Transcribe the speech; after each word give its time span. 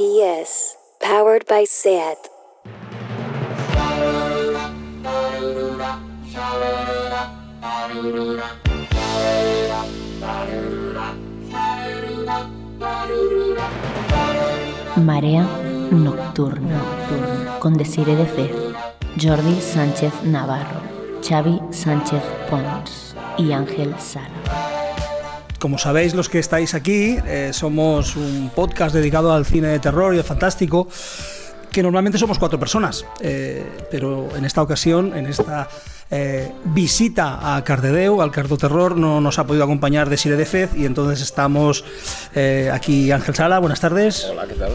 GPS, 0.00 0.76
powered 0.98 1.44
by 1.46 1.64
SAT. 1.64 2.16
Marea 14.96 15.46
Nocturna 15.90 16.82
con 17.58 17.74
Desire 17.74 18.16
de 18.16 18.24
Fez, 18.24 18.50
Jordi 19.20 19.60
Sánchez 19.60 20.14
Navarro, 20.24 20.80
Xavi 21.20 21.60
Sánchez 21.70 22.22
Pons 22.48 23.14
y 23.36 23.52
Ángel 23.52 23.94
Sala. 23.98 24.59
Como 25.60 25.76
sabéis 25.76 26.14
los 26.14 26.30
que 26.30 26.38
estáis 26.38 26.72
aquí, 26.72 27.18
eh, 27.26 27.50
somos 27.52 28.16
un 28.16 28.50
podcast 28.54 28.94
dedicado 28.94 29.30
al 29.34 29.44
cine 29.44 29.68
de 29.68 29.78
terror 29.78 30.14
y 30.14 30.18
al 30.18 30.24
fantástico, 30.24 30.88
que 31.70 31.82
normalmente 31.82 32.16
somos 32.16 32.38
cuatro 32.38 32.58
personas, 32.58 33.04
eh, 33.20 33.62
pero 33.90 34.34
en 34.34 34.46
esta 34.46 34.62
ocasión, 34.62 35.14
en 35.14 35.26
esta 35.26 35.68
eh, 36.10 36.50
visita 36.64 37.54
a 37.54 37.62
Cardedeu, 37.62 38.22
al 38.22 38.30
Cardo 38.30 38.56
Terror, 38.56 38.96
no 38.96 39.20
nos 39.20 39.38
ha 39.38 39.46
podido 39.46 39.64
acompañar 39.64 40.08
Desire 40.08 40.36
de 40.36 40.46
Fez 40.46 40.70
y 40.74 40.86
entonces 40.86 41.20
estamos 41.20 41.84
aquí 42.72 43.12
Ángel 43.12 43.34
Sala, 43.34 43.58
buenas 43.58 43.80
tardes. 43.80 44.28
Hola, 44.30 44.46
¿qué 44.46 44.54
tal? 44.54 44.72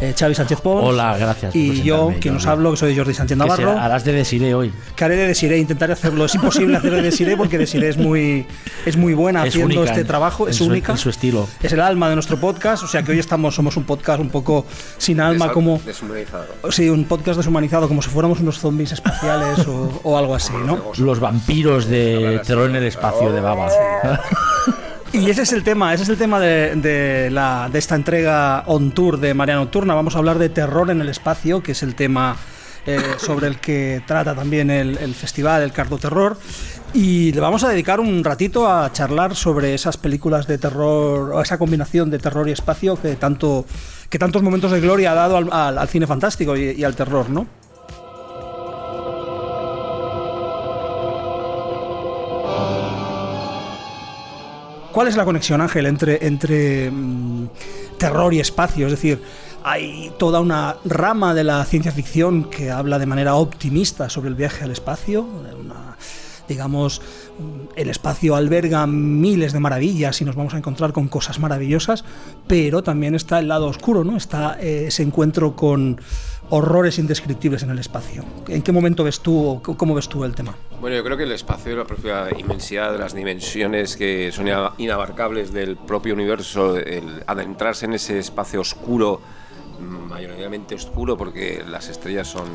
Eh, 0.00 0.14
Xavi 0.18 0.34
Sánchez 0.34 0.60
Pons. 0.62 0.82
Hola, 0.82 1.16
gracias. 1.18 1.52
por 1.52 1.60
Y 1.60 1.82
yo, 1.82 2.12
quien 2.20 2.36
os 2.36 2.46
hablo, 2.46 2.70
que 2.70 2.76
soy 2.78 2.96
Jordi 2.96 3.12
Sánchez 3.12 3.36
Navarro. 3.36 3.78
harás 3.78 4.02
de 4.04 4.12
Desiré 4.12 4.54
hoy. 4.54 4.72
Que 4.96 5.04
haré 5.04 5.16
de 5.16 5.26
Desiré, 5.26 5.58
intentaré 5.58 5.92
hacerlo. 5.92 6.24
Es 6.24 6.34
imposible 6.34 6.76
hacer 6.78 6.90
de 6.92 7.02
Desiré 7.02 7.36
porque 7.36 7.58
Desiré 7.58 7.88
es 7.90 7.98
muy, 7.98 8.46
es 8.86 8.96
muy 8.96 9.12
buena 9.12 9.42
Es 9.44 9.50
haciendo 9.50 9.74
única 9.76 9.90
este 9.90 10.00
en- 10.00 10.06
trabajo, 10.06 10.44
en 10.46 10.50
es 10.52 10.56
su- 10.56 10.66
única. 10.66 10.92
en 10.92 10.98
su 10.98 11.10
estilo. 11.10 11.46
Es 11.62 11.72
el 11.72 11.80
alma 11.80 12.08
de 12.08 12.14
nuestro 12.16 12.38
podcast, 12.40 12.82
o 12.82 12.86
sea 12.86 13.02
que 13.02 13.12
hoy 13.12 13.18
estamos, 13.18 13.54
somos 13.54 13.76
un 13.76 13.84
podcast 13.84 14.20
un 14.20 14.30
poco 14.30 14.64
sin 14.96 15.20
alma, 15.20 15.48
Desa- 15.48 15.52
como. 15.52 15.80
Deshumanizado. 15.84 16.46
Sí, 16.70 16.88
un 16.88 17.04
podcast 17.04 17.36
deshumanizado, 17.36 17.86
como 17.86 18.00
si 18.00 18.08
fuéramos 18.08 18.40
unos 18.40 18.58
zombies 18.58 18.92
espaciales 18.92 19.66
o, 19.68 20.00
o 20.02 20.16
algo 20.16 20.34
así, 20.34 20.52
¿no? 20.64 20.78
Los 20.96 21.20
vampiros 21.20 21.86
de 21.88 22.40
terror 22.46 22.70
en 22.70 22.76
el 22.76 22.84
espacio 22.84 23.30
de 23.32 23.40
Baba. 23.40 23.68
Y 25.12 25.28
ese 25.28 25.42
es 25.42 25.52
el 25.52 25.64
tema, 25.64 25.92
ese 25.92 26.04
es 26.04 26.08
el 26.08 26.16
tema 26.16 26.38
de, 26.38 26.76
de 26.76 27.78
esta 27.78 27.96
entrega 27.96 28.62
on 28.66 28.92
tour 28.92 29.18
de 29.18 29.34
Marea 29.34 29.56
Nocturna. 29.56 29.94
Vamos 29.94 30.14
a 30.14 30.18
hablar 30.18 30.38
de 30.38 30.48
terror 30.48 30.88
en 30.88 31.00
el 31.00 31.08
espacio, 31.08 31.64
que 31.64 31.72
es 31.72 31.82
el 31.82 31.96
tema 31.96 32.36
eh, 32.86 33.00
sobre 33.18 33.48
el 33.48 33.58
que 33.58 34.02
trata 34.06 34.36
también 34.36 34.70
el, 34.70 35.14
festival, 35.14 35.62
el 35.62 35.72
Cardo 35.72 35.98
Terror. 35.98 36.38
Y 36.94 37.32
le 37.32 37.40
vamos 37.40 37.64
a 37.64 37.68
dedicar 37.68 37.98
un 37.98 38.22
ratito 38.22 38.70
a 38.70 38.92
charlar 38.92 39.34
sobre 39.34 39.74
esas 39.74 39.96
películas 39.96 40.46
de 40.46 40.58
terror, 40.58 41.32
o 41.32 41.42
esa 41.42 41.58
combinación 41.58 42.08
de 42.10 42.20
terror 42.20 42.48
y 42.48 42.52
espacio 42.52 42.94
que 43.00 43.16
tanto 43.16 43.64
que 44.08 44.18
tantos 44.18 44.42
momentos 44.42 44.70
de 44.70 44.80
gloria 44.80 45.12
ha 45.12 45.14
dado 45.14 45.36
al 45.36 45.88
cine 45.88 46.06
fantástico 46.06 46.56
y, 46.56 46.70
y 46.70 46.84
al 46.84 46.94
terror, 46.94 47.30
¿no? 47.30 47.46
¿Cuál 54.92 55.06
es 55.06 55.16
la 55.16 55.24
conexión, 55.24 55.60
Ángel, 55.60 55.86
entre, 55.86 56.26
entre 56.26 56.90
mm, 56.90 57.48
terror 57.96 58.34
y 58.34 58.40
espacio? 58.40 58.86
Es 58.86 58.92
decir, 58.92 59.22
hay 59.62 60.10
toda 60.18 60.40
una 60.40 60.76
rama 60.84 61.32
de 61.32 61.44
la 61.44 61.64
ciencia 61.64 61.92
ficción 61.92 62.44
que 62.50 62.72
habla 62.72 62.98
de 62.98 63.06
manera 63.06 63.36
optimista 63.36 64.08
sobre 64.08 64.30
el 64.30 64.34
viaje 64.34 64.64
al 64.64 64.72
espacio. 64.72 65.26
digamos, 66.48 67.00
mm, 67.38 67.76
el 67.76 67.90
espacio 67.90 68.34
alberga 68.34 68.84
miles 68.88 69.52
de 69.52 69.60
maravillas 69.60 70.20
y 70.20 70.24
nos 70.24 70.34
vamos 70.34 70.54
a 70.54 70.58
encontrar 70.58 70.92
con 70.92 71.06
cosas 71.06 71.38
maravillosas, 71.38 72.04
pero 72.48 72.82
también 72.82 73.14
está 73.14 73.38
el 73.38 73.46
lado 73.46 73.68
oscuro, 73.68 74.02
¿no? 74.02 74.16
Está 74.16 74.56
eh, 74.60 74.86
ese 74.88 75.04
encuentro 75.04 75.54
con 75.54 76.00
horrores 76.50 76.98
indescriptibles 76.98 77.62
en 77.62 77.70
el 77.70 77.78
espacio. 77.78 78.24
¿En 78.48 78.62
qué 78.62 78.72
momento 78.72 79.04
ves 79.04 79.20
tú, 79.20 79.46
o 79.48 79.62
cómo 79.62 79.94
ves 79.94 80.08
tú 80.08 80.24
el 80.24 80.34
tema? 80.34 80.54
Bueno, 80.80 80.96
yo 80.96 81.04
creo 81.04 81.16
que 81.16 81.22
el 81.24 81.32
espacio, 81.32 81.76
la 81.76 81.84
propia 81.84 82.28
inmensidad 82.38 82.98
las 82.98 83.14
dimensiones 83.14 83.96
que 83.96 84.30
son 84.32 84.46
ina- 84.48 84.72
inabarcables 84.78 85.52
del 85.52 85.76
propio 85.76 86.14
universo, 86.14 86.76
el 86.76 87.22
adentrarse 87.26 87.86
en 87.86 87.92
ese 87.94 88.18
espacio 88.18 88.60
oscuro, 88.60 89.20
mm, 89.80 90.08
mayoritariamente 90.08 90.74
oscuro, 90.74 91.16
porque 91.16 91.62
las 91.68 91.88
estrellas 91.88 92.28
son. 92.28 92.46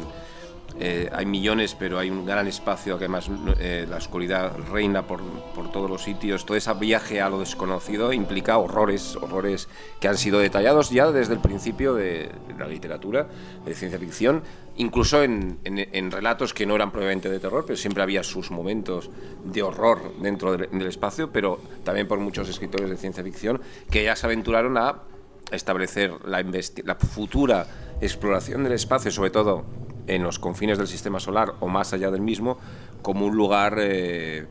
Eh, 0.78 1.10
hay 1.14 1.26
millones, 1.26 1.76
pero 1.78 1.98
hay 2.00 2.10
un 2.10 2.26
gran 2.26 2.48
espacio 2.48 2.96
además 2.96 3.30
eh, 3.60 3.86
la 3.90 3.98
oscuridad 3.98 4.52
reina 4.72 5.08
por, 5.08 5.22
por 5.54 5.72
todos 5.72 5.90
los 5.90 6.04
sitios. 6.04 6.46
Todo 6.46 6.58
ese 6.58 6.74
viaje 6.74 7.22
a 7.22 7.30
lo 7.30 7.40
desconocido 7.40 8.12
implica 8.12 8.58
horrores, 8.58 9.16
horrores 9.16 9.70
que 10.02 10.08
han 10.08 10.18
sido 10.18 10.40
detallados 10.40 10.90
ya 10.90 11.12
desde 11.12 11.34
el 11.34 11.40
principio 11.40 11.94
de 11.94 12.30
la 12.58 12.68
literatura, 12.68 13.28
de 13.66 13.74
ciencia 13.74 14.00
ficción, 14.00 14.44
incluso 14.76 15.24
en, 15.24 15.60
en- 15.64 16.12
relatos 16.12 16.54
que 16.54 16.66
no 16.66 16.76
eran 16.76 16.92
propiamente 16.92 17.30
de 17.30 17.40
terror, 17.40 17.64
pero 17.66 17.78
siempre 17.78 18.04
había 18.04 18.24
sus 18.24 18.52
momentos 18.52 19.10
de 19.46 19.64
horror 19.64 20.14
dentro 20.22 20.58
del, 20.58 20.88
espacio, 20.88 21.32
pero 21.32 21.60
también 21.84 22.08
por 22.08 22.20
muchos 22.20 22.50
escritores 22.50 22.90
de 22.90 22.98
ciencia 22.98 23.24
ficción 23.24 23.62
que 23.90 24.04
ya 24.04 24.16
se 24.16 24.26
aventuraron 24.26 24.78
a 24.78 25.04
establecer 25.52 26.12
la, 26.26 26.44
la 26.84 26.96
futura 26.96 27.68
exploración 28.02 28.64
del 28.64 28.74
espacio, 28.74 29.12
sobre 29.12 29.30
todo 29.30 29.64
en 30.08 30.24
los 30.24 30.40
confines 30.40 30.78
del 30.78 30.88
sistema 30.88 31.20
solar 31.20 31.54
o 31.60 31.68
más 31.68 31.94
allá 31.94 32.12
del 32.12 32.22
mismo, 32.22 32.58
como 33.02 33.26
un 33.26 33.36
lugar 33.36 33.78
eh, 33.80 34.46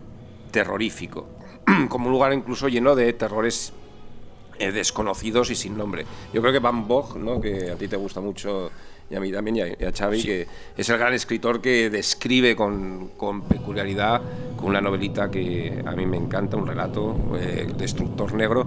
terrorífico, 0.50 1.26
como 1.88 2.06
un 2.06 2.12
lugar 2.12 2.32
incluso 2.32 2.68
lleno 2.68 2.94
de 2.94 3.12
terrores 3.12 3.72
eh, 4.58 4.72
desconocidos 4.72 5.50
y 5.50 5.54
sin 5.54 5.76
nombre. 5.76 6.06
Yo 6.32 6.40
creo 6.40 6.52
que 6.52 6.60
Van 6.60 6.86
Gogh, 6.86 7.16
¿no? 7.16 7.40
que 7.40 7.70
a 7.70 7.76
ti 7.76 7.88
te 7.88 7.96
gusta 7.96 8.20
mucho 8.20 8.70
y 9.10 9.16
a 9.16 9.20
mí 9.20 9.30
también 9.30 9.56
y 9.56 9.60
a, 9.60 9.68
y 9.68 9.84
a 9.84 9.92
Xavi, 9.92 10.22
que 10.22 10.46
es 10.76 10.88
el 10.88 10.98
gran 10.98 11.12
escritor 11.12 11.60
que 11.60 11.90
describe 11.90 12.56
con, 12.56 13.10
con 13.16 13.42
peculiaridad, 13.42 14.22
con 14.56 14.66
una 14.66 14.80
novelita 14.80 15.30
que 15.30 15.82
a 15.84 15.92
mí 15.92 16.06
me 16.06 16.16
encanta, 16.16 16.56
un 16.56 16.66
relato, 16.66 17.16
eh, 17.38 17.72
Destructor 17.76 18.32
Negro, 18.32 18.66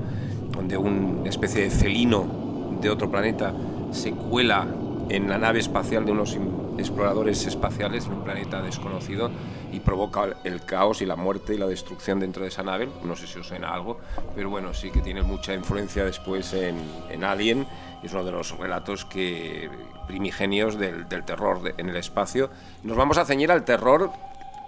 donde 0.51 0.77
una 0.77 1.29
especie 1.29 1.63
de 1.63 1.69
felino 1.69 2.77
de 2.81 2.89
otro 2.89 3.09
planeta 3.09 3.53
se 3.91 4.11
cuela 4.11 4.67
en 5.09 5.29
la 5.29 5.37
nave 5.37 5.59
espacial 5.59 6.05
de 6.05 6.11
unos 6.11 6.37
exploradores 6.77 7.45
espaciales 7.45 8.05
en 8.05 8.13
un 8.13 8.23
planeta 8.23 8.61
desconocido 8.61 9.29
y 9.71 9.79
provoca 9.79 10.27
el 10.43 10.63
caos 10.63 11.01
y 11.01 11.05
la 11.05 11.15
muerte 11.15 11.55
y 11.55 11.57
la 11.57 11.67
destrucción 11.67 12.19
dentro 12.19 12.43
de 12.43 12.49
esa 12.49 12.63
nave. 12.63 12.89
No 13.03 13.15
sé 13.15 13.27
si 13.27 13.39
os 13.39 13.47
suena 13.47 13.73
algo, 13.73 13.99
pero 14.35 14.49
bueno, 14.49 14.73
sí 14.73 14.91
que 14.91 15.01
tiene 15.01 15.23
mucha 15.23 15.53
influencia 15.53 16.03
después 16.05 16.53
en, 16.53 16.77
en 17.09 17.23
Alien. 17.23 17.67
Es 18.03 18.13
uno 18.13 18.23
de 18.23 18.31
los 18.31 18.57
relatos 18.57 19.05
que 19.05 19.69
primigenios 20.07 20.77
del, 20.77 21.07
terror 21.25 21.73
en 21.77 21.89
el 21.89 21.95
espacio. 21.97 22.49
Nos 22.83 22.95
vamos 22.95 23.17
a 23.17 23.25
ceñir 23.25 23.51
al 23.51 23.65
terror 23.65 24.11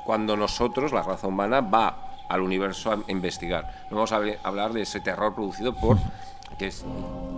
cuando 0.06 0.36
nosotros, 0.36 0.92
la 0.92 1.04
raza 1.04 1.28
humana, 1.28 1.62
va 1.62 2.06
al 2.28 2.42
universo 2.42 2.92
a 2.92 3.12
investigar. 3.12 3.86
Vamos 3.90 4.12
a 4.12 4.20
habl- 4.20 4.38
hablar 4.44 4.74
de 4.74 4.82
ese 4.82 5.00
terror 5.00 5.34
producido 5.34 5.74
por, 5.76 5.98
que 6.60 6.68
es, 6.68 6.84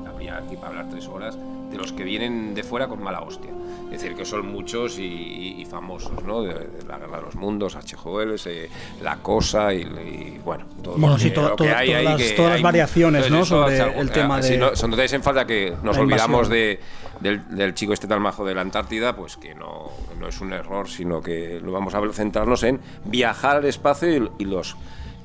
habría 0.09 0.37
aquí 0.37 0.55
para 0.57 0.69
hablar 0.69 0.87
tres 0.89 1.07
horas, 1.07 1.37
de 1.71 1.77
los 1.77 1.93
que 1.93 2.03
vienen 2.03 2.53
de 2.53 2.63
fuera 2.63 2.87
con 2.89 3.01
mala 3.01 3.21
hostia. 3.21 3.51
Es 3.85 4.01
decir, 4.01 4.15
que 4.15 4.25
son 4.25 4.47
muchos 4.51 4.97
y, 4.99 5.03
y- 5.03 5.61
y 5.61 5.65
famosos, 5.65 6.21
¿no? 6.23 6.41
De, 6.43 6.53
de 6.53 6.83
la 6.87 6.97
Guerra 6.97 7.17
de 7.17 7.23
los 7.23 7.35
Mundos. 7.35 7.75
Wells, 8.05 8.45
eh, 8.47 8.69
La 9.01 9.17
Cosa 9.17 9.73
y, 9.73 9.81
y, 9.81 10.41
bueno, 10.43 10.65
todo 10.83 10.93
Bueno, 10.95 11.13
lo 11.13 11.19
sí, 11.19 11.29
que- 11.29 11.35
lo 11.35 11.47
hay 11.75 11.87
todas 11.87 11.99
ahí 11.99 12.03
las- 12.03 12.17
que 12.21 12.31
todas 12.31 12.49
las 12.51 12.57
hay- 12.57 12.63
variaciones, 12.63 13.31
¿no? 13.31 13.45
sobre 13.45 13.79
algo- 13.79 14.01
el 14.01 14.11
tema 14.11 14.39
eh, 14.39 14.41
de- 14.41 14.47
si 14.47 14.57
no, 14.57 14.75
son 14.75 14.91
en 14.99 15.23
falta 15.23 15.45
que 15.45 15.73
nos 15.83 15.97
olvidamos 15.97 16.49
de, 16.49 16.79
del, 17.21 17.55
del 17.55 17.73
chico 17.73 17.93
este 17.93 18.07
tan 18.07 18.21
majo 18.21 18.43
de 18.45 18.53
la 18.55 18.61
Antártida, 18.61 19.15
pues 19.15 19.37
que 19.37 19.55
no, 19.55 19.91
no 20.19 20.27
es 20.27 20.41
un 20.41 20.51
error, 20.53 20.89
sino 20.89 21.21
que 21.21 21.59
lo 21.61 21.71
vamos 21.71 21.93
a 21.95 22.01
centrarnos 22.13 22.63
en 22.63 22.79
viajar 23.05 23.57
al 23.57 23.65
espacio 23.65 24.09
y, 24.13 24.31
y 24.39 24.45
los 24.45 24.75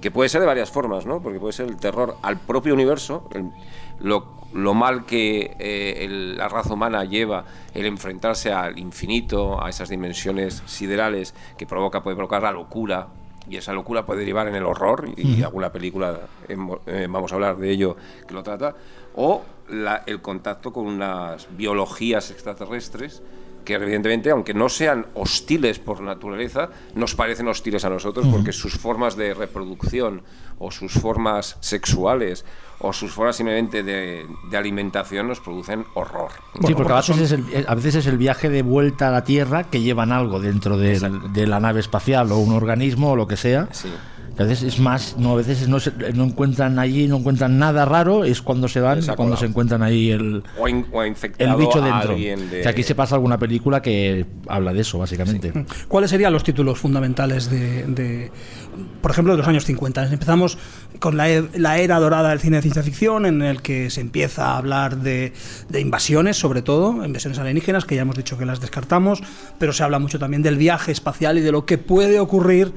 que 0.00 0.10
puede 0.10 0.28
ser 0.28 0.40
de 0.42 0.46
varias 0.46 0.70
formas, 0.70 1.06
¿no? 1.06 1.20
Porque 1.22 1.40
puede 1.40 1.52
ser 1.54 1.66
el 1.68 1.76
terror 1.76 2.16
al 2.22 2.36
propio 2.38 2.74
universo, 2.74 3.28
el- 3.32 3.50
lo, 4.00 4.36
lo 4.54 4.74
mal 4.74 5.04
que 5.04 5.56
eh, 5.58 6.04
el- 6.04 6.36
la 6.36 6.48
raza 6.48 6.72
humana 6.74 7.04
lleva 7.04 7.44
el 7.74 7.86
enfrentarse 7.86 8.52
al 8.52 8.78
infinito, 8.78 9.62
a 9.62 9.68
esas 9.68 9.88
dimensiones 9.88 10.62
siderales 10.66 11.34
que 11.58 11.66
provoca, 11.66 12.02
puede 12.02 12.16
provocar 12.16 12.42
la 12.42 12.52
locura, 12.52 13.08
y 13.48 13.56
esa 13.56 13.72
locura 13.72 14.04
puede 14.06 14.20
derivar 14.20 14.48
en 14.48 14.54
el 14.56 14.64
horror, 14.64 15.08
y 15.16 15.42
alguna 15.42 15.70
película, 15.70 16.20
eh, 16.48 17.06
vamos 17.08 17.30
a 17.32 17.34
hablar 17.36 17.56
de 17.58 17.70
ello, 17.70 17.96
que 18.26 18.34
lo 18.34 18.42
trata, 18.42 18.74
o 19.14 19.42
la- 19.68 20.02
el 20.06 20.20
contacto 20.20 20.72
con 20.72 20.86
unas 20.86 21.46
biologías 21.56 22.30
extraterrestres 22.30 23.22
que 23.66 23.74
evidentemente, 23.74 24.30
aunque 24.30 24.54
no 24.54 24.70
sean 24.70 25.06
hostiles 25.14 25.78
por 25.78 26.00
naturaleza, 26.00 26.70
nos 26.94 27.14
parecen 27.14 27.48
hostiles 27.48 27.84
a 27.84 27.90
nosotros 27.90 28.26
porque 28.30 28.52
sus 28.52 28.78
formas 28.78 29.16
de 29.16 29.34
reproducción 29.34 30.22
o 30.58 30.70
sus 30.70 30.92
formas 30.92 31.58
sexuales 31.60 32.46
o 32.78 32.92
sus 32.92 33.10
formas 33.12 33.36
simplemente 33.36 33.82
de, 33.82 34.24
de 34.50 34.56
alimentación 34.56 35.28
nos 35.28 35.40
producen 35.40 35.84
horror. 35.94 36.30
Sí, 36.66 36.74
porque 36.74 36.92
a 36.92 36.96
veces, 36.96 37.20
es 37.20 37.32
el, 37.32 37.66
a 37.66 37.74
veces 37.74 37.96
es 37.96 38.06
el 38.06 38.16
viaje 38.16 38.48
de 38.48 38.62
vuelta 38.62 39.08
a 39.08 39.10
la 39.10 39.24
Tierra 39.24 39.64
que 39.64 39.80
llevan 39.80 40.12
algo 40.12 40.40
dentro 40.40 40.78
de, 40.78 40.98
de 41.32 41.46
la 41.46 41.60
nave 41.60 41.80
espacial 41.80 42.30
o 42.32 42.38
un 42.38 42.54
organismo 42.54 43.10
o 43.10 43.16
lo 43.16 43.26
que 43.26 43.36
sea. 43.36 43.68
Sí. 43.72 43.88
A 44.38 44.42
veces 44.44 44.74
es 44.74 44.78
más, 44.80 45.16
no, 45.18 45.32
a 45.32 45.36
veces 45.36 45.66
no, 45.66 45.80
se- 45.80 45.92
no 46.14 46.24
encuentran 46.24 46.78
allí, 46.78 47.06
no 47.08 47.16
encuentran 47.16 47.58
nada 47.58 47.86
raro, 47.86 48.22
es 48.24 48.42
cuando 48.42 48.68
se 48.68 48.80
van, 48.80 49.00
cuando 49.16 49.34
se 49.36 49.46
encuentran 49.46 49.82
ahí 49.82 50.10
el, 50.10 50.42
O, 50.58 50.68
in- 50.68 50.84
o 50.92 51.00
ha 51.00 51.06
infectado 51.06 51.50
el 51.50 51.56
bicho 51.56 51.80
dentro. 51.80 52.14
de- 52.14 52.60
Que 52.62 52.68
aquí 52.68 52.82
se 52.82 52.94
pasa 52.94 53.14
alguna 53.14 53.38
película 53.38 53.80
que 53.80 54.26
habla 54.46 54.74
de 54.74 54.80
eso, 54.82 54.98
básicamente. 54.98 55.52
¿Cuáles 55.88 56.10
serían 56.10 56.34
los 56.34 56.44
títulos 56.44 56.78
fundamentales 56.78 57.50
de, 57.50 57.84
de, 57.86 58.30
por 59.00 59.10
ejemplo, 59.10 59.32
de 59.32 59.38
los 59.38 59.48
años 59.48 59.64
50? 59.64 60.06
Empezamos 60.12 60.58
con 60.98 61.16
la, 61.16 61.30
e- 61.30 61.48
la 61.54 61.78
era 61.78 61.98
dorada 61.98 62.28
del 62.28 62.40
cine 62.40 62.56
de 62.56 62.62
ciencia 62.62 62.82
ficción, 62.82 63.24
en 63.24 63.40
el 63.40 63.62
que 63.62 63.88
se 63.88 64.02
empieza 64.02 64.48
a 64.48 64.58
hablar 64.58 64.98
de, 64.98 65.32
de 65.70 65.80
invasiones, 65.80 66.36
sobre 66.36 66.60
todo, 66.60 67.04
invasiones 67.06 67.38
alienígenas, 67.38 67.86
que 67.86 67.94
ya 67.94 68.02
hemos 68.02 68.16
dicho 68.16 68.36
que 68.36 68.44
las 68.44 68.60
descartamos, 68.60 69.22
pero 69.58 69.72
se 69.72 69.82
habla 69.82 69.98
mucho 69.98 70.18
también 70.18 70.42
del 70.42 70.56
viaje 70.56 70.92
espacial 70.92 71.38
y 71.38 71.40
de 71.40 71.52
lo 71.52 71.64
que 71.64 71.78
puede 71.78 72.20
ocurrir 72.20 72.72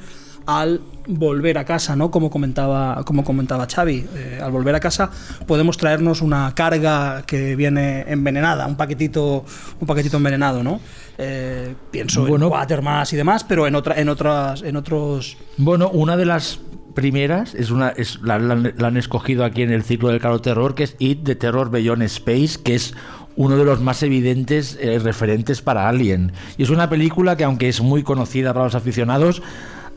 al 0.45 0.81
volver 1.07 1.57
a 1.57 1.65
casa, 1.65 1.95
¿no? 1.95 2.12
Como 2.12 2.30
comentaba, 2.30 3.03
como 3.03 3.24
comentaba 3.24 3.68
Xavi, 3.68 4.06
eh, 4.15 4.39
al 4.44 4.51
volver 4.51 4.75
a 4.75 4.80
casa 4.80 5.09
podemos 5.47 5.77
traernos 5.77 6.21
una 6.21 6.53
carga 6.56 7.24
que 7.25 7.56
viene 7.56 8.06
envenenada, 8.07 8.68
un 8.68 8.75
paquetito, 8.77 9.44
un 9.80 9.88
paquetito 9.88 10.18
envenenado, 10.18 10.63
¿no? 10.63 10.80
Eh, 11.18 11.74
pienso 11.91 12.25
Bueno. 12.25 12.45
en 12.45 12.51
Quatermass 12.51 13.13
y 13.13 13.18
demás, 13.18 13.44
pero 13.44 13.65
en 13.68 13.75
otra, 13.75 14.00
en 14.00 14.09
otras, 14.09 14.62
en 14.62 14.75
otros. 14.75 15.38
Bueno, 15.57 15.89
una 15.89 16.15
de 16.18 16.25
las 16.25 16.59
primeras 16.95 17.56
es 17.56 17.71
una 17.71 17.89
es 17.89 18.19
la, 18.24 18.39
la- 18.39 18.56
la 18.56 18.88
han 18.88 18.97
escogido 18.97 19.45
aquí 19.45 19.62
en 19.62 19.71
el 19.71 19.83
ciclo 19.83 20.09
del 20.09 20.19
caro 20.19 20.42
terror 20.42 20.75
que 20.75 20.83
es 20.83 20.95
It 21.00 21.19
de 21.21 21.35
Terror 21.35 21.69
Beyond 21.69 22.01
Space 22.03 22.59
que 22.62 22.75
es 22.75 22.94
uno 23.38 23.56
de 23.57 23.63
los 23.63 23.80
más 23.80 24.03
evidentes 24.03 24.77
eh, 24.81 25.00
referentes 25.00 25.62
para 25.62 25.88
Alien 25.88 26.33
y 26.57 26.63
es 26.63 26.71
una 26.71 26.89
película 26.89 27.38
que 27.38 27.44
aunque 27.45 27.69
es 27.69 27.80
muy 27.80 28.03
conocida 28.03 28.53
para 28.53 28.65
los 28.65 28.75
aficionados 28.75 29.42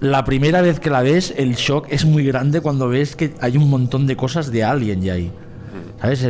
la 0.02 0.24
primera 0.24 0.62
vez 0.62 0.80
que 0.80 0.90
la 0.90 1.00
ves 1.00 1.32
el 1.36 1.54
shock 1.54 1.86
es 1.88 2.04
muy 2.04 2.24
grande 2.24 2.60
cuando 2.60 2.88
ves 2.88 3.14
que 3.14 3.34
hay 3.40 3.56
un 3.56 3.70
montón 3.70 4.08
de 4.08 4.16
cosas 4.16 4.50
de 4.50 4.64
Alien 4.64 5.00
ya 5.00 5.14
ahí 5.14 5.30
¿Sabes? 6.00 6.28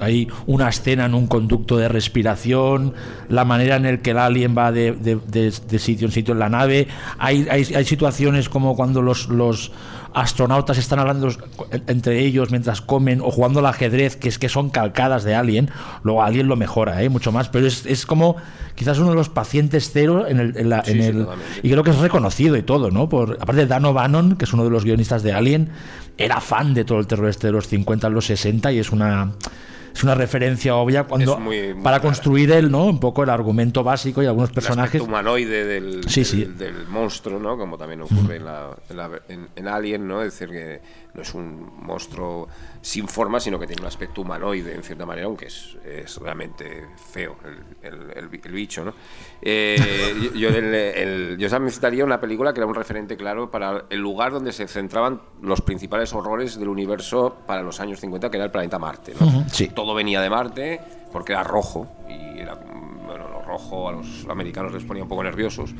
Hay 0.00 0.28
una 0.46 0.68
escena 0.68 1.06
en 1.06 1.14
un 1.14 1.28
conducto 1.28 1.76
de 1.76 1.88
respiración, 1.88 2.92
la 3.28 3.44
manera 3.44 3.76
en 3.76 3.86
el 3.86 4.00
que 4.00 4.10
el 4.10 4.18
alien 4.18 4.58
va 4.58 4.72
de 4.72 5.78
sitio 5.78 6.08
en 6.08 6.12
sitio 6.12 6.32
en 6.34 6.40
la 6.40 6.48
nave. 6.48 6.88
Hay, 7.16 7.46
hay, 7.48 7.62
hay 7.72 7.84
situaciones 7.84 8.48
como 8.48 8.74
cuando 8.74 9.02
los, 9.02 9.28
los 9.28 9.70
astronautas 10.16 10.78
están 10.78 10.98
hablando 10.98 11.28
entre 11.88 12.20
ellos 12.24 12.50
mientras 12.50 12.80
comen 12.80 13.20
o 13.20 13.30
jugando 13.30 13.58
al 13.60 13.66
ajedrez, 13.66 14.16
que 14.16 14.28
es 14.28 14.38
que 14.38 14.48
son 14.48 14.70
calcadas 14.70 15.24
de 15.24 15.34
Alien. 15.34 15.70
Luego 16.02 16.22
Alien 16.22 16.48
lo 16.48 16.56
mejora, 16.56 17.02
¿eh? 17.02 17.08
mucho 17.10 17.32
más, 17.32 17.50
pero 17.50 17.66
es, 17.66 17.84
es 17.84 18.06
como 18.06 18.36
quizás 18.74 18.98
uno 18.98 19.10
de 19.10 19.14
los 19.14 19.28
pacientes 19.28 19.90
cero 19.92 20.26
en 20.26 20.40
el, 20.40 20.56
en 20.56 20.70
la- 20.70 20.82
Sí, 20.84 20.92
en 20.92 21.02
sí, 21.02 21.08
el- 21.08 21.26
y 21.62 21.70
creo 21.70 21.82
que 21.84 21.90
es 21.90 21.98
reconocido 21.98 22.56
y 22.56 22.62
todo, 22.62 22.90
¿no? 22.90 23.08
Por, 23.10 23.36
aparte 23.40 23.66
Dan 23.66 23.84
O'Bannon, 23.84 24.36
que 24.36 24.46
es 24.46 24.52
uno 24.54 24.64
de 24.64 24.70
los 24.70 24.84
guionistas 24.84 25.22
de 25.22 25.34
Alien, 25.34 25.68
era 26.16 26.40
fan 26.40 26.72
de 26.72 26.84
todo 26.86 26.98
el 26.98 27.06
terror 27.06 27.28
este 27.28 27.48
de 27.48 27.52
los 27.52 27.68
50 27.68 28.06
a 28.06 28.10
los 28.10 28.24
60 28.24 28.72
y 28.72 28.78
es 28.78 28.90
una 28.92 29.32
es 29.96 30.04
una 30.04 30.14
referencia 30.14 30.76
obvia 30.76 31.04
cuando 31.04 31.38
muy- 31.38 31.72
muy 31.74 31.82
para 31.82 32.00
construir 32.00 32.50
el, 32.52 32.70
¿no? 32.70 32.84
Un 32.84 33.00
poco 33.00 33.22
el 33.22 33.30
argumento 33.30 33.82
básico 33.82 34.22
y 34.22 34.26
algunos 34.26 34.50
el 34.50 34.54
personajes. 34.54 34.88
aspecto 35.00 35.04
humanoide 35.06 35.64
del, 35.64 36.00
Sí, 36.08 36.20
del, 36.20 36.26
sí. 36.26 36.44
del 36.44 36.86
monstruo, 36.88 37.38
¿no? 37.40 37.56
Como 37.56 37.78
también 37.78 38.02
ocurre 38.02 38.36
en, 38.36 38.44
la, 38.44 38.70
en, 38.90 38.96
la- 38.96 39.10
en- 39.28 39.48
en 39.56 39.68
Alien, 39.68 40.06
¿no? 40.06 40.22
Es 40.22 40.38
decir, 40.38 40.50
que 40.50 40.80
no 41.16 41.22
es 41.22 41.34
un 41.34 41.70
monstruo 41.82 42.46
sin 42.82 43.08
forma, 43.08 43.40
sino 43.40 43.58
que 43.58 43.66
tiene 43.66 43.82
un 43.82 43.88
aspecto 43.88 44.20
humanoide, 44.22 44.74
en 44.74 44.82
cierta 44.82 45.04
manera, 45.06 45.26
aunque 45.26 45.46
es, 45.46 45.76
es 45.84 46.18
realmente 46.18 46.86
feo 47.12 47.36
el, 47.44 47.92
el- 47.94 48.10
el 48.16 48.28
bi- 48.28 48.40
el 48.44 48.52
bicho, 48.52 48.84
¿no? 48.84 48.94
Eh, 49.42 50.30
yo, 50.34 50.50
yo 51.38 51.48
también 51.48 51.72
citaría 51.72 52.04
una 52.04 52.20
película 52.20 52.52
que 52.52 52.60
era 52.60 52.66
un 52.66 52.74
referente 52.74 53.16
claro 53.16 53.50
para 53.50 53.84
el 53.90 53.98
lugar 54.00 54.32
donde 54.32 54.52
se 54.52 54.68
centraban 54.68 55.20
los 55.42 55.60
principales 55.62 56.12
horrores 56.12 56.58
del 56.58 56.68
universo 56.68 57.36
para 57.46 57.62
los 57.62 57.80
años 57.80 58.00
50, 58.00 58.30
que 58.30 58.36
era 58.36 58.44
el 58.46 58.50
planeta 58.50 58.78
Marte, 58.78 59.14
sí. 59.50 59.68
Todo 59.68 59.94
venía 59.94 60.20
de 60.20 60.30
Marte 60.30 60.80
porque 61.12 61.32
era 61.32 61.42
rojo 61.42 61.88
y 62.08 62.38
era 62.40 62.58
rojo 63.56 63.88
a 63.88 63.92
los 63.92 64.26
americanos 64.28 64.72
les 64.74 64.84
ponía 64.84 65.02
un 65.02 65.08
poco 65.08 65.24
nerviosos 65.24 65.70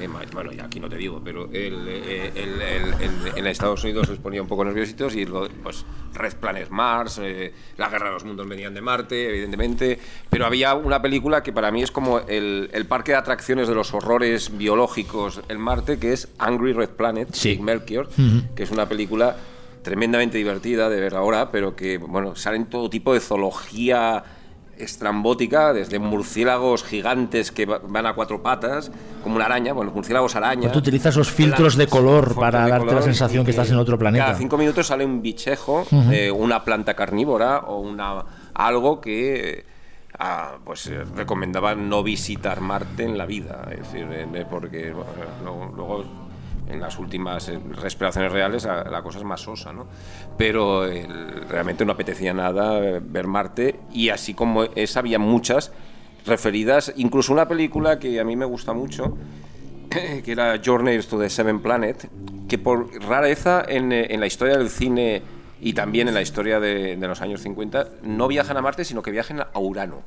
Eh, 0.00 0.08
bueno 0.32 0.52
y 0.52 0.60
aquí 0.60 0.80
no 0.80 0.88
te 0.88 0.96
digo 0.96 1.20
pero 1.24 1.44
el, 1.52 1.86
eh, 1.88 2.32
el- 2.34 2.60
el- 2.62 2.94
en, 3.00 3.38
en 3.38 3.46
Estados 3.46 3.82
Unidos 3.84 4.08
les 4.08 4.18
ponía 4.18 4.42
un 4.42 4.48
poco 4.48 4.64
nerviositos 4.64 5.14
y 5.14 5.24
lo- 5.26 5.48
pues 5.62 5.84
Red 6.14 6.34
Planet 6.36 6.68
Mars 6.70 7.18
eh, 7.22 7.52
la 7.78 7.88
guerra 7.88 8.06
de 8.08 8.12
los 8.14 8.24
mundos 8.24 8.46
venían 8.48 8.74
de 8.74 8.80
Marte 8.80 9.28
evidentemente 9.30 9.98
pero 10.28 10.44
había 10.46 10.74
una 10.74 11.00
película 11.00 11.42
que 11.42 11.52
para 11.52 11.70
mí 11.70 11.82
es 11.82 11.90
como 11.90 12.18
el, 12.20 12.68
el 12.72 12.86
parque 12.86 13.12
de 13.12 13.18
atracciones 13.18 13.68
de 13.68 13.74
los 13.74 13.94
horrores 13.94 14.56
biológicos 14.56 15.40
en 15.48 15.58
Marte 15.60 15.98
que 15.98 16.12
es 16.12 16.28
Angry 16.38 16.72
Red 16.72 16.90
Planet 16.90 17.28
Sí. 17.32 17.56
de 17.56 17.62
Melchior 17.62 18.08
que 18.54 18.62
es 18.62 18.70
una 18.70 18.86
película 18.88 19.36
tremendamente 19.82 20.38
divertida 20.38 20.88
de 20.88 21.00
ver 21.00 21.16
ahora, 21.16 21.50
pero 21.50 21.74
que, 21.74 21.98
bueno, 21.98 22.36
salen 22.36 22.66
todo 22.66 22.88
tipo 22.88 23.12
de 23.14 23.18
zoología 23.18 24.22
estrambótica, 24.84 25.72
desde 25.72 25.98
murciélagos 25.98 26.84
gigantes 26.84 27.52
que 27.52 27.66
va- 27.66 27.80
van 27.86 28.06
a 28.06 28.14
cuatro 28.14 28.42
patas, 28.42 28.90
como 29.22 29.36
una 29.36 29.44
araña, 29.46 29.72
bueno, 29.72 29.90
murciélagos 29.92 30.34
araña. 30.36 30.62
Pues 30.62 30.72
tú 30.72 30.78
utilizas 30.80 31.16
los 31.16 31.30
filtros 31.30 31.76
de 31.76 31.86
color 31.86 32.34
para 32.34 32.64
de 32.64 32.70
darte 32.70 32.86
la 32.86 32.90
color 32.92 33.04
sensación 33.04 33.42
y 33.42 33.44
que 33.46 33.50
estás 33.52 33.70
en 33.70 33.76
otro 33.76 33.98
planeta. 33.98 34.26
Cada 34.26 34.38
cinco 34.38 34.58
minutos 34.58 34.86
sale 34.86 35.04
un 35.04 35.22
bichejo, 35.22 35.84
eh, 36.10 36.30
una 36.30 36.64
planta 36.64 36.94
carnívora 36.94 37.58
o 37.66 37.78
una 37.80 38.24
algo 38.54 39.00
que 39.00 39.64
ah, 40.18 40.56
pues 40.64 40.86
eh, 40.88 41.04
recomendaba 41.16 41.74
no 41.74 42.02
visitar 42.02 42.60
Marte 42.60 43.04
en 43.04 43.16
la 43.16 43.24
vida, 43.26 43.66
es 43.70 43.78
decir, 43.92 44.06
eh, 44.12 44.46
porque 44.48 44.92
bueno, 44.92 45.72
luego 45.74 46.04
en 46.68 46.80
las 46.80 46.98
últimas 46.98 47.48
eh, 47.48 47.58
respiraciones 47.80 48.32
reales 48.32 48.64
la, 48.64 49.02
cosa 49.02 49.18
es 49.18 49.24
más 49.24 49.40
sosa, 49.40 49.72
¿no? 49.72 49.86
Pero 50.36 50.84
realmente 51.48 51.84
no 51.84 51.92
apetecía 51.92 52.32
nada 52.32 52.78
eh, 52.78 53.00
ver 53.02 53.26
Marte 53.26 53.80
y 53.92 54.08
así 54.08 54.34
como 54.34 54.64
esa 54.64 55.00
había 55.00 55.18
muchas 55.18 55.72
referidas, 56.26 56.92
incluso 56.96 57.32
una 57.32 57.48
película 57.48 57.98
que 57.98 58.20
a 58.20 58.24
mí 58.24 58.36
me 58.36 58.44
gusta 58.44 58.72
mucho, 58.72 59.16
que 59.90 60.32
era 60.32 60.60
Journeys 60.64 61.08
to 61.08 61.18
the 61.18 61.28
Seven 61.28 61.60
Planet, 61.60 62.08
que 62.48 62.58
por 62.58 62.92
rareza 63.02 63.64
en, 63.66 63.92
eh, 63.92 64.06
en 64.10 64.20
la 64.20 64.26
historia 64.26 64.56
del 64.56 64.70
cine 64.70 65.22
y 65.60 65.74
también 65.74 66.08
en 66.08 66.14
la 66.14 66.22
historia 66.22 66.60
de, 66.60 66.96
de 66.96 67.08
los 67.08 67.20
años 67.20 67.40
50 67.42 67.88
no 68.02 68.28
viajan 68.28 68.56
a 68.56 68.62
Marte, 68.62 68.84
sino 68.84 69.02
que 69.02 69.10
viajan 69.10 69.40
a 69.40 69.58
Urano, 69.58 70.02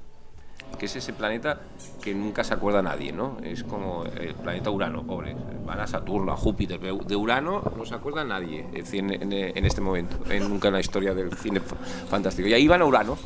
que 0.79 0.87
es 0.87 0.95
ese 0.95 1.13
planeta 1.13 1.61
que 2.01 2.13
nunca 2.13 2.43
se 2.43 2.53
acuerda 2.53 2.81
nadie, 2.81 3.11
¿no? 3.13 3.37
Es 3.43 3.63
como 3.63 4.03
el 4.05 4.33
planeta 4.35 4.69
Urano, 4.71 5.03
pobre. 5.03 5.35
Van 5.65 5.79
a 5.79 5.87
Saturno, 5.87 6.31
a 6.33 6.35
Júpiter, 6.37 6.79
pero 6.81 6.97
de 6.97 7.15
Urano 7.15 7.61
no 7.77 7.85
se 7.85 7.95
acuerda 7.95 8.23
nadie, 8.25 8.65
es 8.73 8.83
decir, 8.85 8.99
en, 8.99 9.11
en- 9.31 9.57
en 9.57 9.65
este 9.65 9.79
momento, 9.81 10.17
en- 10.29 10.49
nunca 10.49 10.67
en 10.67 10.73
la 10.75 10.79
historia 10.81 11.13
del 11.13 11.33
cine 11.33 11.59
fa- 11.61 11.77
fantástico. 12.09 12.47
Y 12.47 12.53
ahí 12.53 12.67
van 12.67 12.81
a 12.81 12.85
Urano. 12.85 13.17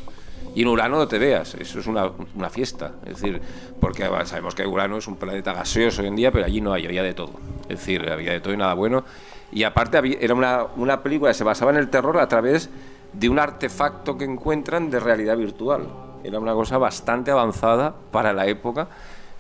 Y 0.55 0.61
en 0.63 0.67
Urano 0.67 0.97
no 0.97 1.07
te 1.07 1.19
veas, 1.19 1.53
eso 1.55 1.79
es 1.79 1.87
una, 1.87 2.09
una 2.35 2.49
fiesta. 2.49 2.93
Es 3.05 3.15
decir, 3.21 3.41
porque 3.79 4.03
sabemos 4.25 4.55
que 4.55 4.65
Urano 4.65 4.97
es 4.97 5.07
un 5.07 5.15
planeta 5.15 5.53
gaseoso 5.53 6.01
hoy 6.01 6.07
en 6.07 6.15
día, 6.15 6.31
pero 6.31 6.45
allí 6.45 6.61
no 6.61 6.73
hay, 6.73 6.85
había 6.85 7.03
de 7.03 7.13
todo. 7.13 7.31
Es 7.63 7.79
decir, 7.79 8.09
había 8.09 8.31
de 8.31 8.41
todo 8.41 8.53
y 8.53 8.57
nada 8.57 8.73
bueno. 8.73 9.03
Y 9.51 9.63
aparte 9.63 9.97
había- 9.97 10.17
era 10.19 10.33
una, 10.33 10.65
una 10.75 11.01
película 11.03 11.31
que 11.31 11.35
se 11.35 11.43
basaba 11.43 11.71
en 11.71 11.77
el 11.77 11.89
terror 11.89 12.17
a 12.19 12.27
través 12.27 12.69
de 13.13 13.27
un 13.29 13.37
artefacto 13.39 14.17
que 14.17 14.25
encuentran 14.25 14.89
de 14.89 14.99
realidad 14.99 15.35
virtual. 15.37 15.87
Era 16.23 16.39
una 16.39 16.53
cosa 16.53 16.77
bastante 16.77 17.31
avanzada 17.31 17.93
para 18.11 18.33
la 18.33 18.47
época, 18.47 18.87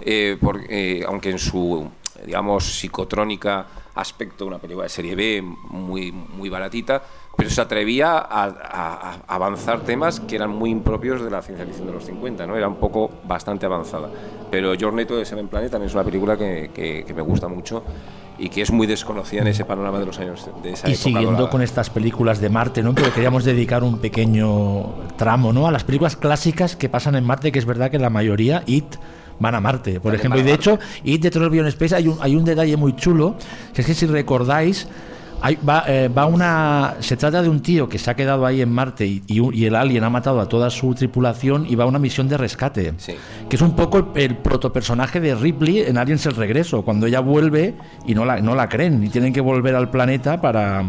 eh, 0.01 0.37
porque, 0.41 0.99
eh, 0.99 1.05
aunque 1.07 1.29
en 1.29 1.39
su, 1.39 1.89
digamos, 2.25 2.63
psicotrónica 2.65 3.65
aspecto, 3.95 4.45
una 4.45 4.59
película 4.59 4.83
de 4.83 4.89
serie 4.89 5.13
B 5.15 5.41
muy, 5.41 6.11
muy 6.11 6.47
baratita, 6.47 7.01
pero 7.35 7.49
se 7.49 7.59
atrevía 7.61 8.17
a, 8.17 8.43
a- 8.45 9.13
a 9.27 9.35
avanzar 9.35 9.83
temas 9.83 10.19
que 10.21 10.35
eran 10.37 10.49
muy 10.51 10.69
impropios 10.69 11.21
de 11.21 11.29
la 11.29 11.41
ciencia 11.41 11.65
ficción 11.65 11.87
de 11.87 11.93
los 11.93 12.05
50, 12.05 12.45
¿no? 12.47 12.55
Era 12.55 12.67
un 12.67 12.75
poco 12.77 13.11
bastante 13.23 13.65
avanzada. 13.65 14.09
Pero 14.49 14.73
Journey 14.79 15.05
to 15.05 15.17
the 15.17 15.25
Seven 15.25 15.47
Planet 15.47 15.71
también 15.71 15.89
es 15.89 15.93
una 15.95 16.03
película 16.03 16.37
que, 16.37 16.71
que- 16.73 17.03
que 17.05 17.13
me 17.13 17.21
gusta 17.21 17.47
mucho 17.49 17.83
y 18.39 18.49
que 18.49 18.61
es 18.61 18.71
muy 18.71 18.87
desconocida 18.87 19.41
en 19.41 19.47
ese 19.47 19.65
panorama 19.65 19.99
de 19.99 20.05
los 20.05 20.17
años 20.19 20.49
de 20.63 20.71
esa 20.71 20.87
Y 20.87 20.91
época 20.93 21.03
siguiendo 21.03 21.31
dorada. 21.31 21.49
con 21.49 21.61
estas 21.61 21.89
películas 21.89 22.39
de 22.39 22.49
Marte, 22.49 22.81
¿no? 22.83 22.93
Le 22.93 23.11
queríamos 23.11 23.43
dedicar 23.43 23.83
un 23.83 23.99
pequeño 23.99 24.93
tramo, 25.17 25.51
¿no? 25.53 25.67
A 25.67 25.71
las 25.71 25.83
películas 25.83 26.15
clásicas 26.15 26.75
que 26.75 26.89
pasan 26.89 27.15
en 27.15 27.23
Marte, 27.25 27.51
que 27.51 27.59
es 27.59 27.65
verdad 27.65 27.91
que 27.91 27.99
la 27.99 28.09
mayoría, 28.09 28.63
It, 28.65 28.95
van 29.39 29.55
a 29.55 29.59
Marte, 29.61 29.99
por 29.99 30.15
ejemplo. 30.15 30.39
Y 30.39 30.43
de 30.43 30.51
Marte. 30.51 30.63
hecho, 30.71 30.79
It 31.03 31.21
de 31.21 31.31
Terror 31.31 31.53
Space 31.67 31.95
hay 31.95 32.07
un, 32.07 32.17
hay 32.21 32.35
un 32.35 32.45
detalle 32.45 32.75
muy 32.77 32.95
chulo, 32.95 33.35
que 33.73 33.81
es 33.81 33.87
que 33.87 33.93
si 33.93 34.05
recordáis, 34.05 34.87
hay- 35.41 35.57
va, 35.67 35.83
eh, 35.87 36.07
va 36.09 36.25
una. 36.25 36.95
Se 36.99 37.15
trata 37.17 37.41
de 37.41 37.49
un 37.49 37.61
tío 37.61 37.87
que 37.89 37.97
se 37.97 38.09
ha 38.11 38.15
quedado 38.15 38.45
ahí 38.45 38.61
en 38.61 38.71
Marte 38.71 39.05
y, 39.05 39.23
y 39.27 39.39
un- 39.39 39.53
y 39.53 39.65
el 39.65 39.75
alien 39.75 40.03
ha 40.03 40.09
matado 40.09 40.39
a 40.39 40.47
toda 40.49 40.69
su 40.69 40.93
tripulación 40.95 41.65
y 41.67 41.75
va 41.75 41.83
a 41.83 41.87
una 41.87 41.99
misión 41.99 42.27
de 42.27 42.37
rescate. 42.37 42.93
Sí. 42.97 43.13
Que 43.49 43.55
es 43.55 43.61
un 43.61 43.75
poco 43.75 43.97
el, 44.15 44.21
el 44.21 44.37
protopersonaje 44.37 45.19
de 45.19 45.35
Ripley 45.35 45.79
en 45.81 45.97
Aliens 45.97 46.25
el 46.25 46.35
regreso, 46.35 46.81
cuando 46.83 47.05
ella 47.07 47.19
vuelve 47.19 47.75
y 48.05 48.13
no 48.15 48.25
la, 48.25 48.39
no 48.41 48.55
la 48.55 48.67
creen 48.69 49.03
y 49.03 49.09
tienen 49.09 49.33
que 49.33 49.41
volver 49.41 49.75
al 49.75 49.89
planeta 49.89 50.39
para. 50.41 50.83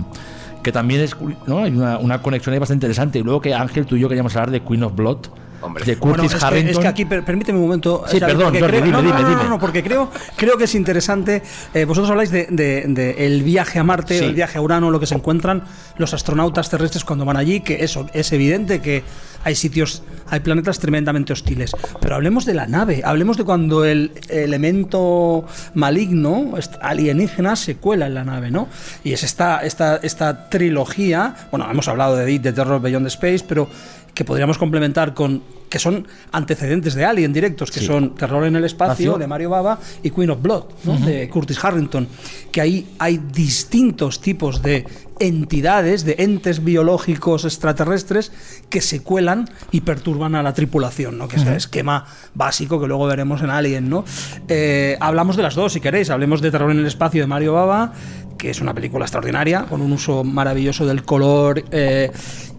Que 0.62 0.72
también 0.72 1.00
es. 1.00 1.16
¿no? 1.46 1.60
Hay 1.60 1.72
una, 1.74 1.98
una 1.98 2.20
conexión 2.20 2.52
ahí 2.52 2.58
bastante 2.58 2.84
interesante. 2.86 3.18
Y 3.18 3.22
luego 3.22 3.40
que 3.40 3.54
Ángel, 3.54 3.86
tú 3.86 3.96
y 3.96 4.00
yo 4.00 4.08
queríamos 4.08 4.34
hablar 4.36 4.50
de 4.50 4.60
Queen 4.62 4.82
of 4.82 4.94
Blood 4.94 5.18
Hombre. 5.62 5.84
de 5.84 5.96
Bueno, 5.96 6.16
Curtis 6.16 6.32
es 6.34 6.38
que- 6.40 6.46
Harrington. 6.46 6.70
es 6.70 6.78
que 6.78 6.88
aquí, 6.88 7.04
per- 7.04 7.24
permíteme 7.24 7.58
un 7.58 7.64
momento. 7.64 8.04
Sí, 8.08 8.18
perdón, 8.20 8.44
porque 8.44 8.60
Jordi, 8.60 8.72
creo- 8.78 8.84
dime, 8.84 8.92
no, 8.96 9.02
no, 9.02 9.08
dime, 9.08 9.20
no, 9.22 9.28
no, 9.28 9.36
dime. 9.38 9.48
no, 9.50 9.58
porque 9.58 9.82
creo, 9.82 10.10
creo 10.36 10.56
que 10.58 10.64
es 10.64 10.74
interesante. 10.74 11.42
eh, 11.74 11.84
vosotros 11.84 12.10
habláis 12.10 12.30
de, 12.30 12.46
de- 12.50 12.84
de 12.88 13.26
el 13.26 13.42
viaje 13.42 13.78
a 13.78 13.84
Marte, 13.84 14.18
Sí. 14.18 14.24
el 14.24 14.34
viaje 14.34 14.58
a 14.58 14.60
Urano, 14.62 14.90
lo 14.90 14.98
que 15.00 15.06
se 15.06 15.14
encuentran 15.14 15.64
los 15.98 16.14
astronautas 16.14 16.68
terrestres 16.70 17.04
cuando 17.04 17.24
van 17.24 17.36
allí, 17.36 17.60
que 17.60 17.84
eso 17.84 18.06
es 18.12 18.32
evidente 18.32 18.80
que 18.80 19.02
hay 19.44 19.54
sitios, 19.54 20.02
hay 20.28 20.40
planetas 20.40 20.78
tremendamente 20.78 21.32
hostiles. 21.32 21.72
Pero 22.00 22.14
hablemos 22.14 22.44
de 22.44 22.54
la 22.54 22.66
nave, 22.66 23.02
hablemos 23.04 23.36
de 23.38 23.44
cuando 23.44 23.84
el 23.84 24.12
elemento 24.28 25.44
maligno, 25.74 26.52
alienígena, 26.80 27.56
se 27.56 27.76
cuela 27.76 28.06
en 28.06 28.14
la 28.14 28.24
nave, 28.24 28.50
¿no? 28.50 28.68
Y 29.04 29.12
es 29.12 29.22
esta, 29.22 29.60
esta, 29.60 29.96
esta 29.96 30.48
trilogía, 30.50 31.34
bueno, 31.50 31.66
hemos 31.70 31.88
hablado 31.88 32.16
de 32.16 32.30
It, 32.30 32.42
de 32.42 32.52
Terror 32.52 32.80
Beyond 32.80 33.06
Space, 33.08 33.44
pero 33.48 33.68
que 34.14 34.24
podríamos 34.24 34.58
complementar 34.58 35.14
con 35.14 35.42
que 35.70 35.78
son 35.78 36.08
antecedentes 36.32 36.94
de 36.94 37.04
Alien 37.04 37.32
directos, 37.32 37.70
que 37.70 37.78
Sí. 37.78 37.86
son 37.86 38.16
Terror 38.16 38.44
en 38.44 38.56
el 38.56 38.64
espacio 38.64 38.92
Espacio. 38.92 39.18
de 39.18 39.26
Mario 39.28 39.50
Baba 39.50 39.78
y 40.02 40.10
Queen 40.10 40.30
of 40.30 40.42
Blood 40.42 40.64
¿no? 40.82 40.98
de 40.98 41.28
Curtis 41.28 41.64
Harrington, 41.64 42.08
que 42.50 42.60
ahí 42.60 42.88
hay 42.98 43.18
distintos 43.32 44.20
tipos 44.20 44.62
de 44.62 44.84
entidades, 45.20 46.04
de 46.04 46.16
entes 46.18 46.64
biológicos 46.64 47.44
extraterrestres 47.44 48.32
que 48.68 48.80
se 48.80 49.02
cuelan 49.04 49.48
y 49.70 49.82
perturban 49.82 50.34
a 50.34 50.42
la 50.42 50.54
tripulación, 50.54 51.18
¿no? 51.18 51.28
que 51.28 51.36
es 51.36 51.42
el 51.46 51.54
esquema 51.54 52.04
básico 52.34 52.80
que 52.80 52.88
luego 52.88 53.06
veremos 53.06 53.40
en 53.42 53.50
Alien. 53.50 53.88
¿no? 53.90 54.04
Eh, 54.48 54.96
hablamos 54.98 55.36
de 55.36 55.44
las 55.44 55.54
dos, 55.54 55.72
si 55.74 55.80
queréis, 55.80 56.10
hablemos 56.10 56.40
de 56.40 56.50
Terror 56.50 56.72
en 56.72 56.78
el 56.80 56.86
espacio 56.86 57.20
de 57.22 57.28
Mario 57.28 57.52
Baba, 57.52 57.92
que 58.38 58.50
es 58.50 58.60
una 58.60 58.74
película 58.74 59.04
extraordinaria, 59.04 59.66
con 59.66 59.82
un 59.82 59.92
uso 59.92 60.24
maravilloso 60.24 60.84
del 60.86 61.04
color 61.04 61.62
eh, 61.70 62.10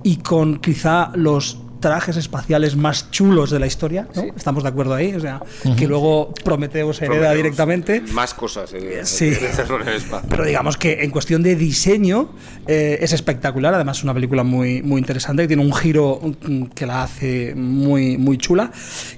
y 0.03 0.17
con 0.17 0.60
quizá 0.60 1.12
los 1.15 1.58
trajes 1.81 2.15
espaciales 2.15 2.75
más 2.77 3.12
chulos 3.12 3.50
de 3.50 3.60
la 3.60 3.65
historia, 3.65 4.08
¿no? 4.15 4.22
Estamos 4.38 4.63
de 4.63 4.70
acuerdo 4.70 4.93
ahí, 4.93 5.13
o 5.15 5.20
sea, 5.20 5.41
que 5.75 5.88
luego 5.88 6.31
Prometeo 6.46 6.93
se 6.93 7.05
hereda 7.05 7.34
directamente. 7.34 8.01
Más 8.13 8.34
cosas. 8.34 8.72
eh, 8.74 9.01
Sí. 9.03 9.34
Pero 10.29 10.46
digamos 10.46 10.77
que 10.77 11.03
en 11.03 11.10
cuestión 11.10 11.41
de 11.41 11.55
diseño 11.55 12.29
eh, 12.67 13.00
es 13.01 13.13
espectacular. 13.13 13.74
Además, 13.74 13.98
es 13.98 14.03
una 14.03 14.13
película 14.13 14.43
muy, 14.43 14.84
muy 14.84 15.00
interesante 15.00 15.41
que 15.41 15.48
tiene 15.48 15.63
un 15.65 15.74
giro 15.74 16.22
que 16.75 16.86
la 16.86 17.03
hace 17.03 17.55
muy, 17.55 18.17
muy 18.17 18.38
chula. 18.38 18.72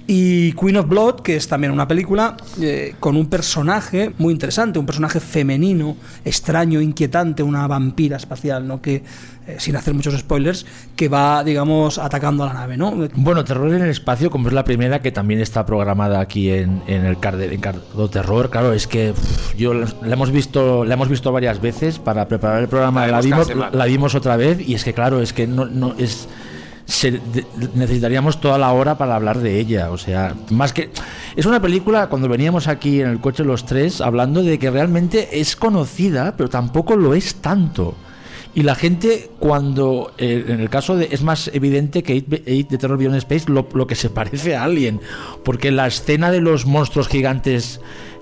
Y 0.07 0.53
Queen 0.53 0.77
of 0.77 0.87
Blood, 0.87 1.15
que 1.19 1.35
es 1.35 1.47
también 1.49 1.73
una 1.73 1.87
película 1.87 2.37
eh, 2.61 2.95
con 2.99 3.17
un 3.17 3.27
personaje 3.27 4.13
muy 4.17 4.31
interesante, 4.33 4.79
un 4.79 4.85
personaje 4.85 5.19
femenino, 5.19 5.97
extraño, 6.23 6.79
inquietante, 6.79 7.43
una 7.43 7.67
vampira 7.67 8.15
espacial, 8.15 8.65
¿no? 8.65 8.81
Que, 8.81 9.03
eh, 9.47 9.55
sin 9.59 9.75
hacer 9.75 9.93
muchos 9.93 10.17
spoilers, 10.17 10.65
que 10.95 11.09
va, 11.09 11.43
digamos, 11.43 11.97
atacando 11.97 12.43
a 12.43 12.47
la 12.47 12.53
nave, 12.53 12.77
¿no? 12.77 12.93
Bueno, 13.15 13.43
Terror 13.43 13.73
en 13.73 13.81
el 13.83 13.89
Espacio, 13.89 14.29
como 14.31 14.47
es 14.47 14.53
la 14.53 14.63
primera 14.63 15.01
que 15.01 15.11
también 15.11 15.39
está 15.41 15.65
programada 15.65 16.19
aquí 16.19 16.49
en, 16.49 16.81
en 16.87 17.05
el 17.05 17.19
Cardo 17.19 18.09
Terror, 18.09 18.49
claro, 18.49 18.73
es 18.73 18.87
que 18.87 19.11
uf, 19.11 19.55
yo 19.55 19.73
la 19.73 19.87
hemos 20.03 20.31
visto 20.31 20.85
la 20.85 20.93
hemos 20.93 21.09
visto 21.09 21.31
varias 21.31 21.61
veces 21.61 21.99
para 21.99 22.27
preparar 22.27 22.61
el 22.61 22.67
programa, 22.67 23.05
La 23.07 23.13
la 23.13 23.21
vimos, 23.21 23.47
la 23.73 23.85
vimos 23.85 24.15
otra 24.15 24.37
vez 24.37 24.59
y 24.67 24.75
es 24.75 24.83
que 24.83 24.93
claro, 24.93 25.21
es 25.21 25.33
que 25.33 25.47
no, 25.47 25.65
no 25.65 25.93
es 25.97 26.27
se- 26.85 27.11
de- 27.11 27.45
necesitaríamos 27.75 28.39
toda 28.41 28.57
la 28.57 28.71
hora 28.73 28.97
para 28.97 29.15
hablar 29.15 29.39
de 29.39 29.59
ella, 29.59 29.89
o 29.91 29.97
sea, 29.97 30.35
más 30.49 30.73
que 30.73 30.89
es 31.35 31.45
una 31.45 31.61
película 31.61 32.07
cuando 32.09 32.27
veníamos 32.29 32.67
aquí 32.67 33.01
en 33.01 33.09
el 33.09 33.19
coche 33.19 33.43
los 33.43 33.65
tres 33.65 34.01
hablando 34.01 34.43
de 34.43 34.59
que 34.59 34.69
realmente 34.69 35.39
es 35.39 35.55
conocida, 35.55 36.35
pero 36.37 36.49
tampoco 36.49 36.95
lo 36.95 37.13
es 37.13 37.35
tanto. 37.35 37.95
Y 38.55 38.61
la 38.63 38.75
gente, 38.75 39.29
cuando 39.39 40.11
eh, 40.17 40.45
en 40.47 40.59
el 40.59 40.69
caso 40.69 40.95
de. 40.95 41.07
Es 41.11 41.23
más 41.23 41.49
evidente 41.53 42.03
que 42.03 42.23
8 42.27 42.67
de 42.69 42.77
Terror 42.77 42.97
Beyond 42.97 43.15
Space 43.17 43.45
lo, 43.51 43.67
lo 43.73 43.87
que 43.87 43.95
se 43.95 44.09
parece 44.09 44.55
a 44.55 44.63
Alien. 44.63 44.99
Porque 45.43 45.71
la 45.71 45.87
escena 45.87 46.29
de 46.31 46.39
los 46.41 46.65
monstruos 46.67 47.07
gigantes 47.07 47.81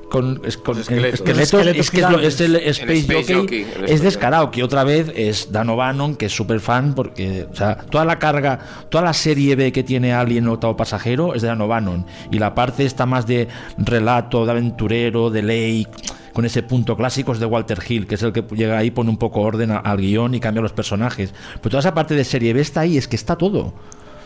con, 0.09 0.41
es- 0.45 0.55
con, 0.57 0.77
eh, 0.77 0.81
esqueletos. 0.81 1.19
esqueletos, 1.19 1.53
Los 1.53 1.63
esqueletos 1.73 1.79
es, 1.85 1.91
que 1.91 1.97
es, 1.97 2.03
lo- 2.03 2.09
gigantes. 2.09 2.33
es 2.35 2.41
el 2.41 2.55
Space, 2.55 2.99
Space 2.99 3.21
Jockey, 3.33 3.35
Jockey, 3.35 3.65
el 3.83 3.89
es 3.91 4.01
descarado. 4.01 4.51
Que 4.51 4.63
otra 4.63 4.83
vez 4.85 5.11
es 5.15 5.51
Dan 5.51 5.69
O'Bannon, 5.69 6.15
que 6.15 6.27
es 6.27 6.33
súper 6.33 6.61
fan, 6.61 6.95
porque 6.95 7.47
o 7.51 7.55
sea, 7.55 7.75
toda 7.77 8.05
la 8.05 8.17
carga, 8.17 8.59
toda 8.89 9.03
la 9.03 9.13
serie 9.13 9.55
B 9.57 9.71
que 9.73 9.83
tiene 9.83 10.13
Alien 10.13 10.47
Octavo 10.47 10.77
Pasajero 10.77 11.35
es 11.35 11.41
de 11.41 11.49
Dan 11.49 11.59
O'Bannon. 11.61 12.05
Y 12.31 12.39
la 12.39 12.55
parte 12.55 12.85
está 12.85 13.05
más 13.05 13.27
de 13.27 13.49
relato, 13.77 14.45
de 14.45 14.51
aventurero, 14.51 15.29
de 15.29 15.41
ley 15.41 15.87
con 16.33 16.45
ese 16.45 16.63
punto 16.63 16.95
clásico 16.95 17.31
es 17.33 17.39
de 17.39 17.45
Walter 17.45 17.79
Hill, 17.87 18.07
que 18.07 18.15
es 18.15 18.23
el 18.23 18.31
que 18.33 18.43
llega 18.55 18.77
ahí, 18.77 18.91
pone 18.91 19.09
un 19.09 19.17
poco 19.17 19.41
orden 19.41 19.71
al 19.71 19.97
guion 19.97 20.33
y 20.35 20.39
cambia 20.39 20.61
los 20.61 20.73
personajes. 20.73 21.33
Pero 21.55 21.69
toda 21.69 21.79
esa 21.79 21.93
parte 21.93 22.15
de 22.15 22.23
serie 22.23 22.53
B 22.53 22.61
está 22.61 22.81
ahí, 22.81 22.97
es 22.97 23.07
que 23.07 23.15
está 23.15 23.35
todo. 23.35 23.73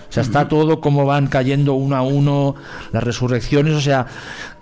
O 0.08 0.12
sea, 0.16 0.24
está 0.24 0.48
todo 0.48 0.80
cómo 0.82 1.06
van 1.06 1.28
cayendo 1.28 1.74
uno 1.74 1.96
a 1.96 2.02
uno, 2.02 2.56
las 2.92 3.04
resurrecciones, 3.04 3.74
o 3.74 3.82
sea, 3.82 4.06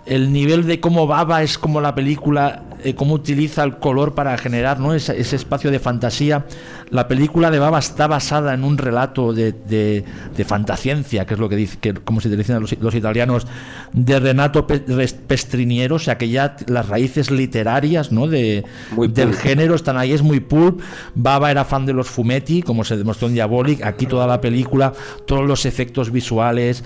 el 0.06 0.32
nivel 0.32 0.66
de 0.66 0.80
cómo 0.80 1.06
Baba 1.06 1.42
es 1.42 1.58
como 1.58 1.80
la 1.80 1.94
película, 1.94 2.64
eh, 2.82 2.94
cómo 2.94 3.14
utiliza 3.14 3.64
el 3.64 3.78
color 3.78 4.14
para 4.14 4.36
generar 4.36 4.78
¿no? 4.78 4.94
ese, 4.94 5.18
ese 5.18 5.36
espacio 5.36 5.70
de 5.70 5.78
fantasía. 5.78 6.44
La 6.90 7.08
película 7.08 7.50
de 7.50 7.58
Baba 7.58 7.78
está 7.78 8.06
basada 8.06 8.54
en 8.54 8.64
un 8.64 8.76
relato 8.76 9.32
de, 9.32 9.52
de, 9.52 10.04
de 10.36 10.44
fantasciencia, 10.44 11.24
que 11.24 11.34
es 11.34 11.40
lo 11.40 11.48
que 11.48 11.56
dice, 11.56 11.78
que, 11.80 11.94
como 11.94 12.20
se 12.20 12.34
dicen 12.34 12.60
los, 12.60 12.78
los 12.78 12.94
italianos, 12.94 13.46
de 13.92 14.20
Renato 14.20 14.66
Pestriniero, 14.66 15.96
o 15.96 15.98
sea 15.98 16.18
que 16.18 16.28
ya 16.28 16.56
las 16.66 16.88
raíces 16.88 17.30
literarias 17.30 18.12
¿no? 18.12 18.28
de, 18.28 18.64
Muy 18.90 19.08
del 19.08 19.30
pulp. 19.30 19.40
género 19.40 19.74
están 19.74 19.96
ahí, 19.96 20.12
es 20.12 20.22
muy 20.22 20.40
pulp. 20.40 20.80
Baba 21.14 21.50
era 21.50 21.64
fan 21.64 21.86
de 21.86 21.94
los 21.94 22.08
fumetti, 22.08 22.62
como 22.62 22.84
se 22.84 22.96
demostró 22.96 23.28
en 23.28 23.34
Diabolic. 23.34 23.82
Aquí 23.82 24.06
toda 24.06 24.26
la 24.26 24.40
película, 24.40 24.92
todos 25.26 25.46
los 25.46 25.64
efectos 25.64 26.12
visuales. 26.12 26.84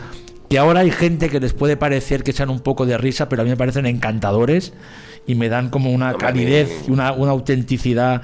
Que 0.49 0.59
ahora 0.59 0.81
hay 0.81 0.91
gente 0.91 1.29
que 1.29 1.41
les 1.41 1.53
puede 1.53 1.77
parecer 1.77 2.23
que 2.23 2.31
echan 2.31 2.51
un 2.51 2.61
poco 2.61 2.87
de 2.87 2.97
risa, 2.97 3.29
pero 3.29 3.43
a 3.43 3.45
mí 3.45 3.51
me 3.51 3.57
parecen 3.57 3.87
encantadores 3.87 4.73
y 5.27 5.35
me 5.35 5.49
dan 5.49 5.69
como 5.69 5.93
una 5.93 6.15
calidez 6.15 6.85
y 6.89 6.91
una, 6.91 7.13
una 7.13 7.33
autenticidad 7.33 8.23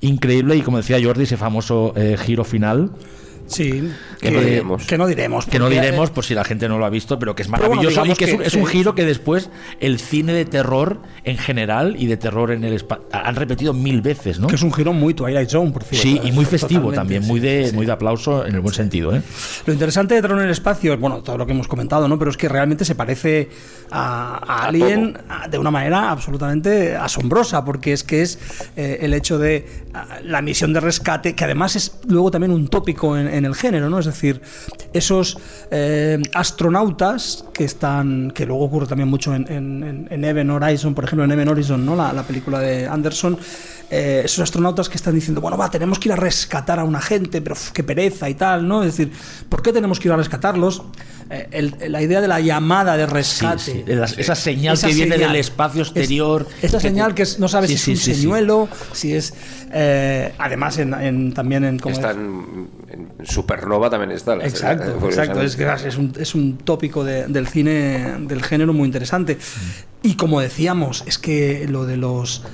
increíble. 0.00 0.56
Y 0.56 0.62
como 0.62 0.78
decía 0.78 0.98
Jordi, 1.02 1.24
ese 1.24 1.36
famoso 1.36 1.92
eh, 1.96 2.16
giro 2.18 2.44
final, 2.44 2.92
Sí, 3.46 3.90
Que 4.20 4.30
no 4.30 4.40
diremos. 4.40 4.86
que 4.86 4.98
no 4.98 5.06
diremos. 5.06 5.46
que 5.46 5.58
no 5.58 5.66
porque, 5.66 5.80
diremos 5.80 6.10
eh, 6.10 6.12
por 6.14 6.24
si 6.24 6.34
la 6.34 6.44
gente 6.44 6.68
no 6.68 6.78
lo 6.78 6.84
ha 6.84 6.90
visto, 6.90 7.18
pero 7.18 7.34
que 7.34 7.42
es 7.42 7.48
bueno, 7.48 7.68
maravilloso 7.68 8.04
y 8.04 8.12
que, 8.14 8.24
es, 8.24 8.30
que- 8.30 8.36
un, 8.36 8.42
es 8.42 8.54
un 8.54 8.64
que- 8.64 8.70
giro 8.72 8.94
que 8.94 9.04
después 9.04 9.50
el 9.80 9.98
cine 10.00 10.32
de 10.32 10.44
terror 10.44 11.00
en 11.24 11.38
general 11.38 11.96
y 11.98 12.06
de 12.06 12.16
terror 12.16 12.50
en 12.50 12.64
el 12.64 12.72
espacio 12.72 13.04
han 13.12 13.36
repetido 13.36 13.72
mil 13.72 14.02
veces, 14.02 14.38
¿no? 14.40 14.46
que 14.48 14.56
es 14.56 14.62
un 14.62 14.72
giro 14.72 14.92
muy 14.92 15.14
Twilight 15.14 15.48
Zone, 15.48 15.70
por 15.70 15.84
cierto. 15.84 16.02
Sí, 16.02 16.20
y 16.24 16.32
muy 16.32 16.44
festivo 16.44 16.90
Totalmente, 16.90 16.96
también, 16.96 17.22
sí, 17.22 17.28
muy 17.28 17.40
de, 17.40 17.68
sí. 17.70 17.74
muy 17.74 17.86
de 17.86 17.92
aplauso 17.92 18.44
en 18.46 18.54
el 18.54 18.60
buen 18.60 18.74
sentido. 18.74 19.14
¿eh? 19.14 19.22
Lo 19.66 19.72
interesante 19.72 20.14
de 20.14 20.22
Terror 20.22 20.38
en 20.38 20.46
el 20.46 20.50
espacio 20.50 20.92
es, 20.94 21.00
bueno, 21.00 21.22
todo 21.22 21.38
lo 21.38 21.46
que 21.46 21.52
hemos 21.52 21.68
comentado, 21.68 22.08
¿no? 22.08 22.18
Pero 22.18 22.30
es 22.30 22.36
que 22.36 22.48
realmente 22.48 22.84
se 22.84 22.94
parece 22.94 23.48
a, 23.90 24.38
a 24.38 24.62
A 24.62 24.66
Alien 24.66 25.16
a- 25.28 25.48
de 25.48 25.58
una 25.58 25.70
manera 25.70 26.10
absolutamente 26.10 26.96
asombrosa, 26.96 27.64
porque 27.64 27.92
es 27.92 28.02
que 28.02 28.22
es 28.22 28.38
eh, 28.76 28.98
el 29.02 29.14
hecho 29.14 29.38
de 29.38 29.66
ah, 29.94 30.06
la 30.24 30.42
misión 30.42 30.72
de 30.72 30.80
rescate, 30.80 31.34
que 31.34 31.44
además 31.44 31.76
es 31.76 31.98
luego 32.08 32.30
también 32.30 32.52
un 32.52 32.68
tópico 32.68 33.16
en, 33.16 33.28
en 33.36 33.44
el 33.44 33.54
género, 33.54 33.88
¿no? 33.90 33.98
Es 33.98 34.06
decir, 34.06 34.40
esos 34.92 35.38
eh, 35.70 36.20
astronautas 36.34 37.44
que 37.52 37.64
están, 37.64 38.30
que 38.32 38.46
luego 38.46 38.64
ocurre 38.64 38.86
también 38.86 39.08
mucho 39.08 39.34
en, 39.34 39.50
en, 39.50 39.82
en- 39.84 40.08
en 40.10 40.24
Event 40.24 40.50
Horizon, 40.50 40.94
por 40.94 41.04
ejemplo, 41.04 41.24
en 41.24 41.32
Event 41.32 41.50
Horizon, 41.50 41.84
¿no? 41.84 41.94
La 41.96 42.22
película 42.22 42.58
de 42.60 42.86
Anderson, 42.88 43.38
eh, 43.90 44.22
esos 44.24 44.40
astronautas 44.40 44.88
que 44.88 44.96
están 44.96 45.14
diciendo, 45.14 45.40
bueno, 45.40 45.56
va, 45.56 45.70
tenemos 45.70 45.98
que 45.98 46.08
ir 46.08 46.12
a 46.12 46.16
rescatar 46.16 46.78
a 46.80 46.84
una 46.84 47.00
gente, 47.00 47.40
pero 47.40 47.54
uf, 47.54 47.70
qué 47.70 47.84
pereza 47.84 48.28
y 48.28 48.34
tal, 48.34 48.66
¿no? 48.66 48.82
Es 48.82 48.96
decir, 48.96 49.12
¿por 49.48 49.62
qué 49.62 49.72
tenemos 49.72 50.00
que 50.00 50.08
ir 50.08 50.12
a 50.12 50.16
rescatarlos? 50.16 50.82
Eh, 51.30 51.48
el- 51.50 51.74
la 51.92 52.00
idea 52.02 52.20
de 52.20 52.28
la 52.28 52.38
llamada 52.40 52.96
de 52.96 53.06
rescate. 53.06 53.58
sí, 53.58 53.84
las- 53.86 54.16
Esa 54.18 54.34
señal 54.34 54.74
Esa 54.74 54.88
que 54.88 54.94
viene 54.94 55.18
del 55.18 55.34
espacio 55.36 55.82
Es- 55.82 55.88
exterior. 55.88 56.46
esa 56.62 56.78
que 56.78 56.82
señal 56.82 57.08
te- 57.10 57.14
que 57.16 57.22
es- 57.22 57.38
no 57.40 57.48
sabes 57.48 57.70
Sí, 57.70 57.76
si 57.76 57.78
es 57.78 57.84
sí, 57.84 57.90
un 57.92 57.96
sí, 57.96 58.14
sí. 58.14 58.20
señuelo, 58.22 58.68
si 58.92 59.12
es. 59.14 59.34
eh, 59.72 60.32
además, 60.38 60.78
en, 60.78 60.94
en- 60.94 61.32
también 61.34 61.64
en. 61.64 61.78
como 61.78 61.94
Está 61.94 62.12
en, 62.12 62.68
en 63.18 63.26
Supernova 63.26 63.90
también 63.90 64.12
está. 64.12 64.36
la- 64.36 64.46
Exacto, 64.46 64.98
la- 65.00 65.06
exacto. 65.06 65.42
Es, 65.42 65.58
es, 65.84 65.96
un, 65.96 66.12
es 66.18 66.34
un 66.36 66.58
tópico 66.58 67.02
de- 67.04 67.26
del 67.26 67.48
cine 67.48 68.14
del 68.20 68.42
género 68.42 68.72
muy 68.72 68.86
interesante. 68.86 69.36
Y 70.02 70.14
como 70.14 70.40
decíamos, 70.40 71.02
es 71.06 71.18
que 71.18 71.66
lo 71.68 71.84
de 71.86 71.96
los 71.96 72.42
eh, 72.44 72.48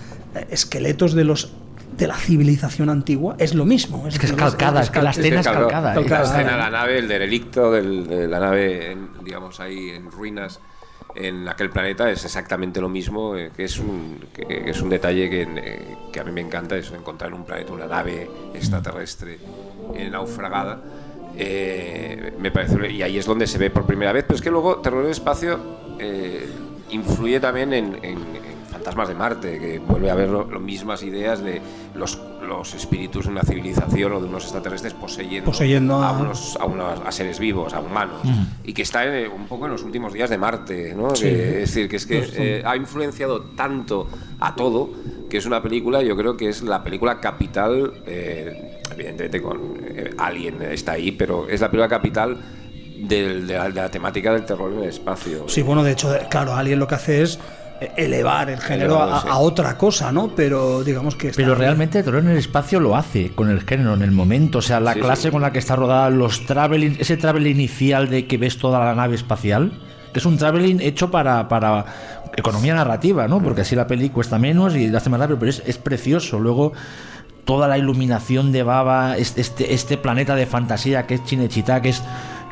esqueletos 0.50 1.14
de 1.14 1.24
los 1.24 1.52
de 1.96 2.06
la 2.06 2.16
civilización 2.16 2.88
antigua 2.88 3.36
es 3.38 3.54
lo 3.54 3.66
mismo. 3.66 4.08
Es 4.08 4.18
que 4.18 4.24
es 4.26 4.32
calcada, 4.32 4.80
es 4.80 4.88
que 4.90 5.02
la 5.02 5.10
escena 5.10 5.40
es 5.40 5.46
calcada. 5.46 5.92
La 5.94 6.00
¿eh? 6.00 6.04
calcada. 6.06 6.24
escena 6.24 6.52
de 6.52 6.58
la 6.58 6.70
nave, 6.70 6.98
el 6.98 7.06
derelicto 7.06 7.70
del- 7.70 8.06
de 8.06 8.26
la 8.28 8.40
nave, 8.40 8.92
en- 8.92 9.10
digamos, 9.22 9.60
ahí 9.60 9.90
en 9.90 10.10
ruinas 10.10 10.58
en 11.14 11.46
aquel 11.46 11.68
planeta 11.68 12.10
es 12.10 12.24
exactamente 12.24 12.80
lo 12.80 12.88
mismo, 12.88 13.36
eh, 13.36 13.50
que 13.54 13.64
es 13.64 13.78
un, 13.78 14.18
que, 14.32 14.46
que 14.46 14.70
es 14.70 14.80
un 14.80 14.88
detalle 14.88 15.28
que, 15.28 15.42
eh, 15.42 15.96
que 16.10 16.20
a 16.20 16.24
mí 16.24 16.32
me 16.32 16.40
encanta, 16.40 16.74
eso, 16.78 16.94
encontrar 16.96 17.28
en 17.30 17.34
un 17.36 17.44
planeta 17.44 17.70
una 17.74 17.86
nave 17.86 18.30
extraterrestre 18.54 19.38
eh, 19.94 20.08
naufragada. 20.10 20.80
eh, 21.36 22.32
me 22.38 22.50
parece, 22.50 22.90
y 22.90 23.02
ahí 23.02 23.18
es 23.18 23.26
donde 23.26 23.46
se 23.46 23.58
ve 23.58 23.68
por 23.70 23.84
primera 23.86 24.12
vez, 24.12 24.24
pero 24.26 24.36
es 24.36 24.42
que 24.42 24.50
luego 24.50 24.76
Terror 24.76 25.02
del 25.02 25.12
Espacio 25.12 25.58
eh, 25.98 26.46
influye 26.90 27.40
también 27.40 27.72
en- 27.72 27.98
en 28.02 28.18
Fantasmas 28.82 29.08
de 29.08 29.14
Marte, 29.14 29.58
que 29.60 29.78
vuelve 29.78 30.10
a 30.10 30.14
ver 30.16 30.28
las 30.28 30.60
mismas 30.60 31.04
ideas 31.04 31.40
de 31.40 31.60
los, 31.94 32.20
los 32.44 32.74
espíritus 32.74 33.26
de 33.26 33.30
una 33.30 33.42
civilización 33.42 34.12
o 34.12 34.20
de 34.20 34.26
unos 34.26 34.42
extraterrestres 34.42 34.92
poseyendo, 34.94 35.52
Poseyendo 35.52 36.02
a, 36.02 36.08
a- 36.08 36.12
unos, 36.20 36.58
a, 36.60 36.64
unos- 36.64 37.00
a 37.06 37.12
seres 37.12 37.38
vivos, 37.38 37.74
a 37.74 37.80
humanos, 37.80 38.20
y 38.64 38.72
que 38.72 38.82
está 38.82 39.04
en- 39.04 39.30
un 39.30 39.46
poco 39.46 39.66
en 39.66 39.72
los 39.72 39.84
últimos 39.84 40.12
días 40.12 40.30
de 40.30 40.36
Marte, 40.38 40.94
¿no? 40.96 41.14
Sí. 41.14 41.26
Que- 41.26 41.62
es 41.62 41.68
decir, 41.74 41.88
que 41.88 41.94
es 41.96 42.06
que 42.06 42.24
eh, 42.34 42.62
ha 42.66 42.74
influenciado 42.76 43.42
tanto 43.56 44.08
a 44.40 44.56
todo 44.56 44.90
que 45.30 45.36
es 45.38 45.46
una 45.46 45.62
película, 45.62 46.02
yo 46.02 46.16
creo 46.16 46.36
que 46.36 46.48
es 46.48 46.62
la 46.62 46.82
película 46.82 47.20
capital, 47.20 47.92
eh, 48.04 48.80
evidentemente 48.92 49.40
con 49.40 49.76
eh, 49.80 50.10
Alien 50.18 50.60
está 50.62 50.92
ahí, 50.92 51.12
pero 51.12 51.48
es 51.48 51.60
la 51.60 51.70
película 51.70 51.88
capital 51.88 52.36
del- 52.98 53.46
de, 53.46 53.54
la, 53.54 53.68
de 53.68 53.74
la 53.80 53.88
temática 53.90 54.32
del 54.32 54.44
terror 54.44 54.72
en 54.72 54.80
el 54.80 54.88
espacio. 54.88 55.44
Sí, 55.48 55.62
bueno, 55.62 55.84
de 55.84 55.92
hecho, 55.92 56.12
claro, 56.28 56.54
Alien 56.56 56.80
lo 56.80 56.88
que 56.88 56.96
hace 56.96 57.22
es 57.22 57.36
eh, 57.36 57.38
elevar 57.96 58.50
el 58.50 58.58
género 58.60 59.00
a, 59.02 59.38
otra 59.38 59.76
cosa, 59.76 60.12
¿no? 60.12 60.28
Pero 60.34 60.82
digamos 60.84 61.16
que... 61.16 61.28
está- 61.28 61.42
Pero 61.42 61.54
realmente 61.54 61.98
el 61.98 62.04
terror 62.04 62.22
en 62.22 62.30
el 62.30 62.38
espacio 62.38 62.80
lo 62.80 62.96
hace 62.96 63.30
con 63.34 63.50
el 63.50 63.60
género 63.62 63.94
en 63.94 64.02
el 64.02 64.10
momento. 64.12 64.58
O 64.58 64.62
sea, 64.62 64.80
la 64.80 64.94
Sí, 64.94 65.00
clase 65.00 65.22
sí. 65.22 65.30
con 65.30 65.42
la 65.42 65.52
que 65.52 65.58
está 65.58 65.76
rodada, 65.76 66.10
los 66.10 66.46
traveling, 66.46 66.96
ese 67.00 67.16
traveling 67.16 67.50
inicial 67.52 68.08
de 68.08 68.26
que 68.26 68.38
ves 68.38 68.58
toda 68.58 68.78
la 68.84 68.94
nave 68.94 69.14
espacial, 69.14 69.72
que 70.12 70.18
es 70.18 70.26
un 70.26 70.36
traveling 70.36 70.80
hecho 70.80 71.10
para, 71.10 71.48
para 71.48 71.84
economía 72.36 72.74
narrativa, 72.74 73.28
¿no? 73.28 73.42
Porque 73.42 73.62
así 73.62 73.74
la 73.76 73.86
peli 73.86 74.10
cuesta 74.10 74.38
menos 74.38 74.74
y 74.74 74.88
la 74.88 74.98
hace 74.98 75.10
más 75.10 75.20
rápido, 75.20 75.38
pero 75.38 75.50
es, 75.50 75.62
es 75.66 75.78
precioso. 75.78 76.38
Luego 76.38 76.72
toda 77.44 77.66
la 77.66 77.76
iluminación 77.78 78.52
de 78.52 78.62
Baba, 78.62 79.16
este, 79.16 79.40
este, 79.40 79.74
este 79.74 79.96
planeta 79.98 80.34
de 80.36 80.46
fantasía 80.46 81.06
que 81.06 81.14
es 81.14 81.24
Chinechita, 81.24 81.82
que 81.82 81.88
es 81.88 82.02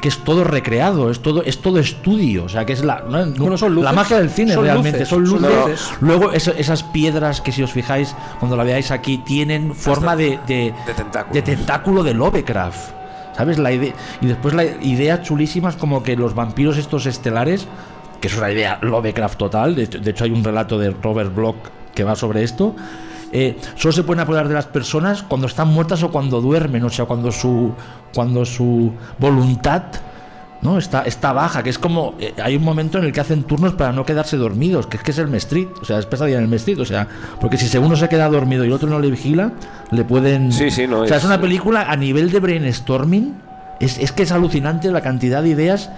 que 0.00 0.08
es 0.08 0.18
todo 0.18 0.44
recreado, 0.44 1.10
es 1.10 1.20
todo 1.20 1.42
es 1.42 1.58
todo 1.58 1.78
estudio, 1.78 2.44
o 2.44 2.48
sea, 2.48 2.64
que 2.66 2.72
es 2.72 2.84
la 2.84 3.00
no- 3.08 3.26
no- 3.26 3.34
Bueno, 3.36 3.58
son 3.58 3.74
luces, 3.74 3.84
la 3.84 3.92
magia 3.92 4.18
del 4.18 4.30
cine 4.30 4.54
son 4.54 4.64
realmente, 4.64 4.98
luces, 5.00 5.08
son 5.08 5.26
son 5.26 5.42
luces. 5.42 5.90
Luego 6.00 6.32
eso- 6.32 6.52
esas 6.56 6.82
piedras 6.82 7.40
que 7.40 7.52
si 7.52 7.62
os 7.62 7.72
fijáis 7.72 8.14
cuando 8.38 8.56
la 8.56 8.64
veáis 8.64 8.90
aquí 8.90 9.18
tienen 9.18 9.74
forma 9.74 10.16
de, 10.16 10.38
de, 10.46 10.72
de 10.86 10.94
tentáculo. 10.94 11.34
de 11.34 11.42
tentáculo 11.42 12.02
de 12.02 12.14
Lovecraft. 12.14 12.90
¿Sabes? 13.36 13.58
La 13.58 13.72
idea, 13.72 13.92
y 14.20 14.26
después 14.26 14.52
la 14.54 14.64
ideas 14.64 15.22
chulísimas 15.22 15.76
como 15.76 16.02
que 16.02 16.16
los 16.16 16.34
vampiros 16.34 16.76
estos 16.76 17.06
estelares, 17.06 17.66
que 18.20 18.28
es 18.28 18.36
una 18.36 18.50
idea 18.50 18.78
Lovecraft 18.82 19.38
total, 19.38 19.74
de, 19.76 19.86
de 19.86 20.10
hecho 20.10 20.24
hay 20.24 20.30
un 20.32 20.44
relato 20.44 20.78
de 20.78 20.90
Robert 20.90 21.34
Bloch 21.34 21.56
que 21.94 22.04
va 22.04 22.16
sobre 22.16 22.42
esto, 22.42 22.74
eh, 23.32 23.56
solo 23.76 23.92
se 23.92 24.02
pueden 24.02 24.20
apoderar 24.20 24.48
de 24.48 24.54
las 24.54 24.66
personas 24.66 25.22
cuando 25.22 25.46
están 25.46 25.68
muertas 25.68 26.02
o 26.02 26.10
cuando 26.10 26.40
duermen, 26.40 26.84
o 26.84 26.90
sea, 26.90 27.04
cuando 27.06 27.30
su, 27.32 27.72
cuando 28.14 28.44
su 28.44 28.92
voluntad 29.18 29.82
¿no? 30.62 30.76
Está, 30.76 31.04
está 31.04 31.32
baja, 31.32 31.62
que 31.62 31.70
es 31.70 31.78
como. 31.78 32.16
eh, 32.20 32.34
hay 32.44 32.54
un 32.54 32.62
momento 32.62 32.98
en 32.98 33.04
el 33.04 33.12
que 33.12 33.20
hacen 33.20 33.44
turnos 33.44 33.72
para 33.72 33.92
no 33.92 34.04
quedarse 34.04 34.36
dormidos, 34.36 34.86
que 34.86 34.98
es 34.98 35.02
que 35.02 35.10
es 35.12 35.16
el 35.18 35.28
Mestrit, 35.28 35.70
o 35.80 35.86
sea, 35.86 35.98
es 35.98 36.04
pesadilla 36.04 36.36
en 36.36 36.42
el 36.42 36.48
Mestrit, 36.50 36.78
o 36.80 36.84
sea, 36.84 37.08
porque 37.40 37.56
si 37.56 37.78
uno 37.78 37.96
se 37.96 38.10
queda 38.10 38.28
dormido 38.28 38.62
y 38.62 38.66
el 38.66 38.74
otro 38.74 38.86
no 38.90 38.98
le 38.98 39.10
vigila, 39.10 39.52
le 39.90 40.04
pueden. 40.04 40.52
Sí, 40.52 40.70
sí, 40.70 40.86
no, 40.86 41.00
O 41.00 41.06
sea, 41.06 41.16
es, 41.16 41.22
es- 41.22 41.26
una 41.26 41.40
película 41.40 41.90
a 41.90 41.96
nivel 41.96 42.30
de 42.30 42.40
brainstorming, 42.40 43.36
es, 43.80 43.96
es 43.98 44.12
que 44.12 44.24
es 44.24 44.32
alucinante 44.32 44.90
la 44.90 45.00
cantidad 45.00 45.42
de 45.42 45.48
ideas 45.48 45.88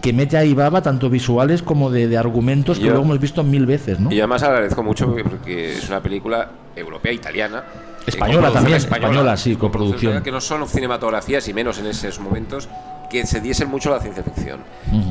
que 0.00 0.12
mete 0.12 0.36
ahí 0.36 0.54
Baba, 0.54 0.82
tanto 0.82 1.10
visuales 1.10 1.62
como 1.62 1.90
de, 1.90 2.08
de 2.08 2.16
argumentos 2.16 2.78
que 2.78 2.86
luego 2.86 3.02
hemos 3.02 3.18
visto 3.18 3.42
mil 3.42 3.66
veces, 3.66 4.00
¿no? 4.00 4.12
Y 4.12 4.18
además 4.18 4.42
agradezco 4.42 4.82
mucho 4.82 5.14
porque 5.14 5.72
es 5.74 5.88
una 5.88 6.00
película 6.00 6.50
europea, 6.76 7.12
italiana. 7.12 7.64
Española 8.06 8.50
también, 8.50 8.76
española, 8.76 9.36
sí, 9.36 9.56
con 9.56 9.70
producción. 9.70 10.12
española, 10.12 10.22
Que 10.22 10.30
no 10.30 10.40
son 10.40 10.66
cinematografías 10.66 11.46
y 11.48 11.52
menos 11.52 11.78
en 11.78 11.86
esos 11.86 12.20
momentos 12.20 12.68
que 13.10 13.26
se 13.26 13.40
diesen 13.40 13.68
mucho 13.68 13.90
a 13.90 13.96
la 13.96 14.00
ciencia 14.00 14.22
ficción. 14.22 14.60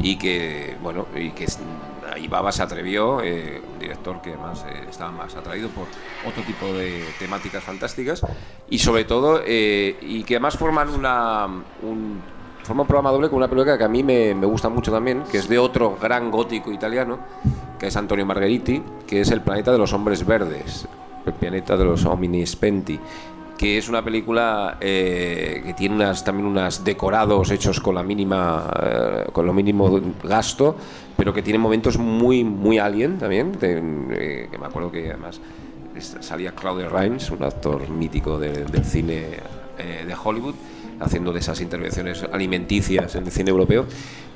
Y 0.01 0.17
que, 0.17 0.75
bueno, 0.81 1.07
y 1.15 1.31
que 1.31 1.47
ahí 2.11 2.27
Baba 2.27 2.51
se 2.51 2.63
atrevió, 2.63 3.21
eh, 3.21 3.61
un 3.73 3.79
director 3.79 4.21
que 4.21 4.31
además 4.31 4.65
eh, 4.69 4.85
estaba 4.89 5.11
más 5.11 5.35
atraído 5.35 5.69
por 5.69 5.87
otro 6.25 6.43
tipo 6.43 6.67
de 6.73 7.03
temáticas 7.19 7.63
fantásticas 7.63 8.21
y 8.69 8.79
sobre 8.79 9.03
todo, 9.03 9.41
eh, 9.45 9.97
y 10.01 10.23
que 10.23 10.35
además 10.35 10.57
forman 10.57 10.89
una. 10.89 11.45
Un, 11.81 12.36
forma 12.67 12.81
un 12.83 12.87
programa 12.87 13.11
doble 13.11 13.29
con 13.29 13.37
una 13.37 13.47
película 13.47 13.77
que 13.77 13.83
a 13.83 13.87
mí 13.87 14.03
me, 14.03 14.35
me 14.35 14.45
gusta 14.45 14.69
mucho 14.69 14.91
también, 14.91 15.23
que 15.31 15.37
es 15.37 15.47
de 15.49 15.57
otro 15.57 15.97
gran 16.01 16.29
gótico 16.29 16.71
italiano, 16.71 17.17
que 17.79 17.87
es 17.87 17.95
Antonio 17.97 18.25
Margheriti, 18.25 18.81
que 19.07 19.21
es 19.21 19.31
El 19.31 19.41
planeta 19.41 19.71
de 19.71 19.77
los 19.77 19.93
hombres 19.93 20.25
verdes, 20.25 20.87
el 21.25 21.33
planeta 21.33 21.75
de 21.77 21.85
los 21.85 22.05
homini 22.05 22.45
spenti, 22.45 22.99
que 23.57 23.77
es 23.77 23.89
una 23.89 24.03
película 24.03 24.77
eh, 24.81 25.61
que 25.65 25.73
tiene 25.73 25.95
unas, 25.95 26.23
también 26.23 26.45
unos 26.47 26.83
decorados 26.83 27.49
hechos 27.49 27.79
con 27.79 27.95
la 27.95 28.03
mínima 28.03 28.69
eh, 28.83 29.25
con 29.31 29.45
lo 29.47 29.53
mínimo 29.53 29.99
gasto, 30.23 30.75
pero 31.15 31.33
que 31.33 31.41
tiene 31.41 31.57
momentos 31.57 31.97
muy 31.97 32.43
muy 32.43 32.77
alien 32.77 33.17
también, 33.17 33.53
de- 33.59 33.81
eh, 34.11 34.47
que 34.51 34.57
me 34.59 34.67
acuerdo 34.67 34.91
que 34.91 35.09
además 35.09 35.39
salía 36.19 36.51
Claudio 36.51 36.89
Rains, 36.89 37.31
un 37.31 37.41
actor 37.43 37.89
mítico 37.89 38.37
de- 38.37 38.65
del 38.65 38.85
cine 38.85 39.25
eh, 39.79 40.03
de 40.05 40.15
Hollywood, 40.23 40.53
haciendo 40.99 41.31
de 41.33 41.39
esas 41.39 41.61
intervenciones 41.61 42.23
alimenticias 42.31 43.15
en 43.15 43.25
el 43.25 43.31
cine 43.31 43.49
europeo. 43.51 43.85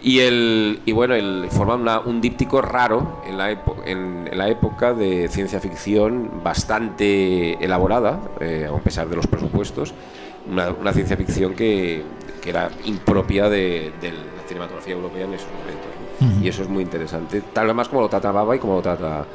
Y, 0.04 0.20
el, 0.20 0.80
y 0.86 0.92
bueno, 0.94 1.14
el, 1.16 1.48
forman 1.52 1.82
una- 1.82 2.00
un 2.00 2.22
díptico 2.22 2.62
raro 2.62 3.22
en 3.28 3.38
la, 3.38 3.52
epo- 3.52 3.78
en, 3.86 4.28
en 4.32 4.38
la 4.38 4.48
época 4.50 4.94
de 4.94 5.28
ciencia 5.28 5.60
ficción 5.60 6.42
bastante 6.44 7.54
elaborada, 7.64 8.20
eh, 8.40 8.68
a 8.70 8.78
pesar 8.80 9.08
de 9.10 9.16
los 9.16 9.28
presupuestos. 9.28 9.94
Una, 10.50 10.70
una 10.72 10.92
ciencia 10.92 11.16
ficción 11.18 11.54
que, 11.54 12.02
que 12.42 12.50
era 12.50 12.70
impropia 12.86 13.48
de, 13.48 13.94
de 14.02 14.12
la 14.12 14.44
cinematografía 14.48 14.94
europea 14.96 15.26
en 15.26 15.34
esos 15.36 15.48
momentos. 15.52 16.42
Y 16.44 16.48
eso 16.48 16.62
es 16.64 16.70
muy 16.70 16.84
interesante. 16.84 17.42
Tal 17.54 17.74
más 17.74 17.88
como 17.90 18.02
lo 18.02 18.10
trata 18.10 18.32
Baba 18.32 18.56
y 18.56 18.60
como 18.60 18.76
lo 18.76 18.82
trata 18.82 19.26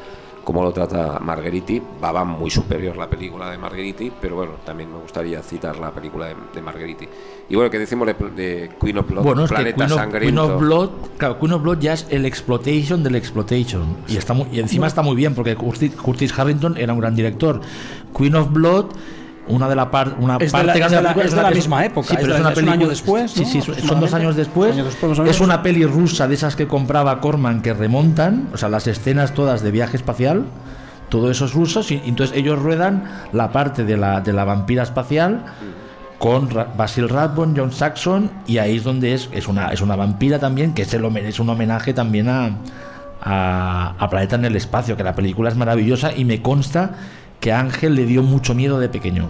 como 0.47 0.63
lo 0.63 0.71
trata 0.73 1.19
Margheriti. 1.19 1.83
Baba 2.01 2.23
muy 2.25 2.51
superior 2.51 2.97
la 2.97 3.11
película 3.11 3.51
de 3.51 3.59
Margheriti, 3.59 4.13
pero 4.21 4.37
bueno, 4.37 4.53
también 4.65 4.93
me 4.93 4.99
gustaría 4.99 5.43
citar 5.43 5.77
la 5.81 5.91
película 5.91 6.27
de, 6.29 6.37
de 6.55 6.63
Margheriti. 6.63 7.09
Y 7.49 7.57
bueno, 7.57 7.69
¿qué 7.69 7.81
decimos 7.81 8.07
de, 8.07 8.15
de 8.15 8.71
Queen 8.81 8.99
of 8.99 9.09
Blood? 9.09 9.25
Bueno, 9.25 9.43
es 9.45 9.51
que 9.51 9.57
Planeta 9.57 9.77
Queen 9.77 9.93
of, 9.93 9.99
Sangriento. 9.99 10.25
Queen 10.25 10.39
of 10.39 10.61
Blood, 10.61 10.91
claro, 11.19 11.39
Queen 11.41 11.53
of 11.53 11.63
Blood 11.63 11.79
ya 11.81 11.95
es 11.95 12.07
el 12.11 12.25
exploitation 12.25 13.03
del 13.03 13.17
exploitation. 13.17 13.97
Y, 14.07 14.17
está 14.17 14.35
muy- 14.35 14.47
y 14.53 14.61
encima 14.61 14.87
está 14.87 15.03
muy 15.03 15.17
bien, 15.17 15.35
porque 15.35 15.57
Curtis, 15.57 15.91
Curtis 15.97 16.39
Harrington 16.39 16.77
era 16.77 16.93
un 16.93 17.01
gran 17.01 17.17
director. 17.17 17.61
Queen 18.17 18.37
of 18.37 18.53
Blood, 18.53 18.87
una 19.49 19.69
de 19.69 19.77
la 19.77 19.91
par- 19.91 20.15
una 20.19 20.35
Es 20.37 20.51
de 20.51 20.51
parte 20.51 20.67
la- 20.67 20.73
es 20.73 20.79
grande 20.79 20.97
de 20.97 21.03
la- 21.03 21.13
es 21.25 21.35
de 21.35 21.43
la 21.43 21.51
misma 21.51 21.85
época, 21.85 22.09
Sí, 22.09 22.17
pero 22.21 22.35
es 22.35 22.41
una 22.41 22.51
un 22.51 22.69
año 22.69 22.89
después, 22.89 23.31
Sí, 23.31 23.45
sí, 23.45 23.61
son 23.63 24.01
dos 24.01 24.13
años 24.15 24.35
después. 24.37 24.77
Es 25.27 25.41
una 25.41 25.63
peli 25.63 25.85
rusa 25.87 26.27
de 26.29 26.35
esas 26.35 26.57
que 26.57 26.67
compraba 26.67 27.21
Corman 27.21 27.63
que 27.63 27.73
remontan, 27.75 28.49
o 28.53 28.57
sea, 28.57 28.69
las 28.69 28.87
escenas 28.87 29.35
todas 29.35 29.63
de 29.63 29.71
viaje 29.71 29.97
espacial. 29.97 30.45
Todo 31.09 31.31
eso 31.31 31.45
es 31.45 31.53
ruso, 31.55 31.83
y 31.89 32.03
entonces 32.05 32.37
ellos 32.37 32.59
ruedan 32.59 33.05
la 33.33 33.53
parte 33.53 33.85
de 33.85 33.97
la, 33.97 34.21
de 34.21 34.33
la 34.33 34.45
vampira 34.45 34.83
espacial 34.83 35.45
con 36.19 36.51
Ra- 36.51 36.67
Basil 36.77 37.09
Rathbone, 37.09 37.55
John 37.57 37.71
Saxon, 37.71 38.31
y 38.49 38.59
ahí 38.59 38.79
es 38.79 38.83
donde 38.83 39.15
es, 39.15 39.29
es, 39.33 39.47
una, 39.47 39.69
es 39.69 39.81
una 39.83 39.95
vampira 39.95 40.41
también, 40.41 40.75
que 40.75 40.83
es, 40.83 40.93
el, 40.95 41.05
es 41.19 41.39
un 41.39 41.49
homenaje 41.49 41.95
también 41.95 42.29
a, 42.29 42.51
a, 43.23 43.95
a 43.99 44.11
Planeta 44.11 44.35
en 44.37 44.47
el 44.47 44.57
Espacio, 44.57 44.97
que 44.97 45.05
la 45.05 45.15
película 45.15 45.49
es 45.49 45.57
maravillosa 45.57 46.13
y 46.13 46.25
me 46.25 46.43
consta 46.43 46.91
que 47.41 47.53
a 47.53 47.61
Ángel 47.61 47.95
le 47.95 48.05
dio 48.05 48.23
mucho 48.23 48.55
miedo 48.55 48.79
de 48.79 48.89
pequeño. 48.89 49.29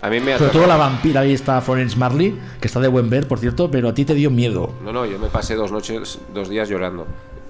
A 0.00 0.08
mí 0.10 0.20
me 0.20 0.32
Sobre 0.32 0.34
atrapó. 0.34 0.52
todo 0.52 0.66
la 0.66 0.76
vampira, 0.76 1.20
ahí 1.22 1.32
está 1.32 1.60
Florence 1.60 1.96
Marley, 1.96 2.38
que 2.60 2.68
está 2.68 2.78
de 2.80 2.86
buen 2.88 3.10
ver, 3.10 3.26
por 3.26 3.38
cierto, 3.40 3.70
pero 3.70 3.88
a 3.88 3.94
ti 3.94 4.04
te 4.04 4.14
dio 4.14 4.30
miedo. 4.30 4.72
No, 4.84 4.92
no, 4.92 5.04
yo 5.04 5.18
me 5.18 5.28
pasé 5.28 5.54
dos 5.56 5.72
noches, 5.72 6.18
dos 6.32 6.48
días 6.48 6.68
llorando. 6.68 7.06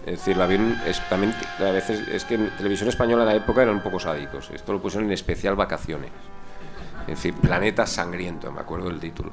Es 0.07 0.21
decir, 0.21 0.39
la 0.39 0.47
vi 0.47 0.55
en- 0.55 0.81
es, 0.87 1.07
también, 1.11 1.35
a 1.59 1.63
veces 1.71 2.09
es 2.09 2.25
que 2.25 2.37
en 2.37 2.49
televisión 2.57 2.89
española 2.89 3.25
en 3.25 3.29
la 3.29 3.35
época 3.37 3.63
eran 3.63 3.75
un 3.75 3.83
poco 3.83 4.01
sádicos. 4.01 4.49
Esto 4.55 4.73
lo 4.73 4.81
pusieron 4.81 5.07
en 5.09 5.13
especial 5.13 5.57
vacaciones. 5.57 6.11
Es 7.03 7.17
decir, 7.17 7.35
Planeta 7.35 7.87
Sangriento, 7.87 8.51
me 8.51 8.61
acuerdo 8.61 8.89
del 8.89 8.99
título. 9.01 9.31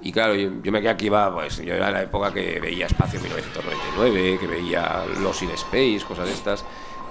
Y 0.00 0.12
claro, 0.12 0.34
yo, 0.36 0.50
yo 0.62 0.70
me 0.72 0.80
quedé 0.80 0.90
aquí, 0.90 1.06
iba, 1.06 1.32
pues 1.34 1.56
yo 1.58 1.74
era 1.74 1.90
la 1.90 2.02
época 2.02 2.32
que 2.32 2.60
veía 2.60 2.86
Espacio 2.86 3.20
1999, 3.20 4.38
que 4.40 4.46
veía 4.46 5.02
Los 5.20 5.42
in 5.42 5.50
Space, 5.50 6.00
cosas 6.06 6.26
de 6.26 6.32
estas, 6.32 6.64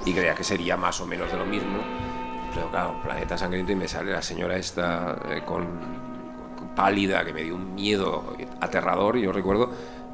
y 0.06 0.14
creía 0.14 0.34
que 0.36 0.44
sería 0.46 0.78
más 0.78 1.00
o 1.02 1.06
menos 1.08 1.30
de 1.32 1.38
lo 1.38 1.46
mismo. 1.46 1.80
Pero 2.54 2.70
claro, 2.70 3.02
Planeta 3.02 3.38
Sangriento 3.38 3.72
y 3.72 3.76
me 3.76 3.88
sale 3.88 4.12
la 4.12 4.22
señora 4.22 4.58
esta 4.58 5.18
eh, 5.30 5.42
con, 5.46 5.66
con 6.58 6.70
pálida, 6.76 7.24
que 7.24 7.34
me 7.34 7.44
dio 7.44 7.56
un 7.56 7.76
miedo 7.76 8.36
aterrador, 8.60 9.18
y 9.18 9.22
yo 9.22 9.32
recuerdo 9.32 9.72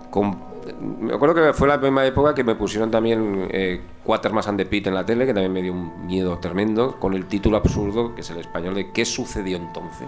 con- 0.10 0.48
me 1.02 1.13
acuerdo 1.13 1.34
que 1.36 1.54
fue 1.54 1.65
la 1.67 1.78
misma 1.78 2.06
época 2.06 2.36
que 2.36 2.43
me 2.43 2.54
pusieron 2.56 2.91
también 2.91 3.48
eh, 3.52 3.82
Quatermass 4.04 4.50
and 4.50 4.58
the 4.58 4.65
Pit 4.65 4.88
en 4.88 4.96
la 4.96 5.06
tele, 5.06 5.26
que 5.26 5.34
también 5.34 5.54
me 5.54 5.62
dio 5.62 5.72
un 5.72 6.06
miedo 6.06 6.38
tremendo, 6.39 7.00
con 7.00 7.13
el 7.13 7.26
título 7.26 7.56
absurdo, 7.58 8.13
que 8.13 8.20
es 8.22 8.30
el 8.32 8.39
español 8.39 8.76
de 8.76 8.91
¿Qué 8.91 9.06
sucedió 9.06 9.56
entonces? 9.58 10.08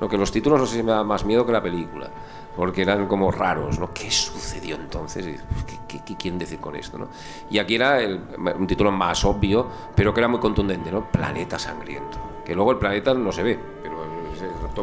Lo 0.00 0.08
que 0.08 0.16
los 0.16 0.32
títulos 0.32 0.58
no 0.58 0.66
sé 0.66 0.76
si 0.78 0.82
me 0.82 0.92
da 0.92 1.04
más 1.04 1.26
miedo 1.26 1.44
que 1.44 1.52
la 1.52 1.62
película, 1.62 2.08
porque 2.56 2.80
eran 2.80 3.06
como 3.08 3.30
raros, 3.30 3.78
¿no? 3.78 3.92
¿Qué 3.92 4.10
sucedió 4.10 4.76
entonces? 4.76 5.26
Y, 5.26 5.32
¿Qué, 5.66 5.76
qué, 5.86 6.00
qué 6.04 6.16
quieren 6.16 6.38
decir 6.38 6.58
con 6.60 6.76
esto? 6.76 6.96
¿no? 6.96 7.08
Y 7.50 7.58
aquí 7.58 7.74
era 7.74 8.00
el- 8.00 8.20
un 8.58 8.66
título 8.66 8.90
más 8.90 9.22
obvio, 9.26 9.66
pero 9.94 10.14
que 10.14 10.20
era 10.20 10.28
muy 10.28 10.40
contundente, 10.40 10.90
¿no? 10.90 11.04
Planeta 11.10 11.58
sangriento. 11.58 12.16
Que 12.46 12.54
luego 12.54 12.70
el 12.72 12.78
planeta 12.78 13.12
no 13.12 13.30
se 13.32 13.42
ve, 13.42 13.58
pero... 13.82 14.00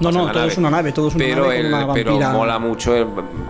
No, 0.01 0.11
no, 0.11 0.31
todo 0.31 0.45
es 0.45 0.57
una 0.57 0.69
nave, 0.69 0.91
todo 0.91 1.07
es 1.07 1.15
una 1.15 1.25
pero 1.25 1.41
nave 1.43 1.57
con 1.57 1.65
el- 1.65 1.73
una 1.73 1.93
pero 1.93 2.19
mola 2.31 2.59
mucho, 2.59 2.93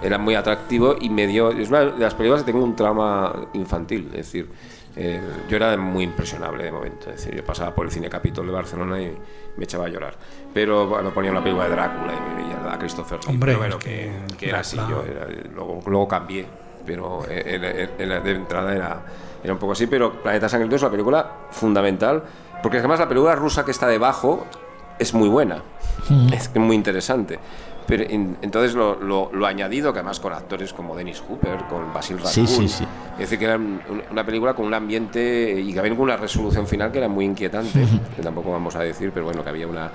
era 0.01 0.17
muy 0.17 0.35
atractivo 0.35 0.95
y 0.99 1.09
me 1.09 1.27
dio. 1.27 1.51
Es 1.51 1.69
una 1.69 1.79
de 1.85 1.99
las 1.99 2.13
películas 2.13 2.43
que 2.43 2.51
tengo 2.51 2.63
un 2.63 2.75
trauma 2.75 3.33
infantil, 3.53 4.07
es 4.11 4.17
decir, 4.17 4.49
Eh, 4.99 5.21
yo 5.47 5.57
era 5.57 5.77
muy 5.77 6.05
impresionable 6.05 6.63
de 6.63 6.71
momento. 6.71 7.11
Es 7.11 7.17
decir, 7.17 7.35
yo 7.35 7.45
pasaba 7.45 7.69
por 7.75 7.85
el 7.85 7.91
Cine 7.91 8.09
Capitol 8.09 8.47
de 8.47 8.51
Barcelona 8.51 8.99
y 8.99 9.15
me 9.55 9.63
echaba 9.63 9.85
a 9.85 9.89
llorar. 9.89 10.15
Pero 10.51 10.87
bueno, 10.87 11.11
ponía 11.11 11.29
una 11.29 11.43
película 11.43 11.65
de 11.65 11.71
Drácula 11.75 12.13
y 12.15 12.35
me 12.35 12.41
veía 12.43 12.73
a 12.73 12.79
Christopher 12.79 13.19
Lee. 13.23 13.29
Hombre, 13.31 13.51
pero 13.51 13.59
bueno, 13.59 13.75
es 13.77 14.35
que, 14.37 14.49
era 14.49 14.61
así. 14.61 14.75
Yo 14.75 15.03
era- 15.03 15.27
luego, 15.53 15.81
luego 15.85 16.07
cambié, 16.07 16.47
pero 16.83 17.23
era- 17.29 17.69
era- 17.95 18.19
de 18.21 18.31
entrada 18.31 18.73
era, 18.75 19.05
era 19.43 19.53
un 19.53 19.59
poco 19.59 19.73
así. 19.73 19.85
Pero 19.85 20.13
Planeta 20.13 20.49
Sangriento 20.49 20.77
es 20.77 20.81
una 20.81 20.89
película 20.89 21.31
fundamental, 21.51 22.23
porque 22.63 22.79
además 22.79 22.97
la 22.99 23.07
película 23.07 23.35
rusa 23.35 23.63
que 23.63 23.69
está 23.69 23.87
debajo 23.87 24.47
es 24.99 25.13
muy 25.13 25.29
buena, 25.29 25.61
es 26.31 26.53
muy 26.55 26.75
interesante. 26.75 27.39
Pero 27.85 28.03
en- 28.03 28.37
entonces 28.41 28.75
lo, 28.75 28.95
lo- 28.99 29.29
lo 29.33 29.45
añadido, 29.45 29.93
que 29.93 29.99
además 29.99 30.19
con 30.19 30.33
actores 30.33 30.73
como 30.73 30.93
Dennis 30.93 31.21
Hooper, 31.21 31.63
con 31.69 31.93
Basil 31.93 32.17
Sí, 32.25 32.41
Rathbone, 32.41 32.67
sí, 32.67 32.79
sí. 32.79 32.83
es 33.13 33.19
decir, 33.19 33.39
que 33.39 33.45
era 33.45 33.55
un- 33.55 33.79
una 34.11 34.25
película 34.25 34.53
con 34.53 34.65
un 34.65 34.73
ambiente 34.73 35.57
y 35.61 35.71
que 35.71 35.79
había 35.79 35.93
una 35.93 36.17
resolución 36.17 36.67
final 36.67 36.91
que 36.91 36.97
era 36.97 37.07
muy 37.07 37.23
inquietante, 37.23 37.85
que 38.15 38.21
tampoco 38.21 38.51
vamos 38.51 38.75
a 38.75 38.81
decir, 38.81 39.11
pero 39.13 39.25
bueno, 39.27 39.41
que 39.41 39.49
había 39.49 39.67
una, 39.67 39.89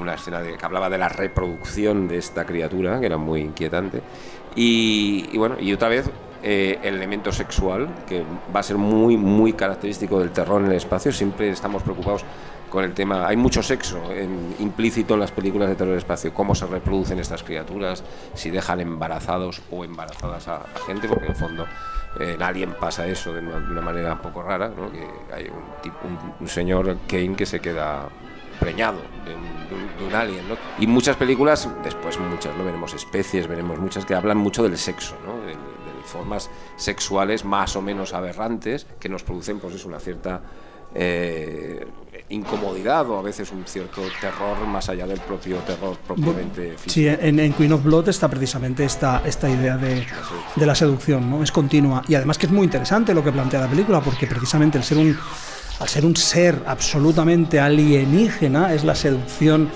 una 0.00 0.14
escena 0.14 0.40
de, 0.42 0.56
que 0.56 0.64
hablaba 0.66 0.90
de 0.90 0.98
la 0.98 1.08
reproducción 1.08 2.08
de 2.08 2.18
esta 2.18 2.44
criatura, 2.44 2.98
que 2.98 3.06
era 3.06 3.18
muy 3.18 3.40
inquietante. 3.40 4.02
Y, 4.56 5.28
y 5.32 5.38
bueno, 5.38 5.54
y 5.60 5.72
otra 5.72 5.88
vez 5.88 6.10
eh, 6.42 6.78
el 6.82 6.96
elemento 6.96 7.30
sexual, 7.30 7.88
que 8.08 8.24
va 8.54 8.60
a 8.60 8.62
ser 8.64 8.78
muy, 8.78 9.16
muy 9.16 9.52
característico 9.52 10.18
del 10.18 10.30
terror 10.30 10.60
en 10.60 10.68
el 10.72 10.76
espacio. 10.76 11.12
Siempre 11.12 11.50
estamos 11.50 11.84
preocupados 11.84 12.24
con 12.70 12.84
el 12.84 12.94
tema. 12.94 13.26
Hay 13.26 13.36
mucho 13.36 13.62
sexo 13.62 14.12
en- 14.12 14.54
implícito 14.58 15.14
en 15.14 15.20
las 15.20 15.32
películas 15.32 15.68
de 15.68 15.74
terror 15.76 15.96
espacio. 15.96 16.32
Cómo 16.34 16.54
se 16.54 16.66
reproducen 16.66 17.18
estas 17.18 17.42
criaturas, 17.42 18.02
si 18.34 18.50
dejan 18.50 18.80
embarazados 18.80 19.62
o 19.70 19.84
embarazadas 19.84 20.48
a, 20.48 20.62
gente, 20.86 21.08
porque 21.08 21.24
en 21.26 21.30
el 21.30 21.36
fondo 21.36 21.64
eh, 22.20 22.32
en 22.34 22.42
Alien 22.42 22.74
pasa 22.80 23.06
eso 23.06 23.32
de 23.32 23.40
una, 23.40 23.60
de 23.60 23.70
una 23.72 23.80
manera 23.80 24.12
un 24.14 24.18
poco 24.20 24.42
rara, 24.42 24.68
¿no? 24.68 24.90
que 24.90 25.06
hay 25.32 25.46
un, 25.48 26.10
un, 26.10 26.32
un 26.40 26.48
señor 26.48 26.96
Kane 27.08 27.34
que 27.36 27.46
se 27.46 27.60
queda 27.60 28.08
preñado 28.60 28.98
de 29.24 29.34
un, 29.34 29.98
de 29.98 30.04
un- 30.06 30.14
alien. 30.14 30.48
¿no? 30.48 30.56
Y 30.78 30.86
muchas 30.86 31.16
películas, 31.16 31.68
después 31.84 32.18
muchas, 32.18 32.56
¿no? 32.56 32.64
veremos 32.64 32.92
especies, 32.94 33.46
veremos 33.46 33.78
muchas 33.78 34.04
que 34.04 34.14
hablan 34.14 34.38
mucho 34.38 34.62
del 34.62 34.76
sexo, 34.78 35.14
¿no? 35.26 35.46
de, 35.46 35.54
formas 36.08 36.48
sexuales 36.76 37.44
más 37.44 37.76
o 37.76 37.82
menos 37.82 38.14
aberrantes 38.14 38.86
que 38.98 39.10
nos 39.10 39.22
producen 39.22 39.58
pues, 39.60 39.74
eso, 39.74 39.88
una 39.88 40.00
cierta 40.00 40.40
eh, 40.94 41.86
incomodidad 42.30 43.08
o 43.08 43.18
a 43.18 43.22
veces 43.22 43.50
un 43.52 43.64
cierto 43.66 44.02
terror 44.20 44.66
más 44.66 44.88
allá 44.88 45.06
del 45.06 45.18
propio 45.20 45.56
terror 45.58 45.96
propiamente 46.06 46.74
físico. 46.76 46.90
Sí, 46.90 47.08
en, 47.08 47.40
en 47.40 47.52
Queen 47.54 47.72
of 47.72 47.82
Blood 47.82 48.08
está 48.08 48.28
precisamente 48.28 48.84
esta, 48.84 49.22
esta 49.24 49.48
idea 49.48 49.76
de, 49.76 50.06
de 50.56 50.66
la 50.66 50.74
seducción, 50.74 51.30
¿no? 51.30 51.42
Es 51.42 51.52
continua. 51.52 52.02
Y 52.06 52.14
además 52.14 52.36
que 52.36 52.46
es 52.46 52.52
muy 52.52 52.64
interesante 52.64 53.14
lo 53.14 53.24
que 53.24 53.32
plantea 53.32 53.60
la 53.60 53.68
película, 53.68 54.00
porque 54.00 54.26
precisamente 54.26 54.78
el 54.78 54.84
ser 54.84 54.98
un, 54.98 55.16
al 55.80 55.88
ser 55.88 56.04
un 56.04 56.16
ser 56.16 56.62
absolutamente 56.66 57.60
alienígena, 57.60 58.74
es 58.74 58.84
la 58.84 58.94
seducción 58.94 59.70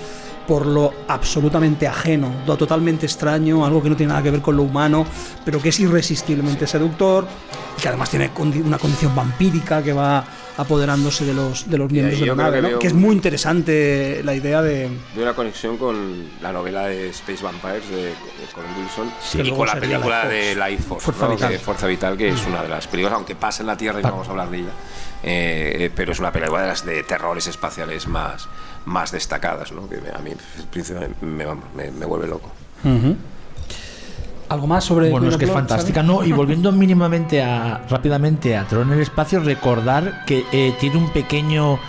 por 0.47 0.65
lo 0.65 0.93
absolutamente 1.07 1.87
ajeno, 1.87 2.29
lo 2.45 2.57
totalmente 2.57 3.05
extraño, 3.05 3.65
algo 3.65 3.81
que 3.81 3.89
no 3.89 3.95
tiene 3.95 4.11
nada 4.11 4.21
que 4.21 4.29
ver 4.29 4.41
con 4.41 4.57
lo 4.57 4.63
humano, 4.63 5.05
pero 5.45 5.61
que 5.61 5.69
es 5.69 5.79
irresistiblemente 5.79 6.67
seductor, 6.67 7.25
que 7.83 7.89
además 7.89 8.09
tiene 8.09 8.31
una 8.63 8.77
condición 8.77 9.13
vampírica 9.13 9.83
que 9.83 9.91
va 9.91 10.23
apoderándose 10.55 11.25
de 11.25 11.33
los, 11.33 11.69
de 11.69 11.77
los 11.77 11.91
miembros 11.91 12.17
de 12.17 12.25
la 12.27 12.33
nave, 12.35 12.61
que 12.61 12.71
¿no? 12.71 12.79
que 12.79 12.87
es 12.87 12.93
muy 12.93 13.13
interesante 13.13 14.21
la 14.23 14.33
idea 14.33 14.61
de... 14.61 14.87
de 15.13 15.21
una 15.21 15.33
conexión 15.33 15.75
con 15.77 16.29
la 16.41 16.53
novela 16.53 16.85
de 16.87 17.09
Space 17.09 17.43
Vampires 17.43 17.89
de, 17.89 18.03
de 18.05 18.13
Colin 18.55 18.71
Wilson 18.79 19.11
Que 19.33 19.41
y 19.49 19.51
con 19.51 19.67
la 19.67 19.75
película 19.75 20.23
Life 20.23 20.33
de. 20.33 20.55
Life 20.55 20.83
Force, 20.83 21.03
Fuerza 21.11 21.25
¿no? 21.27 21.31
Vital. 21.35 21.51
Que- 21.51 21.59
Fuerza 21.59 21.87
Vital, 21.87 22.17
que 22.17 22.29
es 22.29 22.45
una 22.47 22.63
de 22.63 22.69
las 22.69 22.87
películas, 22.87 23.15
aunque 23.17 23.35
pasa 23.35 23.63
en 23.63 23.67
la 23.67 23.75
Tierra 23.75 23.99
y 23.99 24.03
no 24.03 24.11
vamos 24.11 24.27
a 24.29 24.31
hablar 24.31 24.49
de 24.49 24.57
ella, 24.59 24.71
eh, 25.23 25.75
eh, 25.79 25.91
pero 25.93 26.13
es 26.13 26.19
una 26.21 26.31
película 26.31 26.61
de 26.61 26.67
las 26.69 26.85
de 26.85 27.03
terrores 27.03 27.47
espaciales 27.47 28.07
más, 28.07 28.47
más 28.85 29.11
destacadas, 29.11 29.73
¿no? 29.73 29.89
que 29.89 29.97
a 30.15 30.19
mí 30.19 30.31
principalmente 30.71 31.17
me, 31.25 31.45
me, 31.75 31.91
me 31.91 32.05
vuelve 32.05 32.27
loco. 32.27 32.49
¿Algo 34.49 34.67
más 34.67 34.83
sobre 34.83 35.09
Bueno, 35.09 35.29
es 35.29 35.37
que 35.37 35.45
es 35.45 35.51
fantástica? 35.51 36.03
¿no? 36.03 36.23
Y 36.23 36.31
volviendo 36.31 36.71
mínimamente 36.73 37.41
a 37.41 37.81
rápidamente 37.89 38.55
a 38.57 38.65
Terror 38.65 38.85
en 38.85 38.93
el 38.93 39.01
espacio, 39.01 39.39
recordar 39.39 40.25
que 40.25 40.45
eh, 40.51 40.75
tiene 40.79 40.97
un 40.97 41.09
pequeño 41.09 41.79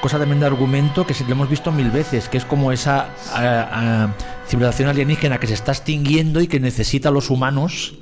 cosa 0.00 0.18
también 0.18 0.38
de 0.38 0.44
argumento 0.44 1.06
que 1.06 1.14
lo 1.24 1.32
hemos 1.32 1.48
visto 1.48 1.72
mil 1.72 1.90
veces, 1.90 2.28
que 2.28 2.36
es 2.36 2.44
como 2.44 2.72
esa 2.72 3.08
ah, 3.32 3.68
ah, 3.72 4.08
civilización 4.46 4.90
alienígena 4.90 5.38
que 5.38 5.46
se 5.46 5.54
está 5.54 5.72
extinguiendo 5.72 6.42
y 6.42 6.46
que 6.46 6.60
necesita 6.60 7.08
a 7.08 7.12
los 7.12 7.30
humanos 7.30 7.94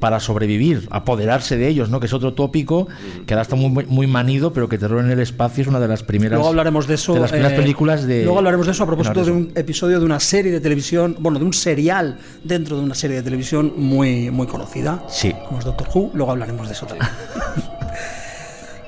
para 0.00 0.18
sobrevivir, 0.18 0.88
apoderarse 0.90 1.56
de 1.56 1.68
ellos, 1.68 1.90
¿no? 1.90 2.00
Que 2.00 2.06
es 2.06 2.12
otro 2.12 2.32
tópico 2.32 2.88
que 3.26 3.34
ahora 3.34 3.42
está 3.42 3.54
muy, 3.54 3.84
muy 3.86 4.06
manido, 4.06 4.52
pero 4.52 4.68
que 4.68 4.78
Terror 4.78 5.04
en 5.04 5.10
el 5.10 5.20
espacio 5.20 5.62
es 5.62 5.68
una 5.68 5.78
de 5.78 5.88
las 5.88 6.02
primeras. 6.02 6.38
Luego 6.38 6.48
hablaremos 6.48 6.86
de 6.86 6.94
eso. 6.94 7.14
De 7.14 7.20
las 7.20 7.30
primeras 7.30 7.52
eh, 7.52 7.56
películas 7.56 8.06
de. 8.06 8.24
Luego 8.24 8.38
hablaremos 8.38 8.66
de 8.66 8.72
eso 8.72 8.82
a 8.82 8.86
propósito 8.86 9.24
de 9.24 9.30
un 9.30 9.52
episodio 9.54 10.00
de 10.00 10.06
una 10.06 10.18
serie 10.18 10.50
de 10.50 10.60
televisión, 10.60 11.16
bueno, 11.20 11.38
de 11.38 11.44
un 11.44 11.52
serial 11.52 12.18
dentro 12.42 12.76
de 12.76 12.82
una 12.82 12.94
serie 12.94 13.16
de 13.16 13.22
televisión 13.22 13.74
muy, 13.76 14.30
muy 14.30 14.46
conocida. 14.46 15.04
Sí. 15.08 15.32
Como 15.46 15.58
es 15.60 15.64
Doctor 15.64 15.88
Who. 15.94 16.10
Luego 16.14 16.32
hablaremos 16.32 16.66
de 16.66 16.72
eso 16.72 16.86
también. 16.86 17.10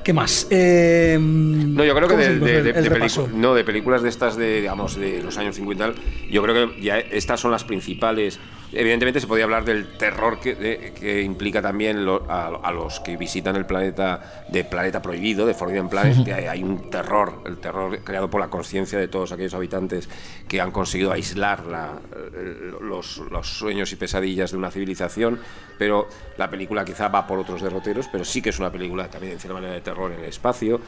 ¿Qué 0.03 0.13
más? 0.13 0.49
Eh, 0.51 1.17
No, 1.21 1.85
yo 1.85 1.95
creo 1.95 2.09
que 2.09 2.15
¿cómo 2.15 2.47
de, 2.47 3.29
no, 3.35 3.55
de 3.55 3.65
películas 3.65 4.03
de 4.03 4.09
estas 4.09 4.37
de, 4.37 4.61
digamos, 4.61 4.97
de 4.97 5.23
los 5.23 5.39
años 5.39 5.55
50, 5.55 5.85
y 5.85 5.93
tal, 5.93 6.03
yo 6.31 6.43
creo 6.43 6.55
que 6.71 6.83
ya 6.83 6.99
estas 6.99 7.39
son 7.41 7.53
las 7.53 7.65
principales. 7.65 8.41
Evidentemente 8.73 9.21
se 9.21 9.27
podía 9.27 9.45
hablar 9.45 9.65
del 9.65 9.97
terror 9.99 10.41
que, 10.41 10.55
de- 10.55 10.93
que 10.99 11.23
implica 11.23 11.61
también 11.61 12.05
lo- 12.05 12.25
a, 12.31 12.73
los 12.73 13.01
que 13.01 13.17
visitan 13.17 13.55
el 13.57 13.67
planeta 13.67 14.45
de 14.49 14.65
Planeta 14.65 15.03
Prohibido, 15.03 15.45
de 15.47 15.55
Forbidden 15.55 15.89
Planet, 15.89 16.25
que 16.25 16.33
hay, 16.33 16.63
un 16.63 16.89
terror, 16.91 17.43
el 17.47 17.59
terror 17.59 17.99
creado 18.03 18.31
por 18.31 18.41
la 18.41 18.49
conciencia 18.49 18.99
de 18.99 19.09
todos 19.09 19.31
aquellos 19.33 19.55
habitantes 19.55 20.09
que 20.49 20.61
han 20.61 20.71
conseguido 20.71 21.13
aislar 21.13 21.67
la- 21.67 22.01
los 22.81 23.21
sueños 23.59 23.93
y 23.93 23.97
pesadillas 23.97 24.51
de 24.53 24.57
una 24.57 24.71
civilización, 24.71 25.39
pero 25.79 26.09
la 26.39 26.49
película 26.51 26.85
quizá 26.85 27.09
va 27.09 27.27
por 27.27 27.39
otros 27.39 27.61
derroteros, 27.63 28.09
pero 28.11 28.25
sí 28.25 28.41
que 28.41 28.51
es 28.51 28.59
una 28.59 28.71
película 28.71 29.09
también 29.09 29.35
en 29.35 29.39
cierta 29.39 29.55
manera 29.55 29.75
de 29.75 29.81
terror 29.81 30.13
en 30.13 30.21
el 30.21 30.25
espacio. 30.27 30.81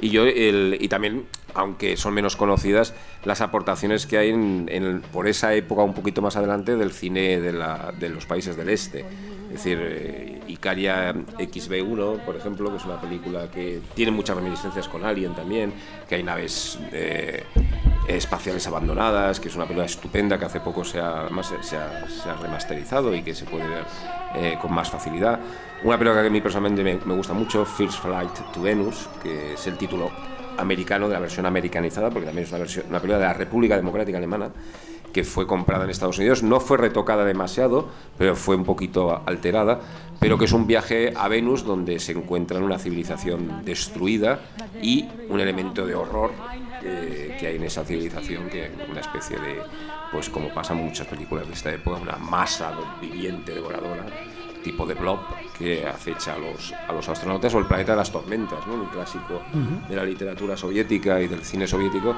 Y 0.00 0.10
yo 0.10 0.24
el- 0.24 0.78
y 0.80 0.88
también, 0.88 1.24
aunque 1.54 1.96
son 1.96 2.14
menos 2.14 2.36
conocidas, 2.36 2.94
las 3.24 3.40
aportaciones 3.40 4.06
que 4.06 4.18
hay 4.18 4.30
en, 4.30 4.68
en- 4.70 5.02
por 5.12 5.28
esa 5.28 5.54
época 5.54 5.82
un 5.82 5.94
poquito 5.94 6.22
más 6.22 6.36
adelante 6.36 6.76
del 6.76 6.92
cine 6.92 7.40
de, 7.40 7.52
la- 7.52 7.92
de 7.98 8.08
los 8.08 8.26
países 8.26 8.56
del 8.56 8.68
este. 8.70 9.04
Es 9.50 9.64
decir, 9.64 9.78
eh, 9.82 10.40
Icaria 10.46 11.12
XB1, 11.12 12.24
por 12.24 12.36
ejemplo, 12.36 12.70
que 12.70 12.76
es 12.76 12.84
una 12.84 13.00
película 13.00 13.50
que 13.50 13.80
tiene 13.94 14.12
muchas 14.12 14.36
reminiscencias 14.36 14.86
con 14.86 15.04
Alien 15.04 15.34
también, 15.34 15.72
que 16.08 16.14
hay 16.14 16.22
naves 16.22 16.78
eh, 16.92 17.42
espaciales 18.06 18.64
abandonadas, 18.68 19.40
que 19.40 19.48
es 19.48 19.56
una 19.56 19.64
película 19.64 19.86
estupenda 19.86 20.38
que 20.38 20.44
hace 20.44 20.60
poco 20.60 20.84
se 20.84 21.00
ha, 21.00 21.22
además 21.22 21.52
se, 21.62 22.34
remasterizado 22.40 23.12
y 23.12 23.22
que 23.22 23.34
se 23.34 23.44
puede 23.44 23.66
ver 23.66 23.84
eh, 24.36 24.56
con 24.62 24.72
más 24.72 24.88
facilidad. 24.88 25.40
Una 25.82 25.98
película 25.98 26.22
que 26.22 26.28
a 26.28 26.30
mí 26.30 26.40
personalmente 26.40 26.84
me, 26.84 27.04
me 27.04 27.14
gusta 27.16 27.32
mucho, 27.32 27.64
First 27.64 28.02
Flight 28.02 28.52
to 28.52 28.62
Venus, 28.62 29.08
que 29.20 29.54
es 29.54 29.66
el 29.66 29.76
título 29.76 30.12
americano 30.58 31.08
de 31.08 31.14
la 31.14 31.20
versión 31.20 31.44
americanizada, 31.44 32.08
porque 32.10 32.26
también 32.26 32.44
es 32.44 32.50
una, 32.50 32.60
versión, 32.60 32.86
una 32.88 33.00
película 33.00 33.18
de 33.18 33.24
la 33.24 33.34
República 33.34 33.74
Democrática 33.74 34.18
Alemana, 34.18 34.52
que 35.12 35.24
fue 35.24 35.46
comprada 35.46 35.84
en 35.84 35.90
Estados 35.90 36.18
Unidos. 36.18 36.42
No 36.42 36.60
fue 36.60 36.78
retocada 36.78 37.24
demasiado, 37.24 37.88
pero 38.18 38.36
fue 38.36 38.56
un 38.56 38.64
poquito 38.64 39.22
alterada, 39.26 39.80
pero 40.18 40.38
que 40.38 40.44
es 40.44 40.52
un 40.52 40.66
viaje 40.66 41.12
a 41.16 41.28
Venus 41.28 41.64
donde 41.64 41.98
se 41.98 42.12
encuentra 42.12 42.58
una 42.58 42.78
civilización 42.78 43.64
destruida 43.64 44.40
y 44.82 45.08
un 45.28 45.40
elemento 45.40 45.86
de 45.86 45.94
horror 45.94 46.32
eh, 46.82 47.36
que 47.38 47.46
hay 47.46 47.56
en 47.56 47.64
esa 47.64 47.84
civilización, 47.84 48.48
que 48.48 48.66
es 48.66 48.70
una 48.90 49.00
especie 49.00 49.38
de, 49.38 49.62
pues 50.12 50.30
como 50.30 50.52
pasa 50.52 50.74
en 50.74 50.84
muchas 50.84 51.06
películas 51.06 51.46
de 51.46 51.54
esta 51.54 51.72
época, 51.72 51.98
una 51.98 52.16
masa 52.16 52.72
viviente, 53.00 53.52
devoradora, 53.52 54.06
tipo 54.62 54.86
de 54.86 54.94
blob 54.94 55.18
que 55.58 55.86
acecha 55.86 56.34
a 56.34 56.38
los, 56.38 56.72
a 56.72 56.92
los 56.92 57.08
astronautas 57.08 57.54
o 57.54 57.58
el 57.58 57.66
planeta 57.66 57.92
de 57.92 57.98
las 57.98 58.10
tormentas, 58.10 58.66
¿no? 58.66 58.74
un 58.74 58.86
clásico 58.86 59.40
de 59.88 59.96
la 59.96 60.04
literatura 60.04 60.56
soviética 60.56 61.20
y 61.20 61.28
del 61.28 61.44
cine 61.44 61.66
soviético, 61.66 62.14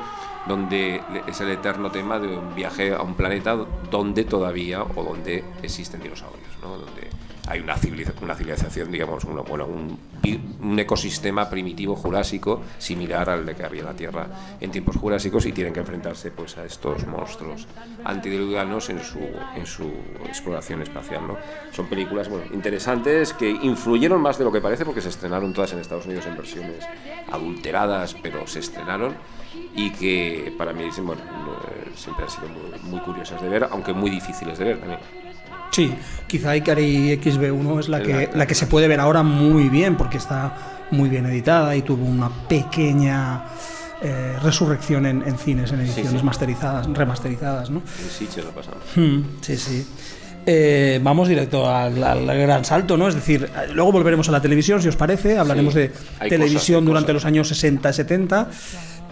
donde 0.46 1.00
es 1.26 1.40
el 1.40 1.50
eterno 1.50 1.90
tema 1.90 2.18
de 2.18 2.36
un 2.36 2.54
viaje 2.54 2.92
a 2.92 3.02
un 3.02 3.14
planeta 3.14 3.56
donde 3.90 4.24
todavía 4.24 4.82
o 4.82 5.02
donde 5.02 5.44
existen 5.62 6.00
dinosaurios, 6.00 6.58
¿no? 6.62 6.78
donde 6.78 7.10
hay 7.48 7.60
una, 7.60 7.76
civiliza- 7.76 8.12
una 8.22 8.34
civilización, 8.34 8.90
digamos, 8.90 9.24
bueno, 9.24 9.66
un, 9.66 9.98
ecosistema 10.78 11.50
primitivo 11.50 11.94
jurásico 11.96 12.62
similar 12.78 13.28
al 13.28 13.44
de 13.44 13.54
que 13.54 13.64
había 13.64 13.80
en 13.80 13.86
la 13.86 13.94
Tierra 13.94 14.26
en 14.60 14.70
tiempos 14.70 14.96
jurásicos 14.96 15.44
y 15.46 15.52
tienen 15.52 15.72
que 15.72 15.80
enfrentarse 15.80 16.30
pues, 16.30 16.56
a 16.56 16.64
estos 16.64 17.06
monstruos 17.06 17.66
antidiluvianos 18.04 18.88
en 18.90 19.00
su, 19.00 19.18
en 19.54 19.66
su 19.66 19.84
exploración 20.26 20.82
espacial. 20.82 21.26
¿no? 21.26 21.36
Son 21.72 21.86
películas 21.86 22.28
bueno, 22.28 22.44
interesantes 22.52 23.32
que 23.32 23.50
influyeron 23.50 24.20
más 24.20 24.38
de 24.38 24.44
lo 24.44 24.52
que 24.52 24.60
parece 24.60 24.84
porque 24.84 25.00
se 25.00 25.08
estrenaron 25.08 25.52
todas 25.52 25.72
en 25.72 25.80
Estados 25.80 26.06
Unidos 26.06 26.26
en 26.26 26.36
versiones 26.36 26.84
adulteradas, 27.30 28.14
pero 28.22 28.46
se 28.46 28.60
estrenaron 28.60 29.14
y 29.74 29.90
que 29.90 30.52
para 30.56 30.72
mí 30.72 30.84
bueno, 31.02 31.22
eh, 31.22 31.90
siempre 31.96 32.24
han 32.24 32.30
sido 32.30 32.48
muy 32.82 33.00
curiosas 33.00 33.40
de 33.40 33.48
ver, 33.48 33.68
aunque 33.70 33.92
muy 33.92 34.10
difíciles 34.10 34.58
de 34.58 34.64
ver 34.64 34.78
también. 34.78 35.00
Sí, 35.72 35.92
quizá 36.26 36.54
Ikari 36.56 37.18
XB1 37.20 37.80
es 37.80 37.88
la 37.88 37.98
Es 37.98 38.06
que, 38.06 38.12
la- 38.32 38.36
la 38.38 38.46
que 38.46 38.54
se 38.54 38.66
puede 38.66 38.88
ver 38.88 39.00
ahora 39.00 39.22
muy 39.22 39.68
bien 39.68 39.96
porque 39.96 40.18
está 40.18 40.86
muy 40.90 41.08
bien 41.08 41.26
editada 41.26 41.74
y 41.74 41.82
tuvo 41.82 42.04
una 42.04 42.28
pequeña 42.48 43.44
eh, 44.02 44.36
resurrección 44.42 45.06
en, 45.06 45.22
en 45.26 45.38
cines, 45.38 45.72
en 45.72 45.80
ediciones 45.80 46.20
sí. 46.20 46.22
masterizadas, 46.24 46.86
remasterizadas, 46.92 47.70
¿no? 47.70 47.78
En 48.02 48.10
Sitges 48.10 48.44
lo 48.44 48.50
pasamos. 48.50 48.80
Hmm, 48.94 49.20
sí, 49.40 49.56
sí. 49.56 49.86
Eh, 50.44 50.98
vamos 51.02 51.28
directo 51.28 51.70
al, 51.70 52.02
al 52.02 52.26
gran 52.26 52.64
salto, 52.64 52.96
¿no? 52.96 53.06
Es 53.06 53.14
decir, 53.14 53.48
luego 53.72 53.92
volveremos 53.92 54.28
a 54.28 54.32
la 54.32 54.42
televisión, 54.42 54.82
si 54.82 54.88
os 54.88 54.96
parece, 54.96 55.38
hablaremos 55.38 55.72
Sí, 55.72 55.80
de 55.80 55.92
televisión 56.28 56.80
cosas, 56.80 56.86
durante 56.86 57.06
cosas. 57.12 57.14
los 57.14 57.24
años 57.26 57.48
60, 57.48 57.92
70, 57.92 58.48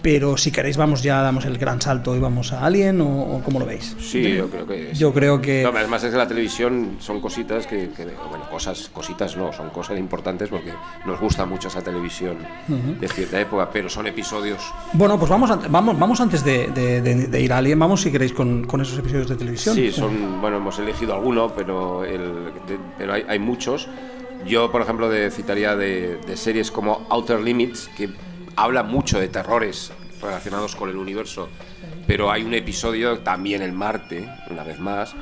pero 0.01 0.37
si 0.37 0.51
queréis 0.51 0.77
vamos 0.77 1.03
ya, 1.03 1.21
damos 1.21 1.45
el 1.45 1.57
gran 1.57 1.79
salto 1.81 2.15
y 2.15 2.19
vamos 2.19 2.53
a 2.53 2.65
Alien 2.65 3.01
o, 3.01 3.07
o 3.37 3.41
cómo 3.43 3.59
lo 3.59 3.65
veis. 3.65 3.95
Sí, 3.99 4.35
yo 4.35 4.49
creo 4.49 4.65
que. 4.67 4.89
sí. 4.93 4.99
Yo 4.99 5.13
creo 5.13 5.41
que... 5.41 5.63
No, 5.63 5.69
además 5.77 6.03
es 6.03 6.11
que 6.11 6.17
la 6.17 6.27
televisión 6.27 6.97
son 6.99 7.21
cositas 7.21 7.67
que, 7.67 7.89
que- 7.95 8.05
bueno, 8.29 8.49
cosas, 8.49 8.89
cositas 8.93 9.35
no, 9.37 9.51
son 9.53 9.69
cosas 9.69 9.97
importantes 9.99 10.49
porque 10.49 10.71
nos 11.05 11.19
gusta 11.19 11.45
mucho 11.45 11.67
esa 11.67 11.81
televisión 11.81 12.37
de 12.99 13.07
cierta 13.07 13.39
época, 13.39 13.69
pero 13.71 13.89
son 13.89 14.07
episodios. 14.07 14.61
Bueno, 14.93 15.17
pues 15.19 15.29
vamos, 15.29 15.49
vamos, 15.69 15.97
vamos 15.99 16.19
antes 16.21 16.43
de, 16.43 16.67
de- 16.69 17.01
de- 17.01 17.27
de 17.27 17.41
ir 17.41 17.53
a 17.53 17.57
Alien, 17.57 17.77
vamos 17.79 18.01
si 18.01 18.11
queréis 18.11 18.33
con, 18.33 18.65
con 18.65 18.81
esos 18.81 18.97
episodios 18.97 19.27
de 19.29 19.35
televisión. 19.35 19.75
Sí, 19.75 19.91
son, 19.91 20.41
bueno, 20.41 20.57
hemos 20.57 20.77
elegido 20.79 21.13
alguno, 21.13 21.53
pero, 21.55 22.03
el, 22.03 22.51
pero 22.97 23.13
hay, 23.13 23.23
hay 23.27 23.39
muchos. 23.39 23.87
Yo, 24.47 24.71
por 24.71 24.81
ejemplo, 24.81 25.07
de, 25.09 25.29
citaría 25.29 25.75
de, 25.75 26.17
de 26.25 26.35
series 26.37 26.71
como 26.71 27.05
Outer 27.09 27.39
Limits, 27.41 27.89
que 27.95 28.09
habla 28.55 28.83
mucho 28.83 29.19
de 29.19 29.27
terrores 29.27 29.91
relacionados 30.21 30.75
con 30.75 30.89
el 30.89 30.97
universo, 30.97 31.49
pero 32.07 32.31
hay 32.31 32.43
un 32.43 32.53
episodio 32.53 33.19
también 33.19 33.61
el 33.61 33.71
Marte, 33.71 34.27
una 34.49 34.63
vez 34.63 34.79
más, 34.79 35.13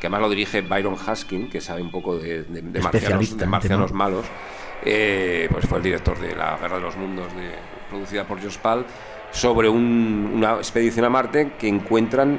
que 0.00 0.06
además 0.06 0.20
lo 0.22 0.30
dirige 0.30 0.62
Byron 0.62 0.96
Haskin, 0.96 1.48
que 1.50 1.60
sabe 1.60 1.82
un 1.82 1.90
poco 1.90 2.16
de, 2.18 2.42
de- 2.44 2.62
de 2.62 2.80
marcianos, 2.80 3.18
de 3.38 3.46
malos. 3.92 4.26
Eh, 4.84 5.48
pues 5.50 5.66
fue 5.66 5.78
el 5.78 5.84
director 5.84 6.18
de 6.18 6.34
La 6.36 6.56
Guerra 6.56 6.76
de 6.76 6.82
los 6.82 6.96
Mundos, 6.96 7.34
de- 7.34 7.54
producida 7.88 8.24
por 8.24 8.40
Josh 8.42 8.58
Pal, 8.58 8.84
sobre 9.30 9.68
un- 9.68 10.32
una 10.34 10.54
expedición 10.54 11.04
a 11.04 11.10
Marte 11.10 11.52
que 11.58 11.68
encuentran 11.68 12.38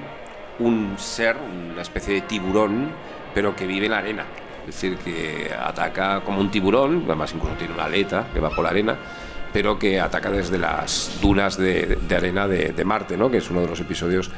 un 0.59 0.95
ser, 0.97 1.37
una 1.71 1.81
especie 1.81 2.13
de 2.15 2.21
tiburón, 2.21 2.91
pero 3.33 3.55
que 3.55 3.65
vive 3.67 3.85
en 3.85 3.91
la 3.91 3.99
arena. 3.99 4.25
Es 4.67 4.75
decir, 4.75 4.97
que 4.97 5.51
ataca 5.53 6.21
como 6.21 6.39
un 6.41 6.51
tiburón, 6.51 7.03
además 7.05 7.33
incluso 7.33 7.55
tiene 7.55 7.73
una 7.73 7.85
aleta 7.85 8.27
que 8.33 8.39
va 8.39 8.49
por 8.49 8.63
la 8.63 8.69
arena, 8.71 8.97
pero 9.53 9.77
que 9.79 9.99
ataca 9.99 10.29
desde 10.31 10.57
las 10.57 11.11
dunas 11.21 11.57
de, 11.57 11.97
de 12.07 12.15
arena 12.15 12.47
de, 12.47 12.73
de 12.73 12.85
Marte, 12.85 13.17
¿no? 13.17 13.29
que 13.31 13.37
es 13.37 13.49
uno 13.49 13.61
de 13.61 13.67
los 13.67 13.79
episodios 13.79 14.29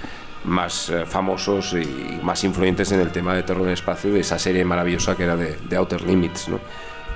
más 0.45 0.89
eh, 0.89 1.04
famosos 1.06 1.74
y 1.74 2.19
más 2.24 2.43
influyentes 2.43 2.91
en 2.91 3.00
el 3.02 3.12
tema 3.12 3.36
de 3.36 3.43
terror 3.43 3.62
en 3.63 3.67
el 3.69 3.74
espacio 3.74 4.12
de 4.12 4.21
esa 4.21 4.39
serie 4.39 4.65
maravillosa 4.65 5.15
que 5.15 5.24
era 5.24 5.36
de, 5.36 5.58
de 5.69 5.76
Outer 5.76 6.02
Limits. 6.02 6.50
¿no? 6.50 6.60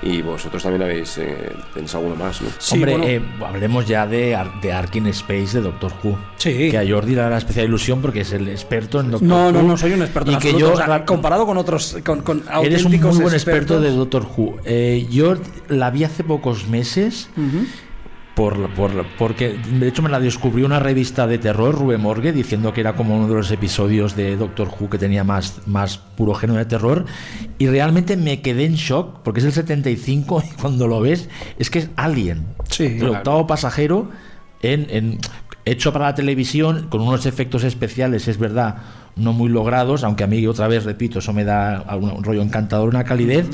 Y 0.04 0.22
vosotros 0.22 0.62
también 0.62 0.84
habéis, 0.84 1.18
eh, 1.18 1.52
tenéis 1.74 1.96
alguno 1.96 2.16
más, 2.16 2.40
¿no? 2.42 2.50
Sí, 2.60 2.76
Hombre, 2.76 2.92
bueno. 2.92 3.08
eh, 3.08 3.22
hablemos 3.48 3.88
ya 3.88 4.06
de, 4.06 4.36
Ar- 4.36 4.60
de 4.62 4.72
Ark 4.74 4.94
in 4.98 5.08
Space 5.08 5.58
de 5.58 5.62
Doctor 5.62 5.92
Who. 6.04 6.20
Sí. 6.38 6.70
Que 6.70 6.78
a 6.78 6.84
Jordi 6.88 7.16
le 7.16 7.22
hará 7.22 7.38
especial 7.38 7.66
ilusión 7.66 8.02
porque 8.02 8.20
es 8.22 8.32
el 8.34 8.48
experto 8.50 9.00
en 9.00 9.10
Doctor 9.10 9.28
No, 9.28 9.46
Who. 9.48 9.52
no, 9.54 9.64
no 9.64 9.78
soy 9.78 9.94
un 9.94 10.02
experto. 10.04 10.30
Y 10.30 10.34
en 10.36 10.40
que 10.42 10.50
absoluto, 10.50 10.76
yo, 10.78 10.84
o 10.84 10.86
sea, 10.86 11.06
comparado 11.06 11.46
con 11.48 11.58
otros, 11.58 11.98
con, 12.06 12.22
con 12.22 12.44
Eres 12.62 12.84
un 12.86 12.92
muy 12.92 13.00
buen 13.00 13.34
experto 13.34 13.80
de 13.80 13.90
Doctor 13.92 14.28
Who. 14.38 14.58
Eh, 14.66 15.08
yo 15.10 15.36
la 15.70 15.90
vi 15.90 16.04
hace 16.04 16.24
pocos 16.24 16.68
meses. 16.68 17.30
Por, 18.36 18.70
por, 18.74 18.92
porque 19.18 19.58
de 19.80 19.88
hecho 19.88 20.02
me 20.02 20.10
la 20.10 20.20
descubrió 20.20 20.66
una 20.66 20.80
revista 20.80 21.26
de 21.26 21.38
terror, 21.38 21.74
Rube 21.74 21.98
Morgue, 21.98 22.34
diciendo 22.34 22.74
que 22.74 22.82
era 22.82 22.94
como 22.94 23.16
uno 23.16 23.30
de 23.30 23.36
los 23.36 23.50
episodios 23.50 24.18
de 24.18 24.36
Doctor 24.36 24.68
Who 24.78 24.90
que 24.90 24.98
tenía 24.98 25.24
más, 25.24 25.62
más 25.68 25.98
puro 26.00 26.34
género 26.34 26.60
de 26.60 26.66
terror. 26.66 27.06
Y 27.60 27.68
realmente 27.68 28.18
me 28.18 28.42
quedé 28.42 28.66
en 28.66 28.76
shock, 28.76 29.20
porque 29.24 29.40
es 29.40 29.46
el 29.46 29.54
75 29.54 30.44
y 30.46 30.62
cuando 30.62 30.86
lo 30.88 31.00
ves 31.00 31.30
es 31.60 31.70
que 31.70 31.80
es 31.80 31.90
Alien. 31.96 32.46
Sí. 32.70 32.84
el 32.86 32.98
Claro. 33.00 33.14
octavo 33.14 33.48
pasajero 33.48 34.10
en, 34.62 34.88
en- 34.90 35.20
hecho 35.64 35.94
para 35.94 36.06
la 36.06 36.16
televisión 36.16 36.88
con 36.90 37.02
unos 37.02 37.26
efectos 37.26 37.64
especiales, 37.64 38.28
es 38.28 38.38
verdad, 38.38 38.76
no 39.16 39.32
muy 39.32 39.48
logrados, 39.50 40.04
aunque 40.04 40.26
a 40.26 40.28
mí 40.28 40.46
otra 40.46 40.68
vez 40.68 40.84
repito, 40.84 41.20
eso 41.20 41.32
me 41.32 41.46
da 41.46 41.86
un 41.96 42.22
rollo 42.24 42.42
encantador, 42.42 42.90
una 42.90 43.06
calidez, 43.06 43.48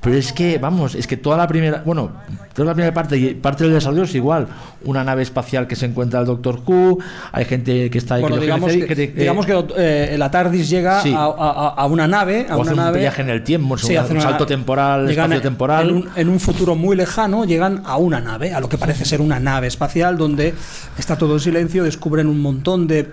pero 0.00 0.16
es 0.16 0.32
que 0.32 0.56
vamos, 0.58 0.94
es 0.94 1.06
que 1.06 1.18
toda 1.18 1.36
la 1.36 1.46
primera, 1.46 1.82
bueno, 1.84 2.12
toda 2.54 2.68
la 2.68 2.74
primera 2.74 2.94
parte 2.94 3.18
y 3.18 3.34
parte 3.34 3.64
del 3.64 3.74
desarrollo 3.74 4.04
es 4.04 4.14
igual, 4.14 4.48
una 4.84 5.04
nave 5.04 5.22
espacial 5.22 5.66
que 5.66 5.76
se 5.76 5.84
encuentra 5.84 6.20
el 6.20 6.26
Doctor 6.26 6.60
Who, 6.66 6.98
hay 7.30 7.44
gente 7.44 7.90
que 7.90 7.98
está 7.98 8.14
ahí 8.14 8.22
Bueno, 8.22 8.36
que 8.36 8.42
digamos 8.42 8.72
que, 8.72 8.86
que- 8.86 8.96
que- 8.96 9.20
digamos 9.20 9.44
que 9.44 9.64
eh, 9.76 10.16
la 10.18 10.30
TARDIS 10.30 10.70
llega 10.70 11.02
Sí. 11.02 11.12
a, 11.14 11.24
a- 11.24 11.74
a 11.76 11.86
una 11.86 12.08
nave, 12.08 12.46
a 12.48 12.56
O 12.56 12.60
una 12.60 12.70
hace 12.70 12.80
un 12.80 12.84
nave, 12.86 13.00
viaje 13.00 13.20
en 13.22 13.28
el 13.28 13.44
tiempo, 13.44 13.74
un 13.74 13.74
hace 13.98 14.20
salto 14.20 14.46
temporal, 14.46 15.06
llegan 15.06 15.26
espacio 15.30 15.42
temporal. 15.42 15.90
En 15.90 15.94
un, 15.96 16.08
en 16.16 16.28
un 16.30 16.40
futuro 16.40 16.74
muy 16.74 16.96
lejano 16.96 17.44
llegan 17.44 17.82
a 17.84 17.98
una 17.98 18.18
nave, 18.20 18.54
a 18.54 18.60
lo 18.60 18.68
que 18.70 18.78
parece 18.78 19.04
ser 19.04 19.20
una 19.20 19.38
nave 19.38 19.66
espacial 19.66 20.16
donde 20.16 20.54
está 20.98 21.18
todo 21.18 21.34
en 21.34 21.40
silencio, 21.40 21.84
descubren 21.84 22.28
un 22.28 22.40
montón 22.40 22.86
de 22.86 23.00
eh, 23.00 23.08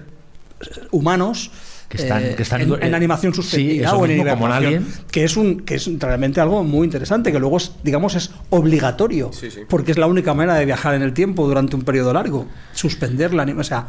humanos 0.92 1.52
Que 1.90 1.98
están- 1.98 2.24
eh, 2.24 2.36
que 2.36 2.44
están- 2.44 2.62
en, 2.62 2.84
en 2.84 2.94
animación 2.96 3.34
sí, 3.34 3.42
suspendida 3.42 3.88
eso 3.88 3.98
o 3.98 4.06
en 4.06 4.12
como 4.12 4.48
Alien. 4.54 4.88
que 5.12 5.24
es 5.24 5.36
un 5.36 5.62
que 5.62 5.74
es 5.76 5.90
realmente 6.00 6.40
algo 6.40 6.64
muy 6.64 6.86
interesante 6.86 7.32
que 7.32 7.40
luego 7.40 7.58
es, 7.58 7.72
digamos 7.84 8.14
es 8.16 8.30
obligatorio 8.52 9.32
Sí, 9.34 9.50
sí. 9.50 9.62
porque 9.68 9.92
es 9.92 9.98
la 9.98 10.06
única 10.06 10.34
manera 10.36 10.54
de 10.54 10.66
viajar 10.66 10.94
en 10.94 11.02
el 11.02 11.14
tiempo 11.14 11.48
durante 11.48 11.76
un 11.76 11.82
periodo 11.82 12.14
largo 12.14 12.46
suspender 12.74 13.34
la 13.34 13.42
anima- 13.44 13.62
o 13.62 13.64
sea 13.64 13.88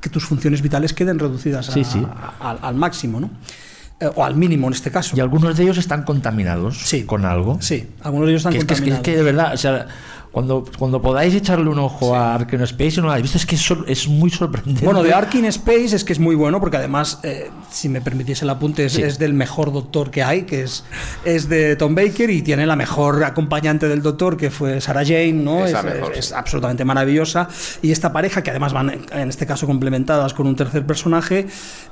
que 0.00 0.08
tus 0.08 0.24
funciones 0.24 0.62
vitales 0.62 0.92
queden 0.94 1.18
reducidas 1.18 1.68
a- 1.68 1.72
Sí, 1.72 1.82
sí. 1.84 2.00
a- 2.08 2.50
al, 2.62 2.74
máximo 2.76 3.18
no 3.20 3.30
Eh, 4.02 4.08
o 4.14 4.24
al 4.24 4.34
mínimo 4.34 4.66
en 4.68 4.72
este 4.72 4.90
caso 4.90 5.14
y 5.14 5.20
algunos 5.20 5.54
de 5.56 5.62
ellos 5.62 5.76
están 5.76 6.04
contaminados 6.04 6.78
Sí. 6.78 7.02
con 7.02 7.26
algo. 7.26 7.58
sí 7.60 7.86
algunos 8.02 8.28
de 8.28 8.32
ellos 8.32 8.40
están 8.40 8.52
que 8.54 8.58
es, 8.60 8.64
que, 8.64 8.72
es, 8.74 8.80
que, 8.80 8.90
es 8.90 8.94
contaminados 8.96 9.02
que 9.04 9.16
de 9.16 9.22
verdad, 9.22 9.52
o 9.52 9.56
sea, 9.58 9.86
cuando, 10.32 10.64
cuando 10.78 11.02
podáis 11.02 11.34
echarle 11.34 11.68
un 11.68 11.78
ojo 11.80 12.14
a 12.14 12.34
Ark 12.34 12.52
in 12.52 12.60
Space 12.60 12.94
y 12.94 12.96
no 12.98 13.06
lo 13.06 13.10
habéis 13.10 13.24
visto, 13.24 13.38
es 13.38 13.46
que 13.46 13.56
es, 13.56 13.68
es 13.88 14.08
muy 14.08 14.30
sorprendente. 14.30 14.84
Bueno, 14.84 15.02
de 15.02 15.12
Ark 15.12 15.34
in 15.34 15.46
Space 15.46 15.96
es 15.96 16.04
que 16.04 16.12
es 16.12 16.20
muy 16.20 16.36
bueno 16.36 16.60
porque 16.60 16.76
además, 16.76 17.18
eh, 17.24 17.50
si 17.70 17.88
me 17.88 18.00
permitís 18.00 18.40
el 18.42 18.50
apunte, 18.50 18.84
es, 18.84 18.92
Sí. 18.92 19.02
es 19.02 19.18
del 19.18 19.34
mejor 19.34 19.72
doctor 19.72 20.10
que 20.10 20.22
hay, 20.22 20.42
que 20.42 20.62
es, 20.62 20.84
es 21.24 21.48
de 21.48 21.74
Tom 21.74 21.94
Baker 21.96 22.30
y 22.30 22.42
tiene 22.42 22.64
la 22.66 22.76
mejor 22.76 23.24
acompañante 23.24 23.88
del 23.88 24.02
doctor 24.02 24.36
que 24.36 24.50
fue 24.50 24.80
Sarah 24.80 25.04
Jane, 25.04 25.32
¿no? 25.32 25.60
Mejor, 25.62 26.12
sí. 26.12 26.18
es 26.20 26.32
absolutamente 26.32 26.84
maravillosa. 26.84 27.48
Y 27.82 27.90
esta 27.90 28.12
pareja, 28.12 28.42
que 28.42 28.50
además 28.50 28.72
van 28.72 29.00
en 29.12 29.28
este 29.28 29.46
caso 29.46 29.66
complementadas 29.66 30.32
con 30.32 30.46
un 30.46 30.54
tercer 30.54 30.86
personaje, 30.86 31.48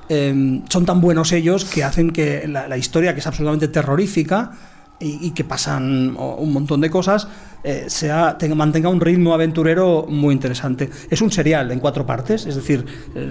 eh, 0.08 0.60
son 0.68 0.86
tan 0.86 1.00
buenos 1.00 1.32
ellos 1.32 1.64
que 1.64 1.82
hacen 1.82 2.10
que 2.10 2.46
la, 2.46 2.68
la 2.68 2.76
historia, 2.76 3.14
que 3.14 3.20
es 3.20 3.26
absolutamente 3.26 3.66
terrorífica, 3.66 4.52
y, 5.00 5.26
y 5.26 5.30
que 5.32 5.44
pasan 5.44 6.16
un 6.18 6.52
montón 6.52 6.80
de 6.80 6.90
cosas, 6.90 7.28
eh, 7.64 7.84
sea, 7.88 8.36
tenga- 8.38 8.54
mantenga 8.54 8.88
un 8.88 9.00
ritmo 9.00 9.34
aventurero 9.34 10.06
muy 10.08 10.32
interesante. 10.34 10.88
Es 11.10 11.20
un 11.22 11.30
serial 11.30 11.70
en 11.72 11.80
cuatro 11.80 12.06
partes, 12.06 12.46
es 12.46 12.54
decir, 12.56 12.84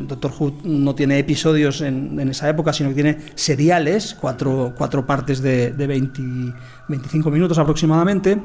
Doctor 0.08 0.32
Who 0.38 0.54
no 0.64 0.96
tiene 0.96 1.18
episodios 1.20 1.82
en, 1.82 2.20
en 2.20 2.30
esa 2.30 2.50
época, 2.50 2.74
sino 2.74 2.90
que 2.90 2.96
tiene 2.96 3.18
seriales, 3.36 4.16
cuatro, 4.20 4.74
cuatro 4.78 5.06
partes 5.06 5.42
de, 5.42 5.72
de 5.72 5.88
20 5.88 6.22
25 6.90 7.32
minutos 7.32 7.58
aproximadamente. 7.58 8.38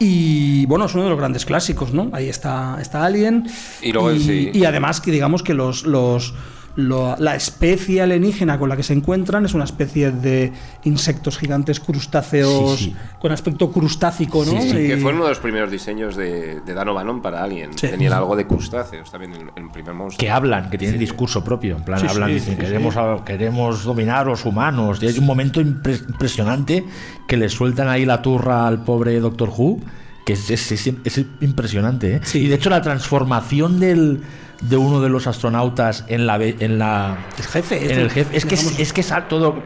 Y 0.00 0.64
bueno, 0.66 0.84
es 0.86 0.94
uno 0.94 1.04
de 1.04 1.10
los 1.10 1.18
grandes 1.18 1.44
clásicos, 1.44 1.92
¿no? 1.92 2.10
Ahí 2.12 2.28
está, 2.28 2.78
está 2.80 3.04
Alien. 3.04 3.48
Y 3.82 3.92
luego, 3.92 4.12
sí. 4.16 4.50
y 4.54 4.64
además 4.64 5.00
que 5.00 5.10
digamos 5.10 5.42
que 5.42 5.54
los, 5.54 5.84
los 5.84 6.34
lo- 6.80 7.16
la 7.18 7.34
especie 7.34 8.00
alienígena 8.02 8.56
con 8.56 8.68
la 8.68 8.76
que 8.76 8.84
se 8.84 8.92
encuentran 8.92 9.44
es 9.44 9.52
una 9.52 9.64
especie 9.64 10.12
de 10.12 10.52
insectos 10.84 11.36
gigantes 11.36 11.80
crustáceos 11.80 12.78
Sí, 12.78 12.84
sí. 12.90 12.96
con 13.18 13.32
aspecto 13.32 13.72
crustácico, 13.72 14.44
¿no? 14.44 14.52
Sí, 14.52 14.70
sí, 14.70 14.76
Y- 14.76 14.86
Que 14.88 14.96
fue 14.98 15.12
uno 15.12 15.24
de 15.24 15.30
los 15.30 15.40
primeros 15.40 15.72
diseños 15.72 16.14
de, 16.14 16.60
de 16.60 16.74
Dan 16.74 16.88
O'Bannon 16.88 17.20
para 17.20 17.42
Alien. 17.42 17.76
Sí. 17.76 17.88
Tenían 17.88 18.12
algo 18.12 18.36
de 18.36 18.46
crustáceos 18.46 19.10
también 19.10 19.34
en, 19.34 19.50
el 19.64 19.70
primer 19.72 19.92
monstruo. 19.94 20.20
que 20.20 20.30
hablan, 20.30 20.70
que 20.70 20.78
tienen 20.78 21.00
discurso 21.00 21.42
propio. 21.42 21.76
En 21.76 21.82
plan, 21.82 21.98
Sí, 21.98 22.06
hablan, 22.08 22.28
sí, 22.28 22.34
dicen, 22.34 22.54
sí, 22.54 22.60
queremos, 22.60 22.96
a- 22.96 23.24
queremos 23.24 23.82
dominar 23.82 24.18
a 24.26 24.30
los 24.30 24.44
humanos. 24.44 25.02
Y 25.02 25.08
hay 25.08 25.18
un 25.18 25.26
momento 25.26 25.60
impre- 25.60 26.00
impresionante 26.08 26.84
que 27.26 27.36
le 27.36 27.48
sueltan 27.48 27.88
ahí 27.88 28.06
la 28.06 28.22
turra 28.22 28.68
al 28.68 28.84
pobre 28.84 29.18
Doctor 29.18 29.48
Who, 29.50 29.80
que 30.24 30.34
es, 30.34 30.48
es- 30.48 30.70
es- 30.70 30.92
es 31.04 31.24
impresionante. 31.40 32.14
¿eh? 32.14 32.20
Sí. 32.22 32.38
Y 32.44 32.46
de 32.46 32.54
hecho, 32.54 32.70
la 32.70 32.82
transformación 32.82 33.80
del, 33.80 34.20
de 34.60 34.76
uno 34.76 35.00
de 35.00 35.08
los 35.08 35.26
astronautas 35.26 36.04
en 36.08 36.26
la. 36.26 36.36
ve- 36.38 36.56
En 36.60 36.78
la 36.78 37.18
El 37.38 37.44
jefe, 37.44 37.76
es 37.76 37.82
en 37.84 37.90
el- 37.98 37.98
el 38.04 38.10
jefe. 38.10 38.36
Es 38.36 38.44
que 38.44 38.54
es, 38.54 38.60
digamos- 38.60 38.80
es 38.80 38.92
que 38.92 39.00
es 39.02 39.12
todo 39.28 39.62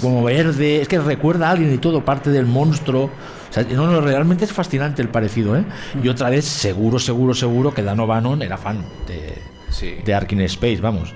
como 0.00 0.24
verde, 0.24 0.80
es 0.82 0.88
que 0.88 0.98
recuerda 0.98 1.48
a 1.48 1.52
alguien 1.52 1.72
y 1.72 1.78
todo, 1.78 2.04
parte 2.04 2.30
del 2.30 2.46
monstruo. 2.46 3.04
O 3.50 3.52
sea, 3.52 3.62
no, 3.62 3.86
no, 3.90 4.00
realmente 4.00 4.44
es 4.44 4.52
fascinante 4.52 5.00
el 5.02 5.08
parecido, 5.08 5.56
¿eh? 5.56 5.64
Y 6.02 6.08
otra 6.08 6.28
vez, 6.30 6.44
seguro, 6.44 6.98
seguro, 6.98 7.32
seguro 7.34 7.72
que 7.72 7.82
Dan 7.82 7.98
O'Bannon 8.00 8.42
era 8.42 8.58
fan 8.58 8.84
de, 9.06 9.34
Sí. 9.70 9.94
de 10.04 10.14
Ark 10.14 10.32
in 10.32 10.40
Space, 10.42 10.80
vamos. 10.82 11.14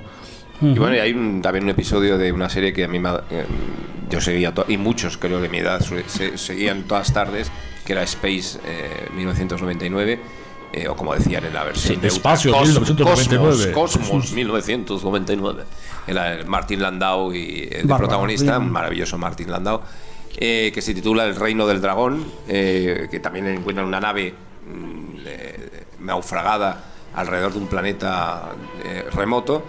Y 0.62 0.78
bueno, 0.78 0.94
y 0.94 1.00
hay 1.00 1.12
un- 1.12 1.42
también 1.42 1.64
un 1.64 1.70
episodio 1.70 2.16
de 2.18 2.30
una 2.32 2.48
serie 2.48 2.72
que 2.72 2.84
a 2.84 2.88
mí 2.88 2.98
me 3.00 3.08
ha- 3.08 3.24
eh, 3.30 3.44
yo 4.08 4.20
seguía, 4.20 4.54
y 4.68 4.76
muchos 4.78 5.18
creo 5.18 5.40
de 5.40 5.48
mi 5.48 5.58
edad 5.58 5.80
se- 5.80 6.08
se- 6.08 6.38
seguían 6.38 6.84
todas 6.84 7.12
tardes, 7.12 7.50
que 7.84 7.92
era 7.94 8.02
Space 8.04 8.60
eh, 8.64 9.08
1999, 9.14 10.20
eh, 10.72 10.88
o 10.88 10.96
como 10.96 11.14
decían 11.14 11.44
en 11.44 11.54
la 11.54 11.64
versión 11.64 11.94
Sí, 11.96 12.00
de 12.00 12.08
Espacio, 12.08 12.52
Cos- 12.52 12.68
1999. 12.68 13.72
Cosmos, 13.72 14.06
Cosmos 14.08 14.32
1999. 14.32 15.64
Era 16.06 16.32
el 16.34 16.46
Martin 16.46 16.80
Landau 16.82 17.32
y 17.32 17.68
el 17.70 17.82
Bárbaro, 17.86 17.98
protagonista, 18.08 18.52
bien. 18.58 18.62
un 18.68 18.72
maravilloso 18.72 19.18
Martin 19.18 19.50
Landau, 19.50 19.80
eh, 20.36 20.70
que 20.74 20.80
se 20.82 20.94
titula 20.94 21.24
El 21.26 21.36
Reino 21.36 21.66
del 21.66 21.80
Dragón, 21.80 22.24
eh, 22.48 23.08
que 23.10 23.20
también 23.20 23.46
encuentran 23.48 23.86
una 23.86 24.00
nave 24.00 24.34
naufragada 26.00 26.84
alrededor 27.14 27.52
de 27.52 27.58
un 27.58 27.66
planeta 27.66 28.50
eh, 28.84 29.04
remoto 29.12 29.62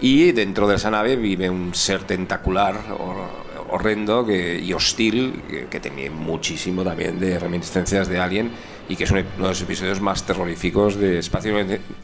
y 0.00 0.32
dentro 0.32 0.68
de 0.68 0.76
esa 0.76 0.90
nave 0.90 1.16
vive 1.16 1.48
un 1.48 1.74
ser 1.74 2.04
tentacular 2.04 2.74
hor- 2.98 3.70
horrendo 3.70 4.24
que- 4.26 4.60
y 4.60 4.72
hostil 4.72 5.42
que, 5.48 5.66
que 5.66 5.80
tenía 5.80 6.10
muchísimo 6.10 6.84
también 6.84 7.18
de 7.18 7.38
reminiscencias 7.38 8.08
de 8.08 8.18
Alien 8.20 8.50
y 8.88 8.96
que 8.96 9.04
es 9.04 9.10
uno 9.10 9.20
de 9.22 9.26
los 9.38 9.60
episodios 9.62 10.00
más 10.00 10.24
terroríficos 10.24 10.96
de 10.96 11.18
Espacio 11.18 11.54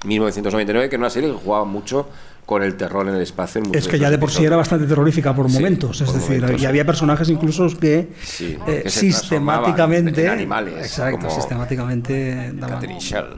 1999 0.04 0.88
que 0.88 0.96
era 0.96 1.00
una 1.02 1.10
serie 1.10 1.30
que 1.30 1.36
jugaba 1.36 1.64
mucho 1.64 2.08
con 2.46 2.62
el 2.64 2.76
terror 2.76 3.06
en 3.06 3.14
el 3.14 3.22
espacio. 3.22 3.60
en 3.62 3.72
Es 3.74 3.86
que 3.86 3.98
ya 3.98 4.10
de 4.10 4.18
por 4.18 4.30
sí 4.30 4.44
era 4.44 4.56
bastante 4.56 4.86
terrorífica 4.86 5.34
por 5.34 5.48
Sí, 5.48 5.54
momentos, 5.54 6.00
es 6.00 6.06
por 6.10 6.16
decir, 6.20 6.40
momentos. 6.40 6.62
y 6.62 6.66
había 6.66 6.84
personajes 6.84 7.28
incluso 7.28 7.68
que, 7.78 8.08
Sí, 8.22 8.58
eh, 8.66 8.80
que 8.84 8.90
sistemáticamente, 8.90 10.24
en 10.24 10.30
animales, 10.30 10.74
exacto, 10.78 11.18
como 11.18 11.30
sistemáticamente 11.30 12.52
daban, 12.54 12.84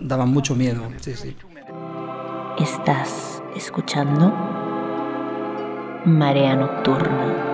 daban 0.01 0.29
mucho 0.31 0.55
miedo. 0.55 0.89
Sí, 1.01 1.13
sí. 1.15 1.37
Estás 2.59 3.43
escuchando 3.57 4.33
Marea 6.07 6.57
Nocturna. 6.57 7.52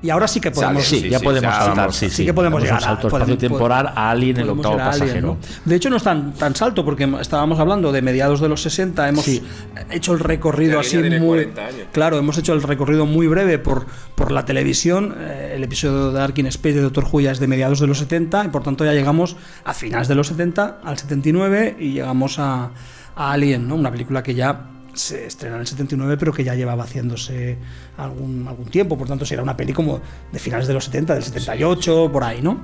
Y 0.00 0.10
ahora 0.10 0.28
sí 0.28 0.38
que 0.40 0.52
podemos, 0.52 0.84
Sí, 0.84 1.00
sí, 1.00 1.08
ya 1.08 1.18
sí, 1.18 1.24
podemos 1.24 1.50
ya 1.50 1.56
saltar. 1.58 1.76
vamos, 1.76 1.96
Sí, 1.96 2.08
sí 2.08 2.24
que 2.24 2.32
podemos 2.32 2.62
llegar 2.62 2.76
un 2.78 2.84
a- 2.84 2.86
salto 2.86 3.08
podemos- 3.08 3.28
espacio-temporal 3.30 3.86
a 3.96 4.10
Alien, 4.10 4.36
el 4.38 4.50
octavo 4.50 4.74
Alien, 4.74 4.90
pasajero. 4.90 5.26
¿no? 5.26 5.38
De 5.64 5.74
hecho, 5.74 5.90
no 5.90 5.96
es 5.96 6.04
tan, 6.04 6.34
tan 6.34 6.54
salto, 6.54 6.84
porque 6.84 7.12
estábamos 7.20 7.58
hablando 7.58 7.90
de 7.90 8.00
mediados 8.00 8.40
de 8.40 8.48
los 8.48 8.62
60, 8.62 9.08
hemos 9.08 9.24
Sí. 9.24 9.42
hecho 9.90 10.12
el 10.12 10.20
recorrido 10.20 10.78
así 10.78 10.98
muy. 10.98 11.18
40 11.18 11.66
años. 11.66 11.80
Claro, 11.92 12.16
hemos 12.18 12.38
hecho 12.38 12.52
el 12.52 12.62
recorrido 12.62 13.06
muy 13.06 13.26
breve 13.26 13.58
por, 13.58 13.86
por 14.14 14.30
la 14.30 14.44
televisión. 14.44 15.16
Eh, 15.18 15.54
el 15.56 15.64
episodio 15.64 16.12
de 16.12 16.18
Dark 16.18 16.34
in 16.38 16.46
Space 16.46 16.76
de 16.76 16.82
Doctor 16.82 17.04
Who 17.10 17.20
ya 17.22 17.32
es 17.32 17.40
de 17.40 17.48
mediados 17.48 17.80
de 17.80 17.88
los 17.88 17.98
70, 17.98 18.44
y 18.44 18.48
por 18.48 18.62
tanto 18.62 18.84
ya 18.84 18.92
llegamos 18.92 19.36
a 19.64 19.74
finales 19.74 20.06
de 20.06 20.14
los 20.14 20.28
70, 20.28 20.78
al 20.84 20.96
79, 20.96 21.76
y 21.78 21.92
llegamos 21.94 22.38
a, 22.38 22.70
a 23.16 23.32
Alien, 23.32 23.66
¿no? 23.66 23.74
Una 23.74 23.90
película 23.90 24.22
que 24.22 24.34
ya 24.36 24.70
se 24.98 25.26
estrena 25.26 25.54
en 25.56 25.60
el 25.62 25.66
79, 25.66 26.16
pero 26.18 26.32
que 26.32 26.44
ya 26.44 26.54
llevaba 26.54 26.84
haciéndose 26.84 27.56
algún, 27.96 28.46
algún 28.48 28.66
tiempo. 28.66 28.96
Por 28.98 29.08
tanto, 29.08 29.24
será 29.24 29.42
una 29.42 29.56
peli 29.56 29.72
como 29.72 30.00
de 30.32 30.38
finales 30.38 30.66
de 30.66 30.74
los 30.74 30.84
70, 30.84 31.14
del 31.14 31.22
78, 31.22 32.10
por 32.12 32.24
ahí, 32.24 32.42
¿no? 32.42 32.60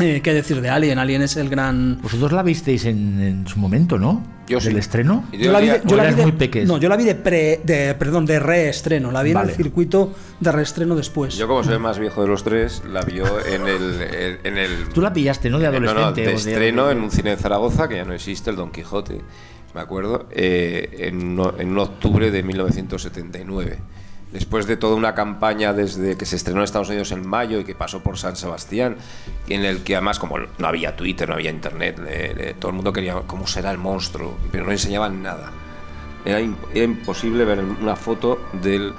Eh, 0.00 0.20
¿Qué 0.24 0.34
decir 0.34 0.60
de 0.60 0.68
Alien? 0.70 0.98
Alien 0.98 1.22
es 1.22 1.36
el 1.36 1.48
gran. 1.48 2.00
Vosotros 2.02 2.32
la 2.32 2.42
visteis 2.42 2.84
en, 2.84 3.20
en 3.22 3.46
su 3.46 3.60
momento, 3.60 3.96
¿no? 3.96 4.24
Yo 4.48 4.60
sí. 4.60 4.66
¿Del 4.66 4.78
estreno? 4.78 5.24
Y 5.30 5.38
Yo 5.38 5.52
la 5.52 5.60
vi 5.60 5.68
de, 5.68 5.82
yo 5.84 5.96
la 5.96 6.04
vi 6.08 6.14
de- 6.16 6.22
muy 6.22 6.32
pequeño. 6.32 6.66
no, 6.66 6.78
yo 6.78 6.88
la 6.88 6.96
vi 6.96 7.04
de, 7.04 7.14
pre, 7.14 7.60
de 7.62 7.94
perdón, 7.94 8.26
de 8.26 8.40
reestreno. 8.40 9.12
La 9.12 9.22
vi 9.22 9.30
en 9.30 9.34
Vale. 9.36 9.52
el 9.52 9.56
circuito 9.56 10.12
de 10.40 10.50
reestreno 10.50 10.96
después. 10.96 11.36
Yo 11.36 11.46
como 11.46 11.62
soy 11.62 11.74
el 11.74 11.78
más 11.80 12.00
viejo 12.00 12.22
de 12.22 12.28
los 12.28 12.42
tres, 12.42 12.82
la 12.90 13.02
vio 13.02 13.24
en 13.46 13.68
el... 13.68 14.38
En 14.42 14.58
el 14.58 14.88
Tú 14.92 15.00
la 15.00 15.12
pillaste, 15.12 15.48
¿no? 15.48 15.60
De 15.60 15.66
Eh, 15.68 15.70
no, 15.80 15.88
adolescente. 15.90 16.22
no, 16.22 16.26
de 16.28 16.34
o 16.34 16.36
estreno 16.38 16.90
en 16.90 16.98
un 17.00 17.10
cine 17.12 17.30
de 17.30 17.36
Zaragoza, 17.36 17.88
que 17.88 17.94
ya 17.94 18.04
no 18.04 18.12
existe, 18.14 18.50
el 18.50 18.56
Don 18.56 18.72
Quijote, 18.72 19.20
me 19.74 19.80
acuerdo, 19.80 20.26
eh, 20.30 21.08
en, 21.08 21.38
en 21.58 21.78
octubre 21.78 22.30
de 22.30 22.42
1979. 22.42 23.78
Después 24.32 24.66
de 24.66 24.76
toda 24.76 24.96
una 24.96 25.14
campaña 25.14 25.72
desde 25.72 26.16
que 26.16 26.26
se 26.26 26.34
estrenó 26.36 26.60
en 26.60 26.64
Estados 26.64 26.88
Unidos 26.88 27.12
en 27.12 27.26
mayo 27.26 27.60
y 27.60 27.64
que 27.64 27.74
pasó 27.76 28.02
por 28.02 28.18
San 28.18 28.34
Sebastián, 28.34 28.96
en 29.48 29.64
el 29.64 29.84
que 29.84 29.94
además 29.94 30.18
como 30.18 30.38
no 30.38 30.66
había 30.66 30.96
Twitter, 30.96 31.28
no 31.28 31.34
había 31.34 31.50
Internet, 31.50 32.00
le- 32.04 32.34
le- 32.34 32.54
todo 32.54 32.70
el 32.70 32.74
mundo 32.74 32.92
quería 32.92 33.14
cómo 33.28 33.46
será 33.46 33.70
el 33.70 33.78
monstruo, 33.78 34.36
pero 34.50 34.64
no 34.64 34.72
enseñaban 34.72 35.22
nada. 35.22 35.52
Era, 36.24 36.40
im- 36.40 36.56
era 36.74 36.84
imposible 36.84 37.44
ver 37.44 37.60
una 37.60 37.94
foto 37.94 38.40
del 38.54 38.92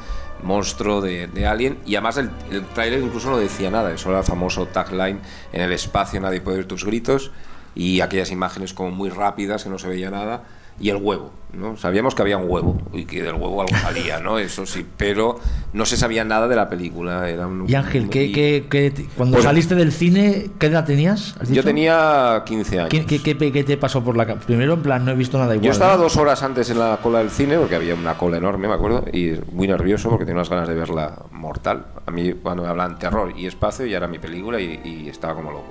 monstruo 0.44 1.02
de, 1.02 1.28
de 1.28 1.48
Alien 1.48 1.80
y 1.86 1.96
además 1.96 2.18
el, 2.18 2.30
el 2.52 2.64
tráiler 2.68 3.02
incluso 3.02 3.30
no 3.30 3.38
decía 3.38 3.70
nada, 3.72 3.92
eso 3.94 4.10
era 4.10 4.20
el 4.20 4.26
famoso 4.26 4.68
tagline 4.68 5.20
en 5.52 5.62
el 5.62 5.72
espacio 5.72 6.20
nadie 6.22 6.40
puede 6.42 6.58
ver 6.58 6.68
tus 6.68 6.86
gritos 6.86 7.32
y 7.74 8.02
aquellas 8.02 8.32
imágenes 8.32 8.74
como 8.74 8.92
muy 8.92 9.10
rápidas 9.10 9.64
que 9.64 9.70
no 9.70 9.80
se 9.80 9.88
veía 9.88 10.12
nada 10.12 10.44
y 10.80 10.90
el 10.90 10.98
huevo, 10.98 11.32
¿no? 11.54 11.78
Sabíamos 11.78 12.14
que 12.16 12.22
había 12.22 12.38
un 12.38 12.50
huevo 12.50 12.78
y 12.94 13.06
que 13.06 13.24
del 13.24 13.36
huevo 13.36 13.62
algo 13.62 13.76
salía, 13.82 14.20
¿no? 14.20 14.38
Eso 14.40 14.66
sí, 14.66 14.86
pero 14.98 15.40
no 15.72 15.86
se 15.86 15.96
sabía 15.96 16.24
nada 16.26 16.48
de 16.50 16.56
la 16.58 16.68
película. 16.70 17.30
Era 17.30 17.48
un- 17.48 17.70
Y 17.70 17.76
Ángel, 17.76 18.10
¿qué, 18.10 18.26
y- 18.26 18.32
qué- 18.34 18.66
qué- 18.70 19.06
cuando 19.16 19.36
Pues- 19.36 19.46
saliste 19.46 19.74
del 19.76 19.94
cine, 19.94 20.50
¿qué 20.60 20.66
edad 20.68 20.84
tenías? 20.86 21.36
¿Has 21.40 21.50
Yo 21.50 21.64
tenía 21.64 22.44
15 22.46 22.80
años. 22.80 22.90
¿Qué, 22.90 23.06
qué, 23.06 23.64
te 23.64 23.78
pasó 23.78 24.04
por 24.04 24.18
la 24.18 24.26
Primero, 24.36 24.74
en 24.74 24.82
plan, 24.82 25.06
no 25.06 25.12
he 25.12 25.16
visto 25.16 25.38
nada 25.38 25.54
igual. 25.56 25.66
Yo 25.66 25.72
estaba 25.72 25.96
dos 25.96 26.18
horas 26.18 26.44
antes 26.44 26.70
en 26.70 26.80
la 26.80 27.00
cola 27.02 27.20
del 27.20 27.30
cine, 27.30 27.58
porque 27.58 27.76
había 27.76 27.96
una 27.96 28.18
cola 28.18 28.38
enorme, 28.38 28.68
me 28.68 28.74
acuerdo, 28.74 29.06
y 29.14 29.40
muy 29.54 29.68
nervioso 29.68 30.10
porque 30.10 30.26
tenía 30.26 30.36
unas 30.40 30.50
ganas 30.50 30.68
de 30.68 30.74
verla 30.74 31.16
mortal. 31.32 31.86
A 32.06 32.12
mí, 32.12 32.34
cuando 32.34 32.64
me 32.64 32.70
hablan 32.70 33.00
terror 33.00 33.34
y 33.38 33.46
espacio, 33.48 33.86
ya 33.86 33.98
era 33.98 34.08
mi 34.08 34.20
película 34.20 34.60
y, 34.60 34.82
y 34.84 35.08
estaba 35.10 35.36
como 35.36 35.52
loco. 35.52 35.68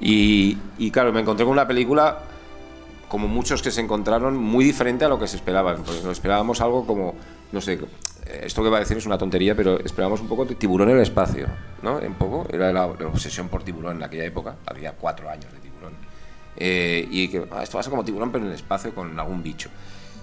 Y, 0.00 0.58
y 0.78 0.90
claro, 0.90 1.12
me 1.12 1.20
encontré 1.20 1.44
con 1.44 1.52
una 1.52 1.66
película, 1.68 2.18
como 3.14 3.28
muchos 3.28 3.62
que 3.62 3.70
se 3.70 3.80
encontraron, 3.80 4.36
muy 4.36 4.64
diferente 4.64 5.04
a 5.04 5.08
lo 5.08 5.20
que 5.20 5.28
se 5.28 5.36
esperaban. 5.36 5.76
Porque 5.84 6.00
nos 6.02 6.10
esperábamos 6.10 6.60
algo 6.60 6.84
como, 6.84 7.14
no 7.52 7.60
sé, 7.60 7.78
esto 8.42 8.64
que 8.64 8.68
va 8.70 8.78
a 8.78 8.80
decir 8.80 8.96
es 8.96 9.06
una 9.06 9.16
tontería, 9.16 9.54
pero 9.54 9.78
esperábamos 9.78 10.20
un 10.20 10.26
poco 10.26 10.44
de 10.44 10.56
tiburón 10.56 10.90
en 10.90 10.96
el 10.96 11.02
espacio, 11.02 11.46
¿no? 11.80 11.98
Un 11.98 12.14
poco, 12.14 12.48
era 12.52 12.72
la, 12.72 12.88
la 12.88 13.06
obsesión 13.06 13.48
por 13.48 13.62
tiburón 13.62 13.98
en 13.98 14.02
aquella 14.02 14.24
época, 14.24 14.56
había 14.66 14.94
cuatro 14.94 15.30
años 15.30 15.52
de 15.52 15.60
tiburón. 15.60 15.92
Eh, 16.56 17.06
y 17.08 17.28
que 17.28 17.46
ah, 17.52 17.62
esto 17.62 17.76
va 17.76 17.80
a 17.80 17.82
ser 17.84 17.90
como 17.92 18.04
tiburón 18.04 18.32
pero 18.32 18.42
en 18.44 18.50
el 18.50 18.56
espacio 18.56 18.92
con 18.92 19.16
algún 19.20 19.44
bicho. 19.44 19.68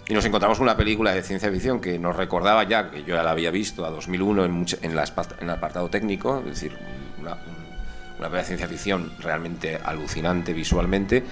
Y 0.09 0.13
nos 0.13 0.25
encontramos 0.25 0.57
con 0.57 0.65
una 0.65 0.75
película 0.75 1.13
de 1.13 1.23
ciencia 1.23 1.49
ficción 1.49 1.79
que 1.79 1.97
nos 1.97 2.13
recordaba 2.17 2.65
ya, 2.65 2.91
que 2.91 3.03
yo 3.03 3.15
ya 3.15 3.23
la 3.23 3.31
había 3.31 3.51
visto 3.51 3.85
a 3.85 3.89
2001 3.89 4.43
en, 4.43 4.65
en, 4.81 4.95
la 4.97 5.05
en 5.39 5.43
el 5.45 5.49
apartado 5.49 5.89
técnico, 5.89 6.39
es 6.39 6.45
decir, 6.45 6.77
una, 7.21 7.35
un- 7.35 7.61
una 8.19 8.29
de 8.29 8.43
ciencia 8.43 8.67
ficción 8.67 9.13
realmente 9.19 9.77
alucinante 9.81 10.51
visualmente. 10.51 11.23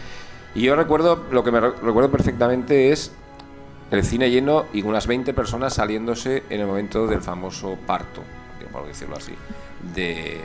Y 0.56 0.62
yo 0.64 0.76
recuerdo, 0.76 1.26
lo 1.32 1.44
que 1.44 1.52
me 1.52 1.60
re- 1.60 1.72
recuerdo 1.84 2.10
perfectamente 2.12 2.92
es 2.92 3.12
el 3.92 4.04
cine 4.04 4.30
lleno 4.30 4.66
y 4.74 4.82
unas 4.84 5.08
20 5.08 5.34
personas 5.34 5.74
saliéndose 5.76 6.44
en 6.50 6.62
el 6.62 6.68
momento 6.68 7.08
del 7.08 7.22
famoso 7.22 7.78
parto, 7.88 8.22
por 8.72 8.86
decirlo 8.88 9.16
así, 9.18 9.34
de, 9.96 10.40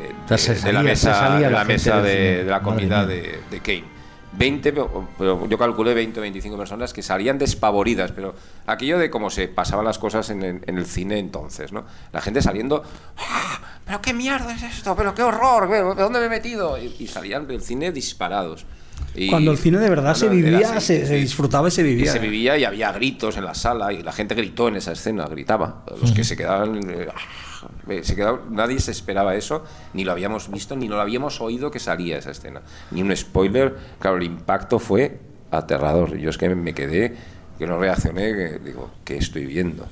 la 0.72 0.82
mesa, 0.82 1.10
de 1.38 1.50
la 1.50 1.64
mesa 1.64 2.02
de, 2.02 2.44
de 2.44 2.50
comida 2.60 3.06
de, 3.06 3.40
de 3.50 3.60
Kane. 3.60 3.94
20, 4.36 4.72
pero 4.72 5.46
yo 5.48 5.56
calculé 5.58 5.94
20 5.94 6.18
o 6.18 6.22
25 6.22 6.56
personas 6.58 6.92
que 6.92 7.02
salían 7.02 7.38
despavoridas, 7.38 8.10
pero 8.10 8.34
aquello 8.66 8.98
de 8.98 9.08
cómo 9.08 9.30
se 9.30 9.46
pasaban 9.46 9.84
las 9.84 9.98
cosas 10.00 10.28
en 10.30 10.42
el, 10.42 10.60
en 10.66 10.76
el 10.76 10.86
cine 10.86 11.18
entonces, 11.20 11.70
¿no? 11.70 11.84
La 12.12 12.20
gente 12.20 12.42
saliendo, 12.42 12.82
"¡Ah! 13.16 13.60
¿pero 13.86 14.02
qué 14.02 14.12
mierda 14.12 14.52
es 14.52 14.64
esto? 14.64 14.96
¿Pero 14.96 15.14
qué 15.14 15.22
horror? 15.22 15.68
¿De 15.68 16.02
dónde 16.02 16.18
me 16.18 16.26
he 16.26 16.28
metido? 16.28 16.76
Y, 16.78 16.96
y 16.98 17.06
salían 17.06 17.46
del 17.46 17.60
cine 17.62 17.92
disparados. 17.92 18.66
Y- 19.16 19.30
Cuando 19.30 19.52
el 19.52 19.58
cine 19.58 19.78
de 19.78 19.88
verdad 19.88 20.14
se 20.14 20.28
vivía, 20.28 20.58
así, 20.76 20.86
se, 20.98 21.06
se 21.06 21.14
sí. 21.14 21.20
disfrutaba 21.20 21.68
y 21.68 21.70
se 21.70 21.82
Y 21.82 21.84
vivía. 21.84 22.10
se 22.12 22.18
vivía 22.18 22.58
y 22.58 22.64
había 22.64 22.90
gritos 22.92 23.36
en 23.36 23.44
la 23.44 23.54
sala 23.54 23.92
y 23.92 24.02
la 24.02 24.12
gente 24.12 24.34
gritó 24.34 24.66
en 24.68 24.76
esa 24.76 24.92
escena, 24.92 25.26
gritaba. 25.26 25.84
Los 26.00 26.10
que 26.12 26.24
se 26.24 26.36
quedaban, 26.36 26.78
eh, 26.90 27.06
ah, 27.14 27.92
se 28.02 28.16
quedaban, 28.16 28.40
nadie 28.50 28.80
se 28.80 28.90
esperaba 28.90 29.36
eso, 29.36 29.64
ni 29.92 30.04
lo 30.04 30.10
habíamos 30.12 30.50
visto, 30.50 30.74
ni 30.74 30.88
lo 30.88 31.00
habíamos 31.00 31.40
oído 31.40 31.70
que 31.70 31.78
salía 31.78 32.18
esa 32.18 32.32
escena. 32.32 32.62
Ni 32.90 33.02
un 33.02 33.16
spoiler, 33.16 33.76
claro, 34.00 34.16
el 34.16 34.24
impacto 34.24 34.78
fue 34.80 35.20
aterrador. 35.52 36.16
Yo 36.16 36.30
es 36.30 36.36
que 36.38 36.48
me 36.54 36.74
quedé, 36.74 37.14
que 37.58 37.66
no 37.68 37.78
reaccioné, 37.78 38.32
que 38.34 38.58
digo, 38.64 38.90
¿qué 39.04 39.16
estoy 39.16 39.46
viendo? 39.46 39.86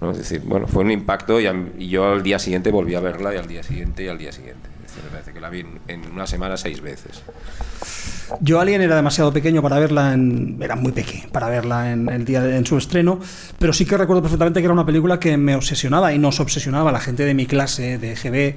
¿No? 0.00 0.10
Es 0.10 0.18
decir, 0.18 0.42
bueno, 0.44 0.66
fue 0.66 0.84
un 0.84 0.90
impacto 0.90 1.40
y, 1.40 1.46
a- 1.46 1.54
y 1.78 1.88
yo 1.88 2.12
al 2.12 2.22
día 2.22 2.38
siguiente 2.38 2.70
volví 2.70 2.94
a 2.94 3.00
verla 3.00 3.34
y 3.34 3.38
al 3.38 3.48
día 3.48 3.62
siguiente 3.62 4.04
y 4.04 4.08
al 4.08 4.18
día 4.18 4.32
siguiente. 4.32 4.68
Es 4.84 4.90
decir, 4.92 5.04
me 5.04 5.10
parece 5.10 5.32
que 5.32 5.40
la 5.40 5.48
vi 5.50 5.60
en, 5.60 5.80
en 5.88 6.10
una 6.12 6.26
semana 6.26 6.56
seis 6.56 6.80
veces. 6.80 7.22
Yo 8.40 8.60
Alien 8.60 8.82
era 8.82 8.96
demasiado 8.96 9.32
pequeño 9.32 9.62
para 9.62 9.78
verla 9.78 10.12
en, 10.12 10.58
era 10.60 10.74
muy 10.76 10.90
pequeño 10.92 11.28
para 11.32 11.48
verla 11.48 11.92
en 11.92 12.08
el 12.08 12.24
día 12.24 12.42
de- 12.42 12.56
en 12.56 12.66
su 12.66 12.76
estreno, 12.76 13.20
pero 13.58 13.72
sí 13.72 13.86
que 13.86 13.96
recuerdo 13.96 14.20
perfectamente 14.22 14.60
que 14.60 14.64
era 14.64 14.74
una 14.74 14.84
película 14.86 15.20
que 15.20 15.36
me 15.36 15.54
obsesionaba 15.54 16.12
y 16.12 16.18
nos 16.18 16.40
obsesionaba 16.40 16.90
la 16.92 17.00
gente 17.00 17.24
de 17.24 17.34
mi 17.34 17.46
clase 17.46 17.98
de 17.98 18.12
EGB. 18.12 18.56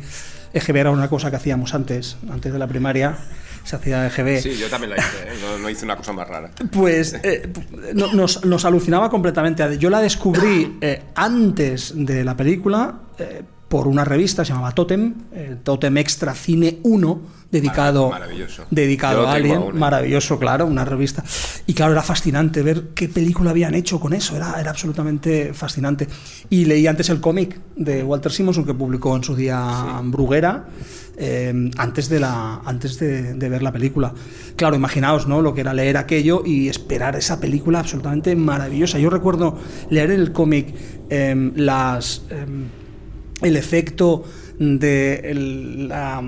EGB 0.54 0.76
era 0.78 0.92
una 0.92 1.08
cosa 1.08 1.30
que 1.30 1.36
hacíamos 1.38 1.74
antes, 1.76 2.18
antes 2.32 2.52
de 2.52 2.58
la 2.60 2.68
primaria, 2.68 3.16
se 3.64 3.76
hacía 3.76 4.08
EGB. 4.08 4.42
Sí, 4.42 4.58
yo 4.58 4.68
también 4.70 4.92
la 4.92 4.98
hice, 4.98 5.18
¿eh? 5.26 5.34
no, 5.42 5.58
no 5.60 5.70
hice 5.70 5.86
una 5.86 5.96
cosa 5.96 6.14
más 6.14 6.28
rara. 6.28 6.52
Pues 6.72 7.14
eh, 7.24 7.52
no- 7.94 8.12
nos, 8.14 8.46
nos 8.46 8.66
alucinaba 8.66 9.10
completamente. 9.10 9.78
Yo 9.78 9.90
la 9.90 10.02
descubrí 10.02 10.78
eh, 10.82 11.04
antes 11.16 11.94
de 11.96 12.24
la 12.24 12.36
película, 12.36 13.00
eh, 13.18 13.44
por 13.70 13.88
una 13.88 14.04
revista, 14.04 14.44
se 14.44 14.52
llamaba 14.52 14.72
Totem, 14.72 15.14
eh, 15.32 15.56
Totem 15.64 15.96
Extra 15.98 16.34
Cine 16.34 16.80
1, 16.84 17.22
dedicado, 17.52 18.10
Maravilloso. 18.10 18.66
dedicado 18.72 19.28
a 19.28 19.34
Alien. 19.34 19.58
aún, 19.58 19.76
¿eh? 19.76 19.80
Maravilloso, 19.80 20.40
claro, 20.40 20.66
una 20.66 20.86
revista. 20.86 21.24
Y 21.68 21.76
claro, 21.76 21.92
era 21.92 22.02
fascinante 22.02 22.64
ver 22.64 22.90
qué 22.96 23.08
película 23.08 23.52
habían 23.52 23.76
hecho 23.76 24.00
con 24.00 24.14
eso, 24.14 24.36
era, 24.36 24.60
era 24.60 24.72
absolutamente 24.72 25.54
fascinante. 25.54 26.08
Y 26.50 26.66
leí 26.66 26.88
antes 26.88 27.10
el 27.10 27.22
cómic 27.22 27.60
de 27.76 28.04
Walter 28.04 28.32
Simonson 28.32 28.66
que 28.66 28.74
publicó 28.74 29.16
en 29.16 29.24
su 29.24 29.36
día 29.36 30.02
Bruguera, 30.04 30.66
eh, 31.18 31.70
antes, 31.78 32.10
de, 32.10 32.20
la, 32.20 32.62
antes 32.66 32.98
de, 32.98 33.36
de 33.36 33.50
ver 33.50 33.62
la 33.62 33.72
película. 33.72 34.14
Claro, 34.56 34.76
imaginaos 34.76 35.28
¿no? 35.28 35.44
lo 35.44 35.54
que 35.54 35.62
era 35.62 35.76
leer 35.76 35.98
aquello 35.98 36.42
y 36.44 36.70
esperar 36.70 37.16
esa 37.16 37.40
película 37.40 37.80
absolutamente 37.82 38.36
maravillosa. 38.36 38.98
Yo 38.98 39.12
recuerdo 39.12 39.60
leer 39.92 40.10
en 40.10 40.22
el 40.22 40.32
cómic 40.32 40.74
em, 41.10 41.52
las... 41.56 42.24
el 43.42 43.56
efecto 43.56 44.24
de 44.60 45.32
la, 45.88 46.22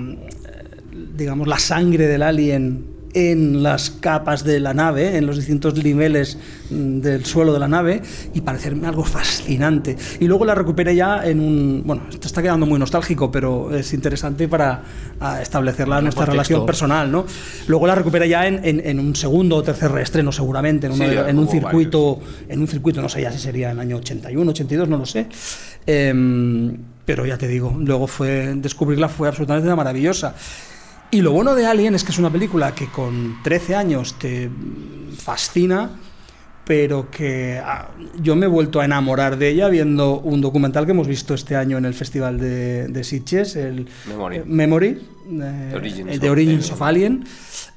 digamos, 1.16 1.46
la 1.48 1.58
sangre 1.58 2.06
del 2.06 2.22
alien 2.22 2.92
en 3.14 3.62
las 3.62 3.90
capas 3.90 4.42
de 4.42 4.58
la 4.58 4.72
nave, 4.72 5.18
en 5.18 5.26
los 5.26 5.36
distintos 5.36 5.74
niveles 5.84 6.38
mm, 6.70 7.00
del 7.00 7.26
suelo 7.26 7.52
de 7.52 7.58
la 7.58 7.68
nave, 7.68 8.00
y 8.32 8.40
parecerme 8.40 8.88
algo 8.88 9.04
fascinante. 9.04 9.98
Y 10.18 10.24
luego 10.26 10.46
la 10.46 10.54
recuperé 10.54 10.96
ya 10.96 11.22
en 11.22 11.40
un... 11.40 11.82
Bueno, 11.84 12.04
esto 12.08 12.26
está 12.26 12.40
quedando 12.40 12.64
muy 12.64 12.78
nostálgico, 12.78 13.30
pero 13.30 13.76
es 13.76 13.92
interesante 13.92 14.48
para 14.48 14.82
ah, 15.20 15.42
establecer 15.42 15.88
la, 15.88 15.98
En 15.98 16.04
nuestra 16.04 16.24
contexto. 16.24 16.32
relación 16.54 16.64
personal, 16.66 17.12
¿no? 17.12 17.26
Luego 17.66 17.86
la 17.86 17.94
recuperé 17.96 18.30
ya 18.30 18.46
en, 18.46 18.64
en- 18.64 18.80
en 18.82 18.98
un 18.98 19.14
segundo 19.14 19.56
o 19.56 19.62
tercer 19.62 19.92
reestreno, 19.92 20.32
seguramente, 20.32 20.86
en, 20.86 20.94
uno 20.94 21.04
Sí, 21.04 21.10
de- 21.10 21.16
ya 21.16 21.28
en 21.28 21.38
un 21.38 21.48
circuito 21.48 22.18
en 22.48 22.60
un 22.60 22.66
circuito, 22.66 23.02
no 23.02 23.10
sé 23.10 23.20
ya 23.20 23.30
si 23.30 23.38
sería 23.38 23.66
en 23.72 23.76
el 23.76 23.80
año 23.80 23.96
81, 23.98 24.50
82, 24.52 24.88
no 24.88 24.96
lo 24.96 25.04
sé. 25.04 25.26
Em, 25.84 26.78
pero 27.04 27.26
ya 27.26 27.38
te 27.38 27.48
digo, 27.48 27.74
luego 27.78 28.06
fue 28.06 28.54
descubrirla 28.56 29.08
fue 29.08 29.28
absolutamente 29.28 29.74
maravillosa. 29.74 30.34
Y 31.10 31.20
lo 31.20 31.32
bueno 31.32 31.54
de 31.54 31.66
Alien 31.66 31.94
es 31.94 32.04
que 32.04 32.12
es 32.12 32.18
una 32.18 32.30
película 32.30 32.74
que 32.74 32.86
con 32.86 33.42
13 33.42 33.74
años 33.74 34.18
te 34.18 34.48
fascina, 35.18 35.90
pero 36.64 37.10
que 37.10 37.60
ah, 37.62 37.90
yo 38.20 38.34
me 38.34 38.46
he 38.46 38.48
vuelto 38.48 38.80
a 38.80 38.84
enamorar 38.84 39.36
de 39.36 39.50
ella 39.50 39.68
viendo 39.68 40.20
un 40.20 40.40
documental 40.40 40.86
que 40.86 40.92
hemos 40.92 41.08
visto 41.08 41.34
este 41.34 41.56
año 41.56 41.76
en 41.76 41.84
el 41.84 41.92
Festival 41.92 42.38
de, 42.38 42.88
de 42.88 43.04
Sitges, 43.04 43.56
el 43.56 43.88
Memory. 44.08 44.42
Memory, 44.46 45.08
eh, 45.26 45.68
The 45.70 45.76
Origins 45.76 46.10
el 46.12 46.20
de 46.20 46.26
of 46.28 46.32
Origins 46.32 46.64
Alien. 46.64 46.74
of 46.74 46.82
Alien, 46.82 47.24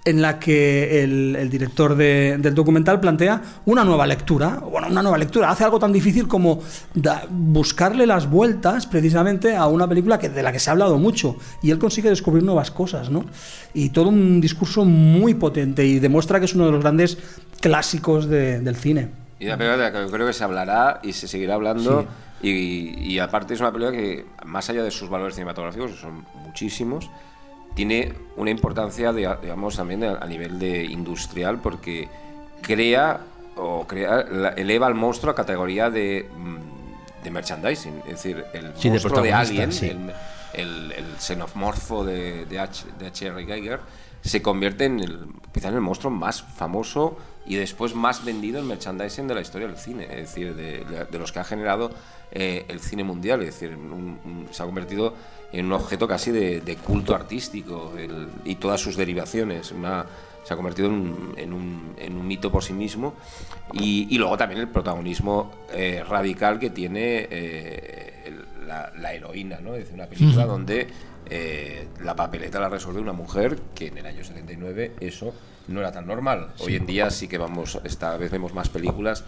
en 0.05 0.21
la 0.21 0.39
que 0.39 1.03
el, 1.03 1.35
el 1.35 1.49
director 1.49 1.95
de- 1.95 2.37
del 2.39 2.53
documental 2.53 2.99
plantea 2.99 3.41
una 3.65 3.83
nueva 3.83 4.05
lectura, 4.05 4.57
bueno, 4.59 4.87
una 4.87 5.01
nueva 5.01 5.17
lectura, 5.17 5.49
hace 5.49 5.63
algo 5.63 5.79
tan 5.79 5.91
difícil 5.91 6.27
como 6.27 6.59
da- 6.93 7.25
buscarle 7.29 8.05
las 8.05 8.29
vueltas 8.29 8.85
precisamente 8.85 9.55
a 9.55 9.65
una 9.67 9.87
película 9.87 10.19
que, 10.19 10.29
de 10.29 10.43
la 10.43 10.51
que 10.51 10.59
se 10.59 10.69
ha 10.69 10.73
hablado 10.73 10.97
mucho, 10.99 11.37
y 11.63 11.71
él 11.71 11.79
consigue 11.79 12.09
descubrir 12.09 12.43
nuevas 12.43 12.69
cosas, 12.71 13.09
¿no? 13.09 13.25
Y 13.73 13.89
todo 13.89 14.09
un 14.09 14.41
discurso 14.41 14.85
muy 14.85 15.33
potente 15.33 15.85
y 15.85 15.99
demuestra 15.99 16.39
que 16.39 16.45
es 16.45 16.53
uno 16.53 16.65
de 16.67 16.71
los 16.71 16.81
grandes 16.81 17.17
clásicos 17.59 18.27
de- 18.29 18.59
del 18.59 18.75
cine. 18.75 19.09
Y 19.39 19.47
una 19.47 19.57
película 19.57 19.77
de 19.77 19.83
la 19.83 19.91
que 19.91 20.05
yo 20.05 20.11
creo 20.11 20.27
que 20.27 20.33
se 20.33 20.43
hablará 20.43 20.99
y 21.03 21.13
se 21.13 21.27
seguirá 21.27 21.55
hablando. 21.55 22.05
Y, 22.41 22.99
y 23.13 23.17
aparte 23.19 23.53
es 23.55 23.59
una 23.59 23.71
película 23.71 23.97
que, 23.97 24.25
más 24.45 24.69
allá 24.69 24.83
de 24.83 24.91
sus 24.91 25.09
valores 25.09 25.33
cinematográficos, 25.35 25.91
que 25.91 25.97
son 25.97 26.23
muchísimos, 26.45 27.09
tiene 27.75 28.13
una 28.37 28.49
importancia, 28.49 29.13
de- 29.13 29.37
digamos, 29.41 29.75
también 29.75 30.03
a, 30.03 30.13
a 30.17 30.25
nivel 30.25 30.57
de 30.59 30.83
industrial, 30.85 31.59
porque 31.59 32.07
crea 32.61 33.19
o 33.55 33.85
crea, 33.87 34.25
la- 34.29 34.49
eleva 34.49 34.87
al 34.87 34.95
monstruo 34.95 35.31
a 35.31 35.35
categoría 35.35 35.89
de, 35.89 36.27
mm, 36.35 37.23
de 37.23 37.31
merchandising. 37.31 37.99
Es 38.07 38.23
decir, 38.23 38.43
el 38.53 38.73
Sí, 38.75 38.89
de 38.89 38.91
monstruo 38.91 39.21
de, 39.21 39.29
protagonista, 39.29 39.39
Alien, 39.39 39.71
sí. 39.71 39.87
el, 39.89 40.13
el, 40.53 40.91
el 40.93 41.05
xenomorfo 41.19 42.03
de, 42.03 42.45
de, 42.45 42.59
H, 42.59 42.85
de 42.97 43.07
H.R. 43.07 43.45
Geiger, 43.45 43.79
se 44.25 44.41
convierte 44.41 44.85
en 44.85 44.99
el, 44.99 45.27
quizá 45.53 45.69
en 45.69 45.75
el 45.75 45.81
monstruo 45.81 46.11
más 46.11 46.41
famoso 46.43 47.17
y 47.45 47.55
después 47.55 47.93
más 47.93 48.25
vendido 48.25 48.59
en 48.59 48.67
merchandising 48.67 49.27
de 49.27 49.35
la 49.35 49.41
historia 49.41 49.67
del 49.67 49.77
cine, 49.77 50.05
es 50.05 50.15
decir, 50.29 50.55
de, 50.55 50.83
de- 51.11 51.19
los 51.19 51.31
que 51.31 51.39
ha 51.39 51.43
generado 51.43 51.91
eh, 52.31 52.65
el 52.67 52.79
cine 52.79 53.03
mundial, 53.03 53.41
es 53.41 53.47
decir, 53.59 53.75
un- 53.75 54.19
un- 54.25 54.47
se 54.51 54.63
ha 54.63 54.65
convertido 54.65 55.13
en 55.51 55.67
un 55.67 55.73
objeto 55.73 56.07
casi 56.07 56.31
de, 56.31 56.59
de 56.61 56.75
culto 56.75 57.13
artístico 57.13 57.93
el- 57.97 58.27
y 58.45 58.55
todas 58.55 58.81
sus 58.81 58.95
derivaciones, 58.97 59.71
una, 59.71 60.05
se 60.43 60.53
ha 60.53 60.57
convertido 60.57 60.87
en 60.87 60.93
un, 60.95 61.33
en 61.37 61.53
un- 61.53 61.93
en 61.99 62.17
un 62.17 62.27
mito 62.27 62.51
por 62.51 62.63
sí 62.63 62.73
mismo 62.73 63.13
y, 63.73 64.07
y 64.09 64.17
luego 64.17 64.37
también 64.37 64.59
el 64.61 64.67
protagonismo 64.67 65.51
eh, 65.71 66.03
radical 66.07 66.57
que 66.59 66.71
tiene 66.71 67.27
eh, 67.29 68.33
la, 68.65 68.91
la 68.97 69.13
heroína, 69.13 69.59
¿no? 69.61 69.73
Es 69.75 69.81
decir, 69.81 69.93
una 69.93 70.07
película 70.07 70.45
donde 70.47 70.87
eh, 71.29 71.87
la 72.01 72.15
papeleta 72.15 72.59
la 72.59 72.69
resuelve 72.69 72.99
una 73.01 73.13
mujer 73.13 73.59
que 73.73 73.87
en 73.87 73.97
el 73.97 74.05
año 74.05 74.23
79 74.23 74.95
eso 74.99 75.33
no 75.67 75.79
era 75.79 75.91
tan 75.91 76.05
normal. 76.07 76.53
Hoy 76.59 76.75
en 76.75 76.85
día 76.85 77.09
sí 77.09 77.27
que 77.27 77.37
vamos, 77.37 77.79
esta 77.83 78.15
vez 78.17 78.31
vemos 78.31 78.53
más 78.53 78.69
películas 78.69 79.23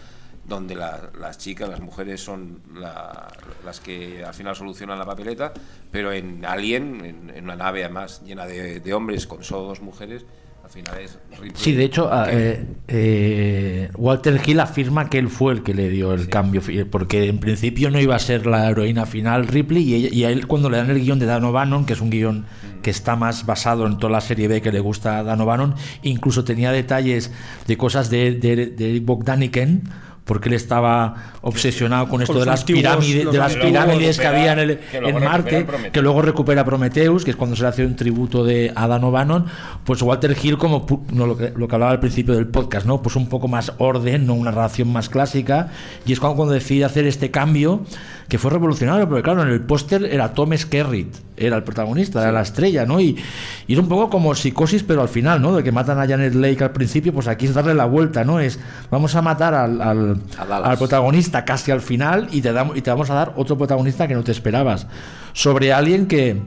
donde 0.45 0.75
la- 0.75 1.09
las 1.19 1.37
chicas, 1.37 1.67
las 1.67 1.81
mujeres 1.81 2.21
son 2.23 2.61
la- 2.75 3.27
las 3.65 3.79
que 3.81 4.23
al 4.23 4.33
final 4.33 4.55
solucionan 4.55 4.97
la 4.97 5.05
papeleta, 5.05 5.51
pero 5.91 6.13
en 6.13 6.45
Alien, 6.45 7.03
en, 7.03 7.29
en 7.35 7.43
una 7.43 7.55
nave 7.57 7.83
además 7.83 8.21
llena 8.23 8.45
de, 8.45 8.79
de 8.79 8.93
hombres 8.93 9.27
con 9.27 9.43
solo 9.43 9.63
dos 9.63 9.81
mujeres, 9.81 10.25
al 10.67 10.73
final 10.73 10.97
es 10.99 11.17
Ripley. 11.31 11.51
Sí, 11.55 11.71
de 11.71 11.83
hecho, 11.85 12.09
ah, 12.11 12.27
eh, 12.29 12.65
eh, 12.89 13.89
Walter 13.95 14.39
Hill 14.45 14.59
afirma 14.59 15.09
que 15.09 15.17
él 15.17 15.29
fue 15.29 15.53
el 15.53 15.63
que 15.63 15.73
le 15.73 15.89
dio 15.89 16.13
el 16.13 16.27
cambio, 16.27 16.61
porque 16.91 17.27
en 17.29 17.39
principio 17.39 17.89
no 17.89 18.01
iba 18.01 18.15
a 18.15 18.19
ser 18.19 18.45
la 18.45 18.69
heroína 18.69 19.05
final 19.05 19.47
Ripley, 19.47 19.83
y, 19.83 19.93
ella- 19.95 20.09
y 20.13 20.23
a 20.25 20.29
él 20.29 20.45
cuando 20.47 20.69
le 20.69 20.75
dan 20.77 20.89
el 20.89 20.99
guion 20.99 21.19
de 21.19 21.25
Dan 21.25 21.45
O'Bannon, 21.45 21.85
que 21.85 21.93
es 21.93 22.01
un 22.01 22.09
guion 22.09 22.45
que 22.83 22.89
está 22.89 23.15
más 23.15 23.45
basado 23.45 23.87
en 23.87 23.97
toda 23.97 24.11
la 24.11 24.21
serie 24.21 24.49
B 24.49 24.61
que 24.61 24.71
le 24.73 24.81
gusta 24.81 25.19
a 25.19 25.23
Dan 25.23 25.39
O'Bannon, 25.39 25.75
incluso 26.03 26.43
tenía 26.43 26.71
detalles 26.73 27.31
de 27.65 27.77
cosas 27.77 28.09
de, 28.09 28.33
de, 28.33 28.67
de 28.67 28.89
Eric 28.89 29.05
Bogdaniken, 29.05 29.83
porque 30.27 30.49
él 30.49 30.55
estaba 30.55 31.31
obsesionado 31.41 32.07
con 32.09 32.21
esto 32.21 32.33
Con 32.33 32.41
de 32.41 32.45
las 32.45 32.63
pirámides, 32.63 33.23
los 33.23 33.33
de 33.33 33.39
las 33.39 33.53
antiguos- 33.55 33.67
pirámides 33.85 34.19
que 34.19 34.27
había 34.27 34.53
en, 34.53 34.59
el- 34.59 34.79
que 34.79 34.97
en 34.97 35.23
Marte, 35.23 35.65
que 35.91 36.01
luego 36.01 36.21
recupera 36.21 36.63
Prometheus, 36.65 37.23
que 37.25 37.31
es 37.31 37.37
cuando 37.37 37.55
se 37.55 37.63
le 37.63 37.69
hace 37.69 37.85
un 37.85 37.95
tributo 37.95 38.43
de 38.43 38.71
Adam 38.75 39.05
O'Bannon, 39.05 39.45
pues 39.85 40.01
Walter 40.01 40.35
Hill, 40.39 40.57
como 40.57 40.85
no, 41.11 41.25
lo, 41.25 41.37
que, 41.37 41.53
lo 41.55 41.67
que 41.67 41.75
hablaba 41.75 41.91
al 41.93 41.99
principio 41.99 42.35
del 42.35 42.47
podcast, 42.47 42.85
¿no? 42.85 43.01
Pues 43.01 43.15
un 43.15 43.29
poco 43.29 43.47
más 43.47 43.71
orden, 43.79 44.27
no 44.27 44.33
una 44.35 44.51
relación 44.51 44.91
más 44.91 45.09
clásica, 45.09 45.69
y 46.05 46.11
es 46.13 46.19
cuando, 46.19 46.35
cuando 46.35 46.53
decide 46.53 46.83
hacer 46.85 47.07
este 47.07 47.31
cambio, 47.31 47.81
que 48.27 48.37
fue 48.37 48.51
revolucionario, 48.51 49.07
porque 49.07 49.23
claro, 49.23 49.43
en 49.43 49.49
el 49.49 49.61
póster 49.61 50.03
era 50.03 50.33
Tom 50.33 50.55
Skerritt, 50.55 51.15
era 51.37 51.55
el 51.55 51.63
protagonista, 51.63 52.21
era 52.21 52.31
la 52.33 52.41
estrella, 52.41 52.85
¿no? 52.85 52.99
Y, 52.99 53.15
y 53.67 53.73
era 53.73 53.81
un 53.81 53.87
poco 53.87 54.09
como 54.09 54.35
psicosis, 54.35 54.83
pero 54.83 55.01
al 55.01 55.07
final, 55.07 55.41
¿no? 55.41 55.55
De 55.55 55.63
que 55.63 55.71
matan 55.71 55.97
a 55.99 56.07
Janet 56.07 56.33
Lake 56.33 56.61
al 56.61 56.71
principio, 56.71 57.13
pues 57.13 57.27
aquí 57.27 57.45
es 57.45 57.53
darle 57.53 57.73
la 57.73 57.85
vuelta, 57.85 58.25
¿no? 58.25 58.41
Es, 58.41 58.59
vamos 58.91 59.15
a 59.15 59.21
matar 59.21 59.53
al, 59.53 59.81
al, 59.81 60.21
A 60.37 60.57
al 60.57 60.77
protagonista 60.77 61.45
casi 61.45 61.71
al 61.71 61.79
final 61.79 62.27
y 62.31 62.41
te, 62.41 62.51
damos, 62.51 62.75
y 62.75 62.81
te 62.81 62.89
vamos 62.89 63.09
a 63.09 63.13
dar 63.13 63.33
otro 63.37 63.57
protagonista 63.57 64.07
que 64.09 64.13
no 64.13 64.23
te 64.23 64.31
esperabas. 64.31 64.87
Sobre 65.33 65.71
alguien 65.71 66.07
que. 66.07 66.41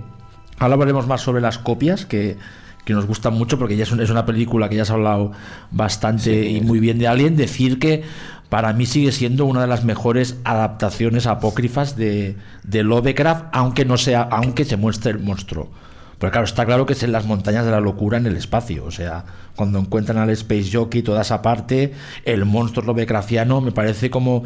Ahora 0.59 0.75
hablaremos 0.75 1.07
más 1.07 1.23
sobre 1.23 1.41
las 1.41 1.57
copias, 1.57 2.05
que, 2.05 2.37
que 2.85 2.93
nos 2.93 3.07
gustan 3.07 3.33
mucho, 3.33 3.59
porque 3.59 3.79
ya 3.79 3.85
es, 3.85 3.93
es 3.93 4.11
una 4.11 4.27
película 4.27 4.69
que 4.69 4.77
ya 4.77 4.83
has 4.83 4.91
hablado 4.91 5.33
bastante 5.71 6.47
y 6.47 6.61
muy 6.61 6.81
bien 6.81 6.99
de 6.99 7.09
Alien. 7.09 7.35
Decir 7.35 7.79
que 7.79 8.03
para 8.51 8.73
mí 8.75 8.85
sigue 8.85 9.13
siendo 9.13 9.47
una 9.47 9.63
de 9.63 9.69
las 9.69 9.85
mejores 9.85 10.37
adaptaciones 10.45 11.27
apócrifas 11.27 11.97
de, 11.97 12.37
de 12.65 12.83
Lovecraft, 12.83 13.47
aunque 13.53 13.85
no 13.85 13.97
sea, 13.97 14.23
aunque 14.23 14.65
se 14.65 14.77
muestre 14.77 15.13
el 15.13 15.21
monstruo. 15.21 15.71
Pero 16.19 16.33
claro, 16.33 16.45
está 16.45 16.67
claro 16.67 16.85
que 16.85 16.93
es 16.93 17.03
en 17.03 17.13
las 17.13 17.25
montañas 17.25 17.65
de 17.65 17.71
la 17.71 17.81
locura 17.81 18.19
en 18.19 18.27
el 18.27 18.37
espacio. 18.37 18.85
O 18.85 18.91
sea, 18.91 19.25
cuando 19.57 19.79
encuentran 19.79 20.19
al 20.19 20.29
Space 20.31 20.69
Jockey, 20.71 21.03
toda 21.03 21.23
esa 21.23 21.41
parte, 21.41 21.95
el 22.27 22.45
monstruo 22.45 22.85
Lovecraftiano, 22.85 23.63
me 23.63 23.73
parece 23.73 24.11
como 24.11 24.43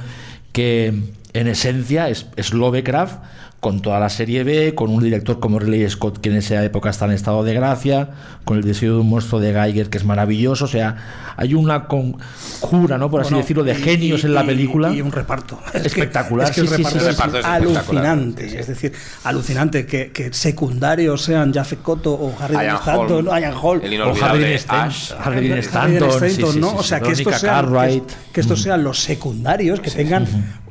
que 0.53 0.95
en 1.33 1.49
esencia 1.49 2.09
es, 2.09 2.27
es 2.37 2.53
Lovecraft 2.53 3.19
con 3.65 3.81
toda 3.81 3.99
la 3.99 4.11
serie 4.11 4.45
B, 4.45 4.75
con 4.75 4.91
un 4.91 5.03
director 5.03 5.41
como 5.41 5.59
Ridley 5.59 5.89
Scott 5.89 6.19
que 6.19 6.29
en 6.29 6.37
esa 6.37 6.62
época 6.62 6.91
está 6.91 7.07
en 7.07 7.12
estado 7.12 7.43
de 7.45 7.55
gracia, 7.55 8.11
con 8.45 8.59
el 8.59 8.62
deseo 8.62 8.93
de 8.93 9.01
un 9.01 9.09
monstruo 9.09 9.41
de 9.41 9.55
Geiger 9.55 9.89
que 9.89 9.97
es 9.97 10.05
maravilloso, 10.05 10.67
o 10.67 10.69
sea, 10.69 10.97
hay 11.39 11.55
una 11.55 11.87
conjura, 11.87 12.99
¿no? 12.99 13.11
Por 13.11 13.23
así 13.23 13.31
Bueno, 13.31 13.41
decirlo, 13.43 13.65
de 13.65 13.73
y- 13.73 13.77
genios 13.77 14.23
y- 14.23 14.27
en 14.27 14.35
la 14.35 14.45
y- 14.45 14.47
película. 14.49 14.93
Y 14.93 15.01
un 15.01 15.11
reparto. 15.12 15.59
Es 15.73 15.81
que- 15.81 15.89
Espectacular, 15.89 16.49
Es 16.51 16.55
que, 16.55 16.61
el 16.61 16.69
sí, 16.69 16.75
sí, 16.77 16.83
reparto 16.83 16.99
sí, 16.99 16.99
es, 16.99 17.09
el 17.09 17.15
reparto 17.15 17.39
es 17.39 17.45
espectacular. 17.47 18.07
alucinante. 18.07 18.43
Sí, 18.45 18.51
sí. 18.51 18.57
Es 18.59 18.67
decir, 18.67 18.93
alucinante 19.25 19.87
que, 19.87 20.12
que 20.12 20.31
secundarios 20.35 21.23
sean 21.23 21.55
Jaffe 21.55 21.77
Cotto 21.77 22.12
o 22.12 22.35
Harry 22.39 22.53
Dean 22.57 22.67
Ian 22.67 22.77
Stanton, 22.77 23.29
Hall, 23.29 23.41
Ian 23.41 23.55
Hall. 23.62 23.81
el 23.83 24.03
o 24.03 24.15
Harry 24.23 24.53
Stanton, 24.53 24.91
sí, 24.93 25.49
Stanton, 25.61 26.11
sí, 26.53 26.61
¿no? 26.61 26.69
sí, 26.71 26.77
o 26.79 26.83
sea, 26.83 26.99
sí, 26.99 27.05
que 27.05 27.12
estos, 27.12 27.43
Veronica 27.43 27.89
sean, 27.89 28.03
que, 28.31 28.41
estos 28.43 28.61
sean 28.62 28.85
los 28.85 29.01
secundarios, 29.01 29.81
que 29.81 29.91
tengan 29.91 30.25
mm, 30.25 30.64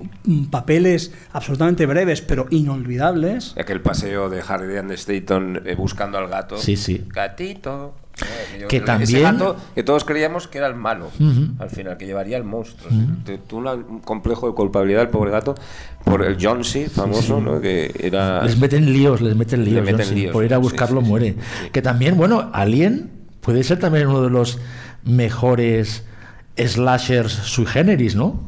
papeles 0.50 1.12
absolutamente 1.32 1.86
breves 1.86 2.22
pero 2.22 2.48
inolvidables. 2.50 3.56
Aquel 3.58 3.82
paseo 3.82 4.30
de 4.30 4.42
Harry 4.48 4.68
Dean 4.68 4.90
Stanton 4.92 5.62
eh, 5.66 5.76
buscando 5.76 6.18
al 6.18 6.28
gato. 6.30 6.58
Sí, 6.58 6.76
sí. 6.78 7.06
Gatito. 7.10 7.96
Yo- 8.60 8.68
Que 8.68 8.78
ese 8.78 8.86
también- 8.86 9.24
gato 9.24 9.58
que 9.74 9.82
todos 9.82 10.06
creíamos 10.06 10.48
que 10.48 10.60
era 10.60 10.68
el 10.68 10.76
malo, 10.76 11.10
al 11.58 11.70
final, 11.72 11.98
que 11.98 12.06
llevaría 12.06 12.38
el 12.38 12.44
monstruo. 12.44 12.92
Tuvo 13.48 13.74
un 13.74 14.00
complejo 14.02 14.48
de 14.48 14.54
culpabilidad 14.54 15.02
el 15.02 15.10
pobre 15.10 15.32
gato 15.32 15.56
por 16.06 16.24
el 16.24 16.38
Johnsy 16.40 16.86
famoso, 16.86 17.42
¿no? 17.42 17.60
que 17.60 17.92
era... 18.00 18.44
Les 18.44 18.58
meten 18.60 18.94
líos, 18.94 19.20
les 19.20 19.36
meten 19.36 19.66
líos. 19.66 19.78
Le 19.78 19.82
meten 19.82 19.98
John 19.98 20.06
Cena. 20.10 20.20
líos, 20.22 20.32
Por 20.32 20.46
ir 20.46 20.54
a 20.54 20.58
sí, 20.58 20.62
buscarlo 20.62 21.00
sí, 21.00 21.06
sí, 21.06 21.10
muere. 21.10 21.36
sí. 21.64 21.70
Que 21.72 21.82
también, 21.82 22.16
bueno, 22.16 22.52
Alien 22.54 23.10
puede 23.42 23.64
ser 23.64 23.80
también 23.80 24.08
uno 24.08 24.22
de 24.22 24.30
los 24.30 24.60
mejores 25.04 26.04
slashers 26.56 27.32
sui 27.34 27.66
generis, 27.66 28.16
¿no? 28.16 28.40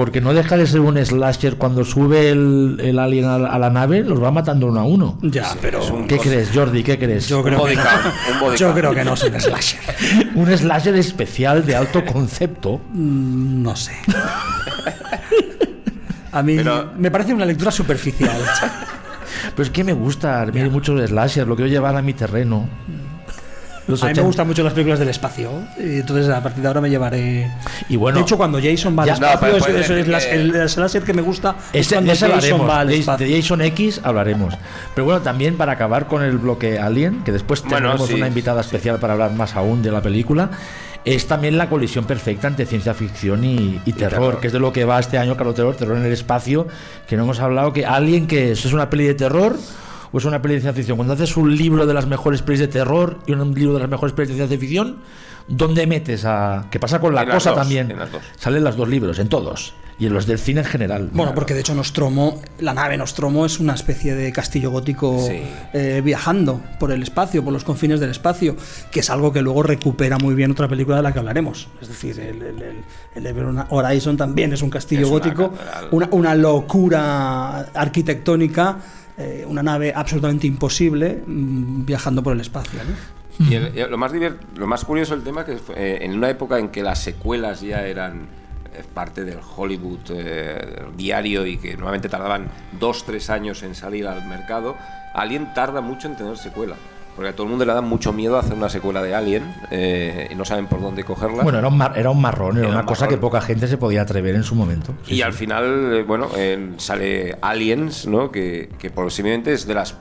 Porque 0.00 0.22
no 0.22 0.32
deja 0.32 0.56
de 0.56 0.66
ser 0.66 0.80
un 0.80 0.96
slasher 1.04 1.56
cuando 1.56 1.84
sube 1.84 2.30
el, 2.30 2.78
el 2.82 2.98
alien 2.98 3.26
a 3.26 3.38
la, 3.38 3.50
a 3.50 3.58
la 3.58 3.68
nave, 3.68 4.00
los 4.02 4.22
va 4.22 4.30
matando 4.30 4.68
uno 4.68 4.80
a 4.80 4.84
uno. 4.84 5.18
Ya, 5.20 5.54
pero 5.60 5.82
¿Qué 6.08 6.16
crees, 6.16 6.48
Jordi? 6.54 6.82
¿Qué 6.82 6.98
crees? 6.98 7.28
yo 7.28 7.42
creo, 7.42 7.62
que 7.66 7.76
no, 7.76 8.54
yo 8.56 8.72
creo 8.72 8.94
que 8.94 9.04
no 9.04 9.12
es 9.12 9.22
un 9.24 9.38
slasher. 9.38 9.80
Un 10.36 10.56
slasher 10.56 10.96
especial 10.96 11.66
de 11.66 11.76
alto 11.76 12.02
concepto. 12.06 12.80
Mm, 12.94 13.62
No 13.62 13.76
sé. 13.76 13.92
A 16.32 16.42
mí 16.42 16.56
Pero- 16.56 16.92
me 16.96 17.10
parece 17.10 17.34
una 17.34 17.44
lectura 17.44 17.70
superficial. 17.70 18.38
Pero 19.54 19.62
es 19.62 19.68
que 19.68 19.84
me 19.84 19.92
gusta, 19.92 20.40
hay 20.40 20.70
muchos 20.70 20.98
slashers, 21.10 21.46
lo 21.46 21.56
quiero 21.56 21.70
llevar 21.70 21.94
a 21.94 22.00
mi 22.00 22.14
terreno. 22.14 22.66
Los 23.90 24.02
A 24.02 24.06
mí 24.06 24.08
me 24.10 24.12
80. 24.20 24.26
gustan 24.26 24.46
mucho 24.46 24.62
las 24.62 24.72
películas 24.72 24.98
del 24.98 25.08
espacio. 25.08 25.50
Y 25.78 26.00
entonces 26.00 26.28
a 26.28 26.42
partir 26.42 26.62
de 26.62 26.68
ahora 26.68 26.80
me 26.80 26.90
llevaré. 26.90 27.50
Y 27.88 27.96
bueno, 27.96 28.18
de 28.18 28.22
hecho, 28.22 28.36
cuando 28.36 28.58
Jason 28.62 28.96
va 28.98 29.02
al 29.02 29.08
Ya, 29.08 29.16
no, 29.18 29.26
espacio, 29.26 29.40
pero 29.40 29.56
es, 29.56 29.86
puede 29.86 30.00
es- 30.00 30.08
las- 30.08 30.26
el, 30.26 30.54
el 30.54 30.68
slasher 30.68 31.02
que 31.02 31.12
me 31.12 31.22
gusta 31.22 31.56
es 31.72 31.86
Ese, 31.86 31.94
cuando 31.96 32.10
de 32.10 32.14
ese 32.16 32.26
Jason 32.26 32.36
hablaremos, 32.38 32.68
va 32.68 32.80
al 32.80 32.88
de, 32.88 32.98
espacio. 32.98 33.26
de 33.26 33.40
Jason 33.42 33.60
X 33.62 34.00
hablaremos. 34.02 34.54
Pero 34.94 35.04
bueno, 35.04 35.20
también 35.20 35.56
para 35.56 35.72
acabar 35.72 36.06
con 36.06 36.22
el 36.22 36.38
bloque 36.38 36.78
Alien, 36.78 37.22
que 37.24 37.32
después 37.32 37.62
Bueno, 37.62 37.76
tendremos 37.88 38.08
sí, 38.08 38.14
una 38.14 38.28
invitada 38.28 38.60
especial 38.60 38.98
para 38.98 39.14
hablar 39.14 39.32
más 39.32 39.56
aún 39.56 39.82
de 39.82 39.90
la 39.90 40.00
película, 40.02 40.50
es 41.04 41.26
también 41.26 41.56
la 41.56 41.68
colisión 41.70 42.04
perfecta 42.04 42.46
entre 42.46 42.66
ciencia 42.66 42.92
ficción 42.92 43.42
y, 43.42 43.80
y 43.86 43.92
terror, 43.94 44.10
terror. 44.10 44.40
que 44.40 44.48
es 44.48 44.52
de 44.52 44.60
lo 44.60 44.70
que 44.72 44.84
va 44.84 45.00
este 45.00 45.16
año, 45.16 45.34
Caro 45.36 45.54
Terror, 45.54 45.74
Terror 45.74 45.96
en 45.96 46.04
el 46.04 46.12
Espacio, 46.12 46.66
que 47.08 47.16
no 47.16 47.22
hemos 47.24 47.40
hablado, 47.40 47.72
que 47.72 47.86
Alien, 47.86 48.26
que 48.26 48.52
es? 48.52 48.64
¿Es 48.66 48.72
una 48.74 48.90
peli 48.90 49.04
de 49.06 49.14
terror? 49.14 49.56
¿O 50.12 50.18
es 50.18 50.24
una 50.24 50.42
peli 50.42 50.54
de 50.54 50.60
ciencia 50.60 50.76
ficción? 50.76 50.96
Cuando 50.96 51.14
haces 51.14 51.36
un 51.36 51.56
libro 51.56 51.86
de 51.86 51.94
las 51.94 52.06
mejores 52.06 52.42
pelis 52.42 52.60
de 52.60 52.68
terror 52.68 53.18
y 53.26 53.32
un 53.32 53.54
libro 53.54 53.74
de 53.74 53.80
las 53.80 53.88
mejores 53.88 54.12
pelis 54.12 54.30
de 54.30 54.34
ciencia 54.36 54.58
ficción, 54.58 54.96
¿dónde 55.46 55.86
metes 55.86 56.24
a...? 56.24 56.66
¿Qué 56.70 56.80
pasa 56.80 56.98
con 57.00 57.14
la 57.14 57.22
En 57.22 57.28
las 57.28 57.36
cosa 57.36 57.50
dos, 57.50 57.58
también? 57.60 57.90
en 57.90 57.98
las 57.98 58.10
dos. 58.10 58.22
Salen 58.36 58.64
los 58.64 58.76
dos 58.76 58.88
libros, 58.88 59.18
en 59.20 59.28
todos. 59.28 59.74
Y 60.00 60.06
en 60.06 60.14
los 60.14 60.26
del 60.26 60.38
cine 60.38 60.60
en 60.62 60.66
general. 60.66 61.10
Bueno, 61.12 61.34
porque 61.34 61.52
de 61.52 61.60
hecho 61.60 61.74
Nostromo, 61.74 62.40
la 62.58 62.72
nave 62.72 62.96
Nostromo 62.96 63.44
es 63.44 63.60
una 63.60 63.74
especie 63.74 64.14
de 64.14 64.32
castillo 64.32 64.70
gótico 64.70 65.18
Sí. 65.28 65.42
eh, 65.74 66.00
viajando 66.02 66.58
por 66.80 66.90
el 66.90 67.02
espacio, 67.02 67.44
por 67.44 67.52
los 67.52 67.64
confines 67.64 68.00
del 68.00 68.08
espacio, 68.10 68.56
que 68.90 69.00
es 69.00 69.10
algo 69.10 69.30
que 69.30 69.42
luego 69.42 69.62
recupera 69.62 70.16
muy 70.16 70.34
bien 70.34 70.52
otra 70.52 70.68
película 70.68 70.96
de 70.96 71.02
la 71.02 71.12
que 71.12 71.18
hablaremos. 71.18 71.68
Es 71.82 71.88
decir, 71.88 72.18
el, 72.18 72.40
el, 72.42 72.62
el- 73.14 73.26
el 73.26 73.64
Horizon 73.68 74.16
también 74.16 74.54
es 74.54 74.62
un 74.62 74.70
castillo 74.70 75.02
Es 75.02 75.08
una 75.08 75.18
gótico, 75.18 75.50
catedral. 75.52 75.88
una, 75.90 76.08
una 76.12 76.34
locura 76.34 77.58
arquitectónica, 77.74 78.78
eh, 79.18 79.44
una 79.48 79.62
nave 79.62 79.92
absolutamente 79.94 80.46
imposible 80.46 81.22
mm, 81.26 81.84
viajando 81.84 82.22
por 82.22 82.32
el 82.34 82.40
espacio. 82.40 82.78
¿no? 82.84 83.46
Y 83.50 83.54
el- 83.54 83.76
y 83.76 83.80
lo, 83.88 83.96
más 83.98 84.12
divert- 84.12 84.38
lo 84.56 84.66
más 84.66 84.84
curioso 84.84 85.14
del 85.14 85.24
tema 85.24 85.40
es 85.42 85.46
que 85.46 85.56
fue, 85.58 85.74
eh, 85.76 86.04
en 86.04 86.12
una 86.14 86.28
época 86.30 86.58
en 86.58 86.68
que 86.68 86.82
las 86.82 86.98
secuelas 87.02 87.60
ya 87.62 87.86
eran 87.86 88.26
eh, 88.74 88.82
parte 88.94 89.24
del 89.24 89.38
Hollywood 89.56 89.98
eh, 90.10 90.82
diario 90.96 91.46
y 91.46 91.56
que 91.56 91.72
normalmente 91.74 92.08
tardaban 92.08 92.48
dos, 92.78 93.04
tres 93.04 93.30
años 93.30 93.62
en 93.62 93.74
salir 93.74 94.06
al 94.06 94.26
mercado, 94.28 94.76
Alien 95.14 95.52
tarda 95.54 95.80
mucho 95.80 96.06
en 96.08 96.16
tener 96.16 96.36
secuela. 96.36 96.76
Porque 97.20 97.32
a 97.32 97.36
todo 97.36 97.42
el 97.44 97.50
mundo 97.50 97.66
le 97.66 97.74
da 97.74 97.82
mucho 97.82 98.14
miedo 98.14 98.38
hacer 98.38 98.54
una 98.54 98.70
secuela 98.70 99.02
de 99.02 99.14
Alien 99.14 99.54
eh, 99.70 100.26
y 100.30 100.34
no 100.36 100.46
saben 100.46 100.68
por 100.68 100.80
dónde 100.80 101.04
cogerla. 101.04 101.42
Bueno, 101.42 101.58
era 101.58 101.68
un, 101.68 101.76
mar- 101.76 101.92
era 101.94 102.08
un 102.08 102.18
marrón, 102.18 102.52
era, 102.56 102.60
Era 102.60 102.68
una 102.70 102.80
un 102.80 102.86
cosa 102.86 103.02
marrón. 103.04 103.18
que 103.18 103.20
poca 103.20 103.40
gente 103.42 103.66
se 103.68 103.76
podía 103.76 104.00
atrever 104.00 104.34
en 104.36 104.42
su 104.42 104.54
momento. 104.54 104.94
Sí, 105.04 105.12
y 105.12 105.16
sí. 105.16 105.22
al 105.22 105.34
final, 105.34 105.92
eh, 105.96 106.02
bueno, 106.02 106.28
eh, 106.34 106.72
sale 106.78 107.36
Aliens, 107.42 108.06
¿no? 108.06 108.30
Que, 108.30 108.70
que 108.78 108.88
posiblemente 108.88 109.52
es 109.52 109.66
de 109.66 109.74
las. 109.74 109.98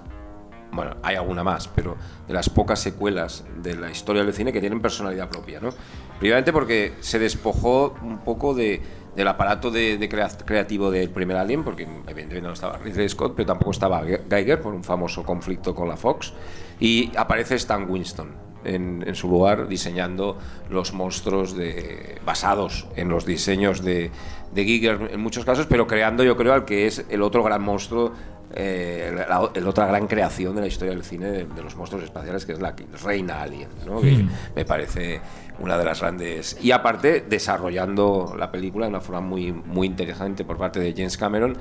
Bueno, 0.72 0.96
hay 1.04 1.18
alguna 1.18 1.44
más, 1.44 1.68
pero 1.68 1.98
de 2.26 2.34
las 2.34 2.50
pocas 2.50 2.80
secuelas 2.80 3.44
de 3.62 3.76
la 3.76 3.92
historia 3.92 4.24
del 4.24 4.34
cine 4.34 4.54
que 4.54 4.62
tienen 4.62 4.80
personalidad 4.82 5.28
propia, 5.28 5.60
¿no? 5.60 5.72
Primeramente 6.20 6.54
porque 6.54 6.94
se 7.02 7.20
despojó 7.20 7.96
un 8.02 8.20
poco 8.20 8.54
de, 8.54 8.82
del 9.14 9.28
aparato 9.28 9.72
de, 9.72 9.98
de 9.98 10.08
crea- 10.08 10.30
creativo 10.46 10.90
del 10.90 11.10
primer 11.10 11.36
Alien, 11.36 11.66
porque 11.66 11.84
evidentemente 11.84 12.42
no 12.48 12.54
estaba 12.54 12.78
Ridley 12.78 13.10
Scott, 13.10 13.34
pero 13.36 13.48
tampoco 13.48 13.72
estaba 13.72 14.04
Geiger 14.30 14.62
por 14.62 14.74
un 14.74 14.86
famoso 14.86 15.24
conflicto 15.24 15.76
con 15.76 15.90
la 15.90 15.98
Fox, 15.98 16.32
y 16.80 17.12
aparece 17.18 17.56
Stan 17.56 17.90
Winston 17.90 18.50
en, 18.64 19.04
en 19.08 19.16
su 19.16 19.30
lugar 19.30 19.68
diseñando 19.68 20.38
los 20.70 20.94
monstruos 20.94 21.56
de, 21.56 22.20
basados 22.26 22.88
en 22.96 23.10
los 23.10 23.26
diseños 23.26 23.84
de, 23.84 24.12
de 24.54 24.66
Giger 24.66 25.10
en 25.12 25.20
muchos 25.20 25.46
casos, 25.46 25.66
pero 25.68 25.88
creando 25.88 26.24
yo 26.24 26.36
creo 26.36 26.54
al 26.54 26.66
que 26.66 26.88
es 26.88 27.06
el 27.10 27.22
otro 27.22 27.44
gran 27.44 27.62
monstruo, 27.62 28.14
eh, 28.54 29.14
la, 29.16 29.52
la 29.54 29.70
otra 29.70 29.86
gran 29.86 30.08
creación 30.08 30.56
de 30.56 30.62
la 30.62 30.68
historia 30.68 30.94
del 30.94 31.04
cine 31.04 31.28
de, 31.28 31.46
de 31.46 31.62
los 31.62 31.76
monstruos 31.76 32.04
espaciales, 32.04 32.46
que 32.46 32.54
es 32.54 32.60
la 32.60 32.76
Reina 33.04 33.42
Alien, 33.42 33.70
¿no? 33.86 34.02
que 34.02 34.26
me 34.56 34.66
parece 34.66 35.22
una 35.60 35.78
de 35.78 35.86
las 35.86 36.02
grandes... 36.02 36.58
Y 36.62 36.72
aparte, 36.72 37.26
desarrollando 37.30 38.34
la 38.38 38.52
película 38.52 38.86
de 38.88 38.90
una 38.90 39.02
forma 39.02 39.22
muy, 39.22 39.52
muy 39.52 39.88
interesante 39.88 40.46
por 40.46 40.58
parte 40.58 40.80
de 40.80 40.94
James 40.94 41.18
Cameron, 41.18 41.58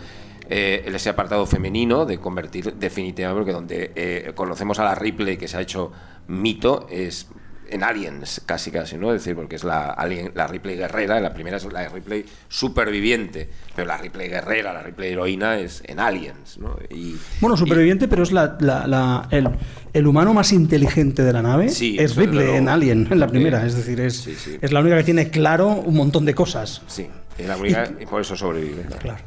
eh, 0.48 0.82
ese 0.86 1.10
apartado 1.10 1.46
femenino 1.46 2.04
de 2.06 2.18
convertir 2.18 2.74
definitivamente, 2.74 3.38
porque 3.40 3.52
donde 3.52 3.92
eh, 3.94 4.32
conocemos 4.34 4.78
a 4.78 4.84
la 4.84 4.94
Ripley 4.94 5.36
que 5.36 5.48
se 5.48 5.56
ha 5.56 5.60
hecho 5.60 5.92
mito 6.28 6.86
es 6.90 7.28
en 7.70 7.82
Aliens, 7.84 8.40
casi 8.46 8.70
casi, 8.70 8.96
¿no? 8.96 9.12
Es 9.12 9.20
decir, 9.22 9.36
porque 9.36 9.56
es 9.56 9.62
la, 9.62 9.94
alien- 9.94 10.32
la 10.34 10.46
Ripley 10.46 10.74
guerrera, 10.76 11.20
la 11.20 11.34
primera 11.34 11.58
es 11.58 11.70
la 11.70 11.86
Ripley 11.90 12.24
superviviente, 12.48 13.48
pero 13.76 13.86
la 13.88 13.98
Ripley 13.98 14.28
guerrera, 14.28 14.72
la 14.72 14.82
Ripley 14.82 15.12
heroína 15.12 15.58
es 15.58 15.82
en 15.86 16.00
Aliens, 16.00 16.56
¿no? 16.58 16.76
Y, 16.90 17.16
Bueno, 17.40 17.56
y- 17.56 17.58
superviviente, 17.58 18.08
pero 18.08 18.22
es 18.22 18.32
la, 18.32 18.56
la- 18.60 18.86
la- 18.86 19.28
el, 19.30 19.50
el 19.92 20.06
humano 20.06 20.32
más 20.32 20.52
inteligente 20.52 21.22
de 21.22 21.32
la 21.32 21.42
nave. 21.42 21.68
Sí, 21.68 21.96
es 21.98 22.16
Ripley 22.16 22.44
luego. 22.44 22.54
en 22.58 22.68
Alien, 22.70 23.08
en 23.10 23.20
la 23.20 23.26
primera. 23.26 23.66
Es 23.66 23.74
decir, 23.76 24.00
es, 24.00 24.16
Sí, 24.16 24.34
sí. 24.34 24.56
es 24.60 24.72
la 24.72 24.80
única 24.80 24.96
que 24.96 25.04
tiene 25.04 25.28
claro 25.28 25.68
un 25.68 25.94
montón 25.94 26.24
de 26.24 26.34
cosas. 26.34 26.80
Sí, 26.86 27.06
es 27.36 27.46
la 27.46 27.56
única, 27.58 27.90
y 28.00 28.06
por 28.06 28.20
eso 28.22 28.34
sobrevive. 28.36 28.82
Claro. 28.98 29.18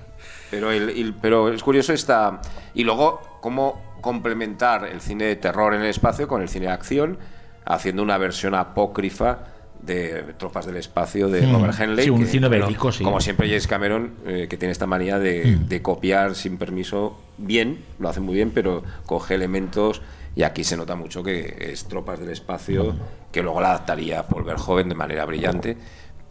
Pero, 0.52 0.72
el, 0.72 0.90
el- 0.90 1.14
pero 1.16 1.52
es 1.52 1.64
curioso 1.64 1.94
esta... 1.94 2.42
Y 2.76 2.84
luego, 2.84 3.22
cómo 3.42 3.82
complementar 4.02 4.86
el 4.86 5.02
cine 5.02 5.26
de 5.26 5.36
terror 5.38 5.74
en 5.74 5.82
el 5.82 5.88
espacio 5.88 6.28
con 6.28 6.42
el 6.42 6.50
cine 6.50 6.68
de 6.68 6.72
acción, 6.74 7.18
haciendo 7.66 8.04
una 8.04 8.18
versión 8.18 8.54
apócrifa 8.54 9.40
de 9.82 10.24
Tropas 10.38 10.66
del 10.68 10.76
Espacio 10.78 11.28
de 11.30 11.42
Mm, 11.48 11.54
Robert 11.54 11.80
Henley. 11.80 12.04
sí, 12.06 12.10
un 12.12 12.20
que, 12.20 12.26
cine 12.28 12.48
bélico, 12.50 12.92
sí. 12.92 13.04
Como 13.04 13.20
siempre 13.20 13.48
James 13.48 13.66
Cameron, 13.66 14.12
eh, 14.28 14.46
que 14.48 14.58
tiene 14.58 14.72
esta 14.72 14.86
manía 14.86 15.18
de, 15.18 15.56
de 15.68 15.82
copiar 15.82 16.36
sin 16.36 16.58
permiso 16.58 17.20
bien, 17.40 17.84
lo 17.98 18.10
hace 18.10 18.20
muy 18.20 18.36
bien, 18.36 18.52
pero 18.54 18.84
coge 19.08 19.36
elementos... 19.36 20.02
Y 20.34 20.44
aquí 20.44 20.64
se 20.64 20.78
nota 20.78 20.96
mucho 20.96 21.24
que 21.24 21.72
es 21.74 21.84
Tropas 21.90 22.18
del 22.20 22.30
Espacio, 22.30 22.96
que 23.34 23.44
luego 23.44 23.60
la 23.60 23.72
adaptaría 23.72 24.24
Paul 24.28 24.46
Verhoeven 24.46 24.88
de 24.88 24.96
manera 24.96 25.26
brillante 25.26 25.76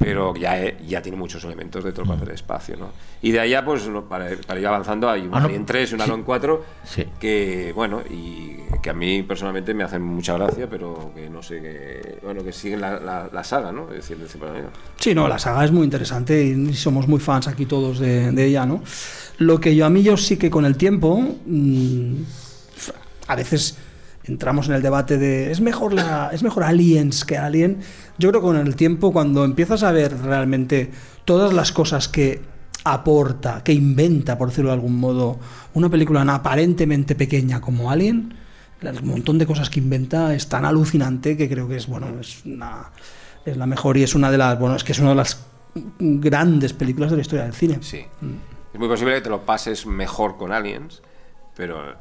pero 0.02 0.34
ya, 0.34 0.78
ya 0.80 1.02
tiene 1.02 1.18
muchos 1.18 1.44
elementos 1.44 1.84
de 1.84 1.92
tropas 1.92 2.18
del 2.18 2.30
espacio, 2.30 2.74
¿no? 2.78 2.88
Y 3.20 3.32
de 3.32 3.40
allá, 3.40 3.62
pues, 3.62 3.82
para, 4.08 4.30
para 4.46 4.58
ir 4.58 4.66
avanzando, 4.66 5.10
hay 5.10 5.26
un 5.26 5.34
Ah, 5.34 5.40
no. 5.40 5.46
Alien 5.46 5.66
3 5.66 5.92
y 5.92 5.94
un 5.94 6.00
Alien 6.00 6.22
4 6.22 6.64
Sí. 6.84 7.04
que, 7.20 7.70
bueno, 7.74 8.00
y 8.08 8.56
que 8.82 8.88
a 8.88 8.94
mí 8.94 9.22
personalmente 9.22 9.74
me 9.74 9.84
hacen 9.84 10.00
mucha 10.00 10.32
gracia, 10.38 10.68
pero 10.70 11.12
que 11.14 11.28
no 11.28 11.42
sé, 11.42 11.60
que, 11.60 12.18
bueno, 12.22 12.42
que 12.42 12.50
siguen 12.52 12.80
la, 12.80 12.98
la- 12.98 13.28
la 13.30 13.44
saga, 13.44 13.72
¿no? 13.72 13.92
Es 13.92 14.08
decir. 14.08 14.16
Sí, 14.96 15.14
no, 15.14 15.28
la 15.28 15.38
saga 15.38 15.66
es 15.66 15.70
muy 15.70 15.84
interesante 15.84 16.42
y 16.42 16.72
somos 16.72 17.06
muy 17.06 17.20
fans 17.20 17.46
aquí 17.46 17.66
todos 17.66 17.98
de, 17.98 18.32
de 18.32 18.44
ella, 18.46 18.64
¿no? 18.64 18.82
Lo 19.36 19.60
que 19.60 19.76
yo 19.76 19.84
a 19.84 19.90
mí 19.90 20.02
yo 20.02 20.16
sí 20.16 20.38
que 20.38 20.48
con 20.50 20.64
el 20.64 20.76
tiempo, 20.78 21.20
mm, 21.46 22.14
a 23.28 23.36
veces 23.36 23.76
entramos 24.24 24.68
en 24.68 24.74
el 24.74 24.82
debate 24.82 25.18
de 25.18 25.50
es 25.50 25.60
mejor 25.60 25.92
la 25.92 26.30
es 26.32 26.42
mejor 26.42 26.64
Aliens 26.64 27.24
que 27.24 27.38
Alien. 27.38 27.80
Yo 28.18 28.30
creo 28.30 28.40
que 28.40 28.46
con 28.46 28.56
el 28.56 28.76
tiempo 28.76 29.12
cuando 29.12 29.44
empiezas 29.44 29.82
a 29.82 29.92
ver 29.92 30.16
realmente 30.18 30.90
todas 31.24 31.52
las 31.52 31.72
cosas 31.72 32.08
que 32.08 32.42
aporta, 32.84 33.62
que 33.62 33.72
inventa, 33.72 34.38
por 34.38 34.48
decirlo 34.48 34.70
de 34.70 34.74
algún 34.74 34.96
modo, 34.98 35.38
una 35.74 35.88
película 35.88 36.22
aparentemente 36.22 37.14
pequeña 37.14 37.60
como 37.60 37.90
Alien, 37.90 38.34
el 38.80 39.02
montón 39.02 39.38
de 39.38 39.46
cosas 39.46 39.68
que 39.68 39.80
inventa 39.80 40.34
es 40.34 40.48
tan 40.48 40.64
alucinante 40.64 41.36
que 41.36 41.48
creo 41.48 41.68
que 41.68 41.76
es 41.76 41.86
bueno, 41.86 42.20
es 42.20 42.44
una 42.44 42.90
es 43.44 43.56
la 43.56 43.66
mejor 43.66 43.96
y 43.96 44.02
es 44.02 44.14
una 44.14 44.30
de 44.30 44.38
las 44.38 44.58
bueno, 44.58 44.76
es 44.76 44.84
que 44.84 44.92
es 44.92 44.98
una 44.98 45.10
de 45.10 45.16
las 45.16 45.44
grandes 45.98 46.72
películas 46.72 47.10
de 47.10 47.16
la 47.16 47.22
historia 47.22 47.44
del 47.44 47.54
cine. 47.54 47.78
Sí. 47.80 48.04
Es 48.72 48.78
muy 48.78 48.88
posible 48.88 49.14
que 49.14 49.20
te 49.22 49.30
lo 49.30 49.44
pases 49.44 49.86
mejor 49.86 50.36
con 50.36 50.52
Aliens, 50.52 51.02
pero 51.60 51.94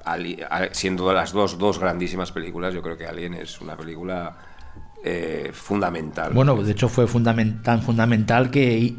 siendo 0.72 1.12
las 1.12 1.34
dos, 1.34 1.58
dos 1.58 1.80
grandísimas 1.80 2.32
películas, 2.32 2.74
yo 2.74 2.82
creo 2.82 2.96
que 2.96 3.06
Alien 3.06 3.34
es 3.34 3.60
una 3.60 3.76
película 3.76 4.34
eh, 5.04 5.52
fundamental. 5.54 6.34
Bueno, 6.34 6.56
de 6.62 6.72
hecho 6.72 6.90
fue 6.90 7.06
fundamen- 7.08 7.62
tan 7.64 7.82
fundamental 7.82 8.52
que 8.52 8.96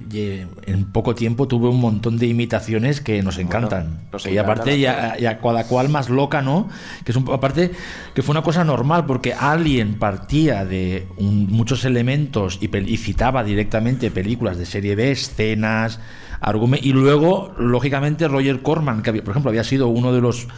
en 0.67 0.85
poco 0.93 1.15
tiempo 1.15 1.47
tuve 1.47 1.69
un 1.69 1.79
montón 1.79 2.17
de 2.19 2.27
imitaciones 2.27 3.01
que 3.03 3.23
nos 3.23 3.37
encantan. 3.39 4.09
nos 4.11 4.25
y 4.25 4.31
encantan 4.31 4.51
aparte 4.53 4.71
a 4.73 4.77
ya, 4.77 5.17
ya 5.19 5.39
cada 5.41 5.65
cual 5.65 5.89
más 5.91 6.09
loca, 6.09 6.41
¿no? 6.41 6.69
Que 7.05 7.13
es 7.13 7.17
un, 7.17 7.31
aparte 7.31 7.71
que 8.15 8.23
fue 8.23 8.33
una 8.33 8.43
cosa 8.43 8.65
normal 8.65 9.05
porque 9.05 9.35
Alien 9.35 9.99
partía 9.99 10.65
de 10.65 11.07
un- 11.19 11.47
muchos 11.51 11.85
elementos 11.85 12.59
y, 12.63 12.75
y 12.79 12.97
citaba 12.97 13.45
directamente 13.45 14.11
películas 14.11 14.57
de 14.57 14.65
serie 14.65 14.95
B, 14.97 15.11
escenas, 15.11 16.01
argumentos 16.41 16.87
y 16.87 16.93
luego 16.95 17.55
lógicamente 17.59 18.27
Roger 18.27 18.63
Corman, 18.63 19.03
que 19.03 19.11
había- 19.11 19.23
por 19.23 19.33
ejemplo 19.33 19.51
había 19.51 19.65
sido 19.65 19.89
uno 19.89 20.13
de 20.15 20.23
los 20.23 20.49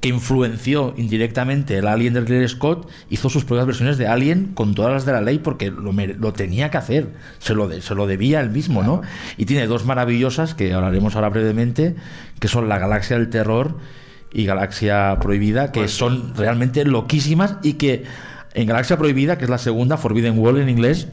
que 0.00 0.08
influenció 0.08 0.92
indirectamente 0.96 1.78
el 1.78 1.86
Alien 1.86 2.14
de 2.14 2.20
Ridley 2.20 2.48
Scott, 2.48 2.88
hizo 3.08 3.30
sus 3.30 3.44
propias 3.44 3.66
versiones 3.66 3.96
de 3.98 4.06
Alien 4.06 4.52
con 4.54 4.74
todas 4.74 4.92
las 4.92 5.06
de 5.06 5.12
la 5.12 5.20
ley 5.20 5.38
porque 5.38 5.70
lo, 5.70 5.92
lo 5.92 6.32
tenía 6.32 6.70
que 6.70 6.76
hacer, 6.78 7.08
se 7.38 7.54
lo, 7.54 7.66
de- 7.66 7.80
se 7.80 7.94
lo 7.94 8.06
debía 8.06 8.40
él 8.40 8.50
mismo, 8.50 8.82
¿no? 8.82 9.00
Y 9.36 9.46
tiene 9.46 9.66
dos 9.66 9.84
maravillosas 9.86 10.54
que 10.54 10.72
hablaremos 10.74 11.16
ahora 11.16 11.30
brevemente, 11.30 11.96
que 12.40 12.48
son 12.48 12.68
La 12.68 12.78
Galaxia 12.78 13.16
del 13.18 13.30
Terror 13.30 13.78
y 14.32 14.44
Galaxia 14.44 15.16
Prohibida, 15.20 15.72
que 15.72 15.88
son 15.88 16.34
realmente 16.34 16.84
loquísimas 16.84 17.56
y 17.62 17.74
que 17.74 18.04
en 18.54 18.66
Galaxia 18.66 18.98
Prohibida, 18.98 19.38
que 19.38 19.44
es 19.44 19.50
la 19.50 19.58
segunda, 19.58 19.96
Forbidden 19.96 20.38
World 20.38 20.60
en 20.60 20.68
inglés, 20.68 21.08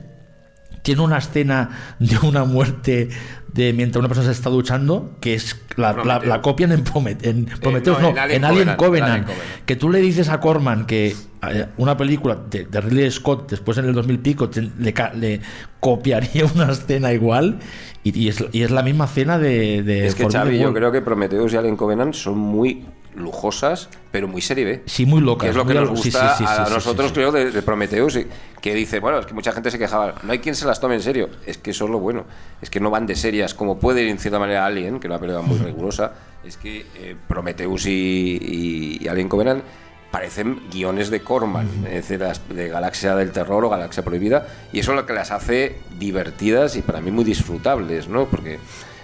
tiene 0.81 1.01
una 1.01 1.17
escena 1.19 1.69
de 1.99 2.17
una 2.19 2.43
muerte 2.43 3.07
de 3.53 3.71
mientras 3.73 3.99
una 3.99 4.07
persona 4.07 4.25
se 4.27 4.31
está 4.33 4.49
duchando 4.49 5.11
que 5.19 5.35
es 5.35 5.61
la, 5.75 5.93
la- 6.03 6.19
la 6.19 6.41
copian 6.41 6.71
en, 6.71 6.83
Promet- 6.83 7.25
en 7.25 7.45
Prometheus, 7.45 7.97
no, 8.01 8.07
no, 8.07 8.09
en 8.09 8.17
Alien 8.19 8.37
en 8.37 8.45
Alien 8.45 8.75
Covenant, 8.75 9.27
que 9.65 9.75
tú 9.75 9.89
le 9.89 9.99
dices 9.99 10.29
a 10.29 10.39
Corman 10.39 10.85
que 10.85 11.15
eh, 11.49 11.65
una 11.77 11.95
película 11.95 12.35
de, 12.49 12.65
de 12.65 12.81
Ridley 12.81 13.11
Scott 13.11 13.49
después 13.51 13.77
en 13.77 13.85
el 13.85 13.93
2000 13.93 14.19
pico 14.19 14.49
te- 14.49 14.61
le, 14.79 14.93
le 15.15 15.41
copiaría 15.79 16.45
una 16.55 16.71
escena 16.71 17.13
igual 17.13 17.59
y, 18.03 18.17
y 18.19 18.29
es, 18.29 18.43
y 18.51 18.63
es 18.63 18.71
la 18.71 18.81
misma 18.81 19.05
escena 19.05 19.37
de, 19.37 19.83
de 19.83 20.07
es 20.07 20.15
que 20.15 20.23
Xavi, 20.29 20.57
yo 20.59 20.73
creo 20.73 20.91
que 20.91 21.01
Prometheus 21.01 21.53
y 21.53 21.57
Alien 21.57 21.75
Covenant 21.77 22.13
son 22.15 22.37
muy 22.39 22.85
lujosas, 23.15 23.89
pero 24.11 24.27
muy 24.27 24.41
serie 24.41 24.65
B. 24.65 24.83
sí 24.85 25.05
muy 25.05 25.21
loca 25.21 25.45
que 25.45 25.49
es 25.51 25.55
lo 25.55 25.65
que 25.65 25.73
nos 25.73 25.89
sí, 26.01 26.09
gusta 26.09 26.35
sí, 26.37 26.45
sí, 26.45 26.49
a 26.51 26.69
nosotros, 26.69 27.11
creo, 27.11 27.31
de, 27.31 27.51
de 27.51 27.61
Prometheus, 27.61 28.17
que 28.61 28.73
dice, 28.75 28.99
bueno, 28.99 29.19
es 29.19 29.25
que 29.25 29.33
mucha 29.33 29.51
gente 29.51 29.69
se 29.71 29.77
quejaba, 29.79 30.15
no 30.23 30.31
hay 30.31 30.39
quien 30.39 30.55
se 30.55 30.65
las 30.65 30.79
tome 30.79 30.95
en 30.95 31.01
serio. 31.01 31.29
Es 31.45 31.57
que 31.57 31.71
eso 31.71 31.85
es 31.85 31.91
lo 31.91 31.99
bueno, 31.99 32.25
es 32.61 32.69
que 32.69 32.79
no 32.79 32.89
van 32.89 33.05
de 33.07 33.15
serias, 33.15 33.53
como 33.53 33.77
puede 33.79 34.03
ir 34.03 34.09
en 34.09 34.19
cierta 34.19 34.39
manera 34.39 34.65
Alien, 34.65 34.99
que 34.99 35.07
es 35.07 35.09
una 35.11 35.19
película 35.19 35.41
muy 35.45 35.57
rigurosa, 35.59 36.13
es 36.45 36.57
que 36.57 36.85
eh, 36.95 37.15
Prometheus 37.27 37.85
y, 37.85 37.89
y- 37.91 38.97
y 39.01 39.07
Alien 39.07 39.29
Covenant 39.29 39.63
parecen 40.11 40.61
guiones 40.71 41.09
de 41.09 41.21
Corman, 41.21 41.67
es 41.87 41.93
decir, 42.07 42.19
las- 42.19 42.41
de 42.47 42.67
Galaxia 42.69 43.15
del 43.15 43.31
Terror 43.31 43.65
o 43.65 43.69
Galaxia 43.69 44.03
Prohibida, 44.03 44.45
y 44.71 44.79
eso 44.79 44.91
es 44.91 44.97
lo 44.97 45.05
que 45.07 45.13
las 45.13 45.31
hace 45.31 45.77
divertidas 45.97 46.75
y 46.75 46.81
para 46.83 47.01
mí 47.01 47.09
muy 47.09 47.23
disfrutables, 47.23 48.07
¿no? 48.07 48.25
Porque 48.25 48.59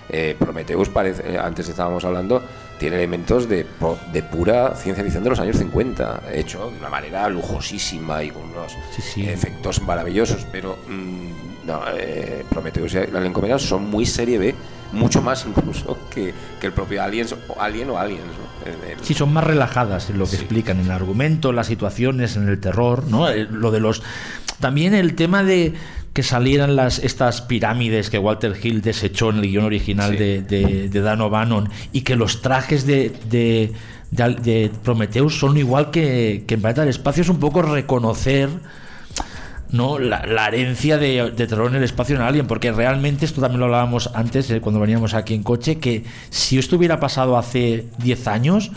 eh, 0.10 0.36
Prometheus, 0.38 0.90
parece, 0.90 1.34
eh, 1.34 1.38
antes 1.38 1.70
estábamos 1.70 2.04
hablando, 2.06 2.44
tiene 2.80 2.96
elementos 2.98 3.48
de, 3.50 3.66
pura 4.32 4.76
ciencia 4.76 5.04
ficción 5.04 5.24
de 5.24 5.30
los 5.30 5.40
años 5.40 5.58
50, 5.58 6.24
hecho 6.34 6.72
de 6.72 6.78
una 6.80 6.90
manera 6.90 7.28
lujosísima 7.30 8.24
y 8.24 8.32
con 8.32 8.44
unos 8.44 8.76
Sí, 8.96 9.02
sí. 9.02 9.30
efectos 9.30 9.82
maravillosos, 9.82 10.46
pero 10.52 10.78
mm, 10.88 11.68
no, 11.68 11.82
eh, 11.96 12.46
Prometheus 12.50 12.94
y 12.94 12.98
Alien 12.98 13.34
Covenant 13.34 13.62
son 13.62 13.90
muy 13.90 14.06
serie 14.06 14.38
B, 14.38 14.56
mucho 14.94 15.22
más 15.22 15.46
incluso 15.46 15.98
que, 16.10 16.34
que 16.60 16.68
el 16.68 16.74
propio 16.74 17.04
Aliens, 17.04 17.36
o 17.48 17.62
Alien 17.62 17.90
o 17.92 17.98
Aliens. 17.98 18.24
¿no? 18.26 18.72
El- 18.72 18.80
Sí, 19.04 19.14
son 19.14 19.32
más 19.32 19.44
relajadas 19.44 20.10
en 20.10 20.18
lo 20.18 20.26
que 20.28 20.36
explican, 20.36 20.80
en 20.80 20.86
el 20.86 20.92
argumento, 20.92 21.52
las 21.54 21.68
situaciones, 21.68 22.36
en 22.36 22.48
el 22.50 22.60
terror, 22.60 23.04
¿no? 23.06 23.30
Eh, 23.30 23.48
Lo 23.50 23.72
de 23.72 23.80
los. 23.80 24.02
También 24.60 24.94
el 24.94 25.16
tema 25.16 25.44
de 25.44 25.74
que 26.14 26.24
salieran 26.24 26.76
las 26.76 27.00
estas 27.00 27.42
pirámides 27.42 28.10
que 28.10 28.18
Walter 28.20 28.56
Hill 28.62 28.82
desechó 28.82 29.30
en 29.30 29.38
el 29.38 29.44
guion 29.48 29.66
original 29.66 30.12
Sí. 30.12 30.18
de, 30.18 30.42
de, 30.42 30.90
de 30.90 31.02
Dan 31.02 31.22
O'Bannon 31.22 31.70
y 31.94 32.02
que 32.02 32.16
los 32.16 32.42
trajes 32.42 32.86
de, 32.86 33.14
de, 33.30 33.72
de 34.12 34.72
Prometheus 34.84 35.38
son 35.40 35.58
igual 35.58 35.92
que, 35.92 36.44
que 36.48 36.56
en 36.56 36.62
Planeta 36.62 36.82
del 36.82 36.90
Espacio, 36.90 37.22
es 37.22 37.30
un 37.30 37.40
poco 37.40 37.62
reconocer. 37.62 38.50
¿no? 39.72 40.00
La, 40.00 40.26
la 40.26 40.48
herencia 40.48 40.98
de, 40.98 41.30
de 41.30 41.46
terror 41.48 41.70
en 41.70 41.76
el 41.76 41.84
espacio 41.84 42.16
en 42.16 42.24
Alien, 42.24 42.48
porque 42.48 42.72
realmente 42.72 43.26
esto 43.26 43.40
también 43.40 43.60
lo 43.60 43.66
hablábamos 43.68 44.10
antes 44.16 44.50
eh, 44.50 44.62
cuando 44.62 44.80
veníamos 44.82 45.14
aquí 45.14 45.36
en 45.36 45.44
coche, 45.44 45.78
que 45.78 46.06
si 46.32 46.58
esto 46.58 46.76
hubiera 46.76 47.00
pasado 47.00 47.38
hace 47.38 47.86
10 48.00 48.28
años, 48.28 48.72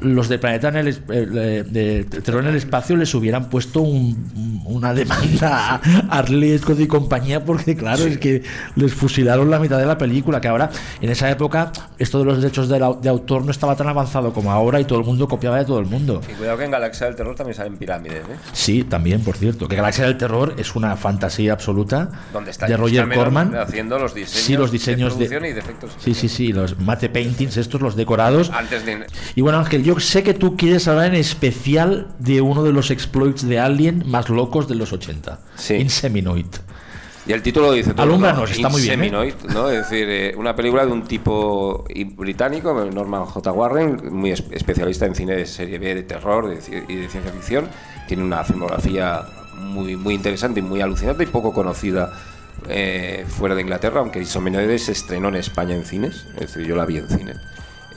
los 0.00 0.28
de 0.28 0.38
Planeta 0.38 0.68
en 0.68 0.76
el, 0.76 0.88
eh, 1.08 1.64
de 1.66 2.04
Terror 2.04 2.42
en 2.42 2.50
el 2.50 2.56
Espacio 2.56 2.96
les 2.96 3.14
hubieran 3.14 3.48
puesto 3.48 3.80
un- 3.80 4.62
una 4.66 4.92
demanda 4.92 5.76
a 5.76 6.18
Arley 6.18 6.58
Scott 6.58 6.78
y 6.80 6.86
compañía, 6.86 7.44
porque 7.44 7.76
claro, 7.76 8.04
es 8.04 8.18
que 8.18 8.42
les 8.74 8.92
fusilaron 8.92 9.50
la 9.50 9.58
mitad 9.58 9.78
de 9.78 9.86
la 9.86 9.96
película, 9.96 10.40
que 10.40 10.48
ahora, 10.48 10.70
en 11.00 11.08
esa 11.10 11.30
época, 11.30 11.72
esto 11.98 12.18
de 12.18 12.24
los 12.26 12.42
derechos 12.42 12.68
de, 12.68 12.78
la- 12.80 12.92
de 12.92 13.08
autor 13.08 13.44
no 13.44 13.50
estaba 13.50 13.74
tan 13.76 13.88
avanzado 13.88 14.32
como 14.32 14.50
ahora 14.52 14.80
y 14.80 14.84
todo 14.84 14.98
el 14.98 15.04
mundo 15.06 15.28
copiaba 15.28 15.56
de 15.58 15.64
todo 15.64 15.78
el 15.78 15.86
mundo. 15.86 16.20
Y 16.30 16.32
cuidado 16.34 16.58
que 16.58 16.64
en 16.64 16.70
Galaxia 16.72 17.06
del 17.06 17.16
Terror 17.16 17.34
también 17.34 17.54
salen 17.56 17.76
pirámides, 17.78 18.18
¿eh? 18.18 18.36
Sí, 18.52 18.84
también, 18.84 19.22
por 19.22 19.36
cierto. 19.36 19.66
Que 19.68 19.76
Galaxia 19.76 20.04
del 20.04 20.18
Terror 20.18 20.54
es 20.58 20.74
una 20.76 20.96
fantasía 20.96 21.52
absoluta 21.54 22.10
está 22.48 22.66
de 22.66 22.76
Roger 22.76 23.08
Corman. 23.14 23.54
haciendo 23.56 23.98
los 23.98 24.14
diseños, 24.14 24.44
Sí, 24.44 24.56
los 24.56 24.70
diseños 24.70 25.18
de 25.18 25.24
y 25.24 25.28
de 25.28 25.58
efectos 25.60 25.92
Sí, 25.98 26.12
sí, 26.14 26.28
sí, 26.28 26.52
los 26.52 26.78
mate 26.80 27.08
paintings, 27.08 27.56
estos, 27.56 27.80
los 27.80 27.96
decorados. 27.96 28.50
Antes 28.50 28.84
de 28.84 29.06
Y 29.34 29.40
bueno, 29.40 29.58
Ángel, 29.58 29.82
yo 29.86 29.98
sé 30.00 30.22
que 30.22 30.34
tú 30.34 30.56
quieres 30.56 30.86
hablar 30.88 31.06
en 31.06 31.14
especial 31.14 32.08
de 32.18 32.40
uno 32.40 32.62
de 32.62 32.72
los 32.72 32.90
exploits 32.90 33.46
de 33.46 33.58
Alien 33.58 34.02
más 34.06 34.28
locos 34.28 34.68
de 34.68 34.74
los 34.74 34.92
80. 34.92 35.40
Sí. 35.56 35.74
Inseminoid. 35.74 36.46
Y 37.26 37.32
el 37.32 37.42
título 37.42 37.66
lo 37.66 37.72
dice 37.72 37.92
todo. 37.92 38.02
Alúmbranos, 38.02 38.50
está 38.52 38.68
muy 38.68 38.82
bien, 38.82 39.02
¿eh? 39.02 39.10
¿no? 39.10 39.68
Es 39.68 39.78
decir, 39.88 40.06
eh, 40.08 40.34
una 40.36 40.54
película 40.54 40.86
de 40.86 40.92
un 40.92 41.02
tipo 41.02 41.84
británico, 42.16 42.72
Norman 42.92 43.24
J. 43.24 43.50
Warren, 43.52 44.00
muy 44.14 44.30
es- 44.30 44.44
especialista 44.52 45.06
en 45.06 45.14
cine 45.16 45.34
de 45.34 45.46
serie 45.46 45.78
B, 45.80 45.94
de 45.96 46.02
terror 46.04 46.48
de 46.48 46.60
y 46.88 46.94
de 46.96 47.08
ciencia 47.08 47.32
ficción. 47.32 47.68
Tiene 48.06 48.22
una 48.22 48.44
filmografía 48.44 49.22
muy, 49.58 49.96
muy 49.96 50.14
interesante 50.14 50.60
y 50.60 50.62
muy 50.62 50.80
alucinante 50.80 51.24
y 51.24 51.26
poco 51.26 51.52
conocida 51.52 52.12
eh, 52.68 53.24
fuera 53.28 53.54
de 53.56 53.62
Inglaterra, 53.62 54.00
aunque 54.00 54.20
Insominoid 54.20 54.78
se 54.78 54.92
estrenó 54.92 55.28
en 55.28 55.34
España 55.36 55.74
en 55.74 55.84
cines. 55.84 56.26
Es 56.34 56.52
decir, 56.52 56.64
yo 56.64 56.76
la 56.76 56.84
vi 56.86 56.98
en 56.98 57.08
cine. 57.08 57.32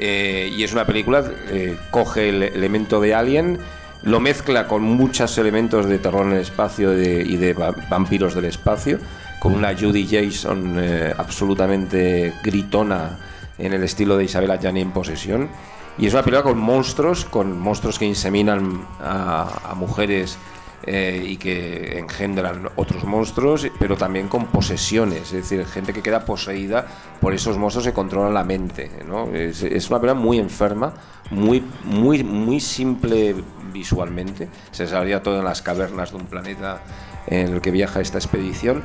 Eh, 0.01 0.49
y 0.55 0.63
es 0.63 0.71
una 0.71 0.85
película, 0.85 1.23
eh, 1.49 1.77
coge 1.91 2.29
el 2.29 2.43
elemento 2.43 3.01
de 3.01 3.13
Alien, 3.13 3.59
lo 4.03 4.21
mezcla 4.21 4.65
con 4.65 4.81
muchos 4.81 5.37
elementos 5.37 5.85
de 5.87 5.97
terror 5.99 6.25
en 6.25 6.31
el 6.33 6.39
espacio 6.39 6.93
y 6.93 7.35
de 7.35 7.53
va- 7.53 7.75
vampiros 7.89 8.33
del 8.33 8.45
espacio, 8.45 8.97
con 9.39 9.53
una 9.53 9.75
Judy 9.77 10.07
Jason 10.09 10.77
eh, 10.79 11.13
absolutamente 11.17 12.33
gritona 12.41 13.17
en 13.57 13.73
el 13.73 13.83
estilo 13.83 14.15
de 14.15 14.23
Isabella 14.23 14.55
Gianni 14.57 14.79
en 14.81 14.91
posesión. 14.91 15.49
Y 15.97 16.07
es 16.07 16.13
una 16.13 16.23
película 16.23 16.43
con 16.43 16.57
monstruos, 16.57 17.25
con 17.25 17.59
monstruos 17.59 17.99
que 17.99 18.05
inseminan 18.05 18.85
a 19.01 19.73
mujeres 19.75 20.37
eh, 20.83 21.21
y 21.25 21.37
que 21.37 21.99
engendran 21.99 22.69
otros 22.75 23.03
monstruos, 23.03 23.67
pero 23.79 23.97
también 23.97 24.27
con 24.27 24.47
posesiones, 24.47 25.23
es 25.23 25.49
decir, 25.49 25.65
gente 25.65 25.93
que 25.93 26.01
queda 26.01 26.25
poseída 26.25 26.87
por 27.19 27.33
esos 27.33 27.57
monstruos 27.57 27.85
que 27.85 27.93
controlan 27.93 28.33
la 28.33 28.43
mente. 28.43 28.89
¿no? 29.07 29.33
Es, 29.33 29.61
una 29.89 29.99
película 29.99 30.13
muy 30.13 30.39
enferma, 30.39 30.93
muy, 31.31 31.63
muy, 31.83 32.23
muy 32.23 32.59
simple 32.59 33.35
visualmente. 33.73 34.47
Se 34.71 34.83
desarrolla 34.83 35.21
todo 35.21 35.39
en 35.39 35.45
las 35.45 35.61
cavernas 35.61 36.11
de 36.11 36.17
un 36.17 36.25
planeta 36.25 36.81
en 37.27 37.53
el 37.53 37.61
que 37.61 37.71
viaja 37.71 37.99
esta 37.99 38.17
expedición. 38.17 38.81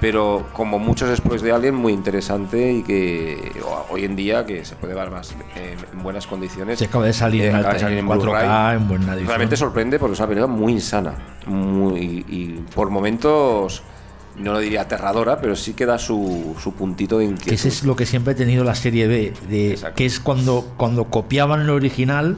Pero 0.00 0.46
como 0.52 0.78
muchos 0.78 1.08
exploits 1.08 1.42
de 1.42 1.52
Alien, 1.52 1.74
muy 1.74 1.92
interesante 1.94 2.70
y 2.72 2.82
que 2.82 3.50
hoy 3.90 4.04
en 4.04 4.14
día 4.14 4.44
que 4.44 4.64
se 4.64 4.74
puede 4.76 4.94
ver 4.94 5.10
más 5.10 5.34
en, 5.56 5.96
en 5.96 6.02
buenas 6.02 6.26
condiciones. 6.26 6.78
Se 6.78 6.84
acaba 6.84 7.06
de 7.06 7.14
salir 7.14 7.44
en 7.44 7.54
acaba 7.56 7.74
de 7.74 7.84
alta- 7.86 7.98
en 7.98 8.06
Blu-ray. 8.06 8.46
4K, 8.46 8.76
en 8.76 8.88
buena 8.88 9.12
edición. 9.12 9.28
Realmente 9.28 9.56
sorprende 9.56 9.98
porque 9.98 10.12
es 10.12 10.18
una 10.20 10.28
película 10.28 10.46
muy 10.52 10.72
insana. 10.74 11.14
Muy, 11.46 12.24
y 12.28 12.62
por 12.74 12.90
momentos, 12.90 13.82
no 14.36 14.52
lo 14.52 14.58
diría 14.58 14.82
aterradora, 14.82 15.40
pero 15.40 15.56
sí 15.56 15.72
que 15.72 15.86
da 15.86 15.98
su, 15.98 16.54
su 16.62 16.74
puntito 16.74 17.16
de 17.18 17.24
Que 17.24 17.30
inquietud. 17.32 17.52
ese 17.54 17.68
es 17.68 17.84
lo 17.84 17.96
que 17.96 18.04
siempre 18.04 18.34
ha 18.34 18.36
tenido 18.36 18.64
la 18.64 18.74
serie 18.74 19.06
B, 19.06 19.32
de, 19.48 19.70
Exacto. 19.72 19.96
que 19.96 20.04
es 20.04 20.20
cuando, 20.20 20.74
cuando 20.76 21.04
copiaban 21.04 21.62
el 21.62 21.70
original, 21.70 22.36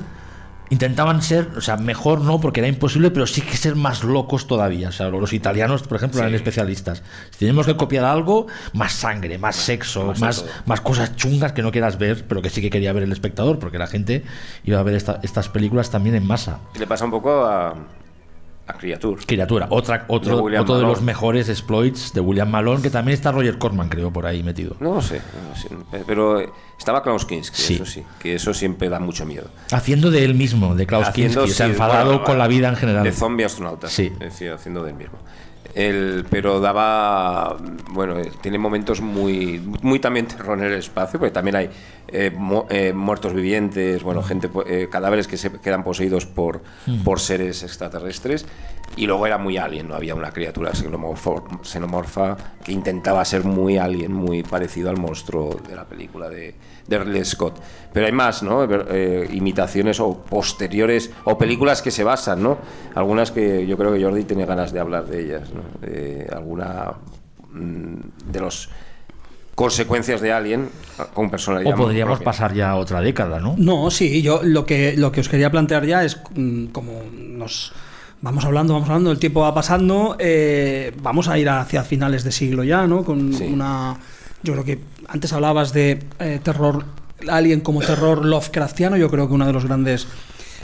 intentaban 0.71 1.23
ser, 1.23 1.49
o 1.57 1.61
sea, 1.61 1.77
mejor 1.77 2.21
no, 2.21 2.41
porque 2.41 2.61
era 2.61 2.69
imposible, 2.69 3.11
pero 3.11 3.27
sí 3.27 3.41
que 3.41 3.57
ser 3.57 3.75
más 3.77 4.05
locos 4.05 4.47
todavía. 4.47 4.89
O 4.89 4.93
sea, 4.93 5.09
los 5.09 5.33
italianos, 5.33 5.83
por 5.83 5.97
ejemplo, 5.97 6.21
eran 6.21 6.35
especialistas. 6.35 7.03
Si 7.31 7.39
tenemos 7.41 7.67
que 7.67 7.77
copiar 7.77 8.05
algo, 8.05 8.47
más 8.73 8.93
sangre, 8.93 9.39
más 9.39 9.57
sexo, 9.57 10.15
más 10.21 10.45
más, 10.67 10.81
cosas 10.81 11.17
chungas 11.17 11.53
que 11.53 11.63
no 11.63 11.73
quieras 11.73 11.99
ver, 11.99 12.25
pero 12.29 12.43
que 12.43 12.51
sí 12.51 12.61
que 12.61 12.71
quería 12.71 12.93
ver 12.93 13.03
el 13.03 13.13
espectador, 13.13 13.59
porque 13.59 13.79
la 13.79 13.87
gente 13.87 14.25
iba 14.65 14.79
a 14.79 14.83
ver 14.83 14.95
esta- 14.95 15.21
estas 15.23 15.49
películas 15.49 15.91
también 15.91 16.15
en 16.15 16.27
masa. 16.27 16.59
Le 16.79 16.87
pasa 16.87 17.05
un 17.05 17.11
poco 17.11 17.45
a, 17.47 17.71
a 18.67 18.73
Creature. 18.75 19.23
Criatura, 19.27 19.67
otra, 19.71 20.05
otro, 20.09 20.47
De 20.49 20.59
otro 20.59 20.77
de 20.77 20.83
los 20.83 21.01
mejores 21.01 21.49
exploits 21.49 22.13
de 22.13 22.21
William 22.21 22.51
Malone, 22.51 22.83
que 22.83 22.91
también 22.91 23.15
está 23.15 23.33
Roger 23.33 23.57
Corman, 23.59 23.89
creo, 23.89 24.13
por 24.13 24.27
ahí 24.27 24.43
metido. 24.43 24.77
No 24.81 24.95
lo 24.95 25.01
sé, 25.03 25.23
no 25.49 25.57
sé, 25.57 26.05
pero 26.07 26.41
estaba 26.79 27.03
Klaus 27.03 27.25
Kinski, 27.27 27.61
Sí. 27.61 27.75
eso 27.75 27.85
sí, 27.85 28.05
que 28.21 28.35
eso 28.35 28.55
siempre 28.55 28.89
da 28.89 29.01
mucho 29.01 29.27
miedo. 29.27 29.51
Haciendo 29.73 30.11
de 30.11 30.25
él 30.25 30.35
mismo, 30.35 30.75
de 30.75 30.87
Klaus 30.87 31.09
Haciendo, 31.09 31.43
Kinski, 31.43 31.53
o 31.53 31.55
sea, 31.55 31.67
sí, 31.67 31.73
enfadado 31.73 32.11
bueno, 32.13 32.25
con 32.25 32.39
la 32.39 32.47
vida 32.49 32.69
en 32.69 32.77
general. 32.77 33.05
De 33.05 33.13
zombie 33.13 33.45
astronauta. 33.45 33.89
Sí. 33.89 34.13
Es 34.15 34.19
decir, 34.21 34.53
haciendo 34.53 34.83
del 34.85 34.95
mismo. 34.95 35.19
El, 35.75 36.25
pero 36.31 36.61
daba, 36.61 37.57
bueno, 37.91 38.19
eh, 38.19 38.33
tiene 38.41 38.59
momentos 38.59 39.01
muy, 39.01 39.61
muy 39.83 39.99
también 39.99 40.27
terror 40.27 40.59
en 40.59 40.65
el 40.65 40.73
espacio, 40.75 41.19
porque 41.21 41.33
también 41.33 41.57
hay 41.57 41.71
eh, 42.09 42.33
mu- 42.35 42.65
eh, 42.71 42.93
muertos 42.93 43.35
vivientes, 43.35 44.03
bueno, 44.03 44.23
gente, 44.23 44.51
eh, 44.67 44.89
cadáveres 44.91 45.29
que 45.29 45.37
se 45.37 45.53
quedan 45.53 45.85
poseídos 45.85 46.27
por, 46.27 46.63
por 47.05 47.21
seres 47.21 47.63
extraterrestres, 47.63 48.47
y 48.97 49.07
luego 49.07 49.27
era 49.27 49.37
muy 49.37 49.59
alien, 49.59 49.89
no 49.89 49.95
había 49.95 50.15
una 50.15 50.31
criatura 50.33 50.73
xenomorfa 51.63 52.37
que 52.65 52.73
intentaba 52.73 53.25
ser 53.25 53.45
muy 53.45 53.77
alien, 53.77 54.13
muy 54.13 54.43
parecido 54.43 54.89
al 54.91 54.97
monstruo 54.97 55.61
de 55.69 55.77
la 55.77 55.85
película 55.85 56.29
de, 56.31 56.55
de 56.87 56.99
Ridley 56.99 57.25
Scott. 57.25 57.61
Pero 57.93 58.07
hay 58.07 58.13
más, 58.13 58.43
¿no? 58.43 58.67
Imitaciones 59.31 60.01
o 60.01 60.19
posteriores, 60.23 61.11
o 61.25 61.37
películas 61.37 61.83
que 61.83 61.91
se 61.91 62.03
basan, 62.03 62.43
¿no? 62.43 62.59
Algunas 62.95 63.31
que 63.31 63.67
yo 63.67 63.77
creo 63.77 63.93
que 63.93 64.03
Jordi 64.03 64.25
tiene 64.25 64.47
ganas 64.47 64.73
de 64.73 64.81
hablar 64.81 65.05
de 65.07 65.21
ellas, 65.23 65.51
¿no? 65.53 65.58
Eh, 65.83 66.27
alguna 66.33 66.93
mm, 67.53 67.95
de 68.33 68.41
los 68.41 68.69
consecuencias 69.55 70.21
de 70.21 70.33
Alien 70.33 70.69
con 71.15 71.31
personalidad 71.31 71.75
O 71.75 71.77
podríamos 71.77 72.19
propia. 72.19 72.25
pasar 72.25 72.55
ya 72.55 72.71
a 72.71 72.77
otra 72.77 73.01
década, 73.01 73.41
¿no? 73.41 73.55
No, 73.59 73.91
sí, 73.91 74.23
yo 74.23 74.41
lo 74.45 74.65
que, 74.65 74.95
lo 74.97 75.11
que 75.11 75.21
os 75.21 75.29
quería 75.29 75.51
plantear 75.51 75.85
ya 75.85 76.05
es 76.05 76.21
mm, 76.35 76.67
como 76.67 77.03
nos 77.13 77.73
vamos 78.21 78.45
hablando, 78.45 78.75
vamos 78.75 78.89
hablando, 78.89 79.11
el 79.11 79.19
tiempo 79.19 79.41
va 79.41 79.55
pasando, 79.55 80.17
eh, 80.19 80.93
vamos 81.03 81.29
a 81.29 81.39
ir 81.39 81.49
hacia 81.49 81.83
finales 81.85 82.23
de 82.25 82.33
siglo 82.33 82.63
ya, 82.65 82.87
¿no? 82.87 83.05
Con 83.05 83.33
Sí. 83.33 83.45
una. 83.53 83.97
Yo 84.45 84.53
creo 84.53 84.65
que 84.65 84.79
antes 85.09 85.33
hablabas 85.33 85.73
de 85.73 86.05
eh, 86.21 86.39
terror 86.43 86.85
alien 87.29 87.61
como 87.61 87.81
terror 87.81 88.25
Lovecraftiano, 88.25 88.97
yo 88.97 89.11
creo 89.11 89.27
que 89.27 89.35
uno 89.35 89.45
de 89.47 89.53
los 89.53 89.65
grandes 89.65 90.07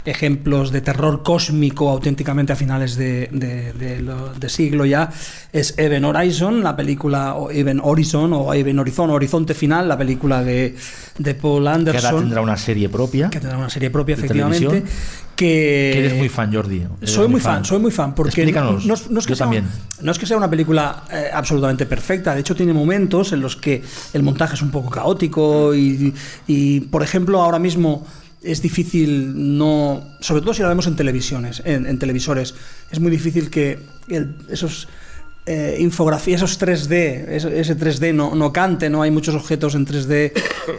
ejemplos 0.05 0.71
de 0.71 0.81
terror 0.81 1.23
cósmico 1.23 1.89
auténticamente 1.91 2.53
a 2.53 2.57
finales 2.57 2.97
de, 2.97 3.29
de- 3.33 3.73
de 3.73 4.01
lo- 4.03 4.35
de 4.35 4.49
siglo 4.49 4.85
ya 4.85 5.11
es 5.53 5.75
Even 5.79 6.05
Horizon, 6.05 6.63
la 6.63 6.77
película, 6.77 7.35
o 7.35 7.51
Even 7.51 7.81
Horizon, 7.83 8.33
o 8.35 8.53
Even 8.55 8.79
Horizon, 8.79 9.11
Horizonte 9.11 9.55
Final, 9.55 9.89
la 9.89 9.97
película 9.97 10.43
de, 10.43 10.75
de 11.19 11.35
Paul 11.35 11.65
Que 11.65 11.69
Anderson 11.71 12.05
ahora 12.11 12.19
tendrá 12.23 12.41
una 12.43 12.57
serie 12.57 12.89
propia. 12.89 13.31
que 13.31 13.41
tendrá 13.41 13.57
una 13.59 13.71
serie 13.71 13.91
propia, 13.91 14.15
efectivamente. 14.15 14.67
televisión. 14.67 14.95
Que, 15.35 15.91
Que 15.93 15.99
eres 15.99 16.15
muy 16.17 16.29
fan, 16.29 16.53
Jordi. 16.55 16.87
Soy 17.03 17.27
muy 17.27 17.41
fan, 17.41 17.65
soy 17.65 17.81
muy 17.81 17.91
fan, 17.91 18.15
porque 18.15 18.43
no, 18.43 18.49
Explícanos. 18.49 18.87
no 18.87 18.95
es- 18.95 19.11
no 19.11 19.19
es 19.19 19.27
que 19.27 19.31
Yo 19.33 19.37
sea, 19.37 19.47
también. 19.47 19.65
no 20.01 20.13
es 20.13 20.19
que 20.19 20.27
sea 20.27 20.37
una 20.37 20.49
película 20.49 21.03
eh, 21.11 21.27
absolutamente 21.33 21.87
perfecta, 21.87 22.35
de 22.35 22.41
hecho 22.41 22.55
tiene 22.55 22.73
momentos 22.73 23.33
en 23.33 23.41
los 23.41 23.57
que 23.57 23.83
el 24.13 24.23
montaje 24.23 24.55
es 24.55 24.63
un 24.63 24.71
poco 24.71 24.91
caótico 24.91 25.75
y, 25.75 26.15
y, 26.47 26.81
por 26.83 27.03
ejemplo, 27.03 27.43
ahora 27.43 27.59
mismo 27.59 28.07
es 28.45 28.63
difícil 28.63 29.57
no, 29.57 30.17
sobre 30.21 30.43
todo 30.43 30.55
si 30.55 30.63
lo 30.63 30.69
vemos 30.69 30.87
en 30.87 30.97
televisiones, 30.97 31.63
en, 31.65 31.99
televisores, 31.99 32.55
es 32.91 33.01
muy 33.01 33.11
difícil 33.11 33.51
que 33.51 33.79
esos 34.49 34.89
eh, 35.47 35.77
infografías, 35.81 36.43
esos 36.43 36.61
3D, 36.61 37.29
ese, 37.29 37.61
ese 37.61 37.77
3D 37.77 38.15
no, 38.15 38.35
no 38.35 38.53
cante, 38.53 38.89
no 38.91 39.03
hay 39.03 39.11
muchos 39.11 39.35
objetos 39.35 39.75
en 39.75 39.87
3D 39.87 40.33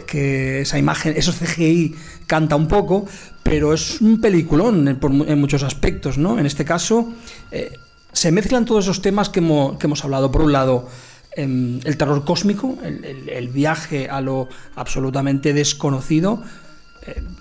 que 0.06 0.62
esa 0.62 0.78
imagen, 0.78 1.14
esos 1.16 1.36
CGI 1.36 1.94
canta 2.26 2.56
un 2.56 2.68
poco, 2.68 3.06
pero 3.42 3.72
es 3.72 4.00
un 4.00 4.20
peliculón 4.20 4.88
en, 4.88 5.38
muchos 5.38 5.62
aspectos, 5.62 6.18
¿no? 6.18 6.38
En 6.38 6.46
este 6.46 6.64
caso 6.64 7.12
eh, 7.52 7.78
se 8.12 8.32
mezclan 8.32 8.64
todos 8.64 8.86
esos 8.86 9.02
temas 9.02 9.28
que 9.28 9.40
hemos, 9.40 9.78
que 9.78 9.86
hemos 9.86 10.02
hablado. 10.02 10.32
Por 10.32 10.42
un 10.42 10.52
lado, 10.52 10.88
em, 11.32 11.78
el 11.84 11.96
terror 11.96 12.24
cósmico, 12.24 12.78
el, 12.82 13.48
viaje 13.48 14.08
a 14.08 14.20
lo 14.20 14.48
absolutamente 14.74 15.52
desconocido, 15.52 16.42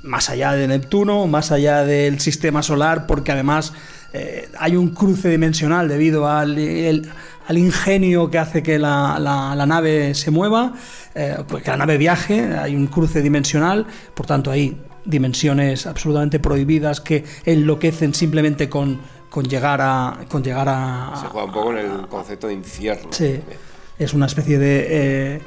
más 0.03 0.29
allá 0.29 0.51
de 0.53 0.67
Neptuno, 0.67 1.27
más 1.27 1.51
allá 1.51 1.83
del 1.83 2.19
sistema 2.19 2.61
solar, 2.63 3.07
porque 3.07 3.31
además 3.31 3.73
eh, 4.13 4.49
hay 4.59 4.75
un 4.75 4.89
cruce 4.89 5.29
dimensional 5.29 5.87
debido 5.87 6.27
al, 6.29 6.57
el- 6.57 7.09
al 7.47 7.57
ingenio 7.57 8.29
que 8.31 8.39
hace 8.39 8.63
que 8.63 8.79
la, 8.79 9.17
la- 9.19 9.53
la 9.55 9.65
nave 9.65 10.15
se 10.15 10.31
mueva, 10.31 10.73
eh, 11.13 11.37
pues 11.47 11.63
que 11.63 11.69
la 11.71 11.77
nave 11.77 11.97
viaje, 11.97 12.55
hay 12.57 12.75
un 12.75 12.87
cruce 12.87 13.21
dimensional, 13.21 13.85
por 14.13 14.25
tanto 14.25 14.51
hay 14.51 14.77
dimensiones 15.05 15.85
absolutamente 15.85 16.39
prohibidas 16.39 17.01
que 17.01 17.23
enloquecen 17.45 18.13
simplemente 18.15 18.67
con, 18.69 18.99
con 19.29 19.45
llegar 19.45 19.79
a 19.81 20.19
con 20.29 20.43
llegar 20.43 20.67
a, 20.69 21.13
Se 21.21 21.27
juega 21.27 21.45
un 21.45 21.51
poco 21.53 21.71
en 21.71 21.77
el 21.77 22.07
concepto 22.07 22.47
de 22.47 22.53
infierno. 22.53 23.09
Sí, 23.11 23.39
es 23.99 24.13
una 24.13 24.25
especie 24.25 24.57
de... 24.57 24.87
eh, 25.35 25.41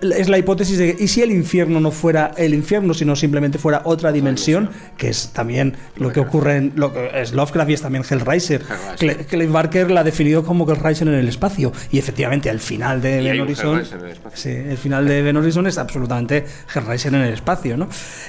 es 0.00 0.28
la 0.28 0.38
hipótesis 0.38 0.78
de 0.78 0.94
que, 0.94 1.04
¿y 1.04 1.08
si 1.08 1.22
el 1.22 1.30
infierno 1.30 1.80
no 1.80 1.90
fuera 1.90 2.32
el 2.36 2.54
infierno, 2.54 2.94
sino 2.94 3.16
simplemente 3.16 3.58
fuera 3.58 3.82
otra 3.84 4.12
dimensión? 4.12 4.70
Que 4.96 5.08
es 5.08 5.30
también 5.32 5.76
lo 5.96 6.12
que 6.12 6.20
ocurre 6.20 6.56
en 6.56 6.72
lo 6.76 6.92
que 6.92 7.10
es 7.14 7.32
Lovecraft 7.32 7.70
y 7.70 7.74
es 7.74 7.82
también 7.82 8.04
Hellraiser. 8.08 8.62
Hellraiser. 8.62 9.26
Clive 9.26 9.52
Barker 9.52 9.90
la 9.90 10.00
ha 10.00 10.04
definido 10.04 10.44
como 10.44 10.70
Hellraiser 10.70 11.08
en 11.08 11.14
el 11.14 11.28
espacio. 11.28 11.72
Y 11.90 11.98
efectivamente, 11.98 12.50
al 12.50 12.60
final 12.60 13.00
de 13.00 13.22
Ben 13.22 13.40
Horizon. 13.40 13.78
El. 13.78 13.86
Sí, 14.34 14.50
el 14.50 14.78
final 14.78 15.06
de 15.06 15.22
Ben 15.22 15.36
Horizon 15.36 15.66
es 15.66 15.78
absolutamente 15.78 16.44
Hellraiser 16.74 17.14
en 17.14 17.22
el 17.22 17.34
espacio, 17.34 17.76
¿no? 17.76 17.88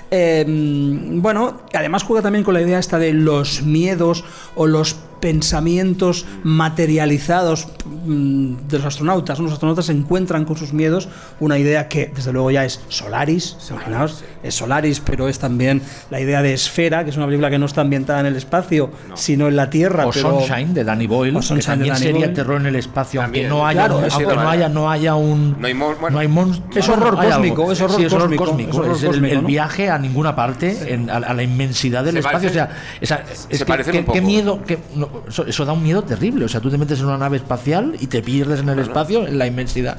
Eh, 0.10 0.46
bueno, 0.48 1.64
además 1.74 2.04
juega 2.04 2.22
también 2.22 2.44
con 2.44 2.54
la 2.54 2.62
idea 2.62 2.80
esta 2.80 3.00
de 3.00 3.14
los 3.14 3.64
miedos 3.64 4.26
o 4.56 4.68
los 4.68 4.98
pensamientos 5.24 6.26
materializados 6.44 7.68
mm, 8.06 8.68
de 8.68 8.78
los 8.78 8.86
astronautas. 8.86 9.40
¿no? 9.40 9.46
Los 9.46 9.54
astronautas 9.54 9.88
encuentran 9.88 10.44
con 10.44 10.58
sus 10.58 10.74
miedos 10.74 11.08
una 11.40 11.58
idea 11.58 11.88
que, 11.88 12.12
desde 12.14 12.34
luego, 12.34 12.52
ya 12.52 12.66
es 12.66 12.82
Solaris, 12.90 13.56
imaginaos, 13.70 14.22
es 14.44 14.54
Solaris, 14.54 15.00
pero 15.00 15.30
es 15.30 15.40
también 15.40 15.82
la 16.10 16.20
idea 16.20 16.42
de 16.42 16.54
Esfera, 16.54 17.06
que 17.06 17.12
es 17.12 17.16
una 17.18 17.26
película 17.28 17.50
que 17.50 17.58
no 17.58 17.66
está 17.68 17.80
ambientada 17.80 18.20
en 18.20 18.26
el 18.26 18.36
espacio, 18.36 18.92
sino 19.14 19.48
en 19.48 19.56
la 19.56 19.70
Tierra. 19.70 20.08
O 20.08 20.12
pero- 20.12 20.40
Sunshine 20.42 20.74
de 20.74 20.84
Danny 20.84 21.08
Boyle, 21.08 21.38
O 21.38 21.40
que 21.40 21.62
también 21.62 21.94
Danny 21.94 22.00
sería 22.06 22.20
Boyle. 22.28 22.34
terror 22.34 22.60
en 22.60 22.68
el 22.68 22.76
espacio, 22.76 23.22
aunque 23.24 23.48
no 23.48 23.66
haya, 23.66 23.86
Claro, 23.88 24.02
aunque 24.12 24.36
no 24.36 24.50
haya, 24.50 24.68
no 24.70 24.92
haya 24.92 25.16
un, 25.16 25.56
No 25.58 25.68
hay 25.68 25.74
mon- 25.74 25.96
bueno, 26.02 26.20
hay 26.20 26.28
monstruo, 26.28 26.68
Es 26.76 26.90
horror 26.90 27.16
hay 27.18 27.30
cósmico, 27.32 27.72
es 27.72 27.80
horror 27.82 28.02
Sí, 28.02 28.08
cósmico, 28.08 28.46
cósmico, 28.46 28.70
es 28.72 28.76
horror 28.78 28.98
el- 29.00 29.08
cósmico, 29.08 29.34
el, 29.36 29.42
¿no? 29.42 29.48
viaje 29.48 29.90
a 29.90 29.98
ninguna 29.98 30.36
parte, 30.36 30.94
en- 30.94 31.10
a, 31.10 31.16
a 31.18 31.34
la 31.34 31.44
inmensidad 31.44 32.04
del 32.04 32.14
Se 32.16 32.20
espacio. 32.20 32.50
o 32.50 32.54
sea, 32.54 32.70
esa- 33.00 33.24
es 33.50 33.64
que- 33.64 33.66
qué, 33.94 34.00
un 34.00 34.06
poco. 34.06 34.14
qué 34.14 34.22
miedo, 34.22 34.60
no, 34.96 35.10
eso, 35.28 35.46
eso 35.46 35.66
da 35.66 35.74
un 35.74 35.84
miedo 35.84 36.04
terrible. 36.04 36.46
O 36.46 36.50
sea, 36.50 36.62
tú 36.62 36.70
te 36.70 36.78
metes 36.78 37.00
en 37.00 37.06
una 37.06 37.18
nave 37.18 37.38
espacial 37.38 37.96
y 38.00 38.08
te 38.08 38.22
pierdes 38.22 38.60
en 38.62 38.70
el 38.70 38.80
espacio, 38.80 39.28
en 39.28 39.38
la 39.38 39.48
inmensidad. 39.48 39.98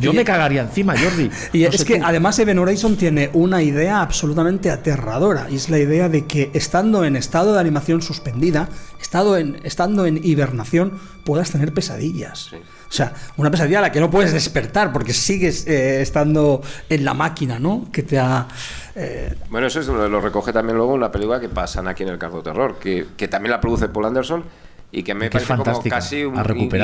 Yo 0.00 0.12
me 0.12 0.24
cagaría 0.24 0.62
encima, 0.62 0.94
Jordi. 0.98 1.30
Y 1.52 1.62
No 1.62 1.68
es 1.68 1.84
que 1.84 1.98
tú. 1.98 2.04
además 2.04 2.38
Even 2.38 2.58
Horizon 2.58 2.96
tiene 2.96 3.30
una 3.32 3.62
idea 3.62 4.00
absolutamente 4.00 4.70
aterradora 4.70 5.46
y 5.50 5.56
es 5.56 5.68
la 5.68 5.78
idea 5.78 6.08
de 6.08 6.26
que 6.26 6.50
estando 6.54 7.04
en 7.04 7.16
estado 7.16 7.54
de 7.54 7.60
animación 7.60 8.02
suspendida, 8.02 8.68
estado 9.00 9.36
en, 9.36 9.60
estando 9.62 10.06
en 10.06 10.20
hibernación, 10.24 10.98
puedas 11.24 11.50
tener 11.50 11.72
pesadillas. 11.72 12.50
O 12.88 12.92
sea, 12.92 13.12
una 13.36 13.50
pesadilla 13.50 13.80
a 13.80 13.82
la 13.82 13.92
que 13.92 14.00
no 14.00 14.10
puedes 14.10 14.32
despertar 14.32 14.92
porque 14.92 15.12
sigues 15.12 15.66
eh, 15.66 16.00
estando 16.00 16.62
en 16.88 17.04
la 17.04 17.12
máquina, 17.12 17.58
¿no? 17.58 17.86
Que 17.92 18.02
te 18.02 18.18
ha... 18.18 18.48
eh, 18.94 19.34
Bueno, 19.50 19.66
eso 19.66 19.80
es- 19.80 19.86
lo, 19.88 20.08
lo 20.08 20.20
recoge 20.22 20.52
también 20.52 20.76
luego 20.78 20.94
en 20.94 21.00
la 21.00 21.12
película 21.12 21.38
que 21.38 21.48
pasan 21.50 21.86
aquí 21.86 22.02
en 22.02 22.08
el 22.08 22.18
Cardo 22.18 22.42
Terror, 22.42 22.78
que, 22.78 23.06
que 23.16 23.28
también 23.28 23.50
la 23.50 23.60
produce 23.60 23.88
Paul 23.88 24.06
Anderson 24.06 24.42
y 24.90 25.02
que 25.02 25.14
me 25.14 25.26
Que 25.28 25.38
parece 25.38 25.54
como 25.54 25.82
casi 25.90 26.24
un 26.24 26.34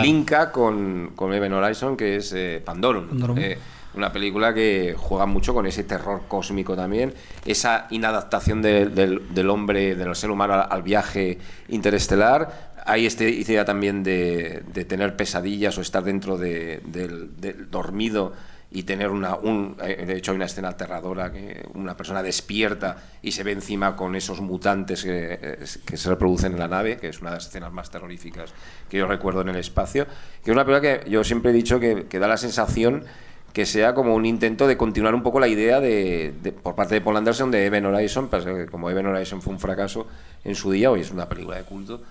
linka 0.03 0.53
con, 0.53 1.13
con 1.17 1.33
Even 1.33 1.55
Horizon, 1.55 1.97
que 1.97 2.17
es 2.17 2.35
eh, 2.37 2.61
Pandorum. 2.63 3.09
Pandorum. 3.09 3.39
Eh, 3.39 3.57
una 3.95 4.13
película 4.13 4.53
que 4.53 4.95
juega 4.99 5.25
mucho 5.25 5.55
con 5.55 5.67
ese 5.67 5.85
terror 5.85 6.23
cósmico 6.29 6.75
también, 6.77 7.15
esa 7.47 7.87
inadaptación 7.91 8.61
de- 8.61 8.87
del, 8.87 9.33
del 9.33 9.49
hombre, 9.49 9.95
del 9.95 10.15
ser 10.17 10.31
humano 10.31 10.53
al, 10.55 10.67
al 10.69 10.83
viaje 10.83 11.39
interestelar. 11.69 12.74
Hay 12.87 13.07
esta 13.07 13.25
idea 13.25 13.65
también 13.65 14.03
de, 14.03 14.63
tener 14.87 15.17
pesadillas 15.17 15.79
o 15.79 15.81
estar 15.81 16.05
dentro 16.05 16.37
de- 16.37 16.81
del, 16.85 17.71
dormido 17.71 18.33
y 18.71 18.83
tener 18.83 19.11
una 19.11 19.37
un, 19.37 19.77
eh, 19.83 20.05
de 20.05 20.17
hecho 20.17 20.33
hay 20.33 20.37
una 20.37 20.47
escena 20.47 20.71
aterradora 20.71 21.31
que 21.31 21.65
una 21.75 21.97
persona 21.97 22.23
despierta 22.25 22.97
y 23.23 23.31
se 23.31 23.45
ve 23.45 23.53
encima 23.53 23.95
con 23.95 24.17
esos 24.17 24.41
mutantes 24.41 25.05
que, 25.05 25.39
eh, 25.41 25.59
que 25.87 25.97
se 25.97 26.09
reproducen 26.09 26.53
en 26.53 26.59
la 26.59 26.67
nave 26.67 26.97
que 26.97 27.09
es 27.09 27.21
una 27.21 27.31
de 27.31 27.37
las 27.37 27.47
escenas 27.47 27.73
más 27.73 27.89
terroríficas 27.91 28.53
que 28.91 28.99
yo 28.99 29.07
recuerdo 29.07 29.43
en 29.43 29.51
el 29.51 29.57
espacio 29.57 30.07
que 30.43 30.51
es 30.51 30.55
una 30.55 30.65
película 30.65 30.81
que 30.81 31.09
yo 31.09 31.23
siempre 31.23 31.53
he 31.53 31.55
dicho 31.55 31.79
que, 31.79 32.05
da 32.19 32.27
la 32.27 32.37
sensación 32.37 33.05
que 33.53 33.65
sea 33.65 33.95
como 33.95 34.17
un 34.17 34.27
intento 34.27 34.67
de 34.67 34.77
continuar 34.77 35.15
un 35.15 35.23
poco 35.23 35.39
la 35.39 35.47
idea 35.47 35.79
de, 35.79 36.35
por 36.61 36.75
parte 36.75 36.95
de 36.95 37.01
Paul 37.01 37.17
Anderson 37.17 37.53
de 37.53 37.67
Even 37.67 37.87
Horizon, 37.87 38.29
como 38.69 38.91
Even 38.91 39.07
Horizon 39.07 39.41
fue 39.41 39.53
un 39.53 39.61
fracaso 39.61 40.09
en 40.43 40.57
su 40.57 40.73
día, 40.73 40.91
hoy 40.91 41.03
es 41.03 41.13
una 41.13 41.29
película 41.29 41.59
de 41.59 41.63
culto, 41.63 42.03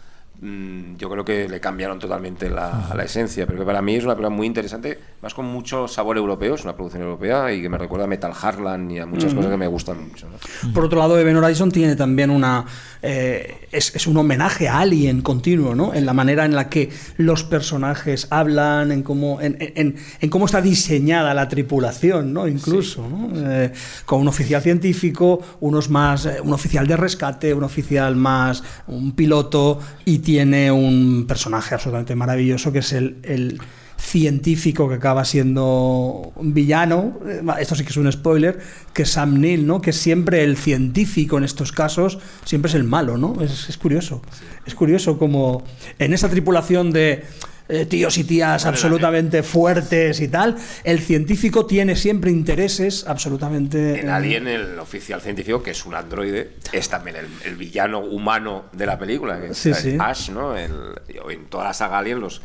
mm, 0.42 0.96
yo 0.98 1.10
creo 1.10 1.24
que 1.26 1.48
le 1.48 1.60
cambiaron 1.60 2.00
totalmente 2.00 2.50
la, 2.50 2.92
la 2.96 3.04
esencia, 3.04 3.46
pero 3.46 3.60
que 3.60 3.66
para 3.66 3.82
mí 3.82 3.96
es 3.96 4.04
una 4.04 4.14
película 4.14 4.30
muy 4.36 4.48
interesante, 4.48 5.00
más 5.22 5.34
con 5.34 5.46
mucho 5.46 5.88
sabor 5.88 6.18
europeo, 6.18 6.56
es 6.56 6.64
una 6.64 6.76
producción 6.76 7.04
europea 7.04 7.54
y 7.54 7.62
que 7.62 7.70
me 7.70 7.78
recuerda 7.78 8.06
a 8.06 8.08
Metal 8.08 8.32
Harlan 8.40 8.90
y 8.92 9.00
a 9.00 9.06
muchas 9.06 9.34
cosas 9.34 9.52
que 9.52 9.58
me 9.58 9.68
gustan 9.68 10.10
mucho. 10.10 10.28
¿no? 10.30 10.74
Por 10.74 10.86
otro 10.86 11.00
lado, 11.00 11.18
Even 11.20 11.38
Horizon 11.38 11.72
tiene 11.72 11.96
también 11.96 12.30
una. 12.30 12.66
eh, 13.02 13.68
es, 13.72 13.96
es 13.96 14.06
un 14.08 14.18
homenaje 14.18 14.68
a 14.68 14.80
Alien 14.80 15.22
continuo, 15.22 15.76
¿no? 15.76 15.94
En 15.94 16.06
la 16.06 16.14
manera 16.14 16.46
en 16.46 16.56
la 16.56 16.70
que 16.70 16.90
los 17.18 17.44
personajes 17.44 18.28
hablan, 18.30 18.92
en 18.92 19.02
cómo, 19.04 19.40
en, 19.42 19.58
en- 19.60 19.96
en 20.20 20.30
cómo 20.30 20.46
está 20.46 20.62
diseñada 20.62 21.34
la 21.34 21.48
tripulación, 21.48 22.34
¿no? 22.34 22.48
Incluso, 22.48 23.08
¿no? 23.08 23.30
Eh, 23.36 23.72
con 24.06 24.20
un 24.22 24.28
oficial 24.28 24.62
científico, 24.62 25.42
unos 25.62 25.90
más. 25.90 26.26
eh, 26.26 26.42
un 26.44 26.54
oficial 26.54 26.86
de 26.88 26.98
rescate, 26.98 27.54
un 27.54 27.64
oficial 27.64 28.16
más. 28.16 28.64
un 28.88 29.14
piloto 29.14 29.80
y 30.06 30.20
tiene 30.24 30.72
un 30.72 31.26
personaje 31.28 31.76
absolutamente 31.76 32.16
maravilloso 32.16 32.72
que 32.72 32.80
es 32.80 32.94
el, 32.94 33.18
el 33.24 33.62
científico 33.98 34.90
que 34.90 34.96
acaba 34.96 35.24
siendo 35.24 36.34
un 36.36 36.54
villano, 36.54 37.20
eh, 37.26 37.42
esto 37.60 37.76
sí 37.76 37.84
que 37.84 37.90
es 37.90 37.98
un 37.98 38.12
spoiler, 38.12 38.60
que 38.94 39.06
Sam 39.06 39.40
Neill, 39.40 39.66
¿no? 39.66 39.82
Que 39.82 39.94
siempre 39.94 40.44
el 40.44 40.58
científico 40.58 41.38
en 41.38 41.44
estos 41.44 41.72
casos 41.72 42.20
siempre 42.44 42.70
es 42.70 42.76
el 42.76 42.84
malo, 42.84 43.18
¿no? 43.18 43.42
Es, 43.42 43.70
es 43.70 43.78
curioso. 43.78 44.22
Es 44.66 44.76
curioso 44.76 45.18
como 45.18 45.64
en 46.00 46.14
esa 46.14 46.30
tripulación 46.30 46.92
de 46.92 47.24
eh, 47.70 47.86
tíos 47.86 48.18
y 48.18 48.24
tías 48.26 48.66
absolutamente 48.66 49.42
fuertes 49.44 50.20
y 50.20 50.28
tal, 50.28 50.56
el 50.84 51.00
científico 51.00 51.66
tiene 51.66 51.96
siempre 51.96 52.30
intereses 52.32 53.06
absolutamente... 53.08 54.00
En 54.02 54.10
Alien, 54.10 54.48
el 54.48 54.78
oficial 54.80 55.22
científico, 55.22 55.64
que 55.64 55.72
es 55.72 55.86
un 55.86 55.96
androide, 55.96 56.52
es 56.72 56.90
también 56.90 57.16
el, 57.18 57.28
el 57.46 57.56
villano 57.56 58.00
humano 58.00 58.66
de 58.74 58.86
la 58.86 58.98
película, 59.00 59.40
que 59.40 59.48
es 59.52 59.58
Sí, 59.58 59.70
el 59.70 59.76
sí. 59.76 59.98
Ash, 60.00 60.30
¿no? 60.30 60.56
El- 60.58 60.94
en 61.30 61.46
toda 61.46 61.66
la 61.66 61.74
saga 61.74 62.00
Alien, 62.00 62.20
los 62.20 62.42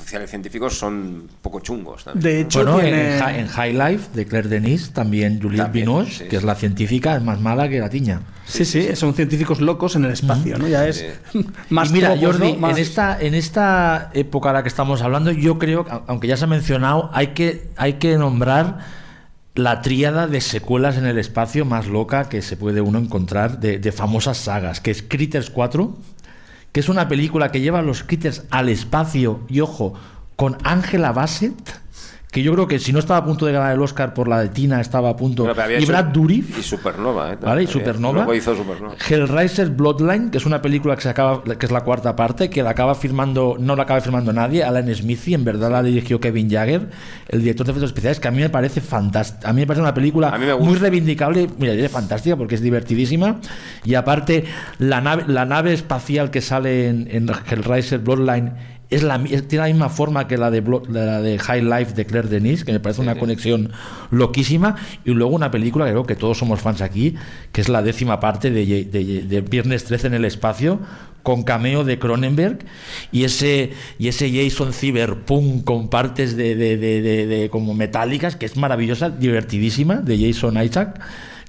oficiales 0.00 0.30
científicos 0.30 0.76
son 0.78 0.92
un 0.94 1.28
poco 1.42 1.60
chungos 1.60 2.04
también. 2.04 2.22
De 2.22 2.40
hecho, 2.40 2.60
Bueno, 2.64 2.80
en, 2.80 2.84
tiene- 2.86 3.16
en 3.18 3.22
Hi- 3.22 3.38
en 3.40 3.46
High 3.48 3.72
Life 3.74 4.08
de 4.14 4.26
Claire 4.26 4.48
Denis, 4.48 4.90
también 4.92 5.40
Juliette 5.40 5.64
También, 5.64 5.86
Binoche, 5.86 6.24
sí, 6.24 6.24
que 6.28 6.36
es 6.36 6.42
la 6.42 6.54
científica, 6.54 7.16
es 7.16 7.22
más 7.22 7.40
mala 7.40 7.68
que 7.68 7.78
la 7.78 7.90
tiña. 7.90 8.22
Sí, 8.46 8.64
sí, 8.64 8.94
son 8.96 9.14
científicos 9.14 9.60
locos 9.60 9.94
en 9.96 10.04
el 10.04 10.10
espacio, 10.12 10.58
¿no? 10.58 10.66
Ya 10.66 10.86
es 10.88 11.04
más 11.70 11.90
y 11.90 11.92
mira, 11.92 12.16
Jordi, 12.20 12.52
¿no? 12.54 12.58
Más- 12.58 12.76
en, 12.76 12.82
esta, 12.82 13.20
en 13.20 13.34
esta 13.34 14.10
época 14.14 14.50
a 14.50 14.52
la 14.54 14.62
que 14.62 14.68
estamos 14.68 15.02
hablando, 15.02 15.30
yo 15.30 15.58
creo, 15.58 15.84
que, 15.84 15.92
aunque 16.06 16.26
ya 16.26 16.36
se 16.36 16.44
ha 16.44 16.48
mencionado, 16.48 17.10
hay 17.12 17.28
que, 17.28 17.68
hay 17.76 17.94
que 17.94 18.16
nombrar 18.18 18.78
la 19.54 19.82
tríada 19.82 20.26
de 20.26 20.40
secuelas 20.40 20.96
en 20.96 21.04
el 21.04 21.18
espacio 21.18 21.66
más 21.66 21.86
loca 21.86 22.28
que 22.30 22.40
se 22.40 22.56
puede 22.56 22.80
uno 22.80 22.98
encontrar 22.98 23.60
de, 23.60 23.78
de 23.78 23.92
famosas 23.92 24.38
sagas, 24.38 24.80
que 24.80 24.90
es 24.90 25.02
Critters 25.02 25.50
4, 25.50 25.94
que 26.72 26.80
es 26.80 26.88
una 26.88 27.08
película 27.08 27.52
que 27.52 27.60
lleva 27.60 27.80
a 27.80 27.82
los 27.82 28.02
Critters 28.02 28.44
al 28.50 28.68
espacio, 28.68 29.40
y 29.48 29.60
ojo, 29.60 29.94
con 30.36 30.56
Angela 30.64 31.12
Bassett, 31.12 31.81
que 32.32 32.42
yo 32.42 32.50
creo 32.54 32.66
que 32.66 32.78
si 32.78 32.94
no 32.94 32.98
estaba 32.98 33.18
a 33.18 33.24
punto 33.26 33.44
de 33.44 33.52
ganar 33.52 33.74
el 33.74 33.82
Oscar 33.82 34.14
por 34.14 34.26
la 34.26 34.40
de 34.40 34.48
Tina, 34.48 34.80
estaba 34.80 35.10
a 35.10 35.16
punto. 35.16 35.44
Pero 35.44 35.78
y 35.78 35.84
Brad 35.84 36.06
Dourif. 36.06 36.58
Y 36.58 36.62
Supernova, 36.62 37.34
¿eh? 37.34 37.38
¿Vale? 37.38 37.64
Y. 37.64 37.66
Supernova. 37.66 38.14
Luego 38.14 38.34
hizo 38.34 38.56
Supernova. 38.56 38.94
Hellraiser 39.06 39.68
Bloodline, 39.68 40.30
que 40.30 40.38
es 40.38 40.46
una 40.46 40.62
película 40.62 40.96
que 40.96 41.02
se 41.02 41.10
acaba, 41.10 41.44
que 41.44 41.66
es 41.66 41.70
la 41.70 41.82
cuarta 41.82 42.16
parte, 42.16 42.48
que 42.48 42.62
la 42.62 42.70
acaba 42.70 42.94
firmando, 42.94 43.56
no 43.60 43.76
la 43.76 43.82
acaba 43.82 44.00
firmando 44.00 44.32
nadie, 44.32 44.64
Alan 44.64 44.92
Smithy, 44.94 45.34
en 45.34 45.44
verdad 45.44 45.70
la 45.70 45.82
dirigió 45.82 46.20
Kevin 46.20 46.48
Jagger, 46.48 46.88
el 47.28 47.40
director 47.40 47.66
de 47.66 47.72
efectos 47.72 47.90
especiales, 47.90 48.18
que 48.18 48.28
a 48.28 48.30
mí 48.30 48.40
me 48.40 48.48
parece 48.48 48.80
fantástica. 48.80 49.50
A 49.50 49.52
mí 49.52 49.60
me 49.60 49.66
parece 49.66 49.82
una 49.82 49.92
película 49.92 50.34
muy 50.58 50.76
reivindicable, 50.76 51.50
mira, 51.58 51.74
es 51.74 51.92
fantástica 51.92 52.34
porque 52.36 52.54
es 52.54 52.62
divertidísima. 52.62 53.40
Y 53.84 53.94
aparte, 53.94 54.46
la 54.78 55.02
nave, 55.02 55.24
la 55.26 55.44
nave 55.44 55.74
espacial 55.74 56.30
que 56.30 56.40
sale 56.40 56.88
en, 56.88 57.08
en 57.10 57.28
Hellraiser 57.28 57.98
Bloodline 57.98 58.71
es 58.94 59.02
la, 59.02 59.18
tiene 59.22 59.56
la 59.56 59.66
misma 59.66 59.88
forma 59.88 60.28
que 60.28 60.36
la 60.36 60.50
de, 60.50 60.62
la 60.88 61.20
de 61.20 61.38
High 61.38 61.62
Life 61.62 61.94
de 61.94 62.04
Claire 62.06 62.28
Denis, 62.28 62.64
que 62.64 62.72
me 62.72 62.80
parece 62.80 63.00
una 63.00 63.14
conexión 63.20 63.72
loquísima. 64.10 64.76
Y 65.04 65.10
luego 65.12 65.34
una 65.34 65.50
película 65.50 65.84
que 65.86 65.92
creo 65.92 66.04
que 66.06 66.16
todos 66.16 66.38
somos 66.38 66.60
fans 66.60 66.80
aquí, 66.82 67.14
que 67.52 67.60
es 67.60 67.68
la 67.68 67.82
décima 67.82 68.20
parte 68.20 68.50
de, 68.50 68.84
de- 68.84 69.22
de 69.22 69.40
Viernes 69.40 69.84
13 69.84 70.08
en 70.08 70.14
el 70.14 70.24
espacio, 70.24 70.80
con 71.22 71.44
cameo 71.44 71.84
de 71.84 71.98
Cronenberg 72.00 72.58
y 73.12 73.22
ese, 73.24 73.70
y 73.98 74.08
ese 74.08 74.30
Jason 74.32 74.72
Cyberpunk 74.72 75.64
con 75.64 75.88
partes 75.88 76.36
de, 76.36 76.56
de- 76.56 76.76
de- 76.76 77.00
de- 77.00 77.26
de 77.26 77.48
como 77.50 77.74
metálicas, 77.74 78.34
que 78.36 78.46
es 78.46 78.56
maravillosa, 78.56 79.08
divertidísima, 79.10 79.96
de 79.96 80.18
Jason 80.18 80.60
Isaac. 80.62 81.00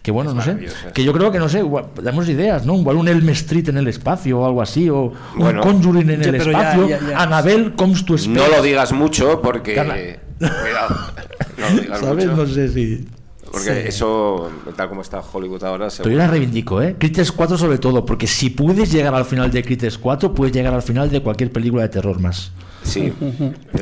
Que 0.04 0.12
bueno, 0.12 0.34
no 0.34 0.42
sé. 0.42 0.58
Que 0.94 1.04
yo 1.06 1.14
creo 1.14 1.32
que 1.32 1.40
no 1.40 1.48
sé, 1.48 1.60
igual- 1.60 1.86
damos 2.02 2.28
ideas, 2.28 2.66
¿no? 2.66 2.76
Igual 2.76 2.98
un 2.98 3.08
Elm 3.08 3.30
Street 3.30 3.70
en 3.70 3.78
el 3.78 3.88
espacio 3.88 4.38
o 4.42 4.46
algo 4.46 4.62
así, 4.62 4.90
o 4.90 5.14
Bueno. 5.38 5.64
un 5.64 5.72
Conjuring 5.72 6.10
en 6.10 6.22
Ya, 6.22 6.30
el 6.30 6.36
espacio. 6.36 6.90
ya- 6.90 7.00
ya. 7.10 7.20
Annabelle 7.24 7.72
comes 7.76 8.06
to 8.06 8.16
space. 8.16 8.30
No 8.30 8.46
lo 8.54 8.62
digas 8.62 8.92
mucho 8.92 9.42
porque. 9.42 9.76
Cuidado. 9.76 10.10
No 11.58 11.70
lo 11.70 11.82
digas 11.82 12.00
¿Sabes? 12.02 12.26
mucho. 12.28 12.38
No 12.46 12.46
sé 12.54 12.68
si. 12.70 13.08
Porque 13.54 13.88
eso, 13.88 14.50
tal 14.76 14.90
como 14.90 15.02
está 15.04 15.20
Hollywood 15.22 15.64
ahora, 15.64 15.88
Pero 15.96 16.10
yo 16.10 16.18
la 16.18 16.28
reivindico, 16.28 16.82
¿eh? 16.82 16.96
Critters 16.98 17.32
4 17.32 17.56
sobre 17.56 17.78
todo, 17.78 18.04
porque 18.04 18.26
si 18.26 18.50
puedes 18.50 18.92
llegar 18.92 19.14
al 19.14 19.26
final 19.26 19.52
de 19.52 19.64
Critters 19.64 20.00
4, 20.00 20.34
puedes 20.34 20.52
llegar 20.56 20.74
al 20.74 20.82
final 20.82 21.10
de 21.12 21.22
cualquier 21.22 21.52
película 21.52 21.84
de 21.84 21.90
terror 21.90 22.20
más. 22.20 22.52
Sí. 22.84 23.14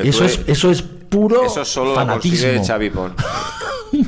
Eso 0.03 0.25
es, 0.25 0.41
eso 0.45 0.69
es 0.69 0.81
puro 0.81 1.45
Eso 1.45 1.63
solo 1.63 1.91
lo 1.91 1.95
fanatismo. 1.95 2.47
consigue 2.49 2.67
Xavi 2.67 2.89
Pon. 2.89 3.13
y, 3.93 4.03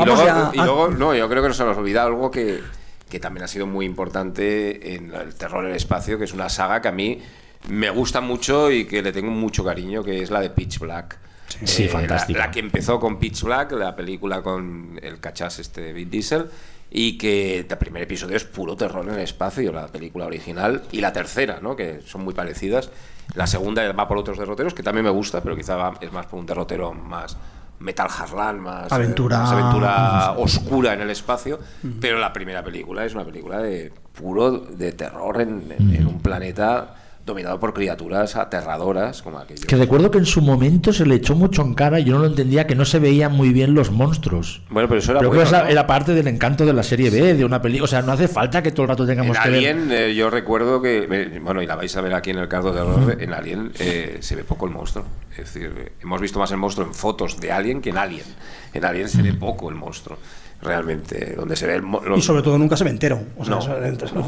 Vamos 0.00 0.18
luego, 0.18 0.24
ya 0.26 0.50
y 0.52 0.58
a- 0.58 0.64
luego, 0.64 0.88
no, 0.88 1.14
yo 1.14 1.28
creo 1.28 1.42
que 1.42 1.48
no 1.48 1.54
se 1.54 1.64
nos 1.64 1.76
olvida 1.78 2.02
algo 2.02 2.30
que, 2.30 2.60
que 3.08 3.20
también 3.20 3.44
ha 3.44 3.48
sido 3.48 3.66
muy 3.68 3.86
importante 3.86 4.94
en 4.96 5.14
el 5.14 5.34
terror 5.34 5.64
en 5.64 5.70
el 5.70 5.76
espacio, 5.76 6.18
que 6.18 6.24
es 6.24 6.34
una 6.34 6.48
saga 6.48 6.82
que 6.82 6.88
a 6.88 6.92
mí 6.92 7.20
me 7.68 7.90
gusta 7.90 8.20
mucho 8.20 8.70
y 8.70 8.84
que 8.84 9.00
le 9.02 9.12
tengo 9.12 9.30
mucho 9.30 9.64
cariño, 9.64 10.02
que 10.02 10.22
es 10.22 10.30
la 10.30 10.40
de 10.40 10.50
Pitch 10.50 10.78
Black. 10.80 11.18
Eh, 11.60 11.66
Sí, 11.66 11.84
la- 11.84 11.90
fantástica. 11.90 12.38
La, 12.38 12.50
que 12.50 12.60
empezó 12.60 12.98
con 13.00 13.18
Pitch 13.18 13.42
Black, 13.42 13.72
la 13.72 13.94
película 13.96 14.42
con 14.42 14.98
el 15.02 15.18
cachas 15.20 15.58
este 15.58 15.92
Vin 15.92 16.10
Diesel, 16.10 16.46
y 16.90 17.18
que 17.18 17.58
el 17.60 17.66
primer 17.66 18.02
episodio 18.04 18.36
es 18.36 18.44
puro 18.44 18.76
terror 18.76 19.04
en 19.06 19.14
el 19.14 19.20
espacio, 19.20 19.72
la 19.72 19.86
película 19.88 20.26
original, 20.26 20.82
y 20.92 21.00
la 21.00 21.12
tercera, 21.12 21.58
¿no? 21.60 21.76
que 21.76 22.00
son 22.06 22.24
muy 22.24 22.34
parecidas. 22.34 22.90
La 23.34 23.46
segunda 23.46 23.90
va 23.92 24.08
por 24.08 24.16
otros 24.16 24.38
derroteros, 24.38 24.72
que 24.72 24.82
también 24.82 25.04
me 25.04 25.10
gusta, 25.10 25.42
pero 25.42 25.54
quizá 25.56 25.76
va- 25.76 25.98
es 26.00 26.10
más 26.12 26.26
por 26.26 26.38
un 26.38 26.46
derrotero 26.46 26.92
más 26.94 27.36
Metal 27.80 28.08
Harlan, 28.10 28.58
más 28.60 28.90
eh, 28.90 28.94
Aventura. 28.94 29.38
más 29.38 29.52
aventura 29.52 30.32
oscura 30.32 30.94
en 30.94 31.00
el 31.02 31.10
espacio. 31.10 31.60
Pero 32.00 32.18
la 32.18 32.32
primera 32.32 32.62
película 32.64 33.04
es 33.04 33.14
una 33.14 33.24
película 33.24 33.58
de 33.58 33.92
puro 34.18 34.50
de 34.50 34.92
terror 34.92 35.40
en, 35.40 35.72
en- 35.78 35.94
en 35.94 36.06
un 36.06 36.20
planeta 36.20 36.94
dominado 37.28 37.60
por 37.60 37.72
criaturas 37.72 38.34
aterradoras 38.34 39.22
como 39.22 39.38
aquello. 39.38 39.64
Que 39.66 39.76
recuerdo 39.76 40.10
que 40.10 40.18
en 40.18 40.26
su 40.26 40.40
momento 40.42 40.92
se 40.92 41.06
le 41.06 41.14
echó 41.14 41.36
mucho 41.36 41.62
en 41.62 41.74
cara 41.74 42.00
y 42.00 42.04
yo 42.04 42.14
no 42.14 42.20
lo 42.20 42.26
entendía 42.26 42.66
que 42.66 42.74
no 42.74 42.84
se 42.84 42.98
veían 42.98 43.32
muy 43.32 43.52
bien 43.52 43.74
los 43.74 43.92
monstruos. 43.92 44.62
Bueno, 44.70 44.88
pero 44.88 44.98
eso 44.98 45.12
era 45.12 45.20
Pero 45.20 45.30
bueno, 45.30 45.42
creo 45.44 45.50
que 45.50 45.56
esa 45.56 45.64
¿no? 45.64 45.70
era 45.70 45.86
parte 45.86 46.14
del 46.14 46.26
encanto 46.26 46.66
de 46.66 46.72
la 46.72 46.82
serie 46.82 47.10
B, 47.10 47.34
de 47.34 47.44
una 47.44 47.62
película. 47.62 47.84
O 47.84 47.88
sea, 47.88 48.02
no 48.02 48.12
hace 48.12 48.26
falta 48.26 48.62
que 48.62 48.72
todo 48.72 48.82
el 48.82 48.88
rato 48.88 49.06
tengamos 49.06 49.36
En 49.36 49.42
que 49.42 49.50
ver. 49.50 49.58
Alien, 49.58 49.92
eh, 49.92 50.14
yo 50.14 50.30
recuerdo 50.30 50.82
que, 50.82 51.38
bueno, 51.40 51.62
y 51.62 51.66
la 51.66 51.76
vais 51.76 51.96
a 51.96 52.00
ver 52.00 52.14
aquí 52.14 52.30
en 52.30 52.38
el 52.38 52.48
cardo 52.48 52.72
de 52.72 52.80
horror, 52.80 53.16
en 53.20 53.32
Alien 53.32 53.72
eh, 53.78 54.18
se 54.20 54.34
ve 54.34 54.42
poco 54.42 54.66
el 54.66 54.72
monstruo. 54.72 55.04
Es 55.30 55.52
decir, 55.52 55.92
hemos 56.02 56.20
visto 56.20 56.38
más 56.40 56.50
el 56.50 56.56
monstruo 56.56 56.86
en 56.86 56.94
fotos 56.94 57.38
de 57.38 57.52
Alien 57.52 57.80
que 57.80 57.90
en 57.90 57.98
Alien. 57.98 58.24
En 58.72 58.84
Alien 58.84 59.08
se 59.08 59.22
ve 59.22 59.34
poco 59.34 59.68
el 59.68 59.76
monstruo, 59.76 60.18
realmente. 60.62 61.34
Donde 61.36 61.54
se 61.56 61.66
ve 61.66 61.74
el 61.74 61.82
mo- 61.82 62.00
Y 62.16 62.22
sobre 62.22 62.42
todo 62.42 62.58
nunca 62.58 62.76
se 62.76 62.84
ve 62.84 62.90
entero. 62.90 63.20
O 63.36 63.44
sea, 63.44 63.54
No. 63.56 63.60
eso- 63.60 63.78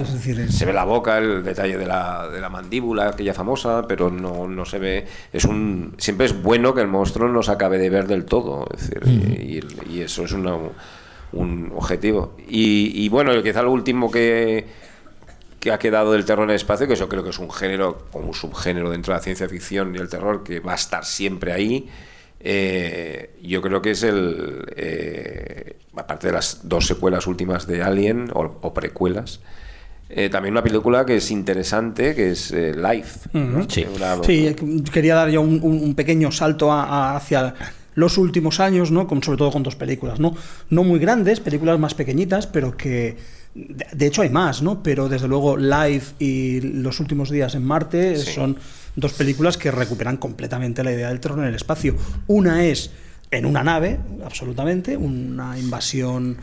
es 0.02 0.12
decir, 0.12 0.38
es- 0.40 0.56
se 0.56 0.64
ve 0.64 0.72
la 0.72 0.84
boca, 0.84 1.18
el 1.18 1.42
detalle 1.42 1.76
de 1.76 1.86
la, 1.86 2.28
de 2.28 2.40
la 2.40 2.48
mandíbula, 2.48 3.08
aquella 3.08 3.34
famosa, 3.34 3.84
pero 3.88 4.10
no, 4.10 4.46
no 4.46 4.64
se 4.64 4.78
ve. 4.78 5.06
Es 5.32 5.44
un 5.44 5.94
siempre 5.98 6.26
es 6.26 6.42
bueno 6.42 6.74
que 6.74 6.80
el 6.82 6.88
monstruo 6.88 7.28
no 7.28 7.42
se 7.42 7.50
acabe 7.52 7.78
de 7.78 7.90
ver 7.90 8.06
del 8.06 8.24
todo, 8.24 8.66
es 8.74 8.90
decir, 8.90 9.02
y, 9.88 9.92
y 9.96 10.00
eso 10.02 10.24
es 10.24 10.32
una- 10.32 10.56
un 11.32 11.72
objetivo. 11.76 12.36
Y, 12.48 12.92
y 13.04 13.08
bueno, 13.08 13.40
quizá 13.42 13.62
lo 13.62 13.72
último 13.72 14.10
que 14.10 14.66
que 15.60 15.70
ha 15.72 15.78
quedado 15.78 16.12
del 16.12 16.24
terror 16.24 16.44
en 16.44 16.50
el 16.50 16.56
espacio, 16.56 16.88
que 16.88 16.96
yo 16.96 17.06
creo 17.06 17.22
que 17.22 17.28
es 17.28 17.38
un 17.38 17.50
género 17.50 18.06
o 18.12 18.18
un 18.20 18.32
subgénero 18.32 18.88
dentro 18.88 19.12
de 19.12 19.18
la 19.18 19.22
ciencia 19.22 19.46
ficción 19.46 19.94
y 19.94 19.98
el 19.98 20.08
terror 20.08 20.42
que 20.42 20.58
va 20.58 20.72
a 20.72 20.76
estar 20.76 21.04
siempre 21.04 21.52
ahí. 21.52 21.86
Eh, 22.40 23.36
yo 23.42 23.60
creo 23.62 23.82
que 23.82 23.90
es 23.92 24.02
el. 24.02 24.64
eh, 24.76 25.76
aparte 25.96 26.28
de 26.28 26.32
las 26.32 26.60
dos 26.68 26.86
secuelas 26.86 27.26
últimas 27.26 27.66
de 27.66 27.82
Alien 27.82 28.30
o, 28.32 28.58
o 28.62 28.72
precuelas, 28.74 29.40
eh, 30.08 30.28
también 30.30 30.54
una 30.54 30.62
película 30.62 31.04
que 31.04 31.16
es 31.16 31.30
interesante, 31.30 32.14
que 32.14 32.30
es 32.30 32.50
eh, 32.52 32.74
Life. 32.74 33.28
¿no? 33.34 33.68
Sí. 33.68 33.84
Una- 33.94 34.22
Sí, 34.24 34.54
quería 34.92 35.14
dar 35.16 35.28
yo 35.30 35.42
un, 35.42 35.60
un- 35.62 35.82
un 35.82 35.94
pequeño 35.94 36.32
salto 36.32 36.72
a- 36.72 36.84
a- 36.84 37.16
hacia 37.16 37.54
los 37.96 38.16
últimos 38.18 38.60
años, 38.60 38.90
¿no? 38.90 39.06
Con, 39.06 39.22
sobre 39.22 39.36
todo 39.38 39.50
con 39.50 39.62
dos 39.62 39.76
películas, 39.76 40.18
¿no? 40.20 40.34
No 40.70 40.84
muy 40.84 40.98
grandes, 40.98 41.40
películas 41.40 41.78
más 41.78 41.94
pequeñitas, 41.94 42.46
pero 42.46 42.76
que 42.76 43.16
de, 43.54 43.86
de 43.92 44.06
hecho 44.06 44.22
hay 44.22 44.30
más, 44.30 44.62
¿no? 44.62 44.82
Pero 44.82 45.08
desde 45.08 45.28
luego 45.28 45.56
Life 45.56 46.14
y 46.18 46.60
Los 46.60 47.00
últimos 47.00 47.30
días 47.30 47.54
en 47.56 47.64
Marte 47.64 48.16
Sí. 48.16 48.32
son 48.32 48.56
dos 48.96 49.12
películas 49.12 49.56
que 49.56 49.70
recuperan 49.70 50.16
completamente 50.16 50.82
la 50.84 50.92
idea 50.92 51.08
del 51.08 51.20
terror 51.20 51.38
en 51.40 51.46
el 51.46 51.54
espacio. 51.54 51.96
Una 52.26 52.64
es 52.64 52.90
en 53.30 53.46
una 53.46 53.62
nave, 53.62 53.98
absolutamente, 54.24 54.96
una 54.96 55.56
invasión 55.58 56.36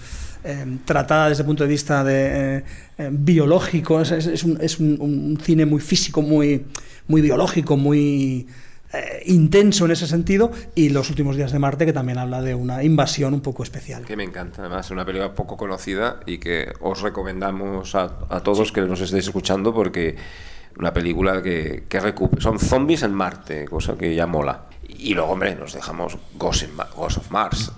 eh, 0.43 0.77
tratada 0.85 1.27
desde 1.29 1.41
el 1.43 1.47
punto 1.47 1.63
de 1.63 1.69
vista 1.69 2.03
de, 2.03 2.57
eh, 2.59 2.63
eh, 2.97 3.09
biológico, 3.11 3.99
es, 4.01 4.43
un, 4.45 4.57
es 4.61 4.79
un- 4.79 4.97
un 5.01 5.37
cine 5.41 5.65
muy 5.65 5.81
físico, 5.81 6.21
muy, 6.21 6.65
muy 7.07 7.19
biológico, 7.21 7.75
muy 7.75 8.47
eh, 8.93 9.23
intenso 9.25 9.83
en 9.83 9.91
ese 9.91 10.07
sentido, 10.07 10.49
y 10.75 10.87
Los 10.89 11.09
últimos 11.09 11.35
días 11.35 11.51
de 11.51 11.59
Marte, 11.59 11.85
que 11.85 11.91
también 11.91 12.17
habla 12.19 12.41
de 12.41 12.55
una 12.55 12.81
invasión 12.85 13.33
un 13.33 13.41
poco 13.41 13.63
especial. 13.63 14.05
Que 14.05 14.15
me 14.15 14.23
encanta, 14.23 14.61
además, 14.61 14.85
es 14.85 14.91
una 14.91 15.03
película 15.03 15.33
poco 15.35 15.57
conocida 15.57 16.21
y 16.25 16.37
que 16.37 16.71
os 16.79 17.01
recomendamos 17.01 17.95
a, 17.95 18.17
a 18.29 18.39
todos 18.39 18.71
que 18.71 18.79
nos 18.81 19.01
estéis 19.01 19.25
escuchando 19.25 19.73
porque 19.73 20.15
una 20.77 20.93
película 20.93 21.41
que, 21.41 21.85
que 21.89 22.01
recupe- 22.01 22.39
son 22.39 22.59
zombies 22.59 23.03
en 23.03 23.13
Marte, 23.13 23.65
cosa 23.65 23.97
que 23.97 24.13
ya 24.15 24.27
mola. 24.27 24.65
Y 24.87 25.13
luego, 25.13 25.31
hombre, 25.31 25.55
nos 25.55 25.73
dejamos 25.73 26.17
Ghost, 26.35 26.65
Ghost 26.95 27.17
of 27.17 27.31
Mars. 27.31 27.71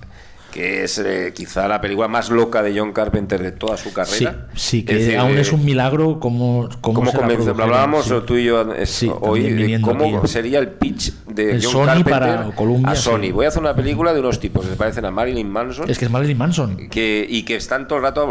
Que 0.52 0.84
es 0.84 0.98
eh, 1.00 1.32
quizá 1.36 1.68
la 1.68 1.80
película 1.82 2.08
más 2.08 2.30
loca 2.30 2.62
de 2.64 2.78
John 2.78 2.92
Carpenter 2.94 3.42
de 3.42 3.52
toda 3.52 3.78
su 3.78 3.90
Sí, 3.90 3.96
carrera. 3.96 4.48
sí, 4.56 4.84
que 4.84 4.94
Es 4.94 5.00
decir, 5.06 5.18
aún 5.18 5.38
eh, 5.38 5.42
es 5.42 5.52
un 5.52 5.64
milagro 5.64 6.20
como 6.20 6.70
¿Cómo 6.82 7.06
se 7.12 7.18
la 7.18 7.28
produjeron, 7.28 7.62
Hablábamos 7.62 8.06
sí. 8.06 8.14
tú 8.26 8.36
y 8.36 8.46
yo 8.46 8.74
es- 8.74 8.90
Sí, 8.90 9.12
hoy 9.22 9.42
de 9.52 9.82
cómo 9.82 10.26
sería 10.28 10.60
el 10.60 10.70
pitch 10.70 11.14
de 11.28 11.52
El 11.52 11.64
John 11.64 11.72
Sony 11.72 11.86
Carpenter 11.86 12.12
para 12.14 12.44
Columbia, 12.56 12.92
a 12.92 12.96
Sony. 12.96 13.22
sí. 13.24 13.32
Voy 13.32 13.46
a 13.46 13.50
hacer 13.50 13.62
una 13.62 13.76
película 13.76 14.14
de 14.14 14.20
unos 14.20 14.40
tipos 14.40 14.64
que 14.66 14.72
se 14.72 14.78
parecen 14.78 15.06
a 15.06 15.12
Marilyn 15.12 15.50
Manson 15.50 15.90
Es 15.90 15.98
que 16.00 16.06
es 16.06 16.12
Marilyn 16.12 16.38
Manson. 16.38 16.90
que, 16.90 17.26
y 17.30 17.44
que 17.44 17.56
están 17.56 17.88
todo 17.88 17.98
el 18.00 18.04
rato 18.04 18.28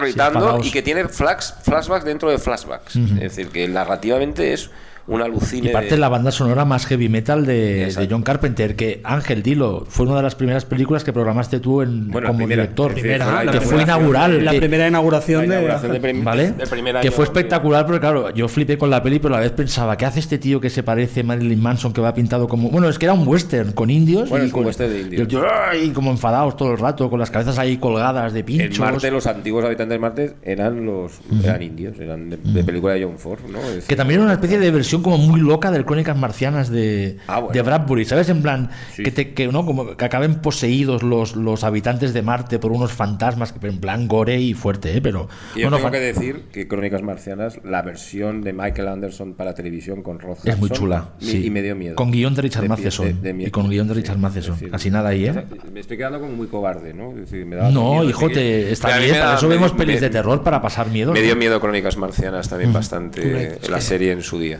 gritando 0.00 0.60
y 0.62 0.70
que 0.70 0.82
tiene 0.82 1.08
flash, 1.08 1.50
flashbacks 1.62 2.04
dentro 2.04 2.30
de 2.30 2.38
flashbacks. 2.38 2.96
Es 2.96 3.20
decir, 3.20 3.48
que 3.48 3.68
narrativamente 3.68 4.52
es 4.52 4.70
un 5.08 5.22
alucine. 5.22 5.68
Y 5.68 5.72
parte 5.72 5.90
de 5.90 5.98
la 5.98 6.08
banda 6.08 6.30
sonora 6.32 6.64
más 6.64 6.86
heavy 6.86 7.08
metal 7.08 7.46
de. 7.46 8.06
John 8.10 8.22
Carpenter, 8.22 8.74
que 8.76 9.00
Ángel, 9.04 9.42
dilo, 9.42 9.84
fue 9.88 10.06
una 10.06 10.16
de 10.16 10.22
las 10.22 10.34
primeras 10.34 10.64
películas 10.64 11.04
que 11.04 11.12
programaste 11.12 11.60
tú 11.60 11.82
en, 11.82 12.10
Bueno, 12.10 12.26
como 12.28 12.38
primera, 12.38 12.62
director. 12.62 12.92
fue 12.98 13.18
la 13.18 13.52
que 13.52 13.60
fue 13.60 13.82
inaugural. 13.82 14.44
La 14.44 14.50
que- 14.52 14.58
primera 14.58 14.88
inauguración, 14.88 15.42
La 15.42 15.54
de- 15.56 15.60
inauguración 15.60 15.92
de 15.92 16.00
prim- 16.00 16.24
¿Vale? 16.24 16.54
que 17.02 17.10
fue 17.10 17.24
espectacular, 17.24 17.86
porque 17.86 18.00
claro, 18.00 18.30
yo 18.34 18.48
flipé 18.48 18.76
con 18.78 18.90
la 18.90 19.02
peli, 19.02 19.18
pero 19.18 19.34
a 19.34 19.38
la 19.38 19.42
vez 19.44 19.52
pensaba, 19.52 19.96
¿qué 19.96 20.06
hace 20.06 20.20
este 20.20 20.38
tío 20.38 20.60
que 20.60 20.70
se 20.70 20.82
parece 20.82 21.20
a 21.20 21.24
Marilyn 21.24 21.60
Manson, 21.62 21.92
que 21.92 22.00
va 22.00 22.12
pintado 22.14 22.48
como... 22.48 22.70
Bueno, 22.70 22.88
es 22.88 22.98
que 22.98 23.06
era 23.06 23.12
un 23.12 23.26
western 23.26 23.72
con 23.72 23.90
indios. 23.90 24.28
Bueno, 24.28 24.44
y 24.46 24.50
con- 24.50 24.64
de 24.66 25.00
indios. 25.00 25.12
y 25.12 25.16
el 25.22 25.28
tío, 25.28 25.42
¡ay! 25.70 25.90
como 25.90 26.10
enfadados 26.10 26.56
todo 26.56 26.72
el 26.72 26.78
rato, 26.78 27.08
con 27.08 27.18
las 27.20 27.30
cabezas 27.30 27.58
ahí 27.58 27.76
colgadas 27.76 28.32
de 28.32 28.40
En 28.40 28.46
pinchos. 28.46 28.80
Marte, 28.80 29.10
los 29.10 29.26
antiguos 29.26 29.64
habitantes 29.64 29.94
de 29.94 29.98
Marte 29.98 30.34
eran 30.42 30.84
los 30.84 31.12
eran 31.44 31.62
indios, 31.62 31.98
eran 32.00 32.30
de, 32.30 32.36
de 32.38 32.64
película 32.64 32.94
de 32.94 33.04
John 33.04 33.18
Ford, 33.18 33.40
¿no? 33.50 33.60
Es- 33.60 33.84
Que 33.86 33.96
también 33.96 34.18
era 34.20 34.24
una 34.24 34.34
especie 34.34 34.58
de 34.58 34.70
versión 34.70 34.95
como 35.02 35.18
muy 35.18 35.40
loca 35.40 35.70
de 35.70 35.84
Crónicas 35.84 36.16
Marcianas 36.16 36.70
de, 36.70 37.18
Ah, 37.26 37.40
bueno. 37.40 37.52
de 37.54 37.62
Bradbury, 37.62 38.04
¿sabes? 38.04 38.28
En 38.28 38.42
plan, 38.42 38.70
Sí. 38.94 39.02
que, 39.02 39.10
te, 39.10 39.34
que, 39.34 39.48
¿no? 39.48 39.64
como 39.66 39.96
que 39.96 40.04
acaben 40.04 40.36
poseídos 40.36 41.02
los, 41.02 41.36
los 41.36 41.64
habitantes 41.64 42.12
de 42.14 42.22
Marte 42.22 42.58
por 42.58 42.72
unos 42.72 42.92
fantasmas, 42.92 43.52
que 43.52 43.66
en 43.66 43.78
plan 43.80 44.08
gore 44.08 44.40
y 44.40 44.54
fuerte, 44.54 44.96
¿eh? 44.96 45.00
Pero, 45.00 45.28
Y 45.54 45.60
yo 45.60 45.64
bueno, 45.70 45.76
tengo 45.78 45.90
que 45.90 46.00
decir 46.00 46.44
que 46.52 46.68
Crónicas 46.68 47.02
Marcianas, 47.02 47.60
la 47.64 47.82
versión 47.82 48.42
de 48.42 48.52
Michael 48.52 48.88
Anderson 48.88 49.34
para 49.34 49.54
televisión 49.54 50.02
con 50.02 50.18
Rod 50.18 50.38
es 50.44 50.58
muy 50.58 50.70
chula. 50.70 51.10
y- 51.20 51.26
sí. 51.26 51.46
Y 51.46 51.50
me 51.50 51.62
dio 51.62 51.76
miedo. 51.76 51.94
Con 51.96 52.10
guion 52.10 52.34
de 52.34 52.42
Richard 52.42 52.62
De 52.62 52.68
Matheson. 52.68 53.06
de- 53.06 53.12
de 53.14 53.32
miedo. 53.32 53.48
y 53.48 53.50
con 53.50 53.68
guion 53.68 53.86
de 53.88 53.94
Sí, 53.94 54.00
Richard 54.00 54.16
es 54.16 54.22
Matheson. 54.22 54.54
decir, 54.54 54.70
Así 54.72 54.90
nada 54.90 55.10
ahí, 55.10 55.26
¿eh? 55.26 55.44
me 55.72 55.80
estoy 55.80 55.96
quedando 55.96 56.20
como 56.20 56.32
muy 56.32 56.46
cobarde, 56.46 56.92
¿no? 56.94 57.10
Es 57.10 57.30
decir, 57.30 57.46
me 57.46 57.56
da 57.56 57.70
No, 57.70 58.02
hijo, 58.04 58.28
te, 58.28 58.70
está 58.72 58.98
bien. 58.98 59.14
Para 59.16 59.34
eso 59.36 59.48
me- 59.48 59.54
vemos 59.54 59.72
me- 59.72 59.78
pelis 59.78 60.00
de 60.00 60.10
terror, 60.10 60.42
para 60.42 60.60
pasar 60.60 60.88
miedo. 60.88 61.12
Me 61.12 61.22
dio 61.22 61.36
miedo 61.36 61.60
Crónicas 61.60 61.96
Marcianas 61.96 62.48
también 62.48 62.72
bastante 62.72 63.58
la 63.68 63.80
serie 63.80 64.12
en 64.12 64.22
su 64.22 64.38
día. 64.38 64.58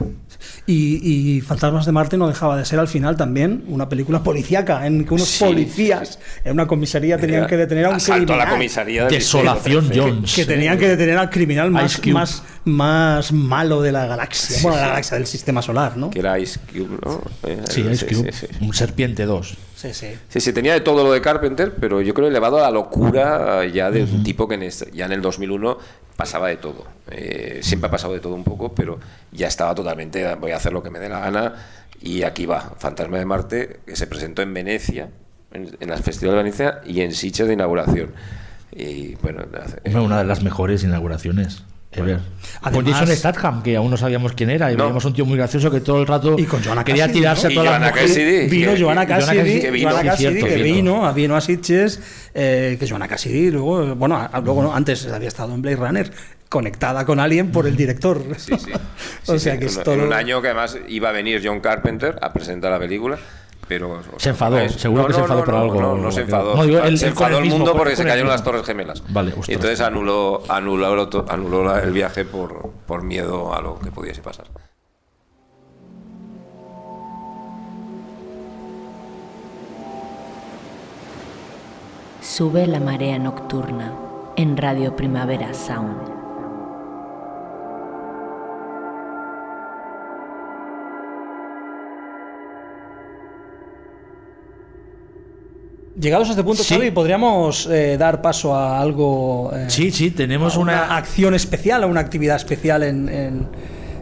Y, 0.66 1.36
y 1.36 1.40
Fantasmas 1.40 1.86
de 1.86 1.92
Marte 1.92 2.16
no 2.16 2.26
dejaba 2.28 2.56
de 2.56 2.64
ser 2.64 2.78
al 2.78 2.88
final 2.88 3.16
también 3.16 3.64
una 3.68 3.88
película 3.88 4.22
policíaca 4.22 4.86
en 4.86 5.04
que 5.04 5.14
unos 5.14 5.28
Sí, 5.28 5.44
policías 5.44 6.18
en 6.44 6.52
una 6.52 6.66
comisaría 6.66 7.16
tenían 7.18 7.46
que 7.46 7.56
detener 7.56 7.86
a 7.86 7.88
un 7.90 7.94
a 7.94 7.98
la 7.98 8.04
criminal. 8.16 8.48
comisaría 8.50 9.02
del 9.04 9.12
Desolación 9.12 9.90
Jones. 9.94 10.34
que 10.34 10.44
tenían 10.44 10.78
que 10.78 10.88
detener 10.88 11.18
al 11.18 11.30
criminal 11.30 11.70
más, 11.70 12.04
más, 12.06 12.42
más 12.64 13.32
malo 13.32 13.80
de 13.82 13.92
la 13.92 14.06
galaxia. 14.06 14.58
bueno, 14.62 14.76
de 14.76 14.82
la 14.82 14.88
galaxia 14.88 15.16
del 15.16 15.26
sistema 15.26 15.62
solar, 15.62 15.96
¿no? 15.96 16.10
Que 16.10 16.18
era 16.18 16.38
Ice 16.38 16.58
Cube, 16.72 16.98
¿no? 17.04 17.22
Eh, 17.44 17.62
Sí, 17.68 17.82
Ice 17.90 18.06
Cube. 18.06 18.32
sí, 18.32 18.46
sí. 18.50 18.64
Un 18.64 18.74
Serpiente 18.74 19.24
2. 19.24 19.56
Sí, 19.76 19.92
sí. 19.92 20.16
Sí, 20.30 20.40
sí, 20.40 20.52
tenía 20.54 20.72
de 20.72 20.80
todo 20.80 21.04
lo 21.04 21.12
de 21.12 21.20
Carpenter, 21.20 21.74
pero 21.78 22.00
yo 22.00 22.14
creo 22.14 22.28
elevado 22.28 22.58
a 22.58 22.62
la 22.62 22.70
locura 22.70 23.62
eh, 23.62 23.70
ya 23.72 23.90
de 23.90 24.02
un 24.04 24.22
tipo 24.24 24.48
que 24.48 24.54
en 24.54 24.62
este- 24.62 24.90
ya 24.92 25.04
en 25.04 25.12
el 25.12 25.20
2001 25.20 25.76
pasaba 26.16 26.48
de 26.48 26.56
todo. 26.56 26.84
Eh, 27.10 27.60
siempre 27.62 27.88
ha 27.88 27.90
pasado 27.90 28.14
de 28.14 28.20
todo 28.20 28.34
un 28.34 28.42
poco, 28.42 28.74
pero 28.74 28.98
ya 29.32 29.48
estaba 29.48 29.74
totalmente, 29.74 30.34
voy 30.36 30.52
a 30.52 30.56
hacer 30.56 30.72
lo 30.72 30.82
que 30.82 30.88
me 30.90 30.98
dé 30.98 31.10
la 31.10 31.20
gana. 31.20 31.54
Y 32.00 32.22
aquí 32.22 32.46
va, 32.46 32.72
Fantasma 32.78 33.18
de 33.18 33.26
Marte, 33.26 33.80
que 33.86 33.96
se 33.96 34.06
presentó 34.06 34.40
en 34.42 34.54
Venecia, 34.54 35.10
en, 35.52 35.76
en 35.78 35.90
el 35.90 35.98
Festival 36.02 36.36
de 36.36 36.42
Venecia 36.42 36.80
y 36.86 37.02
en 37.02 37.12
Sitges 37.12 37.46
de 37.46 37.52
inauguración. 37.52 38.12
Y 38.72 39.14
bueno, 39.16 39.44
hace- 39.62 39.80
Fue 39.90 40.00
una 40.00 40.18
de 40.18 40.24
las 40.24 40.42
mejores 40.42 40.84
inauguraciones. 40.84 41.64
Ever. 42.00 42.18
con 42.62 42.74
Además- 42.74 43.00
Jason 43.00 43.16
Statham, 43.16 43.62
que 43.62 43.76
aún 43.76 43.90
no 43.90 43.96
sabíamos 43.96 44.32
quién 44.32 44.50
era, 44.50 44.72
y 44.72 44.76
No. 44.76 44.84
veíamos 44.84 45.04
un 45.04 45.12
tío 45.12 45.24
muy 45.26 45.36
gracioso 45.36 45.70
que 45.70 45.80
todo 45.80 46.00
el 46.00 46.06
rato 46.06 46.36
Y 46.38 46.44
con 46.44 46.62
Joanna 46.64 46.84
quería 46.84 47.04
Cassidy, 47.04 47.18
tirarse 47.20 47.42
¿no? 47.44 47.48
a 47.48 47.52
Y 47.52 47.54
todas 47.54 47.64
las 47.70 47.72
Joanna 47.78 47.88
mujeres. 47.90 48.10
Cassidy. 48.10 48.48
Vino 48.48 48.74
que- 48.74 48.82
Joana 48.82 49.06
que- 49.06 49.12
Cassidy, 49.12 49.36
Cassidy, 49.38 49.60
que 49.60 49.70
vino. 49.70 49.90
Joanna 49.90 50.02
Sí, 50.02 50.08
Cassidy, 50.08 50.30
cierto, 50.40 50.46
que 50.56 50.62
vino, 50.62 51.14
vino 51.14 51.36
a 51.36 51.40
Sitges, 51.40 52.00
eh, 52.34 52.76
que 52.80 52.88
Joana 52.88 53.08
Cassidy, 53.08 53.50
luego, 53.50 53.94
bueno, 53.94 54.16
a- 54.16 54.40
luego 54.40 54.62
no, 54.62 54.74
antes 54.74 55.06
había 55.08 55.28
estado 55.28 55.54
en 55.54 55.62
Blade 55.62 55.76
Runner, 55.76 56.10
conectada 56.48 57.04
con 57.04 57.18
alguien 57.20 57.50
por 57.50 57.66
el 57.66 57.76
director. 57.76 58.22
Sí, 58.38 58.52
sí. 58.58 58.70
o 59.26 59.32
Sí, 59.34 59.38
sea 59.40 59.54
sí, 59.54 59.58
que 59.58 59.64
en- 59.64 59.70
es 59.70 59.82
todo. 59.82 59.94
En 59.94 60.00
un 60.02 60.12
año 60.12 60.40
que 60.40 60.48
además 60.48 60.78
iba 60.88 61.08
a 61.08 61.12
venir 61.12 61.40
John 61.44 61.60
Carpenter 61.60 62.16
a 62.22 62.32
presentar 62.32 62.70
la 62.70 62.78
película. 62.78 63.18
Pero, 63.68 63.90
o 63.92 64.20
Se 64.20 64.28
enfadó, 64.28 64.68
seguro 64.68 65.06
que 65.08 65.12
se 65.14 65.20
enfadó 65.20 65.44
por 65.44 65.54
no, 65.54 65.60
algo. 65.60 65.80
No, 65.80 65.96
no 65.96 66.12
se 66.12 66.20
enfadó. 66.20 66.54
No, 66.54 66.62
digo, 66.64 66.80
él- 66.84 66.98
se 66.98 67.08
enfadó 67.08 67.38
el 67.38 67.42
mismo, 67.42 67.58
mundo 67.58 67.76
porque 67.76 67.96
se 67.96 68.04
cayeron 68.04 68.28
las. 68.30 68.44
Torres 68.44 68.64
Gemelas. 68.64 69.02
Vale, 69.08 69.30
y 69.30 69.32
ostras. 69.32 69.48
entonces 69.48 69.80
anuló, 69.80 70.42
anuló, 70.48 71.08
anuló 71.28 71.64
la- 71.64 71.80
el 71.80 71.90
viaje 71.92 72.24
por, 72.24 72.70
por 72.86 73.02
miedo 73.02 73.52
a 73.52 73.60
lo 73.60 73.78
que 73.80 73.90
pudiese 73.90 74.22
pasar. 74.22 74.46
Sube 82.22 82.66
la 82.66 82.80
marea 82.80 83.18
nocturna 83.18 83.92
en 84.36 84.56
Radio 84.56 84.96
Primavera 84.96 85.54
Sound. 85.54 86.15
Llegados 95.98 96.28
a 96.28 96.32
este 96.32 96.44
punto, 96.44 96.62
Sí. 96.62 96.74
Xavi, 96.74 96.90
podríamos 96.90 97.66
eh, 97.66 97.96
dar 97.98 98.20
paso 98.20 98.54
a 98.54 98.80
algo. 98.80 99.50
eh, 99.54 99.64
Sí, 99.68 99.90
sí, 99.90 100.10
tenemos 100.10 100.56
a 100.56 100.58
una, 100.58 100.72
una. 100.84 100.96
acción 100.98 101.34
especial, 101.34 101.82
a 101.84 101.86
una 101.86 102.00
actividad 102.00 102.36
especial 102.36 102.82
en, 102.82 103.08
en, 103.08 103.14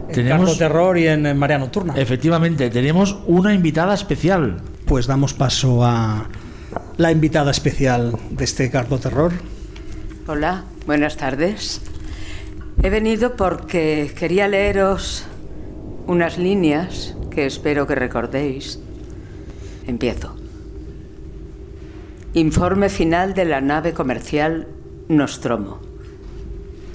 en 0.09 0.11
Tenemos- 0.11 0.45
Carto 0.49 0.57
Terror 0.59 0.97
y 0.97 1.07
en, 1.07 1.25
en 1.25 1.37
Marea 1.37 1.57
Nocturna. 1.57 1.93
Efectivamente, 1.95 2.69
tenemos 2.69 3.17
una 3.27 3.53
invitada 3.53 3.93
especial. 3.93 4.57
Pues 4.85 5.07
damos 5.07 5.33
paso 5.33 5.85
a 5.85 6.27
la 6.97 7.11
invitada 7.11 7.49
especial 7.51 8.13
de 8.29 8.43
este 8.43 8.69
Carto 8.69 8.99
Terror. 8.99 9.31
Hola, 10.27 10.65
buenas 10.85 11.15
tardes. 11.15 11.81
He 12.83 12.89
venido 12.89 13.35
porque 13.37 14.11
quería 14.19 14.47
leeros 14.49 15.23
unas 16.07 16.37
líneas 16.37 17.15
que 17.31 17.45
espero 17.45 17.87
que 17.87 17.95
recordéis. 17.95 18.79
Empiezo. 19.87 20.35
Informe 22.35 22.89
final 22.89 23.33
de 23.33 23.45
la 23.45 23.61
nave 23.61 23.93
comercial 23.93 24.67
Nostromo. 25.07 25.79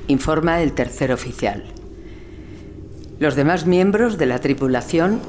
Informa 0.07 0.61
el 0.61 0.75
tercer 0.75 1.13
oficial. 1.13 1.65
Los 3.19 3.37
demás 3.37 3.65
miembros 3.65 4.19
de 4.19 4.27
la 4.27 4.41
tripulación, 4.41 5.23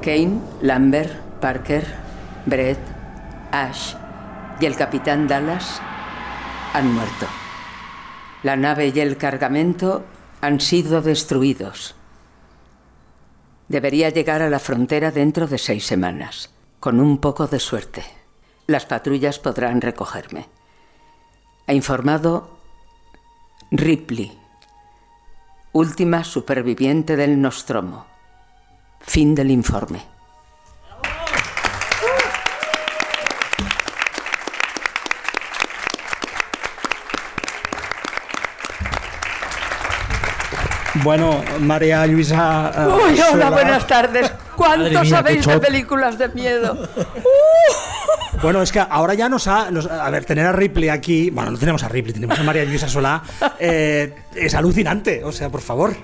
Kane, 0.00 0.40
Lambert, 0.62 1.12
Parker, 1.42 1.84
Brett, 2.46 2.78
Ash 3.50 3.92
y 4.58 4.64
el 4.64 4.74
capitán 4.74 5.28
Dallas, 5.28 5.82
han 6.72 6.90
muerto. 6.90 7.26
La 8.44 8.56
nave 8.56 8.90
y 8.94 9.00
el 9.00 9.18
cargamento 9.18 10.02
han 10.40 10.60
sido 10.60 11.02
destruidos. 11.02 11.94
Debería 13.68 14.08
llegar 14.08 14.40
a 14.40 14.48
la 14.48 14.60
frontera 14.60 15.10
dentro 15.10 15.46
de 15.46 15.58
seis 15.58 15.84
semanas, 15.84 16.54
con 16.80 17.00
un 17.00 17.18
poco 17.18 17.48
de 17.48 17.60
suerte. 17.60 18.21
Las 18.72 18.86
patrullas 18.86 19.38
podrán 19.38 19.82
recogerme. 19.82 20.48
Ha 21.66 21.74
informado 21.74 22.56
Ripley, 23.70 24.32
última 25.72 26.24
superviviente 26.24 27.14
del 27.14 27.38
Nostromo. 27.38 28.06
Fin 29.00 29.34
del 29.34 29.50
informe. 29.50 30.02
Bueno, 41.04 41.44
María 41.60 42.06
Luisa. 42.06 42.72
eh, 42.74 42.86
Uy, 42.86 43.20
hola, 43.20 43.50
buenas 43.50 43.86
tardes. 43.86 44.32
¿Cuánto 44.56 44.88
mía, 44.88 45.04
sabéis 45.04 45.46
de 45.46 45.58
películas 45.60 46.16
de 46.16 46.28
miedo? 46.28 46.88
Bueno, 48.42 48.60
es 48.60 48.72
que 48.72 48.80
ahora 48.80 49.14
ya 49.14 49.28
nos 49.28 49.46
ha. 49.46 49.70
nos- 49.70 49.86
a 49.86 50.10
ver, 50.10 50.24
tener 50.24 50.44
a 50.46 50.52
Ripley 50.52 50.88
aquí. 50.88 51.30
Bueno, 51.30 51.52
no 51.52 51.58
tenemos 51.58 51.84
a 51.84 51.88
Ripley, 51.88 52.12
tenemos 52.12 52.36
a 52.38 52.42
María 52.42 52.64
Luisa 52.64 52.88
Solá. 52.88 53.22
eh, 53.60 54.12
es 54.34 54.54
alucinante. 54.54 55.22
O 55.22 55.30
sea, 55.30 55.48
por 55.48 55.60
favor. 55.60 55.94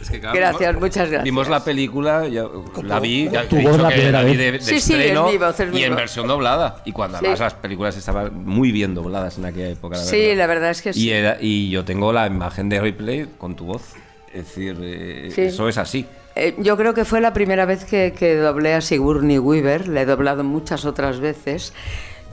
Es 0.00 0.10
que, 0.10 0.18
Gracias, 0.18 0.74
muchas 0.74 1.06
gracias. 1.08 1.22
Vimos 1.22 1.48
la 1.48 1.62
película, 1.62 2.26
ya- 2.26 2.46
la 2.82 2.98
vi, 2.98 3.28
ya 3.30 3.48
Tu 3.48 3.56
he 3.56 3.62
voz 3.62 3.72
dicho 3.72 3.82
la 3.84 3.88
primera 3.90 4.22
vez. 4.22 4.36
de, 4.36 4.52
de 4.52 4.60
Sí, 4.60 4.80
sí, 4.80 4.94
es 4.94 5.12
mi 5.12 5.36
voz, 5.38 5.60
es 5.60 5.70
mi 5.70 5.78
y 5.78 5.84
en 5.84 5.90
voz. 5.90 5.96
versión 5.98 6.26
doblada. 6.26 6.82
Y 6.84 6.90
cuando 6.92 7.18
Sí. 7.18 7.24
además 7.24 7.40
las 7.40 7.54
películas 7.54 7.96
estaban 7.96 8.44
muy 8.44 8.72
bien 8.72 8.92
dobladas 8.94 9.38
en 9.38 9.44
aquella 9.44 9.68
época. 9.68 9.96
La 9.96 10.02
Sí, 10.02 10.16
verdad. 10.18 10.36
la 10.38 10.46
verdad 10.48 10.70
es 10.70 10.82
que 10.82 10.92
sí. 10.92 11.04
Y, 11.06 11.10
era- 11.12 11.36
y 11.40 11.70
yo 11.70 11.84
tengo 11.84 12.12
la 12.12 12.26
imagen 12.26 12.68
de 12.68 12.80
Ripley 12.80 13.28
con 13.38 13.54
tu 13.54 13.64
voz. 13.66 13.94
Es 14.34 14.44
decir, 14.46 14.76
eh, 14.82 15.30
Sí. 15.32 15.42
eso 15.42 15.68
es 15.68 15.78
así. 15.78 16.04
Eh, 16.36 16.54
yo 16.58 16.76
creo 16.76 16.92
que 16.92 17.04
fue 17.04 17.20
la 17.20 17.32
primera 17.32 17.64
vez 17.64 17.84
que, 17.84 18.12
que 18.12 18.36
doblé 18.36 18.74
a 18.74 18.80
Sigourney 18.80 19.38
Weaver, 19.38 19.88
le 19.88 20.02
he 20.02 20.06
doblado 20.06 20.44
muchas 20.44 20.84
otras 20.84 21.18
veces, 21.18 21.72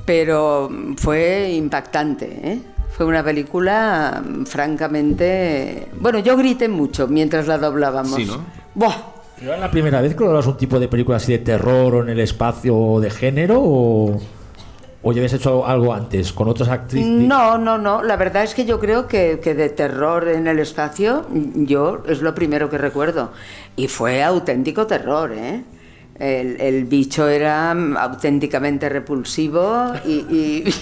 pero 0.06 0.70
fue 0.98 1.54
impactante, 1.54 2.40
¿eh? 2.44 2.60
Fue 2.92 3.06
una 3.08 3.24
película 3.24 4.22
mm, 4.24 4.44
francamente... 4.44 5.88
Bueno, 6.00 6.20
yo 6.20 6.38
grité 6.38 6.68
mucho 6.68 7.08
mientras 7.08 7.48
la 7.48 7.58
doblábamos. 7.58 8.16
Sí, 8.16 8.26
¿no? 8.26 8.46
Buah, 8.76 9.14
¿Era 9.42 9.58
la 9.58 9.72
primera 9.72 10.00
vez 10.02 10.16
que 10.16 10.24
doblas 10.24 10.48
un 10.48 10.58
tipo 10.58 10.80
de 10.80 10.88
película 10.88 11.18
así 11.18 11.32
de 11.32 11.40
terror 11.40 11.96
o 11.96 12.04
en 12.04 12.10
el 12.10 12.20
espacio 12.20 12.78
o 12.78 13.02
de 13.02 13.10
género 13.10 13.60
o, 13.62 14.20
o 15.04 15.12
ya 15.12 15.20
habías 15.20 15.34
hecho 15.34 15.68
algo 15.68 15.94
antes 15.94 16.32
con 16.32 16.48
otras 16.48 16.70
actrices? 16.70 17.10
No, 17.10 17.58
no, 17.58 17.78
no. 17.78 18.02
La 18.02 18.16
verdad 18.16 18.44
es 18.44 18.56
que 18.56 18.66
yo 18.66 18.80
creo 18.80 19.08
que, 19.08 19.40
que 19.44 19.54
de 19.54 19.70
terror 19.70 20.30
en 20.30 20.48
el 20.48 20.60
espacio, 20.60 21.26
yo 21.56 22.02
es 22.08 22.22
lo 22.22 22.34
primero 22.34 22.70
que 22.70 22.78
recuerdo. 22.78 23.32
Y 23.76 23.90
fue 23.90 24.24
auténtico 24.24 24.88
terror, 24.88 25.34
¿eh? 25.34 25.64
El, 26.20 26.62
el 26.62 26.86
bicho 26.86 27.28
era 27.28 27.74
mm, 27.74 27.98
auténticamente 27.98 28.88
repulsivo 28.88 29.94
y, 30.06 30.12
y, 30.12 30.76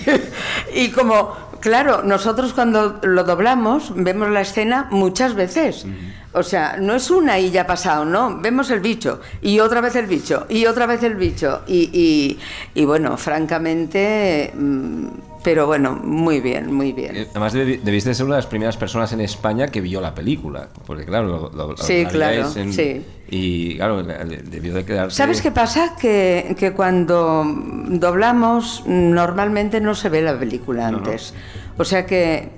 y 0.76 0.90
como, 0.90 1.36
claro, 1.60 2.04
nosotros 2.04 2.54
cuando 2.54 3.00
lo 3.04 3.24
doblamos 3.24 3.94
vemos 3.96 4.30
la 4.30 4.42
escena 4.42 4.88
muchas 4.92 5.34
veces. 5.34 5.86
O 6.34 6.44
sea, 6.44 6.78
no 6.78 6.96
es 6.96 7.12
una 7.12 7.40
y 7.40 7.52
ya 7.52 7.62
ha 7.62 7.68
pasado, 7.68 8.06
no. 8.06 8.40
Vemos 8.40 8.70
el 8.72 8.80
bicho 8.80 9.20
y 9.42 9.60
otra 9.60 9.82
vez 9.82 9.96
el 9.96 10.06
bicho 10.06 10.46
y 10.50 10.66
otra 10.66 10.86
vez 10.86 11.04
el 11.04 11.16
bicho. 11.16 11.62
Y, 11.68 11.90
y, 11.94 12.40
y 12.74 12.86
bueno, 12.86 13.18
francamente, 13.18 14.54
mm, 14.56 15.08
pero 15.44 15.66
bueno, 15.68 15.94
muy 16.04 16.40
bien, 16.40 16.72
muy 16.74 16.92
bien. 16.92 17.16
Eh, 17.16 17.28
Además, 17.32 17.56
debi- 17.56 17.80
debiste 17.82 18.14
ser 18.14 18.26
una 18.26 18.36
de 18.36 18.40
las 18.42 18.48
primeras 18.48 18.78
personas 18.78 19.12
en 19.14 19.22
España 19.22 19.68
que 19.68 19.82
vio 19.82 20.00
la 20.02 20.14
película. 20.14 20.68
Porque, 20.86 21.06
claro, 21.06 21.52
lo, 21.54 21.68
lo- 21.70 21.78
Sí, 21.78 22.04
la 22.04 22.10
claro, 22.10 22.48
en- 22.56 22.74
sí. 22.74 23.06
Y, 23.30 23.76
claro, 23.78 24.04
debió 24.04 24.74
de 24.74 24.84
quedarse. 24.86 25.16
¿Sabes 25.18 25.42
qué 25.42 25.52
pasa? 25.52 25.96
Que, 25.96 26.56
que 26.60 26.74
cuando 26.74 27.44
doblamos 27.88 28.84
normalmente 28.86 29.80
no 29.82 29.96
se 29.96 30.10
ve 30.10 30.22
la 30.22 30.38
película 30.38 30.88
antes. 30.88 31.34
O 31.78 31.86
sea 31.86 32.06
que 32.06 32.50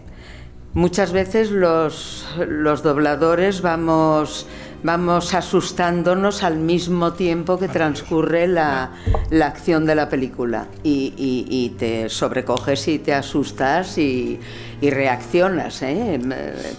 muchas 0.73 1.11
veces 1.11 1.51
los, 1.51 2.27
los 2.47 2.81
dobladores 2.81 3.61
vamos, 3.61 4.47
vamos 4.83 5.33
asustándonos 5.33 6.43
al 6.43 6.57
mismo 6.57 7.13
tiempo 7.13 7.57
que 7.57 7.67
transcurre 7.67 8.47
la, 8.47 8.91
la 9.29 9.47
acción 9.47 9.85
de 9.85 9.95
la 9.95 10.09
película. 10.09 10.67
Y, 10.83 11.13
y- 11.17 11.45
y 11.49 11.69
te 11.69 12.09
sobrecoges 12.09 12.87
y 12.87 12.99
te 12.99 13.13
asustas 13.13 13.97
y, 13.97 14.39
y 14.81 14.89
reaccionas. 14.89 15.81
¿eh? 15.81 16.19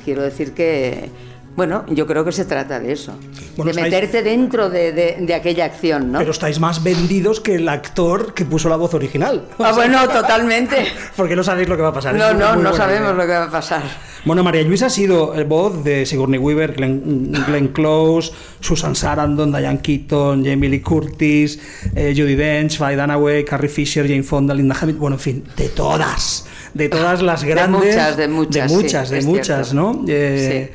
Quiero 0.05 0.23
decir 0.23 0.53
que... 0.53 1.11
Bueno, 1.57 1.85
yo 1.89 2.07
creo 2.07 2.25
que 2.25 2.33
se 2.33 2.45
trata 2.45 2.81
de 2.81 2.93
eso, 2.93 3.13
Bueno, 3.57 3.73
de 3.73 3.81
estáis- 3.81 3.93
meterte 3.93 4.23
dentro 4.23 4.69
de, 4.71 4.93
de- 4.93 5.17
de 5.21 5.35
aquella 5.35 5.67
acción, 5.67 6.11
¿no? 6.11 6.19
Pero 6.19 6.33
estáis 6.33 6.59
más 6.59 6.83
vendidos 6.83 7.39
que 7.41 7.55
el 7.55 7.69
actor 7.69 8.35
que 8.35 8.45
puso 8.45 8.69
la 8.69 8.77
voz 8.77 8.93
original. 8.95 9.45
Ah, 9.61 9.73
bueno, 9.73 10.09
totalmente. 10.09 10.77
Porque 11.17 11.37
no 11.37 11.45
sabéis 11.45 11.69
lo 11.69 11.77
que 11.77 11.83
va 11.83 11.89
a 11.89 11.93
pasar. 11.95 12.15
No, 12.17 12.29
Es 12.31 12.37
no, 12.37 12.57
no 12.57 12.75
sabemos 12.75 13.11
idea. 13.13 13.13
lo 13.15 13.23
que 13.23 13.33
va 13.39 13.45
a 13.45 13.51
pasar. 13.51 13.83
Bueno, 14.25 14.43
María 14.43 14.63
Luisa 14.63 14.87
ha 14.87 14.91
sido 14.91 15.35
el 15.35 15.45
voz 15.45 15.85
de 15.85 16.07
Sigourney 16.07 16.39
Weaver, 16.41 16.73
Glenn, 16.73 17.31
Glenn 17.47 17.69
Close, 17.69 18.33
Susan 18.59 18.97
Sarandon, 18.97 19.53
Diane 19.53 19.81
Keaton, 19.83 20.45
Jamie 20.45 20.71
Lee 20.71 20.81
Curtis, 20.81 21.59
eh, 21.95 22.15
Judy 22.17 22.35
Dench, 22.35 22.79
Faye 22.79 22.97
Dunaway, 22.97 23.45
Carrie 23.45 23.69
Fisher, 23.69 24.09
Jane 24.09 24.23
Fonda, 24.23 24.55
Linda 24.55 24.75
Hamilton, 24.81 25.01
bueno, 25.01 25.17
en 25.17 25.21
fin, 25.21 25.45
de 25.57 25.69
todas, 25.69 26.47
de 26.73 26.89
todas 26.89 27.21
las 27.21 27.43
De 27.43 27.49
grandes, 27.49 27.81
muchas, 27.95 28.17
de 28.17 28.29
muchas, 28.29 28.71
de 28.71 28.77
muchas, 28.77 29.09
sí, 29.11 29.15
de 29.15 29.23
muchas. 29.23 29.75
¿no? 29.75 30.05
Eh, 30.09 30.73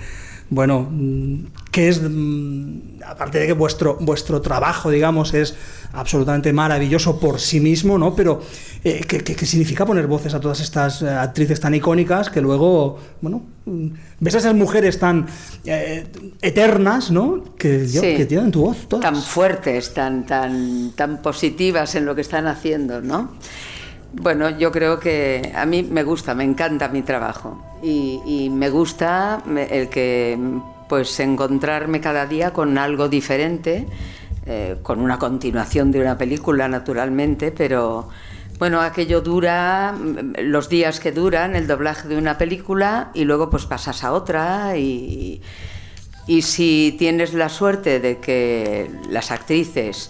Bueno, 0.51 0.87
mm, 0.89 1.35
que 1.71 1.89
es, 1.89 2.01
mm, 2.01 3.01
aparte 3.05 3.37
de 3.39 3.47
que 3.47 3.53
vuestro, 3.53 3.97
vuestro 4.01 4.41
trabajo, 4.41 4.89
digamos, 4.89 5.33
es 5.35 5.53
absolutamente 5.93 6.51
maravilloso 6.53 7.19
por 7.19 7.39
sí 7.39 7.59
mismo, 7.59 7.97
¿no? 7.99 8.15
Pero, 8.15 8.41
eh, 8.83 9.03
¿qué, 9.07 9.19
qué- 9.19 9.35
qué 9.35 9.45
significa 9.45 9.85
poner 9.85 10.07
voces 10.07 10.33
a 10.33 10.39
todas 10.39 10.59
estas 10.59 11.01
eh, 11.03 11.09
actrices 11.09 11.59
tan 11.59 11.75
icónicas 11.75 12.29
que 12.31 12.41
luego, 12.41 12.97
bueno, 13.21 13.43
mm, 13.65 13.87
ves 14.19 14.35
a 14.35 14.37
esas 14.39 14.55
mujeres 14.55 14.97
tan 14.97 15.27
eh, 15.65 16.05
eternas, 16.41 17.11
¿no? 17.11 17.43
Que, 17.55 17.87
yo- 17.87 18.01
Sí. 18.01 18.15
que 18.15 18.25
tienen 18.25 18.51
tu 18.51 18.61
voz 18.61 18.87
todas. 18.87 19.03
Tan 19.03 19.21
fuertes, 19.21 19.93
tan, 19.93 20.25
tan, 20.25 20.91
tan 20.95 21.21
positivas 21.21 21.93
en 21.93 22.05
lo 22.05 22.15
que 22.15 22.21
están 22.21 22.47
haciendo, 22.47 23.01
¿no? 23.01 23.31
Bueno, 24.13 24.49
yo 24.49 24.71
creo 24.71 24.99
que 24.99 25.51
a 25.55 25.65
mí 25.65 25.83
me 25.83 26.03
gusta, 26.03 26.33
me 26.33 26.43
encanta 26.43 26.87
mi 26.89 27.01
trabajo. 27.01 27.63
Y, 27.83 28.21
y 28.25 28.49
me 28.49 28.69
gusta 28.69 29.43
el 29.69 29.89
que 29.89 30.37
pues 30.89 31.19
encontrarme 31.19 32.01
cada 32.01 32.25
día 32.25 32.51
con 32.51 32.77
algo 32.77 33.07
diferente, 33.07 33.85
eh, 34.45 34.77
con 34.81 34.99
una 34.99 35.19
continuación 35.19 35.91
de 35.91 36.01
una 36.01 36.17
película 36.17 36.67
naturalmente, 36.67 37.51
pero 37.51 38.09
bueno, 38.57 38.81
aquello 38.81 39.21
dura 39.21 39.93
mm, 39.93 40.33
los 40.41 40.67
días 40.67 40.99
que 40.99 41.11
duran 41.11 41.55
el 41.55 41.67
doblaje 41.67 42.07
de 42.07 42.17
una 42.17 42.37
película 42.39 43.11
y 43.13 43.23
luego 43.25 43.51
pues 43.51 43.67
pasas 43.67 44.03
a 44.03 44.11
otra 44.11 44.75
y, 44.75 45.43
y 46.25 46.41
si 46.41 46.95
tienes 46.97 47.35
la 47.35 47.49
suerte 47.49 47.99
de 47.99 48.17
que 48.17 48.89
las 49.09 49.29
actrices, 49.29 50.09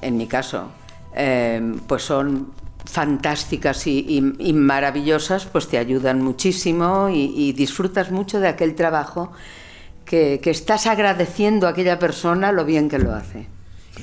en 0.00 0.16
mi 0.16 0.28
caso, 0.28 0.68
eh, 1.16 1.74
pues 1.88 2.04
son 2.04 2.52
fantásticas 2.84 3.86
y, 3.86 3.98
y- 4.08 4.48
y 4.48 4.52
maravillosas, 4.52 5.46
pues 5.46 5.68
te 5.68 5.78
ayudan 5.78 6.22
muchísimo 6.22 7.08
y, 7.08 7.32
y 7.36 7.52
disfrutas 7.52 8.10
mucho 8.10 8.40
de 8.40 8.48
aquel 8.48 8.74
trabajo 8.74 9.32
que, 10.04 10.40
que 10.42 10.50
estás 10.50 10.86
agradeciendo 10.86 11.66
a 11.66 11.70
aquella 11.70 11.98
persona 11.98 12.52
lo 12.52 12.64
bien 12.64 12.88
que 12.88 12.98
lo 12.98 13.12
hace. 13.14 13.46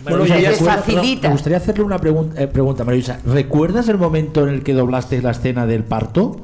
Bueno, 0.04 0.20
María 0.20 0.36
y 0.36 0.40
Luisa, 0.40 0.40
ella 0.40 0.52
¿recuerda- 0.52 0.78
facilita. 0.82 1.28
Me 1.28 1.34
gustaría 1.34 1.58
hacerle 1.58 1.84
una 1.84 2.00
pregun- 2.00 2.34
eh, 2.38 2.48
pregunta, 2.48 2.84
María 2.84 2.98
Luisa. 2.98 3.20
¿Recuerdas 3.26 3.88
el 3.90 3.98
momento 3.98 4.48
en 4.48 4.54
el 4.56 4.64
que 4.64 4.74
doblaste 4.74 5.22
la 5.22 5.32
escena 5.32 5.66
del 5.68 5.84
parto? 5.84 6.42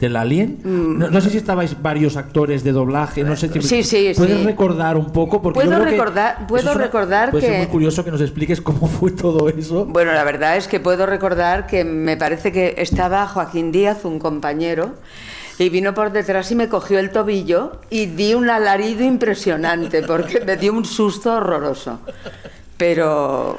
¿Del 0.00 0.14
alien? 0.16 0.58
No, 0.62 1.08
no 1.08 1.20
sé 1.22 1.30
si 1.30 1.38
estabais 1.38 1.80
varios 1.80 2.18
actores 2.18 2.62
de 2.62 2.72
doblaje, 2.72 3.24
no 3.24 3.34
sé 3.34 3.48
si- 3.48 3.58
Mm. 3.58 3.62
Sí, 3.62 3.82
sí, 3.82 4.12
¿Puedes 4.14 4.38
sí. 4.40 4.44
recordar 4.44 4.96
un 4.98 5.10
poco? 5.10 5.40
Porque 5.40 5.60
yo 5.60 5.64
Puedo 5.64 5.76
creo 5.80 5.84
que 5.86 5.90
recordar- 5.96 6.34
eso 6.40 6.46
puedo 6.48 6.72
una- 6.72 6.82
recordar 6.82 7.30
puede 7.30 7.42
ser 7.46 7.52
que- 7.52 7.58
muy 7.60 7.66
curioso 7.68 8.04
que 8.04 8.10
nos 8.10 8.20
expliques 8.20 8.60
cómo 8.60 8.86
fue 8.88 9.10
todo 9.12 9.48
eso. 9.48 9.86
Bueno, 9.86 10.12
la 10.12 10.22
verdad 10.24 10.58
es 10.58 10.68
que 10.68 10.80
puedo 10.80 11.06
recordar 11.06 11.66
que 11.66 11.84
me 11.84 12.18
parece 12.18 12.52
que 12.52 12.74
estaba 12.76 13.26
Joaquín 13.26 13.72
Díaz, 13.72 14.04
un 14.04 14.18
compañero, 14.18 14.96
y 15.58 15.70
vino 15.70 15.94
por 15.94 16.12
detrás 16.12 16.50
y 16.52 16.56
me 16.56 16.68
cogió 16.68 16.98
el 16.98 17.10
tobillo 17.10 17.80
y 17.88 18.04
di 18.04 18.34
un 18.34 18.50
alarido 18.50 19.02
impresionante 19.02 20.02
porque 20.02 20.40
me 20.44 20.58
dio 20.58 20.74
un 20.74 20.84
susto 20.84 21.32
horroroso. 21.36 22.00
Pero 22.76 23.56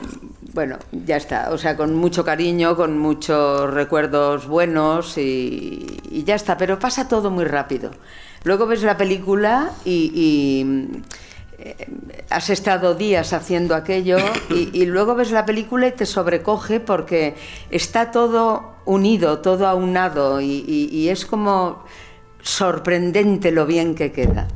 bueno, 0.54 0.78
ya 0.92 1.18
está. 1.18 1.50
O 1.52 1.58
sea, 1.58 1.76
con 1.76 1.96
mucho 1.96 2.24
cariño, 2.24 2.76
con 2.76 2.98
muchos 3.00 3.74
recuerdos 3.74 4.48
buenos 4.48 5.18
y, 5.18 5.97
y 6.10 6.24
ya 6.24 6.36
está. 6.36 6.58
Pero 6.58 6.80
pasa 6.80 7.08
todo 7.08 7.32
muy 7.32 7.46
rápido. 7.46 7.92
Luego 8.44 8.66
ves 8.66 8.84
la 8.84 8.98
película 8.98 9.72
y, 9.86 10.64
eh, 11.60 11.88
has 12.30 12.50
estado 12.50 12.96
días 12.96 13.34
haciendo 13.34 13.76
aquello 13.76 14.18
y, 14.50 14.86
luego 14.86 15.16
ves 15.16 15.32
la 15.32 15.46
película 15.46 15.88
y 15.88 15.92
te 15.92 16.06
sobrecoge 16.06 16.80
porque 16.80 17.36
está 17.72 18.12
todo 18.12 18.76
unido, 18.86 19.40
todo 19.40 19.68
aunado 19.68 20.40
y, 20.40 21.10
es 21.10 21.26
como 21.26 21.84
sorprendente 22.42 23.52
lo 23.52 23.66
bien 23.66 23.96
que 23.96 24.12
queda. 24.12 24.48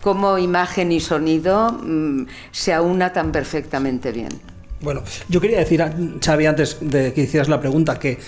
Cómo 0.00 0.36
imagen 0.36 0.92
y 0.92 1.00
sonido 1.00 1.72
mm, 1.72 2.26
se 2.52 2.74
aúna 2.74 3.12
tan 3.12 3.32
perfectamente 3.32 4.12
bien. 4.12 4.28
Bueno, 4.84 5.02
yo 5.30 5.40
quería 5.40 5.58
decir, 5.58 5.82
Xavi, 6.22 6.46
antes 6.46 6.76
de 6.80 7.14
que 7.14 7.22
hicieras 7.22 7.48
la 7.48 7.58
pregunta, 7.58 7.98
que 7.98 8.18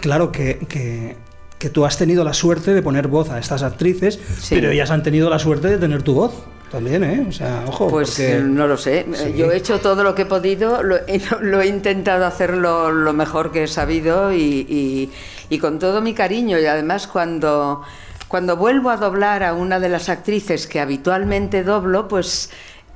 claro 0.00 0.32
que, 0.32 1.16
que 1.58 1.70
tú 1.70 1.84
has 1.86 1.96
tenido 1.96 2.24
la 2.24 2.34
suerte 2.34 2.74
de 2.74 2.82
poner 2.82 3.08
voz 3.08 3.30
a 3.30 3.38
estas 3.38 3.62
actrices, 3.62 4.18
Sí. 4.40 4.54
pero 4.56 4.70
ellas 4.70 4.90
han 4.90 5.02
tenido 5.02 5.30
la 5.30 5.38
suerte 5.38 5.68
de 5.68 5.78
tener 5.78 6.02
tu 6.02 6.14
voz 6.14 6.32
también, 6.70 7.04
¿eh? 7.04 7.24
O 7.28 7.32
sea, 7.32 7.64
ojo, 7.68 7.88
Pues 7.88 8.10
porque... 8.10 8.40
no 8.40 8.66
lo 8.66 8.76
sé. 8.76 9.06
Sí. 9.14 9.32
Yo 9.36 9.50
he 9.52 9.56
hecho 9.56 9.78
todo 9.80 10.02
lo 10.02 10.14
que 10.14 10.22
he 10.22 10.26
podido, 10.26 10.82
lo, 10.82 10.96
he- 10.96 11.20
lo 11.40 11.60
he 11.60 11.66
intentado 11.68 12.26
hacerlo 12.26 12.90
lo 12.90 13.12
mejor 13.12 13.52
que 13.52 13.64
he 13.64 13.68
sabido 13.68 14.32
y, 14.32 14.36
y- 14.68 15.10
y 15.48 15.58
con 15.58 15.78
todo 15.78 16.00
mi 16.00 16.12
cariño. 16.14 16.58
Y 16.58 16.66
además 16.66 17.06
cuando, 17.06 17.82
cuando 18.28 18.56
vuelvo 18.56 18.90
a 18.90 18.96
doblar 18.96 19.42
a 19.44 19.54
una 19.54 19.78
de 19.80 19.88
las 19.88 20.08
actrices 20.08 20.66
que 20.66 20.80
habitualmente 20.80 21.62
doblo, 21.62 22.08
pues 22.08 22.50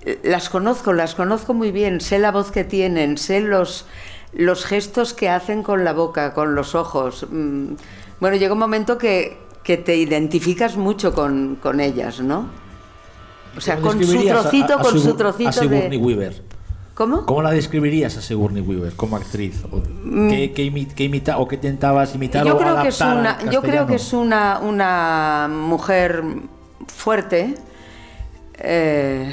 eh, 0.05 0.19
las 0.25 0.49
conozco, 0.49 0.93
las 0.93 1.15
conozco 1.15 1.55
muy 1.55 1.71
bien, 1.71 2.01
sé 2.01 2.19
la 2.19 2.33
voz 2.33 2.51
que 2.51 2.65
tienen, 2.65 3.17
sé 3.17 3.41
los, 3.41 3.87
los 4.33 4.65
gestos 4.67 5.15
que 5.15 5.29
hacen 5.29 5.63
con 5.63 5.85
la 5.85 5.93
boca, 5.93 6.35
con 6.35 6.55
los 6.57 6.75
ojos. 6.75 7.27
Mm, 7.31 7.75
Bueno, 8.21 8.37
llega 8.37 8.53
un 8.53 8.59
momento 8.59 8.99
que, 8.99 9.39
que 9.63 9.77
te 9.77 9.97
identificas 9.97 10.77
mucho 10.77 11.13
con, 11.15 11.57
con 11.63 11.81
ellas, 11.81 12.21
¿no? 12.21 12.47
O 13.57 13.61
sea, 13.61 13.77
¿Cómo 13.77 13.89
con 13.89 14.05
su 14.05 14.19
a- 14.19 14.23
trocito, 14.25 14.75
a 14.75 14.79
con 14.81 14.99
su 15.01 15.15
trocito 15.15 15.49
a 15.49 15.53
Sigourney 15.53 15.89
de... 15.91 15.97
Weaver. 15.99 16.43
¿Cómo? 16.95 17.25
¿Cómo 17.27 17.43
la 17.43 17.53
describirías 17.53 18.17
a 18.17 18.23
Sigourney 18.23 18.61
Weaver 18.63 18.93
como 18.95 19.17
actriz? 19.17 19.63
¿O 19.71 19.81
¿Qué, 20.29 20.53
qué 20.55 20.87
qué 20.97 21.05
imita 21.05 21.39
o 21.39 21.47
qué 21.47 21.55
intentabas 21.55 22.15
imitar 22.15 22.45
Mm. 22.45 22.49
Yo 22.49 22.55
o 22.57 22.59
creo 22.59 22.83
que 22.83 22.89
es 22.89 23.01
una, 23.01 23.51
yo 23.51 23.63
creo 23.63 23.87
que 23.87 23.95
es 23.95 24.13
una, 24.13 24.59
una 24.61 25.49
mujer 25.49 26.25
fuerte 26.89 27.55
eh, 28.59 29.33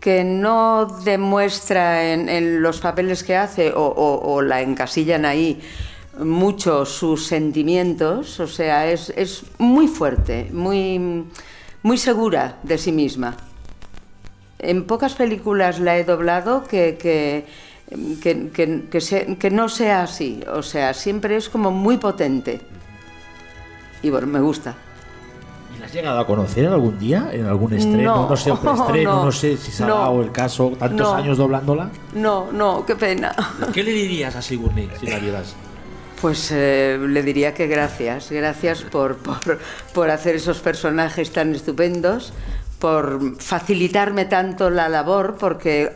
que 0.00 0.24
no 0.24 0.86
demuestra 1.04 2.12
en, 2.12 2.28
en 2.28 2.60
los 2.62 2.80
papeles 2.80 3.22
que 3.22 3.36
hace 3.36 3.72
o, 3.72 3.80
o- 3.86 4.32
o 4.34 4.42
la 4.42 4.60
encasillan 4.60 5.24
ahí 5.24 5.60
mucho 6.18 6.84
sus 6.84 7.26
sentimientos, 7.26 8.38
o 8.40 8.46
sea, 8.46 8.86
es, 8.90 9.10
es 9.16 9.44
muy 9.58 9.88
fuerte, 9.88 10.48
muy, 10.52 11.24
muy 11.82 11.98
segura 11.98 12.58
de 12.62 12.78
sí 12.78 12.92
misma. 12.92 13.36
En 14.58 14.84
pocas 14.86 15.14
películas 15.14 15.80
la 15.80 15.96
he 15.98 16.04
doblado 16.04 16.64
que, 16.64 16.96
que, 17.00 17.46
que, 18.22 18.48
que- 18.50 18.84
que 18.90 19.00
se- 19.00 19.36
que 19.36 19.50
no 19.50 19.68
sea 19.68 20.02
así, 20.04 20.40
o 20.52 20.62
sea, 20.62 20.94
siempre 20.94 21.36
es 21.36 21.48
como 21.48 21.70
muy 21.70 21.96
potente. 21.98 22.60
Y 24.02 24.10
bueno, 24.10 24.26
me 24.26 24.40
gusta. 24.40 24.74
¿Y 25.76 25.80
la 25.80 25.86
has 25.86 25.92
llegado 25.92 26.18
a 26.20 26.26
conocer 26.26 26.66
algún 26.68 26.98
día? 26.98 27.28
¿En 27.32 27.46
algún 27.46 27.72
estreno? 27.74 28.14
No, 28.16 28.28
No, 28.30 28.36
sé, 28.36 28.52
preestreno, 28.62 29.12
no, 29.16 29.24
no, 29.26 29.32
sé 29.32 29.56
si 29.56 29.70
se 29.72 29.82
ha 29.82 29.86
no. 29.88 29.96
dado 29.98 30.22
el 30.22 30.30
caso, 30.32 30.72
tantos 30.78 31.08
No. 31.08 31.14
años 31.14 31.36
doblándola. 31.36 31.90
No, 32.14 32.52
no, 32.52 32.86
qué 32.86 32.94
pena. 32.96 33.34
¿Qué 33.72 33.82
le 33.82 33.92
dirías 33.92 34.34
a 34.36 34.40
Sigourney 34.42 34.88
si 35.00 35.06
la 35.06 35.18
vieras? 35.18 35.54
Pues 36.24 36.50
eh, 36.52 36.98
le 36.98 37.22
diría 37.22 37.52
que 37.52 37.66
gracias, 37.66 38.30
gracias 38.30 38.80
por, 38.80 39.18
por, 39.18 39.58
por 39.92 40.08
hacer 40.08 40.36
esos 40.36 40.60
personajes 40.60 41.30
tan 41.32 41.54
estupendos, 41.54 42.32
por 42.78 43.38
facilitarme 43.38 44.24
tanto 44.24 44.70
la 44.70 44.88
labor, 44.88 45.36
porque 45.38 45.92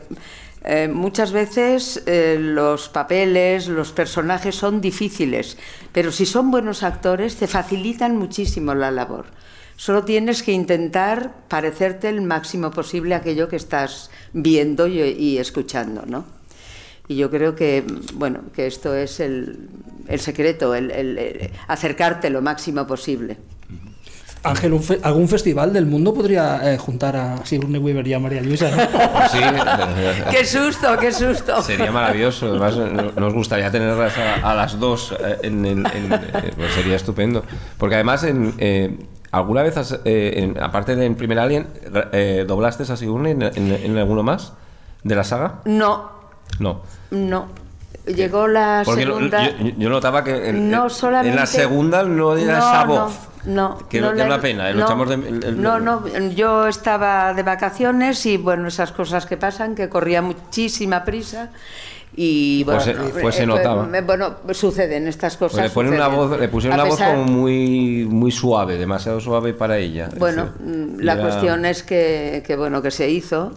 eh, 0.64 0.86
muchas 0.92 1.32
veces 1.32 2.02
eh, 2.04 2.36
los 2.38 2.90
papeles, 2.90 3.68
los 3.68 3.92
personajes 3.92 4.54
son 4.54 4.82
difíciles, 4.82 5.56
pero 5.92 6.12
si 6.12 6.26
son 6.26 6.50
buenos 6.50 6.82
actores 6.82 7.36
te 7.36 7.46
facilitan 7.46 8.14
muchísimo 8.18 8.74
la 8.74 8.90
labor. 8.90 9.24
Solo 9.76 10.04
tienes 10.04 10.42
que 10.42 10.52
intentar 10.52 11.32
parecerte 11.48 12.10
el 12.10 12.20
máximo 12.20 12.70
posible 12.70 13.14
aquello 13.14 13.48
que 13.48 13.56
estás 13.56 14.10
viendo 14.34 14.88
y 14.88 15.38
escuchando, 15.38 16.04
¿no? 16.06 16.37
Y 17.08 17.16
yo 17.16 17.30
creo 17.30 17.54
que, 17.54 17.84
bueno, 18.14 18.40
que 18.54 18.66
esto 18.66 18.94
es 18.94 19.18
el, 19.20 19.68
el 20.08 20.20
secreto, 20.20 20.74
el, 20.74 20.90
el- 20.90 21.18
el 21.18 21.50
acercarte 21.66 22.28
lo 22.30 22.42
máximo 22.42 22.86
posible. 22.86 23.38
Ángel, 24.44 24.72
un 24.72 24.82
fe- 24.82 25.00
¿algún 25.02 25.28
festival 25.28 25.72
del 25.72 25.84
mundo 25.86 26.14
podría 26.14 26.72
eh, 26.72 26.78
juntar 26.78 27.16
a 27.16 27.44
Sigourney 27.44 27.80
Weaver 27.80 28.06
y 28.06 28.14
a 28.14 28.20
María 28.20 28.40
Luisa? 28.40 28.70
¿no? 28.70 28.76
Sí, 29.32 29.38
¡Qué 30.30 30.44
susto, 30.44 30.96
qué 30.98 31.10
susto! 31.10 31.60
sería 31.62 31.90
maravilloso. 31.90 32.46
Además, 32.50 32.76
no- 32.76 33.12
nos 33.20 33.34
gustaría 33.34 33.70
tenerlas 33.70 34.16
a, 34.16 34.50
a 34.50 34.54
las 34.54 34.78
dos 34.78 35.12
eh, 35.18 35.38
en 35.42 35.64
el. 35.66 35.78
en- 35.78 36.12
eh, 36.12 36.52
pues 36.56 36.72
sería 36.74 36.94
estupendo. 36.96 37.42
Porque 37.78 37.96
además, 37.96 38.22
en, 38.24 38.54
eh, 38.58 38.96
¿alguna 39.32 39.62
vez, 39.64 39.76
has, 39.76 39.98
eh, 40.04 40.34
en- 40.36 40.62
aparte 40.62 40.94
de 40.94 41.04
en 41.06 41.16
Primer 41.16 41.38
Alien, 41.40 41.66
eh, 42.12 42.44
doblaste 42.46 42.84
a 42.84 42.96
Sigourney 42.96 43.32
en, 43.32 43.42
en- 43.42 43.72
en 43.72 43.98
alguno 43.98 44.22
más 44.22 44.52
de 45.02 45.16
la 45.16 45.24
saga? 45.24 45.62
No, 45.64 46.12
No. 46.58 46.82
no. 47.10 47.46
Llegó 48.06 48.46
la 48.48 48.82
Porque 48.86 49.04
lo- 49.04 49.16
segunda... 49.16 49.50
yo, 49.58 49.68
yo 49.76 49.90
notaba 49.90 50.24
que 50.24 50.48
en, 50.48 50.70
no 50.70 50.84
en- 50.84 50.90
solamente... 50.90 51.28
en 51.30 51.36
la 51.36 51.46
segunda 51.46 52.02
no 52.04 52.36
era 52.36 52.58
esa 52.58 52.84
voz. 52.84 53.12
No, 53.44 53.78
Que, 53.88 54.00
no 54.00 54.10
que 54.10 54.16
la- 54.16 54.22
es 54.22 54.26
una 54.26 54.40
pena, 54.40 54.70
eh, 54.70 54.74
lo 54.74 54.88
no, 54.94 55.04
de- 55.04 55.14
el- 55.14 55.44
el- 55.44 55.62
no, 55.62 55.78
no, 55.78 56.06
yo 56.34 56.66
estaba 56.66 57.32
de 57.34 57.42
vacaciones 57.42 58.24
y 58.26 58.36
bueno, 58.38 58.68
esas 58.68 58.92
cosas 58.92 59.26
que 59.26 59.36
pasan, 59.36 59.74
que 59.74 59.88
corría 59.88 60.22
muchísima 60.22 61.04
prisa 61.04 61.50
y 62.16 62.64
bueno, 62.64 62.80
Pues 62.82 62.96
se- 63.14 63.20
pues 63.20 63.34
se 63.36 63.42
eh, 63.44 63.46
notaba. 63.46 63.88
eh, 63.96 64.00
bueno, 64.00 64.36
suceden 64.52 65.06
estas 65.06 65.36
Pues 65.36 65.52
cosas. 65.52 65.66
le, 65.66 65.70
ponen 65.70 65.92
una 65.94 66.08
voz, 66.08 66.38
le 66.40 66.48
pusieron 66.48 66.80
una 66.80 66.88
voz 66.88 66.98
como 66.98 67.24
muy, 67.24 68.06
muy 68.10 68.32
suave, 68.32 68.76
demasiado 68.76 69.20
suave 69.20 69.52
para 69.54 69.76
ella. 69.78 70.08
Bueno, 70.18 70.48
decir, 70.58 71.04
la 71.04 71.12
era- 71.12 71.22
cuestión 71.22 71.64
es 71.66 71.82
que, 71.82 72.42
que, 72.46 72.56
bueno, 72.56 72.82
que 72.82 72.90
se 72.90 73.08
hizo, 73.08 73.52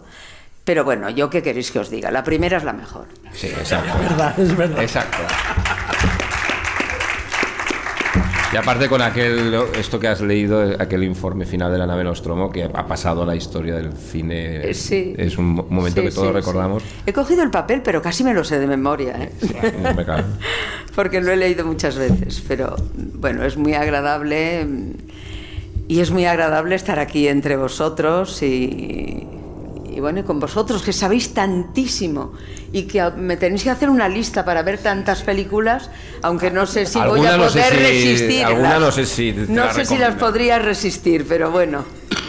pero 0.63 0.83
bueno, 0.83 1.09
yo 1.09 1.29
qué 1.29 1.41
queréis 1.41 1.71
que 1.71 1.79
os 1.79 1.89
diga, 1.89 2.11
la 2.11 2.23
primera 2.23 2.57
es 2.57 2.63
la 2.63 2.73
mejor. 2.73 3.05
Sí, 3.33 3.47
exacto. 3.47 3.91
Es 4.01 4.09
verdad, 4.09 4.39
es 4.39 4.55
verdad. 4.57 4.81
Exacto. 4.81 5.17
Y 8.53 8.57
aparte 8.57 8.89
con 8.89 9.01
aquel, 9.01 9.55
esto 9.79 9.97
que 9.97 10.09
has 10.09 10.19
leído, 10.19 10.61
aquel 10.77 11.05
informe 11.05 11.45
final 11.45 11.71
de 11.71 11.77
la 11.77 11.88
nave 11.88 12.03
Nostromo, 12.03 12.49
que 12.51 12.65
ha 12.65 12.85
pasado 12.85 13.23
a 13.23 13.25
la 13.25 13.33
historia 13.33 13.75
del 13.75 13.93
cine, 13.93 14.69
Eh, 14.69 14.73
sí. 14.73 15.13
es 15.17 15.38
un 15.38 15.51
mo- 15.53 15.65
momento 15.69 16.01
Sí, 16.01 16.07
que 16.07 16.13
todos 16.13 16.27
sí, 16.27 16.33
recordamos. 16.33 16.83
sí. 16.83 16.89
He 17.05 17.13
cogido 17.13 17.43
el 17.43 17.49
papel, 17.49 17.81
pero 17.81 18.01
casi 18.01 18.25
me 18.25 18.33
lo 18.33 18.43
sé 18.43 18.59
de 18.59 18.67
memoria, 18.67 19.13
¿eh? 19.21 19.31
Me 19.95 20.03
cago. 20.05 20.23
porque 20.95 21.21
lo 21.21 21.31
he 21.31 21.38
leído 21.38 21.65
muchas 21.65 21.95
veces, 21.97 22.43
pero 22.45 22.75
bueno, 22.93 23.45
es 23.45 23.55
muy 23.55 23.73
agradable 23.73 24.65
mm, 24.65 24.91
y 25.88 26.01
es 26.01 26.11
muy 26.11 26.25
agradable 26.25 26.75
estar 26.75 26.99
aquí 26.99 27.29
entre 27.29 27.55
vosotros 27.55 28.43
y, 28.43 29.25
y 29.91 29.99
bueno, 29.99 30.19
y 30.19 30.23
con 30.23 30.39
vosotros 30.39 30.81
que 30.84 30.93
sabéis 30.93 31.34
tantísimo 31.34 32.34
y 32.72 32.84
que 32.84 33.03
me 33.18 33.38
tenéis 33.38 33.63
que 33.63 33.69
hacer 33.69 33.89
una 33.89 34.07
lista 34.07 34.45
para 34.45 34.61
ver 34.63 34.77
tantas 34.77 35.22
películas, 35.23 35.89
aunque 36.22 36.49
no 36.51 36.65
sé 36.65 36.85
si 36.85 36.97
voy 36.99 37.07
Alguna 37.26 37.34
a 37.34 37.38
no 37.38 37.49
sé 37.49 37.59
poder 37.59 37.73
si- 37.73 37.80
resistir. 37.84 38.45
alguna 38.45 38.80
no 38.80 38.91
sé 38.91 39.05
si 39.05 39.31
no 39.49 39.65
la 39.65 39.73
sé 39.73 39.85
si 39.85 39.97
las 39.97 40.15
podría 40.15 40.59
resistir, 40.59 41.26
pero 41.27 41.51
bueno. 41.51 41.84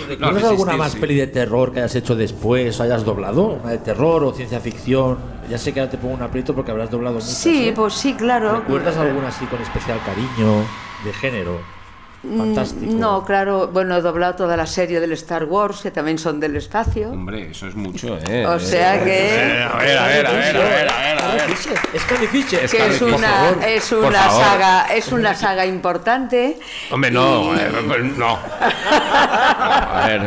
¿Recuerdas 0.08 0.42
No, 0.42 0.48
alguna 0.50 0.72
resistir, 0.72 0.78
más 0.78 0.92
sí. 0.92 0.98
peli 0.98 1.14
de 1.14 1.26
terror 1.28 1.72
que 1.72 1.78
hayas 1.78 1.94
hecho 1.94 2.16
después 2.16 2.78
o 2.80 2.82
hayas 2.82 3.04
doblado? 3.04 3.60
¿Una 3.62 3.70
de 3.70 3.78
terror 3.78 4.24
o 4.24 4.32
ciencia 4.32 4.58
ficción? 4.60 5.18
Ya 5.48 5.58
sé 5.58 5.72
que 5.72 5.80
ahora 5.80 5.90
te 5.92 5.98
pongo 5.98 6.14
un 6.14 6.22
aprieto 6.22 6.54
porque 6.54 6.70
habrás 6.72 6.90
doblado 6.90 7.14
muchas. 7.16 7.30
Sí, 7.32 7.68
¿eh? 7.68 7.72
pues 7.74 7.94
sí, 7.94 8.14
claro. 8.14 8.56
¿Recuerdas 8.60 8.96
alguna 8.96 9.28
así 9.28 9.44
con 9.46 9.60
especial 9.62 10.00
cariño, 10.04 10.64
de 11.04 11.12
género? 11.12 11.81
Fantástico. 12.22 12.92
Mm, 12.92 13.00
No, 13.00 13.24
claro, 13.24 13.68
bueno, 13.72 13.96
he 13.96 14.00
doblado 14.00 14.34
toda 14.36 14.56
la 14.56 14.66
serie 14.66 15.00
del 15.00 15.12
Star 15.12 15.44
Wars, 15.44 15.80
que 15.82 15.90
también 15.90 16.18
son 16.18 16.38
del 16.38 16.54
espacio. 16.56 17.10
Hombre, 17.10 17.50
eso 17.50 17.66
es 17.66 17.74
mucho, 17.74 18.16
¿eh? 18.28 18.46
O 18.46 18.60
sea 18.60 19.02
que, 19.02 19.68
A 19.72 19.76
ver, 19.78 19.98
a 19.98 20.06
ver, 20.06 20.26
a 20.26 20.32
ver, 20.32 20.56
a 20.56 20.60
ver, 20.60 20.88
a 20.88 20.98
ver. 20.98 21.18
a 21.18 21.26
ver. 21.34 21.50
Es 21.92 22.04
Carrie 22.04 22.28
Fisher. 22.28 22.68
que 22.70 22.86
es 22.86 23.02
una, 23.02 23.50
es 23.66 23.90
una 23.92 24.30
saga, 24.30 24.86
es 24.94 25.10
una 25.10 25.34
saga 25.34 25.66
importante. 25.66 26.58
Hombre, 26.92 27.10
no, 27.10 27.54
Y- 27.54 27.58
eh, 27.58 27.68
pues 27.88 28.04
no. 28.16 28.38
A 29.22 30.04
ver. 30.08 30.20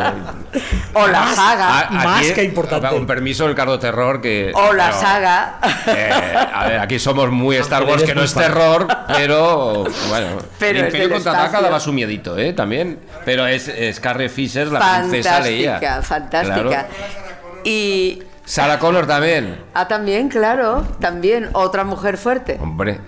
o 0.94 1.08
la 1.08 1.28
saga, 1.34 1.80
a- 1.88 1.90
más 1.92 2.26
que 2.32 2.44
importante. 2.44 2.88
Con 2.90 3.06
permiso 3.06 3.46
del 3.46 3.56
cardo 3.56 3.78
terror 3.80 4.22
que. 4.22 4.52
o 4.54 4.74
la 4.74 4.88
pero, 4.88 5.00
saga. 5.00 5.60
eh, 5.88 6.12
a 6.54 6.66
ver, 6.68 6.80
aquí 6.80 7.00
somos 7.00 7.30
muy 7.32 7.56
Star 7.66 7.84
Wars, 7.84 8.04
que 8.04 8.16
no 8.16 8.24
es 8.24 8.34
terror, 8.34 8.88
pero 9.08 9.84
bueno. 10.10 10.28
Pero 10.60 10.80
el 10.80 10.86
es 10.86 10.94
Imperio 10.94 11.16
contraataca 11.16 11.62
daba 11.62 11.80
su 11.86 11.94
miedito, 11.94 12.38
¿eh? 12.38 12.52
También. 12.54 13.00
Pero 13.24 13.48
es, 13.48 13.68
es 13.70 14.00
Carrie 14.02 14.28
Fisher, 14.30 14.68
la 14.68 15.00
princesa 15.00 15.40
Leia. 15.40 15.80
fantástica, 15.80 16.02
fantástica. 16.02 16.62
Claro. 16.64 16.88
Y 17.64 18.20
Sarah 18.44 18.78
Connor 18.80 19.08
también. 19.08 19.58
ah, 19.74 19.88
también, 19.88 20.30
claro, 20.30 20.86
también 21.00 21.50
otra 21.54 21.84
mujer 21.84 22.18
fuerte, 22.18 22.58
Hombre, 22.62 23.00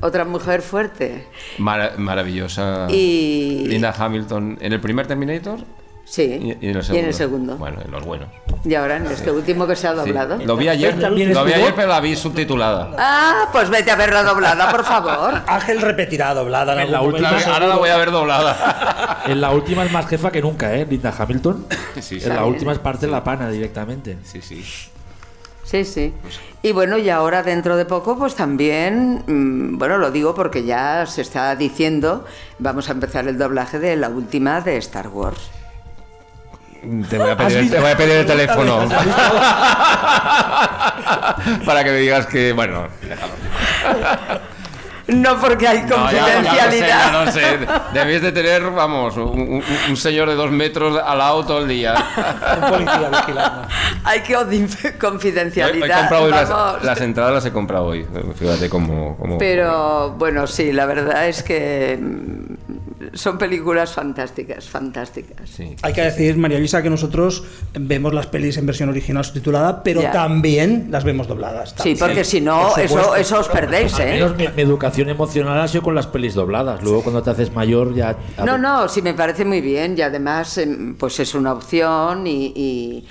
otra 0.00 0.24
mujer 0.24 0.62
fuerte. 0.62 1.26
mara- 1.58 1.92
maravillosa. 1.96 2.86
Y 2.90 3.64
Linda 3.66 3.92
Hamilton 3.96 4.58
en 4.60 4.72
el 4.72 4.80
primer 4.80 5.06
Terminator 5.06 5.60
sí, 6.04 6.56
y, 6.60 6.66
y 6.66 6.70
en 6.70 6.76
el 6.76 6.82
segundo. 6.82 6.94
y 6.94 6.98
en 6.98 7.04
el 7.06 7.14
segundo. 7.14 7.56
Bueno, 7.56 7.78
en 7.84 7.90
los 7.90 8.04
buenos. 8.04 8.28
Y 8.64 8.74
ahora 8.74 8.96
en 8.96 9.06
este 9.06 9.30
último 9.30 9.66
que 9.66 9.76
se 9.76 9.86
ha 9.88 9.92
Sí. 9.92 9.96
doblado. 9.98 10.36
Lo 10.44 10.56
vi 10.56 10.68
ayer, 10.68 10.98
también 10.98 11.34
lo 11.34 11.44
vi 11.44 11.52
ayer, 11.52 11.74
pero 11.74 11.88
la 11.88 12.00
vi 12.00 12.16
subtitulada. 12.16 12.90
Ah, 12.98 13.48
pues 13.52 13.68
vete 13.70 13.90
a 13.90 13.96
verla 13.96 14.22
doblada, 14.22 14.70
por 14.70 14.84
favor. 14.84 15.42
Ángel 15.46 15.80
repetirá 15.80 16.32
doblada 16.34 16.72
en 16.74 16.80
En 16.80 16.92
la 16.92 17.00
última- 17.02 17.30
momento. 17.30 17.52
Ahora 17.52 17.66
la 17.66 17.76
voy 17.76 17.90
a 17.90 17.96
ver 17.96 18.10
doblada. 18.10 19.22
En 19.26 19.40
la 19.40 19.50
última 19.52 19.84
es 19.84 19.90
más 19.92 20.06
jefa 20.06 20.30
que 20.30 20.42
nunca, 20.42 20.74
¿eh? 20.74 20.86
Linda 20.88 21.12
Hamilton. 21.16 21.66
Sí, 21.94 22.20
sí. 22.20 22.26
En 22.28 22.34
la 22.36 22.44
última 22.44 22.72
es 22.72 22.78
parte 22.78 23.06
de 23.06 23.12
la 23.12 23.24
pana 23.24 23.48
directamente. 23.50 24.18
Sí, 24.24 24.42
sí. 24.42 24.62
Sí, 25.62 25.84
sí. 25.86 26.12
Y 26.62 26.72
bueno, 26.72 26.98
y 26.98 27.08
ahora 27.08 27.42
dentro 27.42 27.76
de 27.76 27.86
poco, 27.86 28.18
pues 28.18 28.34
también, 28.34 29.24
mm, 29.26 29.78
bueno, 29.78 29.96
lo 29.96 30.10
digo 30.10 30.34
porque 30.34 30.64
ya 30.64 31.06
se 31.06 31.22
está 31.22 31.56
diciendo, 31.56 32.24
vamos 32.58 32.90
a 32.90 32.92
empezar 32.92 33.26
el 33.28 33.38
doblaje 33.38 33.78
de 33.78 33.96
la 33.96 34.10
última 34.10 34.60
de 34.60 34.76
Star 34.76 35.08
Wars. 35.08 35.40
Te 37.08 37.18
voy 37.18 37.30
a 37.30 37.36
pedir, 37.36 37.70
te 37.70 37.78
voy 37.80 37.90
a 37.90 37.96
pedir 37.96 38.12
el 38.18 38.26
teléfono. 38.26 38.88
Para 41.64 41.84
que 41.84 41.90
me 41.90 41.96
digas 41.98 42.26
que, 42.26 42.52
bueno, 42.52 42.88
déjalo. 43.02 43.32
No 45.06 45.38
porque 45.38 45.68
hay 45.68 45.82
No, 45.82 46.10
ya- 46.10 46.12
ya 46.12 46.40
lo 46.40 46.42
sé, 46.42 46.48
confidencialidad. 46.48 47.12
ya 47.12 47.24
lo 47.26 47.30
sé. 47.30 47.58
Debéis 47.92 48.22
de 48.22 48.32
tener, 48.32 48.62
vamos, 48.70 49.14
un, 49.18 49.38
un- 49.38 49.64
un 49.90 49.96
señor 49.98 50.30
de 50.30 50.34
dos 50.34 50.50
metros 50.50 50.98
al 51.04 51.18
lado 51.18 51.44
todo 51.44 51.58
el 51.58 51.68
día. 51.68 51.94
Un 52.62 52.68
policía 52.70 53.10
vigilando. 53.10 53.68
hay 54.02 54.20
que 54.22 54.32
he 54.32 54.98
confidencialidad. 54.98 55.98
comprado 56.00 56.24
hoy 56.24 56.30
las, 56.30 57.00
entradas, 57.02 57.34
las 57.34 57.44
he 57.44 57.52
comprado 57.52 57.84
hoy. 57.84 58.06
Fíjate 58.34 58.70
cómo. 58.70 59.14
cómo- 59.18 59.36
Pero 59.36 60.12
bueno, 60.12 60.46
sí, 60.46 60.72
la 60.72 60.86
verdad 60.86 61.28
es 61.28 61.42
que 61.42 61.98
son 63.12 63.38
películas 63.38 63.92
fantásticas, 63.92 64.68
fantásticas. 64.68 65.48
Sí. 65.50 65.76
Hay 65.82 65.92
que 65.92 66.02
decir, 66.02 66.36
María 66.36 66.58
Luisa, 66.58 66.82
que 66.82 66.90
nosotros 66.90 67.44
vemos 67.78 68.14
las 68.14 68.26
pelis 68.26 68.56
en 68.56 68.66
versión 68.66 68.88
original 68.88 69.24
subtitulada, 69.24 69.82
pero 69.82 70.02
Ya. 70.02 70.10
también 70.12 70.88
las 70.90 71.04
vemos 71.04 71.28
dobladas. 71.28 71.74
Sí, 71.82 71.94
porque 71.98 72.24
si 72.24 72.40
no, 72.40 72.70
Por 72.70 72.80
eso, 72.80 73.16
eso 73.16 73.38
os 73.40 73.48
perdéis, 73.48 73.94
Al 73.94 74.08
¿eh? 74.08 74.12
menos 74.12 74.36
mi, 74.36 74.48
mi 74.48 74.62
educación 74.62 75.08
emocional 75.08 75.60
ha 75.60 75.68
sido 75.68 75.82
con 75.82 75.94
las 75.94 76.06
pelis 76.06 76.34
dobladas. 76.34 76.82
Luego 76.82 77.02
cuando 77.02 77.22
te 77.22 77.30
haces 77.30 77.52
mayor 77.52 77.94
ya... 77.94 78.16
No, 78.44 78.56
no, 78.58 78.88
sí 78.88 79.02
me 79.02 79.14
parece 79.14 79.44
muy 79.44 79.60
bien 79.60 79.94
y 79.98 80.02
además 80.02 80.56
em, 80.58 80.94
pues 80.96 81.18
es 81.20 81.34
una 81.34 81.52
opción 81.52 82.26
y, 82.26 82.52
y- 82.56 83.06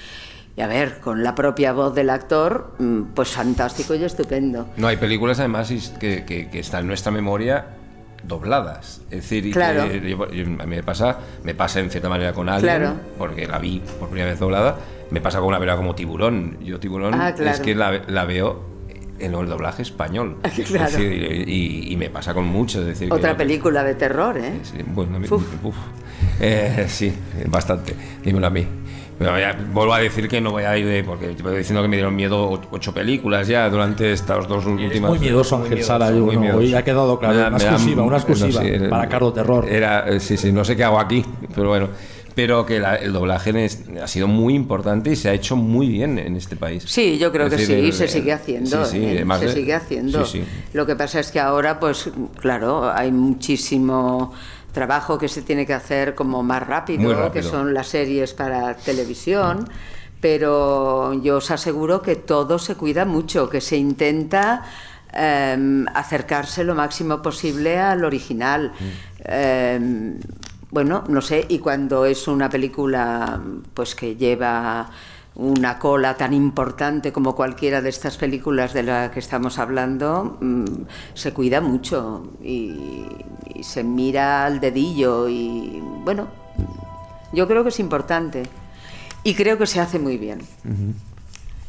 Y 0.56 0.62
a 0.62 0.68
ver, 0.68 1.00
con 1.00 1.24
la 1.24 1.34
propia 1.34 1.74
voz 1.74 1.96
del 1.96 2.12
actor, 2.12 2.76
mm, 2.78 3.02
pues 3.16 3.30
fantástico 3.30 3.96
y 3.96 4.04
estupendo. 4.04 4.68
No, 4.78 4.88
hay 4.88 4.98
películas 4.98 5.40
además 5.40 5.72
que, 6.00 6.26
que- 6.26 6.48
que 6.52 6.60
están 6.60 6.82
en 6.82 6.88
nuestra 6.90 7.12
memoria 7.12 7.66
dobladas. 8.24 9.02
Es 9.12 9.22
decir, 9.24 9.44
que 9.44 9.52
Claro. 9.52 9.86
yo- 9.92 10.32
yo- 10.32 10.46
a 10.62 10.66
mí 10.66 10.76
me 10.76 10.84
pasa, 10.84 11.18
me 11.44 11.54
pasa 11.56 11.80
en 11.80 11.90
cierta 11.90 12.10
manera 12.10 12.34
con 12.34 12.50
Alien, 12.50 12.62
Claro. 12.78 12.94
porque 13.18 13.46
la 13.48 13.60
vi 13.60 13.82
por 14.00 14.10
primera 14.10 14.32
vez 14.32 14.40
doblada. 14.40 14.78
Me 15.12 15.22
pasa 15.22 15.40
con 15.40 15.50
una 15.50 15.58
película 15.60 15.78
como 15.78 15.96
Tiburón. 15.96 16.58
Yo 16.64 16.80
Tiburón 16.80 17.14
Ah, 17.14 17.34
claro. 17.36 17.52
es 17.52 17.60
que 17.60 17.76
la, 17.76 18.02
la 18.08 18.26
veo 18.26 18.72
en 19.20 19.34
el 19.36 19.48
doblaje 19.48 19.82
español. 19.84 20.38
Claro. 20.68 20.86
Es 20.88 20.94
decir, 20.94 21.48
y, 21.48 21.92
y 21.94 21.98
me 21.98 22.10
pasa 22.10 22.34
con. 22.34 22.46
Es 22.82 22.86
decir, 22.86 23.12
Otra 23.14 23.32
que- 23.32 23.38
película 23.38 23.84
de 23.84 23.96
terror, 23.96 24.38
¿eh? 24.38 24.54
Bueno, 24.88 25.18
a 25.18 25.20
mí- 25.20 25.28
Uf. 25.30 25.44
uf. 25.64 25.76
Eh, 26.40 26.86
sí, 26.88 27.14
bastante. 27.48 27.96
Dímelo 28.24 28.48
a 28.48 28.50
mí. 28.50 28.66
Pero 29.24 29.40
ya, 29.40 29.58
vuelvo 29.74 29.94
a 29.94 30.00
decir 30.00 30.28
que 30.28 30.40
no 30.42 30.52
voy 30.52 30.64
a 30.64 30.78
ir 30.78 30.86
de. 30.86 31.04
Porque 31.04 31.28
te 31.30 31.44
voy 31.44 31.58
diciendo 31.58 31.82
que 31.82 31.88
me 31.88 31.96
dieron 31.98 32.16
miedo 32.16 32.62
ocho 32.72 32.94
películas 32.94 33.48
ya 33.48 33.70
durante 33.70 34.12
estas 34.12 34.48
dos 34.48 34.66
últimas. 34.66 35.10
muy 35.10 35.20
miedoso, 35.20 35.58
Ángel 35.58 35.84
Sala, 35.84 36.12
yo, 36.12 36.18
muy 36.26 36.36
no, 36.36 36.42
miedoso. 36.42 36.60
hoy 36.60 36.74
ha 36.76 36.84
quedado 36.84 37.18
claro. 37.20 37.36
Una 37.36 37.50
da- 37.50 37.58
exclusiva, 37.58 38.04
una 38.04 38.18
exclusiva 38.18 38.62
no, 38.64 38.70
sí, 38.80 38.90
para 38.90 39.10
Carlos 39.10 39.34
Terror. 39.34 39.68
Era, 39.70 40.08
eh, 40.10 40.20
sí, 40.20 40.38
sí, 40.38 40.52
no 40.52 40.64
sé 40.66 40.76
qué 40.76 40.84
hago 40.84 41.00
aquí, 41.00 41.26
pero 41.56 41.70
bueno. 41.70 41.90
Pero 42.36 42.66
que 42.66 42.80
la- 42.80 42.96
el 42.96 43.14
doblaje 43.14 43.64
es- 43.64 43.84
ha 44.02 44.08
sido 44.08 44.28
muy 44.28 44.56
importante 44.56 45.12
y 45.12 45.16
se 45.16 45.30
ha 45.30 45.34
hecho 45.34 45.56
muy 45.56 45.88
bien 45.88 46.18
en 46.18 46.36
este 46.36 46.56
país. 46.56 46.84
Sí, 46.88 47.20
yo 47.20 47.32
creo 47.32 47.46
Es 47.46 47.52
que 47.54 47.58
decir, 47.58 47.76
sí, 47.80 47.86
el- 47.86 47.94
se 47.94 48.08
sigue 48.08 48.34
haciendo. 48.34 48.86
sí, 48.86 48.98
sí, 48.98 49.06
¿eh? 49.06 49.12
además 49.18 49.40
se 49.42 49.46
de- 49.46 49.54
sigue 49.54 49.74
haciendo. 49.76 50.26
sí, 50.26 50.40
sí. 50.40 50.46
Lo 50.74 50.88
que 50.88 50.96
pasa 50.96 51.20
es 51.20 51.30
que 51.32 51.40
ahora, 51.40 51.80
pues 51.80 52.10
claro, 52.42 52.92
hay 52.92 53.12
muchísimo 53.12 54.34
trabajo 54.74 55.18
que 55.18 55.30
se 55.30 55.42
tiene 55.42 55.66
que 55.66 55.74
hacer 55.74 56.16
como 56.16 56.44
más 56.44 56.66
rápido, 56.66 57.32
que 57.32 57.44
son 57.44 57.74
las 57.74 57.88
series 57.88 58.34
para 58.34 58.76
televisión. 58.76 59.70
Pero 60.20 61.14
yo 61.22 61.38
os 61.38 61.52
aseguro 61.52 62.02
que 62.02 62.16
todo 62.16 62.58
se 62.58 62.76
cuida 62.76 63.06
mucho, 63.06 63.50
que 63.50 63.62
se 63.62 63.78
intenta 63.78 64.64
em, 65.12 65.86
acercarse 65.94 66.64
lo 66.64 66.76
máximo 66.76 67.22
posible 67.22 67.78
al 67.78 68.04
original. 68.04 68.72
Em, 69.20 70.20
bueno, 70.72 71.04
no 71.08 71.22
sé, 71.22 71.46
y 71.50 71.60
cuando 71.60 72.06
es 72.06 72.28
una 72.28 72.50
película 72.50 73.40
pues 73.74 73.96
que 73.96 74.16
lleva 74.16 74.90
una 75.36 75.80
cola 75.80 76.16
tan 76.16 76.34
importante 76.34 77.12
como 77.12 77.36
cualquiera 77.36 77.82
de 77.82 77.90
estas 77.90 78.18
películas 78.18 78.74
de 78.74 78.84
la 78.84 79.12
que 79.12 79.20
estamos 79.20 79.58
hablando, 79.58 80.38
mm, 80.40 80.66
se 81.14 81.34
cuida 81.34 81.60
mucho 81.60 82.32
y, 82.42 83.06
y 83.64 83.66
se 83.66 83.82
mira 83.82 84.46
al 84.46 84.60
dedillo 84.60 85.30
y 85.30 85.82
bueno, 86.04 86.28
yo 87.32 87.48
creo 87.48 87.64
que 87.64 87.70
es 87.70 87.80
importante 87.80 88.44
y 89.24 89.36
creo 89.36 89.58
que 89.58 89.66
se 89.66 89.80
hace 89.80 90.00
muy 90.00 90.18
bien. 90.18 90.40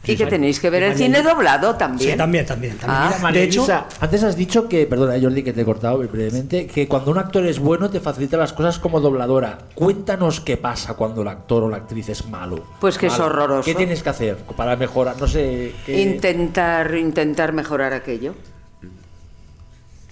Y 0.06 0.16
que 0.16 0.26
tenéis 0.26 0.58
que 0.58 0.70
ver 0.70 0.82
el 0.82 0.96
cine 0.96 1.22
doblado 1.22 1.76
también. 1.76 2.10
Sí, 2.10 2.16
también, 2.18 2.44
también. 2.44 2.76
también. 2.78 3.12
Ah. 3.24 3.30
De 3.32 3.44
hecho, 3.44 3.64
antes 4.00 4.24
has 4.24 4.36
dicho 4.36 4.68
que, 4.68 4.86
perdona 4.86 5.14
Jordi 5.22 5.44
que 5.44 5.52
te 5.52 5.60
he 5.60 5.64
cortado 5.64 5.98
brevemente, 5.98 6.66
que 6.66 6.88
cuando 6.88 7.12
un 7.12 7.18
actor 7.18 7.46
es 7.46 7.60
bueno 7.60 7.88
te 7.88 8.00
facilita 8.00 8.36
las 8.36 8.52
cosas 8.52 8.80
como 8.80 9.00
dobladora. 9.00 9.58
Cuéntanos 9.76 10.40
qué 10.40 10.56
pasa 10.56 10.94
cuando 10.94 11.22
el 11.22 11.28
actor 11.28 11.62
o 11.62 11.68
la 11.68 11.76
actriz 11.76 12.08
es 12.08 12.26
malo. 12.28 12.64
Pues 12.80 12.98
que 12.98 13.06
es 13.06 13.12
Malo. 13.12 13.26
horroroso. 13.26 13.64
¿Qué 13.64 13.74
tienes 13.76 14.02
que 14.02 14.08
hacer 14.10 14.36
para 14.56 14.74
mejorar? 14.74 15.14
No 15.20 15.28
sé. 15.28 15.72
¿qué- 15.86 16.02
Intentar, 16.02 16.92
intentar 16.96 17.52
mejorar 17.52 17.92
aquello. 17.94 18.34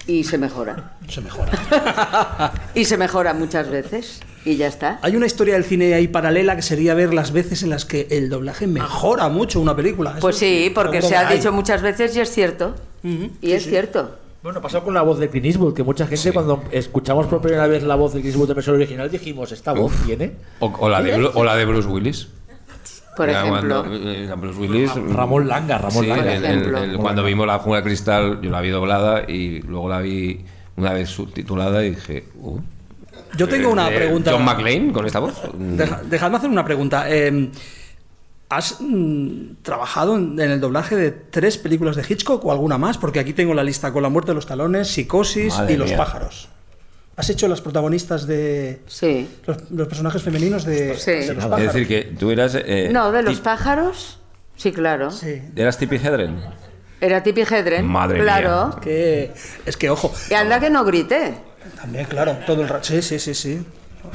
Y 0.07 0.25
se 0.25 0.37
mejora. 0.39 0.95
se 1.09 1.21
mejora. 1.21 1.53
Y 2.75 2.85
se 2.85 2.97
mejora 2.97 3.35
muchas 3.35 3.69
veces. 3.69 4.21
Y 4.45 4.57
ya 4.57 4.67
está. 4.67 4.99
Hay 5.03 5.15
una 5.15 5.27
historia 5.27 5.55
del 5.55 5.65
cine 5.65 5.95
ahí 5.95 6.09
paralela 6.09 6.57
que 6.57 6.63
sería 6.63 6.95
ver 6.95 7.15
las 7.15 7.31
veces 7.33 7.63
en 7.63 7.71
las 7.71 7.85
que 7.85 8.09
el 8.11 8.29
doblaje 8.29 8.67
mejora 8.67 9.29
mucho 9.29 9.61
una 9.61 9.77
película. 9.77 10.17
Pues 10.21 10.37
Eso 10.37 10.45
sí, 10.47 10.73
porque 10.75 11.01
se 11.03 11.15
ha 11.17 11.29
hay. 11.29 11.37
dicho 11.37 11.53
muchas 11.53 11.83
veces 11.83 12.17
y 12.17 12.21
es 12.21 12.31
cierto. 12.31 12.75
Y 13.05 13.31
sí, 13.41 13.53
es 13.53 13.63
sí. 13.63 13.71
cierto. 13.71 14.19
Bueno, 14.43 14.61
pasó 14.61 14.83
con 14.83 14.93
la 14.95 15.03
voz 15.03 15.21
de 15.21 15.29
Clint 15.31 15.47
Eastwood, 15.47 15.73
que 15.75 15.85
mucha 15.85 16.05
gente 16.09 16.33
cuando 16.33 16.65
escuchamos 16.73 17.29
por 17.29 17.41
primera 17.41 17.69
vez 17.69 17.85
la 17.85 17.95
voz 17.95 18.13
de 18.13 18.21
Clint 18.21 18.33
Eastwood 18.35 18.51
en 18.51 18.57
versión 18.57 18.75
original 18.75 19.09
dijimos, 19.09 19.53
¿esta 19.53 19.73
voz 19.73 19.93
tiene? 20.05 20.33
O, 20.59 20.67
o 20.81 20.89
la 20.89 21.01
de, 21.01 21.15
o 21.33 21.45
la 21.45 21.55
de 21.55 21.65
Bruce 21.65 21.87
Willis. 21.89 22.27
Por 23.17 23.31
Ya 23.31 23.41
ejemplo. 23.47 23.83
cuando, 23.85 24.11
eh, 24.11 24.29
a 24.31 24.35
Bruce 24.37 24.59
Willis. 24.59 24.91
Ramón 25.15 25.47
Langa, 25.47 25.79
Ramón 25.79 26.05
Sí, 26.05 26.09
Langa. 26.09 26.23
el- 26.35 26.45
el- 26.45 26.45
ejemplo. 26.45 26.79
el- 26.83 26.97
cuando 26.97 27.23
vimos 27.25 27.47
la 27.47 27.59
jungla 27.59 27.81
de 27.81 27.85
cristal, 27.85 28.41
yo 28.41 28.51
la 28.51 28.61
vi 28.61 28.71
doblada 28.71 29.25
y 29.31 29.61
luego 29.63 29.89
la 29.89 30.01
vi 30.01 30.45
una 30.77 30.93
vez 30.95 31.11
subtitulada 31.11 31.85
y 31.85 31.91
dije, 31.91 32.25
uh, 32.41 32.59
Yo 33.37 33.49
tengo 33.49 33.71
una 33.71 33.91
eh, 33.91 33.97
pregunta. 33.97 34.33
John 34.33 34.45
McClane 34.45 34.93
con 34.93 35.05
esta 35.07 35.19
voz. 35.19 35.41
Deja- 35.59 36.01
dejadme 36.05 36.37
hacer 36.39 36.51
una 36.51 36.65
pregunta. 36.65 37.05
Eh, 37.09 37.51
¿Has 38.49 38.77
mm, 38.81 39.63
trabajado 39.63 40.17
en, 40.17 40.39
en 40.39 40.51
el 40.51 40.61
doblaje 40.61 40.95
de 40.95 41.11
tres 41.11 41.57
películas 41.57 41.97
de 41.97 42.05
Hitchcock 42.07 42.45
o 42.45 42.53
alguna 42.53 42.77
más? 42.77 42.99
Porque 42.99 43.19
aquí 43.21 43.33
tengo 43.33 43.55
la 43.55 43.65
lista 43.65 43.93
con 43.93 44.03
La 44.03 44.11
muerte 44.11 44.33
de 44.33 44.35
los 44.35 44.47
talones, 44.47 44.89
Psicosis 44.89 45.55
Madre 45.57 45.73
y 45.73 45.77
Los 45.79 45.89
mía. 45.89 45.97
pájaros. 45.97 46.49
¿Has 47.17 47.29
hecho 47.29 47.47
las 47.49 47.61
protagonistas 47.61 48.27
de 48.27 48.81
Sí. 48.87 49.29
los, 49.47 49.71
los 49.71 49.87
personajes 49.89 50.23
femeninos 50.23 50.65
de, 50.65 50.97
Sí. 50.97 51.11
de 51.11 51.35
los 51.35 51.45
Es 51.61 51.73
decir, 51.73 51.87
que 51.87 52.03
tú 52.19 52.31
eras. 52.31 52.55
eh, 52.55 52.89
No, 52.91 53.13
de 53.13 53.23
los 53.23 53.41
pájaros. 53.41 54.19
Sí, 54.57 54.73
claro. 54.73 55.11
Sí. 55.11 55.43
¿Eras 55.57 55.77
Tippi 55.79 55.97
Hedren? 55.97 56.41
Era 57.01 57.23
Tippi 57.23 57.43
Hedren. 57.43 57.85
Madre 57.87 58.21
claro. 58.21 58.79
Que, 58.81 59.33
es 59.67 59.77
que, 59.77 59.91
ojo, 59.91 60.13
Y 60.31 60.35
anda 60.35 60.59
que 60.61 60.71
no 60.71 60.85
grité. 60.85 61.35
también, 61.77 62.05
claro, 62.07 62.37
todo 62.47 62.63
el 62.63 62.69
rato. 62.69 62.85
Sí, 62.85 63.03
sí, 63.03 63.19
sí, 63.19 63.35
sí. 63.35 63.63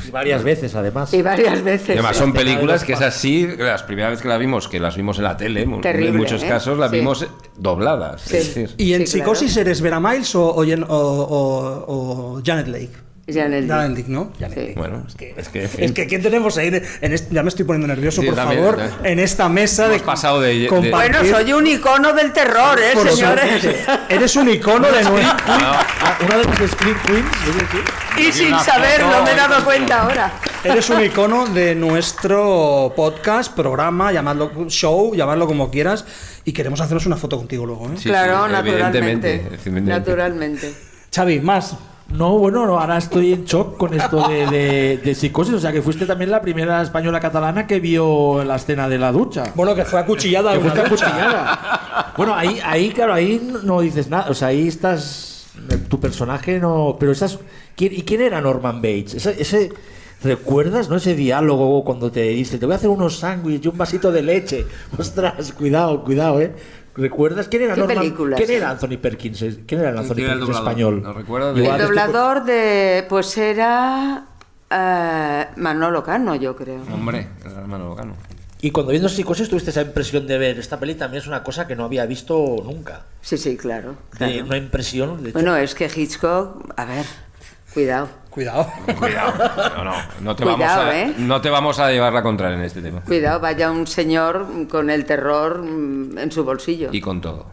Y 0.07 0.11
varias 0.11 0.43
veces, 0.43 0.75
además. 0.75 1.13
Y 1.13 1.21
varias 1.21 1.63
veces. 1.63 1.91
Además 1.91 2.17
son 2.17 2.33
películas 2.33 2.83
que 2.83 2.93
es 2.93 3.01
así, 3.01 3.47
las 3.57 3.83
primeras 3.83 4.11
vez 4.11 4.21
que 4.21 4.27
las 4.27 4.39
vimos, 4.39 4.67
que 4.67 4.79
las 4.79 4.95
vimos 4.95 5.17
en 5.17 5.23
la 5.23 5.37
tele, 5.37 5.61
en 5.63 6.15
muchos 6.17 6.43
¿eh? 6.43 6.47
casos 6.47 6.77
las 6.77 6.91
Sí. 6.91 6.97
vimos 6.97 7.25
dobladas. 7.57 8.21
Sí. 8.21 8.37
Es 8.37 8.47
decir, 8.55 8.75
¿Y 8.77 8.93
en 8.93 9.07
Sí, 9.07 9.17
claro. 9.19 9.33
Psicosis 9.35 9.57
eres 9.57 9.81
Vera 9.81 9.99
Miles 9.99 10.33
o, 10.35 10.45
o, 10.55 10.63
Jen- 10.65 10.85
o- 10.87 10.95
o- 10.95 12.35
o 12.37 12.41
Janet 12.45 12.67
Lake? 12.67 12.91
Janet 13.29 13.67
Janet. 13.67 13.97
Lake, 13.97 14.05
¿no? 14.07 14.31
Sí. 14.37 14.71
bueno, 14.77 15.03
es 15.05 15.15
que, 15.15 15.33
es 15.35 15.49
que, 15.49 15.63
en 15.63 15.69
fin. 15.69 15.83
Es 15.83 15.91
que 15.91 16.07
¿quién 16.07 16.21
tenemos 16.21 16.57
ahí? 16.57 16.67
en- 16.67 17.11
este- 17.13 17.35
ya 17.35 17.43
me 17.43 17.49
estoy 17.49 17.65
poniendo 17.65 17.85
nervioso, 17.87 18.21
Sí, 18.21 18.27
por 18.27 18.35
también, 18.37 18.61
favor, 18.61 18.77
también. 18.77 19.05
en 19.05 19.19
esta 19.19 19.49
mesa 19.49 19.87
Hemos 19.87 19.97
de 19.99 20.05
pasado 20.05 20.39
de- 20.39 20.59
de- 20.59 20.91
Bueno, 20.91 21.17
soy 21.25 21.51
un 21.51 21.67
icono 21.67 22.13
del 22.13 22.31
terror, 22.31 22.79
¿eh, 22.79 22.91
Por 22.93 23.09
señores? 23.09 23.67
Eres 24.07 24.33
un 24.37 24.49
icono 24.49 24.87
de 24.89 25.03
nuestro... 25.09 25.43
Ah, 25.47 26.17
una 26.25 26.37
de 26.37 26.43
las 26.45 26.75
Queens, 26.75 27.27
Y 28.17 28.31
sin 28.31 28.57
saberlo, 28.59 29.23
me 29.23 29.31
he 29.31 29.35
dado 29.35 29.63
cuenta 29.63 30.01
ahora. 30.03 30.31
Eres 30.63 30.89
un 30.89 31.03
icono 31.05 31.45
de 31.47 31.75
nuestro 31.75 32.91
podcast, 32.95 33.53
programa, 33.53 34.11
llamadlo 34.11 34.51
show, 34.69 35.13
llamadlo 35.15 35.45
como 35.47 35.69
quieras, 35.69 36.05
y 36.43 36.51
queremos 36.53 36.81
hacernos 36.81 37.05
una 37.05 37.15
foto 37.17 37.37
contigo 37.37 37.65
luego. 37.65 37.85
¿eh? 37.87 37.97
Sí, 37.97 38.09
claro, 38.09 38.45
sí, 38.47 38.51
naturalmente. 38.51 39.35
evidentemente. 39.35 39.91
Naturalmente. 39.91 40.73
Xavi, 41.15 41.39
más. 41.41 41.75
No, 42.09 42.37
bueno, 42.37 42.65
no, 42.65 42.79
ahora 42.79 42.97
estoy 42.97 43.33
en 43.33 43.43
shock 43.43 43.75
con 43.75 43.93
esto 43.93 44.27
de, 44.29 44.47
de- 44.47 44.97
de 45.03 45.13
psicosis. 45.15 45.53
O 45.55 45.59
sea, 45.59 45.73
que 45.73 45.81
fuiste 45.81 46.05
también 46.05 46.31
la 46.31 46.41
primera 46.41 46.81
española 46.81 47.19
catalana 47.19 47.67
que 47.67 47.81
vio 47.81 48.45
la 48.45 48.55
escena 48.55 48.87
de 48.87 48.97
la 48.97 49.11
ducha. 49.11 49.43
Bueno, 49.55 49.75
que 49.75 49.83
fue 49.83 49.99
acuchillada. 49.99 50.53
Que 50.53 50.59
ducha. 50.59 50.81
acuchillada. 50.85 51.83
Bueno, 52.17 52.33
ahí, 52.33 52.59
ahí, 52.65 52.89
claro, 52.89 53.13
ahí 53.13 53.39
no- 53.43 53.59
no 53.61 53.81
dices 53.81 54.07
nada. 54.09 54.27
O 54.29 54.33
sea, 54.33 54.47
ahí 54.47 54.67
estás. 54.67 55.47
Tu 55.89 55.99
personaje 55.99 56.59
no. 56.59 56.95
Pero 56.99 57.11
esas. 57.11 57.37
¿Quién- 57.77 57.93
¿Y 57.93 58.01
quién 58.01 58.19
era 58.21 58.41
Norman 58.41 58.81
Bates? 58.81 59.13
Ese. 59.15 59.41
ese- 59.41 59.71
¿Recuerdas, 60.23 60.89
no? 60.89 60.95
Ese 60.95 61.13
diálogo 61.15 61.83
cuando 61.85 62.11
te 62.11 62.21
dice, 62.23 62.57
te 62.57 62.65
voy 62.65 62.73
a 62.73 62.77
hacer 62.77 62.89
unos 62.89 63.19
sándwiches 63.19 63.63
y 63.65 63.67
un 63.69 63.77
vasito 63.77 64.11
de 64.11 64.23
leche. 64.23 64.65
Ostras, 64.97 65.53
cuidado, 65.53 66.03
cuidado, 66.03 66.41
¿eh? 66.41 66.53
¿Recuerdas 66.95 67.47
quién 67.47 67.61
era 67.61 67.75
¿Qué 67.75 67.81
Norman? 67.81 67.97
películas, 67.99 68.37
¿Quién 68.39 68.57
era 68.57 68.71
Anthony 68.71 68.97
Perkins? 68.99 69.39
¿Quién 69.67 69.79
era 69.81 69.91
el 69.91 69.97
Anthony 69.99 70.15
¿Quién 70.15 70.25
era 70.25 70.33
el 70.33 70.39
Perkins 70.39 70.57
doblador? 70.57 70.71
español? 70.71 71.01
¿Lo 71.03 71.13
recuerdas 71.13 71.55
de- 71.55 71.61
Igual 71.61 71.79
El 71.81 71.87
doblador 71.87 72.43
de. 72.45 73.05
Pues 73.07 73.37
era. 73.37 74.25
eh, 74.71 75.45
Manolo 75.57 76.03
Cano, 76.03 76.33
yo 76.35 76.55
creo. 76.55 76.81
Hombre, 76.91 77.27
el 77.45 77.51
hermano 77.51 77.89
Locano. 77.89 78.15
Y 78.59 78.71
cuando 78.71 78.89
viendo 78.91 79.07
psicosis 79.09 79.47
tuviste 79.49 79.69
esa 79.69 79.83
impresión 79.83 80.25
de 80.25 80.35
ver 80.39 80.57
esta 80.57 80.79
peli 80.79 80.95
también 80.95 81.21
es 81.21 81.27
una 81.27 81.43
cosa 81.43 81.67
que 81.67 81.75
no 81.75 81.85
había 81.85 82.07
visto 82.07 82.55
nunca. 82.65 83.05
Sí, 83.21 83.37
sí, 83.37 83.55
claro. 83.55 83.91
De 84.13 84.17
claro. 84.17 84.45
una 84.45 84.57
impresión. 84.57 85.21
De 85.21 85.29
hecho, 85.29 85.33
Bueno, 85.37 85.55
es 85.57 85.75
que 85.75 85.85
Hitchcock. 85.95 86.73
A 86.75 86.85
ver, 86.85 87.05
cuidado. 87.73 88.09
Cuidado. 88.29 88.67
Cuidado. 88.99 89.33
No, 89.77 89.83
no, 89.83 89.93
no 90.21 90.35
te, 90.35 90.43
Cuidado, 90.43 90.59
vamos 90.83 90.93
a, 90.93 90.99
¿eh? 91.01 91.13
no 91.17 91.41
te 91.41 91.49
vamos 91.49 91.79
a 91.79 91.89
llevar 91.91 92.13
la 92.13 92.21
contraria 92.21 92.57
en 92.57 92.63
este 92.63 92.81
tema. 92.81 93.01
Cuidado, 93.01 93.39
vaya 93.39 93.71
un 93.71 93.87
señor 93.87 94.45
con 94.69 94.89
el 94.91 95.05
terror 95.05 95.63
mm, 95.63 96.17
en 96.19 96.31
su 96.31 96.43
bolsillo. 96.43 96.89
Y 96.91 97.01
con 97.01 97.19
todo. 97.19 97.47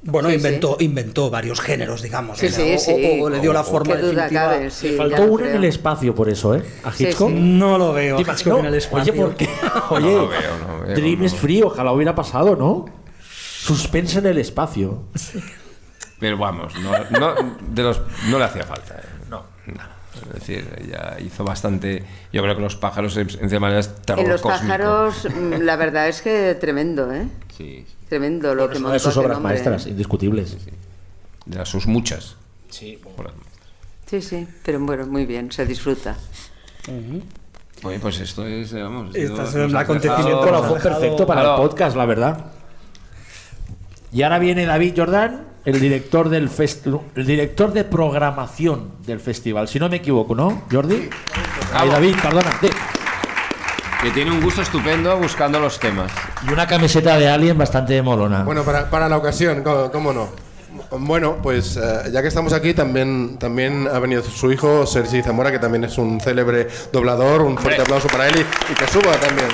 Bueno, 0.00 0.28
Sí, 0.28 0.36
inventó, 0.36 0.76
inventó 0.78 1.28
varios 1.28 1.60
géneros, 1.60 2.02
digamos. 2.02 2.38
Sí, 2.38 2.46
¿eh? 2.46 2.50
sí, 2.52 2.74
o, 2.76 2.78
sí. 2.78 3.18
o- 3.20 3.24
o 3.24 3.30
le 3.30 3.40
dio 3.40 3.52
la 3.52 3.64
forma 3.64 3.96
definitiva. 3.96 4.28
cabe, 4.28 4.70
sí, 4.70 4.94
faltó 4.96 5.24
una 5.24 5.50
en 5.50 5.56
el 5.56 5.64
espacio 5.64 6.14
por 6.14 6.28
eso, 6.28 6.54
¿eh? 6.54 6.62
A 6.84 6.92
Hitchcock. 6.96 7.30
sí. 7.30 7.34
No 7.34 7.76
lo 7.78 7.92
veo. 7.92 8.16
En 8.20 8.64
el 8.66 8.74
espacio. 8.76 9.10
Oye, 9.10 9.12
¿por 9.12 9.34
qué? 9.34 9.48
Oye, 9.90 10.06
No 10.06 10.18
lo 10.18 10.28
veo, 10.28 10.58
no 10.68 10.78
lo 10.78 10.84
veo, 10.86 10.94
Dream 10.94 11.18
no. 11.18 11.24
is 11.24 11.34
free, 11.34 11.62
ojalá 11.62 11.90
hubiera 11.90 12.14
pasado, 12.14 12.54
¿no? 12.54 12.84
Suspense 13.20 14.20
en 14.20 14.26
el 14.26 14.38
espacio. 14.38 15.02
Pero 16.20 16.38
vamos, 16.38 16.74
no, 16.76 16.92
no, 17.18 17.34
de 17.68 17.82
los, 17.82 18.00
no 18.28 18.38
le 18.38 18.44
hacía 18.44 18.62
falta. 18.62 18.94
¿eh? 18.94 19.02
No. 19.76 19.98
Es 20.28 20.32
decir, 20.34 20.68
ella 20.84 21.16
hizo 21.20 21.44
bastante. 21.44 22.04
Yo 22.32 22.42
creo 22.42 22.56
que 22.56 22.62
los 22.62 22.76
pájaros, 22.76 23.16
en 23.16 23.28
cierta 23.28 23.60
manera, 23.60 23.80
es 23.80 23.94
terror 23.96 24.24
En 24.24 24.30
los 24.30 24.40
cósmico. 24.40 24.62
pájaros, 24.66 25.26
mm, 25.32 25.52
la 25.62 25.76
verdad 25.76 26.08
es 26.08 26.22
que 26.22 26.54
tremendo, 26.56 27.12
¿eh? 27.12 27.28
Sí, 27.56 27.86
Tremendo 28.08 28.54
lo 28.54 28.70
que 28.70 28.78
una 28.78 28.92
de 28.92 28.98
sus 28.98 29.16
obras 29.18 29.36
hombre, 29.36 29.52
maestras, 29.52 29.86
¿eh? 29.86 29.90
indiscutibles. 29.90 30.56
de 31.46 31.64
sus 31.66 31.86
muchas. 31.86 32.36
Sí, 32.70 33.00
obras. 33.16 33.32
Sí, 34.06 34.20
sí, 34.22 34.48
pero 34.64 34.80
bueno, 34.80 35.06
muy 35.06 35.24
bien, 35.26 35.52
se 35.52 35.64
disfruta. 35.66 36.16
Oye, 37.84 37.98
pues 38.00 38.18
esto 38.20 38.46
es, 38.46 38.72
vamos. 38.72 39.14
Esto 39.14 39.42
es 39.42 39.54
un 39.54 39.76
acontecimiento 39.76 40.44
dejado- 40.44 40.74
perfecto 40.82 41.26
para 41.26 41.42
Claro. 41.42 41.62
el 41.62 41.68
podcast, 41.68 41.96
la 41.96 42.06
verdad. 42.06 42.46
Y 44.12 44.22
ahora 44.22 44.38
viene 44.38 44.64
David 44.66 44.94
Jordán, 44.96 45.44
el 45.68 45.80
director 45.80 46.28
del 46.30 46.48
fest- 46.48 46.86
el 47.14 47.26
director 47.26 47.72
de 47.72 47.84
programación 47.84 48.92
del 49.06 49.20
festival, 49.20 49.68
si 49.68 49.78
no 49.78 49.88
me 49.88 49.96
equivoco, 49.96 50.34
¿no, 50.34 50.62
Jordi? 50.72 51.10
Ay, 51.74 51.88
David, 51.90 52.14
perdona. 52.22 52.50
sí. 52.60 52.68
Que 54.02 54.10
tiene 54.12 54.30
un 54.30 54.40
gusto 54.40 54.62
estupendo 54.62 55.16
buscando 55.18 55.58
los 55.58 55.78
temas. 55.78 56.10
Y 56.48 56.52
una 56.52 56.66
camiseta 56.66 57.18
de 57.18 57.28
Alien 57.28 57.58
bastante 57.58 58.00
molona. 58.00 58.44
Bueno, 58.44 58.62
para, 58.62 58.88
para 58.88 59.08
la 59.08 59.16
ocasión, 59.16 59.62
¿cómo, 59.62 59.90
cómo 59.90 60.12
no? 60.12 60.28
Bueno, 60.92 61.36
pues 61.42 61.76
eh, 61.76 62.10
ya 62.12 62.22
que 62.22 62.28
estamos 62.28 62.52
aquí, 62.52 62.72
también, 62.72 63.36
también 63.38 63.88
ha 63.92 63.98
venido 63.98 64.22
su 64.22 64.50
hijo, 64.52 64.86
Sergi 64.86 65.20
Zamora, 65.22 65.50
que 65.50 65.58
también 65.58 65.84
es 65.84 65.98
un 65.98 66.20
célebre 66.20 66.68
doblador. 66.92 67.42
Un 67.42 67.58
fuerte 67.58 67.82
aplauso 67.82 68.06
para 68.08 68.28
él 68.28 68.36
y, 68.36 68.72
y 68.72 68.74
que 68.74 68.86
suba 68.86 69.12
también. 69.16 69.48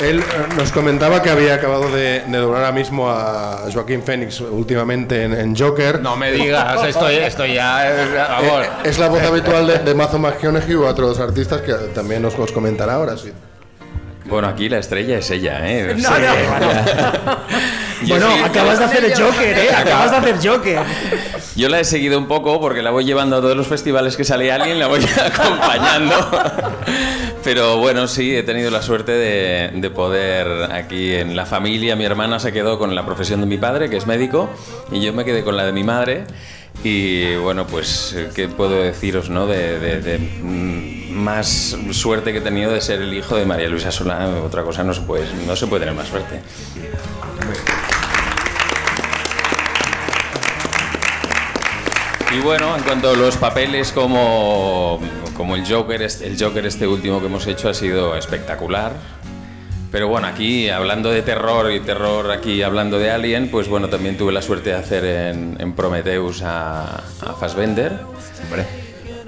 Él 0.00 0.20
eh, 0.20 0.24
nos 0.56 0.70
comentaba 0.70 1.22
que 1.22 1.30
había 1.30 1.54
acabado 1.54 1.90
de, 1.90 2.20
de 2.26 2.38
doblar 2.38 2.62
ahora 2.62 2.72
mismo 2.72 3.10
a 3.10 3.64
Joaquín 3.72 4.02
Phoenix 4.02 4.40
últimamente 4.40 5.24
en, 5.24 5.32
en 5.32 5.56
Joker. 5.56 6.00
No 6.00 6.16
me 6.16 6.30
digas, 6.30 6.84
estoy, 6.84 7.16
estoy 7.16 7.54
ya. 7.54 7.90
eh. 7.90 8.04
Eh, 8.42 8.68
es 8.84 8.98
la 8.98 9.08
voz 9.08 9.22
habitual 9.22 9.66
de, 9.66 9.78
de 9.78 9.94
Mazo 9.94 10.18
McConaughey 10.18 10.76
u 10.76 10.84
otros 10.86 11.18
artistas 11.18 11.62
que 11.62 11.72
también 11.94 12.22
nos 12.22 12.38
los 12.38 12.52
comentará 12.52 12.94
ahora, 12.94 13.16
sí. 13.16 13.32
Bueno, 14.28 14.48
aquí 14.48 14.68
la 14.68 14.78
estrella 14.78 15.18
es 15.18 15.30
ella, 15.30 15.60
¿eh? 15.64 15.94
No, 15.98 16.08
Sí, 16.08 16.22
no. 16.22 17.38
Bueno, 18.08 18.30
sí- 18.32 18.42
acabas 18.44 18.78
de 18.78 18.84
hacer 18.84 19.04
el 19.06 19.14
Joker, 19.14 19.58
¿eh? 19.58 19.70
Acabas 19.74 20.10
de 20.12 20.16
hacer 20.18 20.36
Joker. 20.48 20.78
Yo 21.56 21.68
la 21.68 21.80
he 21.80 21.84
seguido 21.84 22.16
un 22.16 22.28
poco 22.28 22.60
porque 22.60 22.80
la 22.80 22.90
voy 22.90 23.04
llevando 23.04 23.36
a 23.36 23.40
todos 23.40 23.56
los 23.56 23.66
festivales 23.66 24.16
que 24.16 24.22
sale 24.22 24.52
alguien, 24.52 24.78
la 24.78 24.86
voy 24.86 25.00
acompañando. 25.24 26.14
Pero 27.42 27.78
bueno, 27.78 28.06
sí, 28.06 28.36
he 28.36 28.44
tenido 28.44 28.70
la 28.70 28.82
suerte 28.82 29.10
de, 29.12 29.70
de 29.74 29.90
poder 29.90 30.70
aquí 30.72 31.12
en 31.14 31.34
la 31.34 31.44
familia. 31.44 31.96
Mi 31.96 32.04
hermana 32.04 32.38
se 32.38 32.52
quedó 32.52 32.78
con 32.78 32.94
la 32.94 33.04
profesión 33.04 33.40
de 33.40 33.46
mi 33.46 33.58
padre, 33.58 33.90
que 33.90 33.96
es 33.96 34.06
médico, 34.06 34.48
y 34.92 35.00
yo 35.00 35.12
me 35.12 35.24
quedé 35.24 35.42
con 35.42 35.56
la 35.56 35.64
de 35.64 35.72
mi 35.72 35.82
madre. 35.82 36.24
Y 36.84 37.34
bueno, 37.36 37.66
pues, 37.66 38.16
¿qué 38.34 38.48
puedo 38.48 38.80
deciros, 38.82 39.30
no? 39.30 39.46
De, 39.46 40.18
mm, 40.42 41.12
más 41.12 41.76
suerte 41.90 42.32
que 42.32 42.38
he 42.38 42.42
tenido 42.42 42.72
de 42.72 42.80
ser 42.80 43.02
el 43.02 43.12
hijo 43.12 43.36
de 43.36 43.44
María 43.44 43.68
Luisa 43.68 43.90
Solá. 43.90 44.28
Otra 44.44 44.62
cosa 44.62 44.84
no 44.84 44.94
se 44.94 45.00
puede, 45.00 45.26
no 45.46 45.56
se 45.56 45.66
puede 45.66 45.80
tener 45.80 45.94
más 45.94 46.08
suerte. 46.08 46.40
Y 52.30 52.40
bueno, 52.40 52.76
en 52.76 52.82
cuanto 52.82 53.10
a 53.10 53.16
los 53.16 53.36
papeles 53.38 53.90
como, 53.90 55.00
como 55.34 55.56
el 55.56 55.66
Joker, 55.66 56.02
el 56.02 56.36
Joker 56.38 56.66
este 56.66 56.86
último 56.86 57.20
que 57.20 57.26
hemos 57.26 57.46
hecho 57.46 57.70
ha 57.70 57.74
sido 57.74 58.14
espectacular. 58.16 58.92
Pero 59.90 60.08
bueno, 60.08 60.26
aquí 60.26 60.68
hablando 60.68 61.10
de 61.10 61.22
terror 61.22 61.72
y 61.72 61.80
terror 61.80 62.30
aquí 62.30 62.62
hablando 62.62 62.98
de 62.98 63.10
Alien, 63.10 63.48
pues 63.50 63.68
bueno, 63.68 63.88
también 63.88 64.18
tuve 64.18 64.32
la 64.32 64.42
suerte 64.42 64.70
de 64.70 64.76
hacer 64.76 65.04
en, 65.04 65.56
en 65.58 65.72
Prometheus 65.74 66.42
a, 66.42 66.96
a 66.98 67.32
Fassbender. 67.40 67.92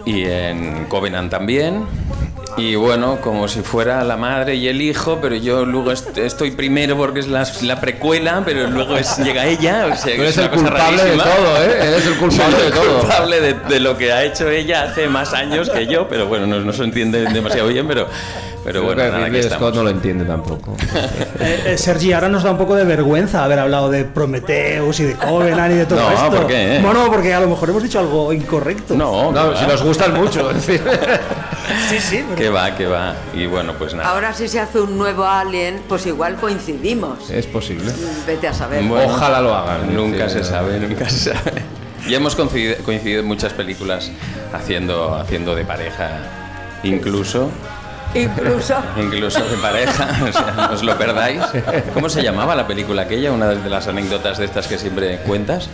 Y 0.05 0.25
en 0.25 0.87
Covenant 0.87 1.31
también. 1.31 1.85
Y 2.57 2.75
bueno, 2.75 3.21
como 3.21 3.47
si 3.49 3.61
fuera 3.61 4.03
la 4.03 4.17
madre 4.17 4.57
y 4.57 4.67
el 4.67 4.83
hijo, 4.83 5.19
pero 5.23 5.37
yo 5.37 5.65
luego 5.65 5.93
est- 5.93 6.19
estoy 6.19 6.51
primero 6.51 6.97
porque 6.97 7.21
es 7.21 7.29
la, 7.29 7.47
la 7.63 7.81
precuela, 7.81 8.43
pero 8.45 8.67
luego 8.67 8.97
es, 8.97 9.19
llega 9.19 9.47
ella. 9.47 9.87
O 9.93 9.97
sea, 9.97 10.17
Tú 10.17 10.23
eres 10.23 10.37
es 10.37 10.45
el 10.45 10.51
culpable 10.51 10.97
de 11.05 11.17
rarísima. 11.17 11.25
todo, 11.25 11.63
¿eh? 11.65 11.77
Eres 11.89 12.07
el 12.07 12.17
culpable 12.19 12.53
Soy 12.57 12.61
de 12.63 12.67
el 12.67 12.73
todo. 12.75 12.99
culpable 13.01 13.41
de, 13.41 13.55
de 13.55 13.81
lo 13.81 13.97
que 13.97 14.13
ha 14.13 14.25
hecho 14.25 14.51
ella 14.51 14.83
hace 14.83 15.07
más 15.09 15.33
años 15.33 15.71
que 15.71 15.87
yo, 15.87 16.09
pero 16.09 16.27
bueno, 16.27 16.47
no, 16.47 16.59
no 16.61 16.73
se 16.73 16.83
entiende 16.83 17.25
demasiado 17.27 17.69
bien, 17.69 17.87
pero, 17.87 18.09
pero 18.65 18.81
Creo 18.81 18.83
bueno, 18.95 19.03
que 19.03 19.11
nada, 19.31 19.39
estamos. 19.39 19.75
No 19.75 19.83
lo 19.83 19.91
entiende 19.91 20.25
tampoco. 20.25 20.77
Eh, 21.43 21.63
eh, 21.69 21.79
Sergi, 21.79 22.13
ahora 22.13 22.29
nos 22.29 22.43
da 22.43 22.51
un 22.51 22.59
poco 22.59 22.77
de 22.77 22.85
vergüenza 22.85 23.43
haber 23.43 23.59
hablado 23.61 23.89
de 23.91 24.05
Prometheus 24.05 25.01
y 25.01 25.05
de 25.05 25.15
Covenant 25.15 25.73
y 25.73 25.77
de 25.79 25.87
todo 25.87 25.99
No, 26.01 26.11
esto. 26.11 26.31
¿por 26.31 26.47
qué, 26.47 26.77
eh? 26.77 26.81
Bueno, 26.83 27.07
porque 27.11 27.33
a 27.33 27.41
lo 27.41 27.49
mejor 27.49 27.71
hemos 27.71 27.83
dicho 27.83 27.99
algo 27.99 28.31
incorrecto. 28.35 28.95
No, 28.95 29.33
No, 29.33 29.57
si 29.57 29.65
nos 29.67 29.83
gustan 29.83 30.13
mucho. 30.15 30.51
es 30.51 30.67
decir. 30.67 30.83
Sí, 31.89 31.99
sí. 31.99 32.25
pero- 32.29 32.37
que 32.37 32.51
va, 32.51 32.75
que 32.77 32.87
va. 32.87 33.15
Y 33.33 33.47
bueno, 33.47 33.73
pues 33.79 33.95
nada. 33.95 34.11
Ahora 34.11 34.35
si 34.35 34.49
se 34.49 34.61
hace 34.61 34.81
un 34.81 34.99
nuevo 34.99 35.25
Alien, 35.25 35.81
pues 35.89 36.05
igual 36.05 36.37
coincidimos. 36.37 37.31
Es 37.31 37.47
posible. 37.47 37.91
Vete 38.27 38.49
a 38.49 38.53
saber. 38.53 38.83
Bueno, 38.85 39.15
Ojalá 39.15 39.41
lo 39.41 39.55
hagan. 39.55 39.97
Nunca 39.97 40.29
Sí, 40.29 40.35
se 40.35 40.41
no. 40.41 40.45
sabe, 40.45 40.79
nunca 40.79 41.09
se 41.09 41.33
sabe. 41.33 41.63
Ya 42.07 42.19
hemos 42.19 42.37
coincidido, 42.37 42.77
coincidido 42.85 43.21
en 43.21 43.27
muchas 43.27 43.55
películas 43.55 44.11
haciendo, 44.53 45.15
haciendo 45.15 45.55
de 45.55 45.65
pareja, 45.65 46.11
incluso. 46.83 47.49
Incluso. 48.15 48.75
Incluso 48.97 49.41
de 49.45 49.57
pareja, 49.57 50.09
o 50.29 50.33
sea, 50.33 50.55
no 50.69 50.75
os 50.75 50.83
lo 50.83 50.97
perdáis. 50.97 51.43
¿Cómo 51.95 52.09
se 52.09 52.23
llamaba 52.23 52.55
la 52.55 52.67
película 52.67 53.03
aquella? 53.03 53.33
Una 53.33 53.49
de 53.49 53.71
las 53.71 53.87
anécdotas 53.87 54.39
de 54.39 54.45
estas 54.47 54.67
que 54.67 54.79
siempre 54.79 55.19
cuentas. 55.19 55.69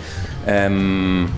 Em, 0.47 1.25
No 1.25 1.31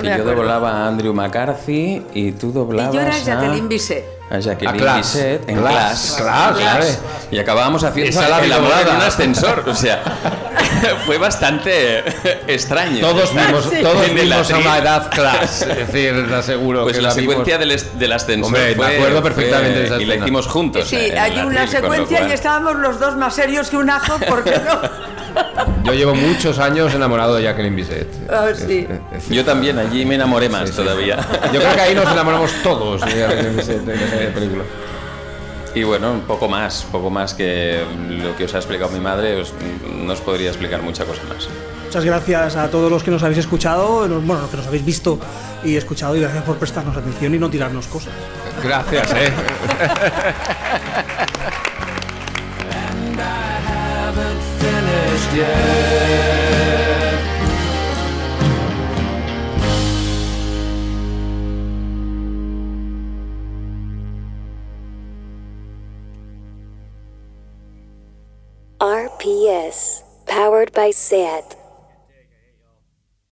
que 0.00 0.14
yo 0.16 0.24
doblaba 0.24 0.70
a 0.70 0.88
Andrew 0.88 1.12
McCarthy 1.12 2.02
y 2.14 2.32
tú 2.32 2.48
Y 2.48 2.52
doblabas 2.52 2.94
yo 2.94 3.00
era. 3.00 3.18
Jacqueline 3.18 3.68
Bisset. 3.68 4.04
a 4.30 4.38
Jacqueline 4.38 4.74
A 4.74 4.78
Class. 4.78 4.96
Bisset 4.96 5.48
en 5.48 5.56
Class, 5.58 6.14
Class. 6.18 6.56
Class. 6.56 7.00
Y 7.30 7.38
acabábamos 7.38 7.84
haciendo 7.84 8.10
Esa 8.10 8.28
la 8.28 8.44
en 8.44 8.96
un 8.96 9.02
ascensor. 9.02 9.64
O 9.68 9.74
sea, 9.74 10.02
fue 11.06 11.18
bastante 11.18 12.02
extraño. 12.46 13.00
Todos 13.00 13.32
vimos, 13.34 13.70
todos 13.82 14.14
vimos 14.14 14.50
a 14.50 14.58
una 14.58 14.78
edad 14.78 15.10
class. 15.10 15.62
Es 15.62 15.76
decir, 15.92 16.26
te 16.28 16.34
aseguro 16.34 16.82
Pues 16.84 16.96
que 16.96 17.02
la, 17.02 17.08
la 17.08 17.14
secuencia 17.14 17.58
del, 17.58 17.80
del 17.98 18.12
ascensor 18.12 18.46
Hombre, 18.46 18.68
me 18.70 18.74
fue- 18.74 18.96
acuerdo 18.96 19.22
perfectamente 19.22 19.70
fue- 19.72 19.80
de 19.80 19.86
esa 19.86 20.00
Y 20.02 20.04
la 20.06 20.14
hicimos 20.16 20.46
juntos. 20.46 20.88
Sí, 20.88 20.96
eh, 20.96 21.18
hay 21.18 21.38
una 21.40 21.66
secuencia 21.66 22.18
cual- 22.18 22.30
y 22.30 22.32
estábamos 22.34 22.76
los 22.76 22.98
dos 23.00 23.16
más 23.16 23.34
serios 23.34 23.68
que 23.70 23.76
un 23.76 23.90
ajo, 23.90 24.18
¿por 24.20 24.44
qué 24.44 24.52
no? 24.64 24.80
Yo 25.84 25.94
llevo 25.94 26.14
muchos 26.14 26.58
años 26.58 26.94
enamorado 26.94 27.36
de 27.36 27.42
Jacqueline 27.44 27.74
Bisset. 27.74 28.06
Ah, 28.30 28.48
sí. 28.54 28.86
Yo 29.30 29.44
también, 29.44 29.78
allí 29.78 30.04
me 30.04 30.14
enamoré 30.16 30.48
más 30.48 30.70
todavía. 30.70 31.16
Yo 31.52 31.60
creo 31.60 31.74
que 31.74 31.80
ahí 31.80 31.94
nos 31.94 32.04
enamoramos 32.12 32.50
todos 32.62 33.00
de 33.00 33.18
Jacqueline 33.18 33.56
Bisset 33.56 33.88
en 33.88 33.90
esa 34.00 34.34
película. 34.34 34.64
Y 35.74 35.84
bueno, 35.84 36.12
un 36.12 36.20
poco 36.22 36.48
más, 36.48 36.84
poco 36.92 37.08
más 37.10 37.32
que 37.34 37.82
lo 38.08 38.36
que 38.36 38.44
os 38.44 38.54
ha 38.54 38.58
explicado 38.58 38.90
mi 38.90 39.00
madre, 39.00 39.40
os- 39.40 39.54
no 39.90 40.12
os 40.12 40.20
podría 40.20 40.48
explicar 40.50 40.82
mucha 40.82 41.04
cosa 41.04 41.22
más. 41.28 41.48
Muchas 41.86 42.04
gracias 42.04 42.56
a 42.56 42.70
todos 42.70 42.90
los 42.90 43.02
que 43.02 43.10
nos 43.10 43.22
habéis 43.22 43.38
escuchado, 43.38 44.08
bueno, 44.08 44.40
los 44.42 44.50
que 44.50 44.56
nos 44.58 44.66
habéis 44.66 44.84
visto 44.84 45.18
y 45.64 45.76
escuchado, 45.76 46.16
y 46.16 46.20
gracias 46.20 46.42
por 46.44 46.56
prestarnos 46.56 46.96
atención 46.96 47.34
y 47.34 47.38
no 47.38 47.48
tirarnos 47.50 47.86
cosas. 47.86 48.12
Gracias, 48.62 49.12
eh. 49.12 49.32
RPS, 69.22 70.02
powered 70.26 70.72
by 70.72 70.90
SAT. 70.90 71.61